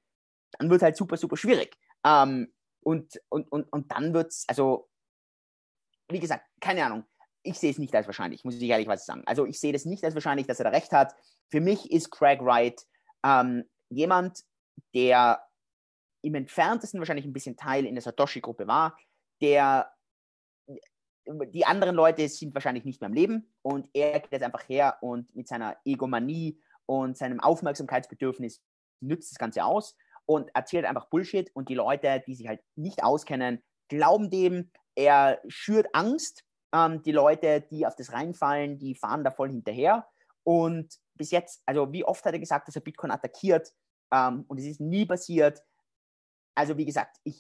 dann 0.57 0.69
wird 0.69 0.81
halt 0.81 0.97
super, 0.97 1.17
super 1.17 1.38
schwierig. 1.38 1.77
Ähm, 2.05 2.53
und, 2.81 3.19
und, 3.29 3.51
und, 3.51 3.71
und 3.71 3.91
dann 3.91 4.13
wird 4.13 4.31
es, 4.31 4.45
also, 4.47 4.89
wie 6.09 6.19
gesagt, 6.19 6.45
keine 6.61 6.86
Ahnung, 6.86 7.03
ich 7.41 7.59
sehe 7.59 7.71
es 7.71 7.77
nicht 7.77 7.95
als 7.95 8.07
wahrscheinlich, 8.07 8.43
muss 8.43 8.55
ich 8.55 8.69
ehrlich 8.69 8.88
was 8.88 9.05
sagen. 9.05 9.23
Also 9.25 9.45
ich 9.45 9.59
sehe 9.59 9.73
das 9.73 9.86
nicht 9.86 10.03
als 10.03 10.15
wahrscheinlich, 10.15 10.47
dass 10.47 10.59
er 10.59 10.65
da 10.65 10.69
recht 10.71 10.91
hat. 10.91 11.15
Für 11.49 11.61
mich 11.61 11.91
ist 11.91 12.11
Craig 12.11 12.41
Wright 12.41 12.86
ähm, 13.23 13.63
jemand, 13.89 14.43
der 14.93 15.43
im 16.21 16.36
entferntesten 16.36 16.99
wahrscheinlich 16.99 17.25
ein 17.25 17.33
bisschen 17.33 17.55
Teil 17.55 17.86
in 17.86 17.95
der 17.95 18.01
Satoshi-Gruppe 18.01 18.67
war, 18.67 18.97
der 19.41 19.91
die 21.26 21.65
anderen 21.65 21.95
Leute 21.95 22.28
sind 22.30 22.53
wahrscheinlich 22.53 22.86
nicht 22.86 23.01
mehr 23.01 23.07
am 23.07 23.13
Leben 23.13 23.51
und 23.61 23.89
er 23.93 24.19
geht 24.19 24.32
jetzt 24.32 24.43
einfach 24.43 24.67
her 24.69 24.97
und 25.01 25.36
mit 25.36 25.47
seiner 25.47 25.78
Egomanie 25.86 26.59
und 26.86 27.17
seinem 27.17 27.39
Aufmerksamkeitsbedürfnis 27.39 28.61
nützt 29.01 29.32
das 29.32 29.39
Ganze 29.39 29.65
aus 29.65 29.97
und 30.26 30.53
erzählt 30.55 30.86
einfach 30.86 31.09
Bullshit 31.09 31.49
und 31.53 31.69
die 31.69 31.76
Leute, 31.76 32.23
die 32.26 32.36
sich 32.36 32.47
halt 32.47 32.61
nicht 32.76 33.03
auskennen, 33.03 33.63
glauben 33.88 34.30
dem, 34.30 34.71
er 34.95 35.41
schürt 35.47 35.88
Angst. 35.93 36.43
Ähm, 36.73 37.03
die 37.03 37.11
Leute, 37.11 37.61
die 37.61 37.86
auf 37.86 37.95
das 37.95 38.13
reinfallen, 38.13 38.80
die 38.80 38.95
fahren 38.95 39.23
da 39.23 39.32
voll 39.32 39.49
hinterher. 39.49 40.07
Und 40.43 40.95
bis 41.15 41.32
jetzt, 41.32 41.61
also 41.65 41.91
wie 41.91 42.03
oft 42.03 42.23
hat 42.26 42.34
er 42.34 42.39
gesagt, 42.39 42.67
dass 42.67 42.76
er 42.76 42.82
Bitcoin 42.82 43.11
attackiert 43.11 43.71
ähm, 44.11 44.45
und 44.47 44.59
es 44.59 44.65
ist 44.65 44.82
nie 44.82 45.05
passiert. 45.05 45.61
Also 46.55 46.78
wie 46.78 46.86
gesagt, 46.86 47.17
ich, 47.23 47.39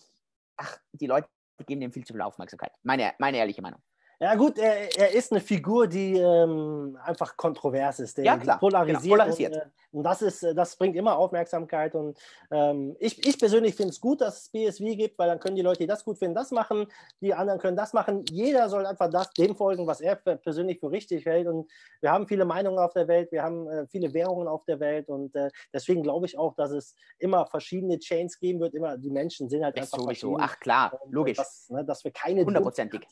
ach, 0.57 0.77
die 0.91 1.07
Leute 1.07 1.27
geben 1.63 1.81
dem 1.81 1.91
viel 1.91 2.05
zu 2.05 2.13
viel 2.13 2.21
Aufmerksamkeit. 2.21 2.71
Meine, 2.83 3.13
meine 3.19 3.37
ehrliche 3.37 3.61
Meinung. 3.61 3.81
Ja 4.19 4.35
gut, 4.35 4.57
er, 4.57 4.97
er 4.97 5.11
ist 5.11 5.31
eine 5.31 5.41
Figur, 5.41 5.87
die 5.87 6.17
ähm, 6.17 6.97
einfach 7.03 7.35
kontrovers 7.35 7.99
ist, 7.99 8.17
der 8.17 8.25
ja, 8.25 8.37
klar, 8.37 8.59
polarisiert. 8.59 9.01
Genau, 9.01 9.13
polarisiert. 9.15 9.53
Und, 9.53 9.61
äh, 9.61 9.65
und, 9.91 10.03
das, 10.03 10.21
ist, 10.21 10.43
das 10.43 10.75
bringt 10.77 10.95
immer 10.95 11.17
Aufmerksamkeit. 11.17 11.95
Und 11.95 12.17
ähm, 12.51 12.95
ich, 12.99 13.25
ich 13.25 13.37
persönlich 13.37 13.75
finde 13.75 13.91
es 13.91 13.99
gut, 13.99 14.21
dass 14.21 14.43
es 14.43 14.49
BSW 14.49 14.95
gibt, 14.95 15.19
weil 15.19 15.27
dann 15.27 15.39
können 15.39 15.55
die 15.55 15.61
Leute, 15.61 15.79
die 15.79 15.87
das 15.87 16.05
gut 16.05 16.17
finden, 16.17 16.35
das 16.35 16.51
machen, 16.51 16.87
die 17.21 17.33
anderen 17.33 17.59
können 17.59 17.75
das 17.75 17.93
machen. 17.93 18.23
Jeder 18.29 18.69
soll 18.69 18.85
einfach 18.85 19.09
das, 19.09 19.31
dem 19.33 19.55
folgen, 19.55 19.85
was 19.85 19.99
er 19.99 20.15
persönlich 20.15 20.79
für 20.79 20.91
richtig 20.91 21.25
hält. 21.25 21.47
Und 21.47 21.69
wir 21.99 22.11
haben 22.11 22.27
viele 22.27 22.45
Meinungen 22.45 22.79
auf 22.79 22.93
der 22.93 23.07
Welt, 23.07 23.31
wir 23.31 23.43
haben 23.43 23.67
äh, 23.67 23.85
viele 23.87 24.13
Währungen 24.13 24.47
auf 24.47 24.63
der 24.65 24.79
Welt. 24.79 25.09
Und 25.09 25.35
äh, 25.35 25.49
deswegen 25.73 26.03
glaube 26.03 26.25
ich 26.25 26.37
auch, 26.37 26.55
dass 26.55 26.71
es 26.71 26.95
immer 27.19 27.45
verschiedene 27.47 27.99
Chains 27.99 28.39
geben 28.39 28.61
wird. 28.61 28.73
Immer 28.73 28.97
die 28.97 29.11
Menschen 29.11 29.49
sind 29.49 29.63
halt 29.63 29.77
das 29.77 29.91
einfach 29.91 30.05
sowieso. 30.05 30.37
Ach 30.39 30.57
klar, 30.59 30.99
logisch. 31.09 31.37
Das, 31.37 31.69
ne, 31.69 31.83
dass 31.83 32.03
wir 32.03 32.11
keine 32.11 32.45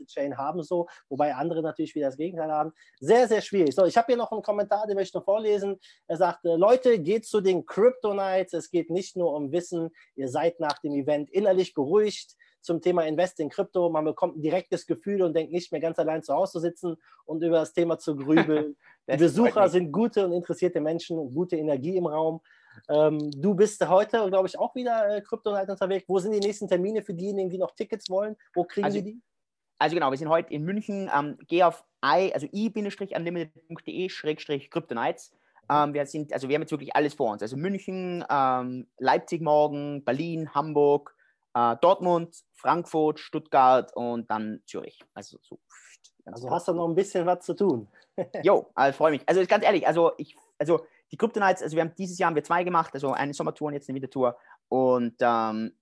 Chain 0.06 0.38
haben 0.38 0.64
so 0.64 0.88
wobei 1.10 1.36
andere 1.36 1.62
natürlich 1.62 1.96
wieder 1.96 2.08
das 2.08 2.18
Gegenteil 2.18 2.52
haben. 2.52 2.74
Sehr, 3.00 3.28
sehr 3.28 3.42
schwierig. 3.42 3.76
So, 3.76 3.86
ich 3.86 3.98
habe 3.98 4.08
hier 4.08 4.18
noch 4.18 4.32
einen 4.32 4.42
Kommentar, 4.42 4.88
den 4.88 4.96
möchte 4.96 5.10
ich 5.10 5.14
noch 5.14 5.26
vorlesen. 5.26 5.80
Er 6.08 6.18
sagt, 6.18 6.46
äh, 6.46 6.56
Leute, 6.56 7.00
geht 7.00 7.26
zu 7.26 7.42
den 7.42 7.66
Crypto 7.66 8.14
Nights. 8.14 8.54
Es 8.54 8.70
geht 8.70 8.90
nicht 8.90 9.16
nur 9.16 9.34
um 9.34 9.52
Wissen. 9.52 9.90
Ihr 10.16 10.30
seid 10.30 10.60
nach 10.60 10.80
dem 10.80 10.94
Event 10.94 11.30
innerlich 11.30 11.74
beruhigt 11.74 12.36
zum 12.64 12.82
Thema 12.82 13.06
Invest 13.06 13.40
in 13.40 13.50
Krypto. 13.50 13.90
Man 13.90 14.06
bekommt 14.06 14.38
ein 14.38 14.42
direktes 14.42 14.88
Gefühl 14.88 15.22
und 15.22 15.36
denkt 15.36 15.52
nicht 15.52 15.72
mehr 15.72 15.82
ganz 15.82 16.00
allein 16.00 16.24
zu 16.24 16.34
Hause 16.34 16.54
zu 16.54 16.60
sitzen 16.60 16.96
und 17.26 17.44
über 17.44 17.60
das 17.60 17.74
Thema 17.74 18.00
zu 18.00 18.16
grübeln. 18.16 18.76
Die 19.12 19.18
Besucher 19.18 19.68
sind 19.68 19.92
gute 19.92 20.26
und 20.26 20.32
interessierte 20.32 20.80
Menschen, 20.80 21.18
gute 21.34 21.58
Energie 21.58 21.98
im 21.98 22.08
Raum. 22.08 22.42
Ähm, 22.90 23.30
du 23.32 23.54
bist 23.54 23.88
heute, 23.88 24.30
glaube 24.30 24.48
ich, 24.48 24.58
auch 24.58 24.74
wieder 24.76 25.18
äh, 25.18 25.22
Krypto 25.22 25.52
Night 25.52 25.70
unterwegs. 25.70 26.06
Wo 26.08 26.20
sind 26.20 26.32
die 26.32 26.40
nächsten 26.40 26.68
Termine 26.68 27.02
für 27.02 27.14
diejenigen, 27.14 27.50
die 27.50 27.58
noch 27.58 27.76
Tickets 27.76 28.10
wollen? 28.10 28.36
Wo 28.54 28.64
kriegen 28.64 28.86
also, 28.86 28.98
sie 28.98 29.04
die? 29.04 29.22
Also 29.84 29.96
genau, 29.96 30.12
wir 30.12 30.18
sind 30.18 30.30
heute 30.30 30.54
in 30.54 30.64
München. 30.64 31.12
Ähm, 31.14 31.38
geh 31.50 31.64
auf 31.64 31.84
i, 32.06 32.32
also 32.34 32.48
i-unlimited.de-kryptonites. 32.54 35.34
Ähm, 35.70 35.94
wir 35.94 36.06
sind, 36.06 36.32
also 36.32 36.48
wir 36.48 36.56
haben 36.56 36.62
jetzt 36.62 36.72
wirklich 36.72 36.96
alles 36.96 37.16
vor 37.16 37.34
uns. 37.34 37.42
Also 37.42 37.58
München, 37.58 38.24
ähm, 38.30 38.88
Leipzig 38.98 39.42
morgen, 39.42 40.06
Berlin, 40.06 40.56
Hamburg, 40.56 41.14
äh, 41.54 41.76
Dortmund, 41.82 42.34
Frankfurt, 42.54 43.20
Stuttgart 43.20 43.94
und 43.94 44.32
dann 44.32 44.62
Zürich. 44.66 45.04
Also 45.14 45.38
so. 45.42 45.60
Also 46.24 46.50
hast 46.50 46.70
du 46.70 46.74
noch 46.74 46.88
ein 46.88 46.96
bisschen 46.96 47.26
was 47.26 47.46
zu 47.46 47.54
tun. 47.54 47.90
jo, 48.42 48.72
also 48.76 48.98
freue 48.98 49.12
mich. 49.12 49.28
Also 49.28 49.46
ganz 49.46 49.66
ehrlich, 49.66 49.86
also 49.86 50.14
ich, 50.18 50.38
also 50.58 50.86
die 51.12 51.18
Crypto 51.18 51.42
Nights, 51.42 51.62
also 51.62 51.76
wir 51.76 51.84
haben 51.84 51.94
dieses 51.98 52.18
Jahr 52.18 52.30
haben 52.30 52.36
wir 52.36 52.46
zwei 52.46 52.64
gemacht, 52.64 52.94
also 52.94 53.12
eine 53.12 53.34
Sommertour 53.34 53.68
und 53.68 53.74
jetzt 53.74 53.90
eine 53.90 53.98
Wintertour. 53.98 54.38
Und 54.70 55.16
ähm, 55.20 55.74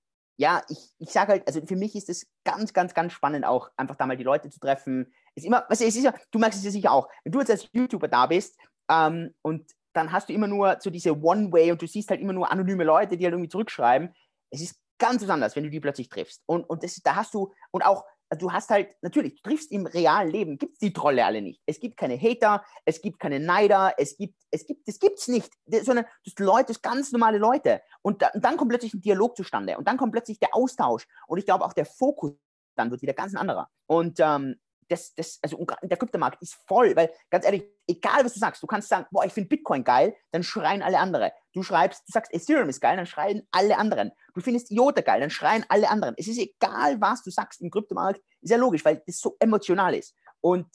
ja, 0.42 0.64
ich, 0.70 0.80
ich 0.98 1.10
sage 1.10 1.34
halt, 1.34 1.48
also 1.48 1.62
für 1.68 1.76
mich 1.76 1.96
ist 1.96 2.10
es 2.10 2.26
ganz, 2.44 2.74
ganz, 2.74 2.96
ganz 2.96 3.14
spannend 3.14 3.46
auch, 3.46 3.70
einfach 3.78 3.96
da 3.96 4.08
mal 4.08 4.18
die 4.18 4.24
Leute 4.24 4.50
zu 4.50 4.60
treffen. 4.60 5.14
Ist 5.36 5.46
immer, 5.46 5.66
was 5.70 5.82
es 5.82 5.96
ist 5.96 6.12
du 6.32 6.40
merkst 6.40 6.58
es 6.58 6.66
ja 6.66 6.72
sicher 6.72 6.92
auch, 6.92 7.08
wenn 7.24 7.32
du 7.32 7.40
jetzt 7.40 7.52
als 7.52 7.70
YouTuber 7.72 8.08
da 8.08 8.26
bist 8.26 8.58
ähm, 8.90 9.36
und 9.44 9.70
dann 9.94 10.12
hast 10.12 10.30
du 10.30 10.34
immer 10.34 10.48
nur 10.48 10.78
so 10.80 10.90
diese 10.90 11.16
One-Way 11.16 11.74
und 11.74 11.82
du 11.84 11.86
siehst 11.86 12.10
halt 12.10 12.22
immer 12.22 12.34
nur 12.34 12.52
anonyme 12.52 12.84
Leute, 12.84 13.18
die 13.18 13.26
halt 13.26 13.34
irgendwie 13.34 13.50
zurückschreiben. 13.50 14.16
Es 14.50 14.62
ist 14.62 14.80
ganz 14.98 15.30
anders, 15.30 15.56
wenn 15.56 15.64
du 15.64 15.70
die 15.70 15.80
plötzlich 15.80 16.10
triffst. 16.10 16.42
Und, 16.48 16.64
und 16.64 16.82
das, 16.82 16.96
da 17.04 17.16
hast 17.16 17.36
du, 17.36 17.54
und 17.70 17.86
auch, 17.86 18.04
du 18.38 18.52
hast 18.52 18.70
halt, 18.70 18.96
natürlich, 19.02 19.42
du 19.42 19.50
triffst 19.50 19.72
im 19.72 19.86
realen 19.86 20.30
Leben, 20.30 20.58
gibt 20.58 20.74
es 20.74 20.80
die 20.80 20.94
Trolle 20.94 21.26
alle 21.26 21.42
nicht. 21.42 21.62
Es 21.66 21.80
gibt 21.80 21.98
keine 21.98 22.18
Hater, 22.18 22.64
es 22.86 23.02
gibt 23.02 23.20
keine 23.20 23.40
Neider, 23.40 23.94
es 23.98 24.18
gibt, 24.18 24.36
es 24.52 24.66
gibt, 24.66 24.88
das 24.88 25.00
gibt's 25.00 25.28
nicht, 25.28 25.52
sondern 25.84 26.06
das 26.26 26.34
Leute, 26.40 26.68
das 26.68 26.82
ganz 26.82 27.12
normale 27.12 27.38
Leute. 27.38 27.82
Und, 28.02 28.22
da, 28.22 28.30
und 28.34 28.44
dann 28.44 28.58
kommt 28.58 28.70
plötzlich 28.70 28.94
ein 28.94 29.02
Dialog 29.02 29.36
zustande 29.36 29.78
und 29.78 29.88
dann 29.88 29.98
kommt 29.98 30.14
plötzlich 30.14 30.40
der 30.40 30.56
Austausch 30.56 31.08
und 31.28 31.38
ich 31.38 31.46
glaube 31.46 31.66
auch 31.66 31.74
der 31.74 31.86
Fokus 31.86 32.34
dann 32.76 32.92
wird 32.92 33.02
wieder 33.02 33.14
ganz 33.14 33.34
ein 33.34 33.38
anderer. 33.38 33.70
Und 33.86 34.20
ähm, 34.20 34.56
das, 34.92 35.16
das, 35.16 35.40
also 35.42 35.66
der 35.84 35.98
Kryptomarkt 35.98 36.42
ist 36.42 36.56
voll, 36.68 36.96
weil 36.96 37.12
ganz 37.30 37.46
ehrlich, 37.46 37.64
egal 37.88 38.26
was 38.26 38.34
du 38.34 38.40
sagst, 38.40 38.62
du 38.62 38.68
kannst 38.68 38.90
sagen, 38.90 39.06
boah, 39.12 39.26
ich 39.26 39.32
finde 39.32 39.48
Bitcoin 39.48 39.84
geil, 39.84 40.16
dann 40.32 40.44
schreien 40.44 40.82
alle 40.82 41.00
andere. 41.00 41.32
Du 41.54 41.64
schreibst, 41.64 42.08
du 42.08 42.12
sagst, 42.12 42.34
Ethereum 42.34 42.70
ist 42.70 42.82
geil, 42.82 42.98
dann 42.98 43.06
schreien 43.06 43.48
alle 43.52 43.78
anderen. 43.78 44.12
Du 44.34 44.42
findest 44.42 44.72
IOTA 44.72 45.02
geil, 45.02 45.22
dann 45.22 45.30
schreien 45.30 45.66
alle 45.70 45.90
anderen. 45.90 46.16
Es 46.18 46.28
ist 46.28 46.40
egal, 46.40 47.00
was 47.00 47.24
du 47.24 47.32
sagst 47.32 47.62
im 47.62 47.72
Kryptomarkt, 47.72 48.22
ist 48.42 48.52
ja 48.52 48.58
logisch, 48.58 48.84
weil 48.84 49.02
das 49.06 49.20
so 49.20 49.38
emotional 49.40 49.96
ist. 49.96 50.16
Und 50.42 50.68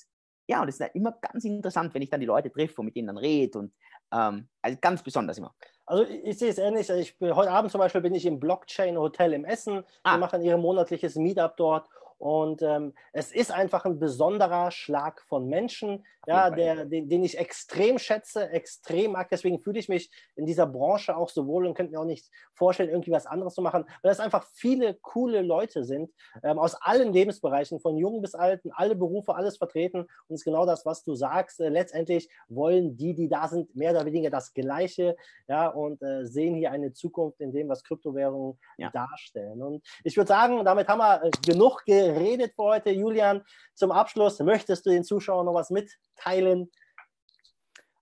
ja, 0.48 0.60
und 0.60 0.68
das 0.68 0.76
ist 0.76 0.80
halt 0.80 0.94
immer 0.94 1.12
ganz 1.12 1.44
interessant, 1.44 1.92
wenn 1.92 2.02
ich 2.02 2.10
dann 2.10 2.20
die 2.20 2.26
Leute 2.26 2.50
treffe 2.50 2.80
und 2.80 2.86
mit 2.86 2.96
denen 2.96 3.08
dann 3.08 3.18
rede 3.18 3.58
und 3.58 3.74
ähm, 4.12 4.48
also 4.62 4.78
ganz 4.80 5.02
besonders 5.02 5.38
immer. 5.38 5.54
Also 5.84 6.04
ich, 6.04 6.38
sehe 6.38 6.50
es 6.50 6.58
ähnlich. 6.58 6.88
Ich, 6.88 7.16
heute 7.20 7.50
Abend 7.50 7.70
zum 7.70 7.80
Beispiel 7.80 8.00
bin 8.00 8.14
ich 8.14 8.24
im 8.26 8.40
Blockchain 8.40 8.96
Hotel 8.96 9.32
im 9.32 9.44
Essen. 9.44 9.84
Ah. 10.04 10.14
Wir 10.14 10.18
machen 10.18 10.42
ihr 10.42 10.56
monatliches 10.56 11.16
Meetup 11.16 11.56
dort 11.56 11.88
und 12.18 12.62
ähm, 12.62 12.94
es 13.12 13.30
ist 13.32 13.52
einfach 13.52 13.84
ein 13.84 13.98
besonderer 13.98 14.70
Schlag 14.70 15.20
von 15.22 15.48
Menschen, 15.48 16.04
ja, 16.26 16.50
der, 16.50 16.86
den, 16.86 17.08
den, 17.08 17.22
ich 17.22 17.38
extrem 17.38 17.98
schätze, 17.98 18.50
extrem 18.50 19.12
mag. 19.12 19.28
Deswegen 19.28 19.60
fühle 19.60 19.78
ich 19.78 19.88
mich 19.88 20.10
in 20.34 20.44
dieser 20.44 20.66
Branche 20.66 21.16
auch 21.16 21.28
so 21.28 21.46
wohl 21.46 21.66
und 21.66 21.74
könnte 21.74 21.92
mir 21.92 22.00
auch 22.00 22.06
nicht 22.06 22.28
vorstellen, 22.52 22.88
irgendwie 22.88 23.12
was 23.12 23.26
anderes 23.26 23.54
zu 23.54 23.62
machen, 23.62 23.84
weil 24.02 24.10
es 24.10 24.18
einfach 24.18 24.44
viele 24.52 24.94
coole 24.94 25.42
Leute 25.42 25.84
sind, 25.84 26.10
ähm, 26.42 26.58
aus 26.58 26.74
allen 26.74 27.12
Lebensbereichen, 27.12 27.78
von 27.78 27.96
jung 27.96 28.22
bis 28.22 28.34
alten, 28.34 28.72
alle 28.72 28.96
Berufe, 28.96 29.36
alles 29.36 29.56
vertreten. 29.56 30.00
Und 30.00 30.34
es 30.34 30.40
ist 30.40 30.44
genau 30.44 30.66
das, 30.66 30.84
was 30.84 31.04
du 31.04 31.14
sagst. 31.14 31.60
Äh, 31.60 31.68
letztendlich 31.68 32.28
wollen 32.48 32.96
die, 32.96 33.14
die 33.14 33.28
da 33.28 33.46
sind, 33.46 33.76
mehr 33.76 33.92
oder 33.92 34.04
weniger 34.06 34.30
das 34.30 34.52
Gleiche, 34.52 35.16
ja, 35.48 35.68
und 35.68 36.02
äh, 36.02 36.24
sehen 36.24 36.56
hier 36.56 36.72
eine 36.72 36.92
Zukunft 36.92 37.40
in 37.40 37.52
dem, 37.52 37.68
was 37.68 37.84
Kryptowährungen 37.84 38.58
ja. 38.78 38.90
darstellen. 38.90 39.62
Und 39.62 39.86
ich 40.02 40.16
würde 40.16 40.28
sagen, 40.28 40.64
damit 40.64 40.88
haben 40.88 40.98
wir 40.98 41.22
äh, 41.22 41.30
genug 41.46 41.84
geredet 41.84 42.05
geredet 42.12 42.54
für 42.54 42.62
heute. 42.62 42.90
Julian, 42.90 43.44
zum 43.74 43.92
Abschluss, 43.92 44.38
möchtest 44.40 44.86
du 44.86 44.90
den 44.90 45.04
Zuschauern 45.04 45.46
noch 45.46 45.54
was 45.54 45.70
mitteilen? 45.70 46.70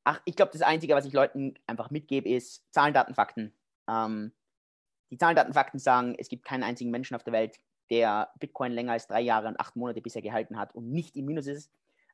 Ach, 0.04 0.20
ich 0.24 0.36
glaube, 0.36 0.52
das 0.52 0.62
Einzige, 0.62 0.94
was 0.94 1.06
ich 1.06 1.12
Leuten 1.12 1.54
einfach 1.66 1.90
mitgebe, 1.90 2.28
ist 2.28 2.62
Zahlen, 2.72 2.92
Daten, 2.92 3.14
Fakten. 3.14 3.54
Ähm, 3.88 4.32
die 5.10 5.18
Zahlen, 5.18 5.36
Daten, 5.36 5.54
Fakten 5.54 5.78
sagen, 5.78 6.14
es 6.18 6.28
gibt 6.28 6.44
keinen 6.44 6.62
einzigen 6.62 6.90
Menschen 6.90 7.14
auf 7.14 7.24
der 7.24 7.32
Welt, 7.32 7.58
der 7.90 8.30
Bitcoin 8.38 8.72
länger 8.72 8.92
als 8.92 9.06
drei 9.06 9.20
Jahre 9.20 9.48
und 9.48 9.58
acht 9.58 9.76
Monate 9.76 10.00
bisher 10.00 10.22
gehalten 10.22 10.58
hat 10.58 10.74
und 10.74 10.90
nicht 10.90 11.16
im 11.16 11.26
Minus 11.26 11.46
ist. 11.46 11.70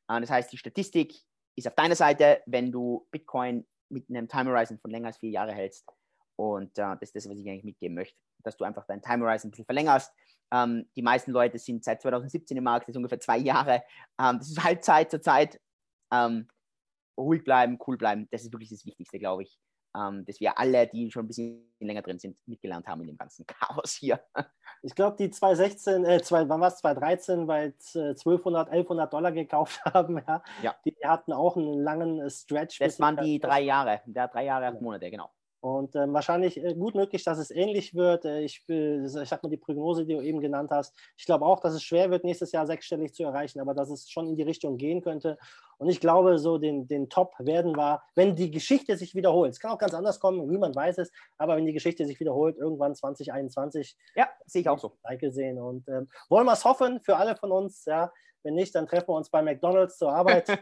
Äh, 0.07 0.21
das 0.21 0.29
heißt, 0.29 0.51
die 0.51 0.57
Statistik 0.57 1.15
ist 1.55 1.67
auf 1.67 1.75
deiner 1.75 1.95
Seite, 1.95 2.41
wenn 2.45 2.71
du 2.71 3.07
Bitcoin 3.11 3.65
mit 3.89 4.09
einem 4.09 4.27
Time 4.27 4.49
Horizon 4.49 4.79
von 4.79 4.91
länger 4.91 5.07
als 5.07 5.17
vier 5.17 5.31
Jahre 5.31 5.51
hältst. 5.51 5.85
Und 6.41 6.77
äh, 6.79 6.95
das 6.99 7.09
ist 7.09 7.15
das, 7.15 7.29
was 7.29 7.37
ich 7.37 7.47
eigentlich 7.47 7.63
mitgeben 7.63 7.95
möchte, 7.95 8.17
dass 8.43 8.57
du 8.57 8.63
einfach 8.63 8.85
deinen 8.87 9.01
Time 9.01 9.23
Horizon 9.23 9.49
ein 9.49 9.51
bisschen 9.51 9.65
verlängerst, 9.65 10.11
ähm, 10.51 10.89
die 10.95 11.03
meisten 11.03 11.31
Leute 11.31 11.59
sind 11.59 11.83
seit 11.83 12.01
2017 12.01 12.57
im 12.57 12.63
Markt, 12.63 12.87
das 12.87 12.93
ist 12.93 12.97
ungefähr 12.97 13.19
zwei 13.19 13.37
Jahre. 13.37 13.83
Ähm, 14.19 14.39
das 14.39 14.49
ist 14.49 14.63
Halbzeit 14.63 15.11
zur 15.11 15.21
Zeit. 15.21 15.61
Ähm, 16.11 16.47
ruhig 17.17 17.43
bleiben, 17.43 17.77
cool 17.87 17.97
bleiben, 17.97 18.27
das 18.31 18.41
ist 18.41 18.51
wirklich 18.51 18.69
das 18.69 18.85
Wichtigste, 18.85 19.19
glaube 19.19 19.43
ich. 19.43 19.57
Ähm, 19.95 20.25
dass 20.25 20.39
wir 20.39 20.57
alle, 20.57 20.87
die 20.87 21.11
schon 21.11 21.25
ein 21.25 21.27
bisschen 21.27 21.69
länger 21.79 22.01
drin 22.01 22.17
sind, 22.17 22.37
mitgelernt 22.47 22.87
haben 22.87 23.01
in 23.01 23.07
dem 23.07 23.17
ganzen 23.17 23.45
Chaos 23.47 23.93
hier. 23.93 24.21
Ich 24.81 24.95
glaube, 24.95 25.17
die 25.17 25.29
2016, 25.29 26.05
äh, 26.05 26.21
zwei, 26.23 26.47
wann 26.49 26.59
war 26.59 26.69
es, 26.69 26.77
2013, 26.77 27.47
weil 27.47 27.75
1200, 27.93 28.69
1100 28.69 29.13
Dollar 29.13 29.31
gekauft 29.31 29.79
haben, 29.93 30.17
ja, 30.27 30.43
ja. 30.63 30.75
Die, 30.85 30.95
hatten 31.03 31.33
auch 31.33 31.55
einen 31.55 31.83
langen 31.83 32.19
äh, 32.19 32.29
Stretch. 32.29 32.79
Das 32.79 32.99
waren 32.99 33.17
die 33.17 33.39
drei 33.39 33.61
Jahre, 33.61 34.01
der 34.05 34.27
drei 34.27 34.45
Jahre, 34.45 34.67
acht 34.67 34.81
Monate, 34.81 35.11
genau. 35.11 35.29
Und 35.61 35.95
äh, 35.95 36.11
wahrscheinlich 36.11 36.57
äh, 36.57 36.73
gut 36.73 36.95
möglich, 36.95 37.23
dass 37.23 37.37
es 37.37 37.51
ähnlich 37.51 37.93
wird. 37.93 38.25
Äh, 38.25 38.41
ich, 38.41 38.63
ich 38.67 39.11
sag 39.11 39.43
mal 39.43 39.49
die 39.49 39.57
Prognose, 39.57 40.07
die 40.07 40.15
du 40.15 40.21
eben 40.21 40.41
genannt 40.41 40.71
hast. 40.71 40.95
Ich 41.17 41.25
glaube 41.27 41.45
auch, 41.45 41.59
dass 41.59 41.75
es 41.75 41.83
schwer 41.83 42.09
wird, 42.09 42.23
nächstes 42.23 42.51
Jahr 42.51 42.65
sechsstellig 42.65 43.13
zu 43.13 43.23
erreichen, 43.23 43.59
aber 43.59 43.75
dass 43.75 43.91
es 43.91 44.09
schon 44.09 44.27
in 44.27 44.35
die 44.35 44.41
Richtung 44.41 44.77
gehen 44.77 45.03
könnte. 45.03 45.37
Und 45.77 45.89
ich 45.89 45.99
glaube, 45.99 46.39
so 46.39 46.57
den, 46.57 46.87
den 46.87 47.09
Top 47.09 47.33
werden 47.37 47.75
wir, 47.77 48.01
wenn 48.15 48.35
die 48.35 48.49
Geschichte 48.49 48.97
sich 48.97 49.13
wiederholt. 49.13 49.51
Es 49.51 49.59
kann 49.59 49.71
auch 49.71 49.77
ganz 49.77 49.93
anders 49.93 50.19
kommen, 50.19 50.47
niemand 50.47 50.75
weiß 50.75 50.97
es, 50.97 51.11
aber 51.37 51.55
wenn 51.57 51.65
die 51.65 51.73
Geschichte 51.73 52.07
sich 52.07 52.19
wiederholt, 52.19 52.57
irgendwann 52.57 52.95
2021. 52.95 53.95
Ja, 54.15 54.29
sehe 54.47 54.61
ich 54.61 54.69
auch 54.69 54.79
so. 54.79 54.97
Sehen. 55.21 55.59
Und 55.59 55.87
ähm, 55.89 56.09
wollen 56.29 56.47
wir 56.47 56.53
es 56.53 56.65
hoffen 56.65 56.99
für 57.01 57.17
alle 57.17 57.35
von 57.35 57.51
uns, 57.51 57.85
ja. 57.85 58.11
Wenn 58.43 58.55
nicht, 58.55 58.73
dann 58.73 58.87
treffen 58.87 59.09
wir 59.09 59.15
uns 59.15 59.29
bei 59.29 59.41
McDonalds 59.41 59.97
zur 59.97 60.11
Arbeit. 60.11 60.47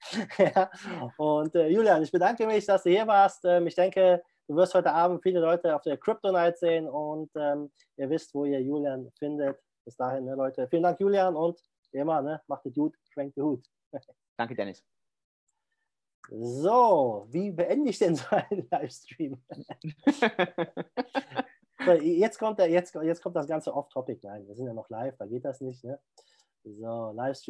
ja. 0.38 0.70
Und 1.16 1.54
äh, 1.54 1.68
Julian, 1.68 2.02
ich 2.02 2.12
bedanke 2.12 2.46
mich, 2.46 2.64
dass 2.66 2.82
du 2.82 2.90
hier 2.90 3.06
warst. 3.06 3.44
Ähm, 3.44 3.66
ich 3.66 3.74
denke, 3.74 4.22
du 4.48 4.56
wirst 4.56 4.74
heute 4.74 4.92
Abend 4.92 5.22
viele 5.22 5.40
Leute 5.40 5.74
auf 5.74 5.82
der 5.82 5.96
Crypto 5.98 6.32
Night 6.32 6.58
sehen 6.58 6.88
und 6.88 7.30
ähm, 7.36 7.70
ihr 7.96 8.08
wisst, 8.10 8.34
wo 8.34 8.44
ihr 8.44 8.60
Julian 8.60 9.10
findet. 9.18 9.58
Bis 9.84 9.96
dahin, 9.96 10.24
ne, 10.24 10.34
Leute. 10.34 10.66
Vielen 10.68 10.82
Dank, 10.82 11.00
Julian, 11.00 11.36
und 11.36 11.60
wie 11.92 11.98
immer, 11.98 12.22
ne, 12.22 12.42
macht 12.46 12.66
es 12.66 12.74
gut, 12.74 12.96
schwenkt 13.10 13.36
den 13.36 13.44
Hut. 13.44 13.66
Danke, 14.36 14.54
Dennis. 14.54 14.84
So, 16.30 17.26
wie 17.30 17.50
beende 17.50 17.90
ich 17.90 17.98
denn 17.98 18.14
so 18.14 18.26
einen 18.30 18.68
Livestream? 18.70 19.42
so, 21.84 21.92
jetzt, 21.92 22.38
kommt 22.38 22.58
der, 22.58 22.68
jetzt, 22.68 22.94
jetzt 22.94 23.22
kommt 23.22 23.36
das 23.36 23.46
ganze 23.46 23.72
Off-Topic. 23.74 24.20
Nein, 24.22 24.46
wir 24.46 24.54
sind 24.54 24.66
ja 24.66 24.74
noch 24.74 24.90
live, 24.90 25.16
da 25.16 25.24
geht 25.26 25.46
das 25.46 25.62
nicht. 25.62 25.82
Ne? 25.84 25.98
So, 26.76 27.14
Livestream. 27.16 27.46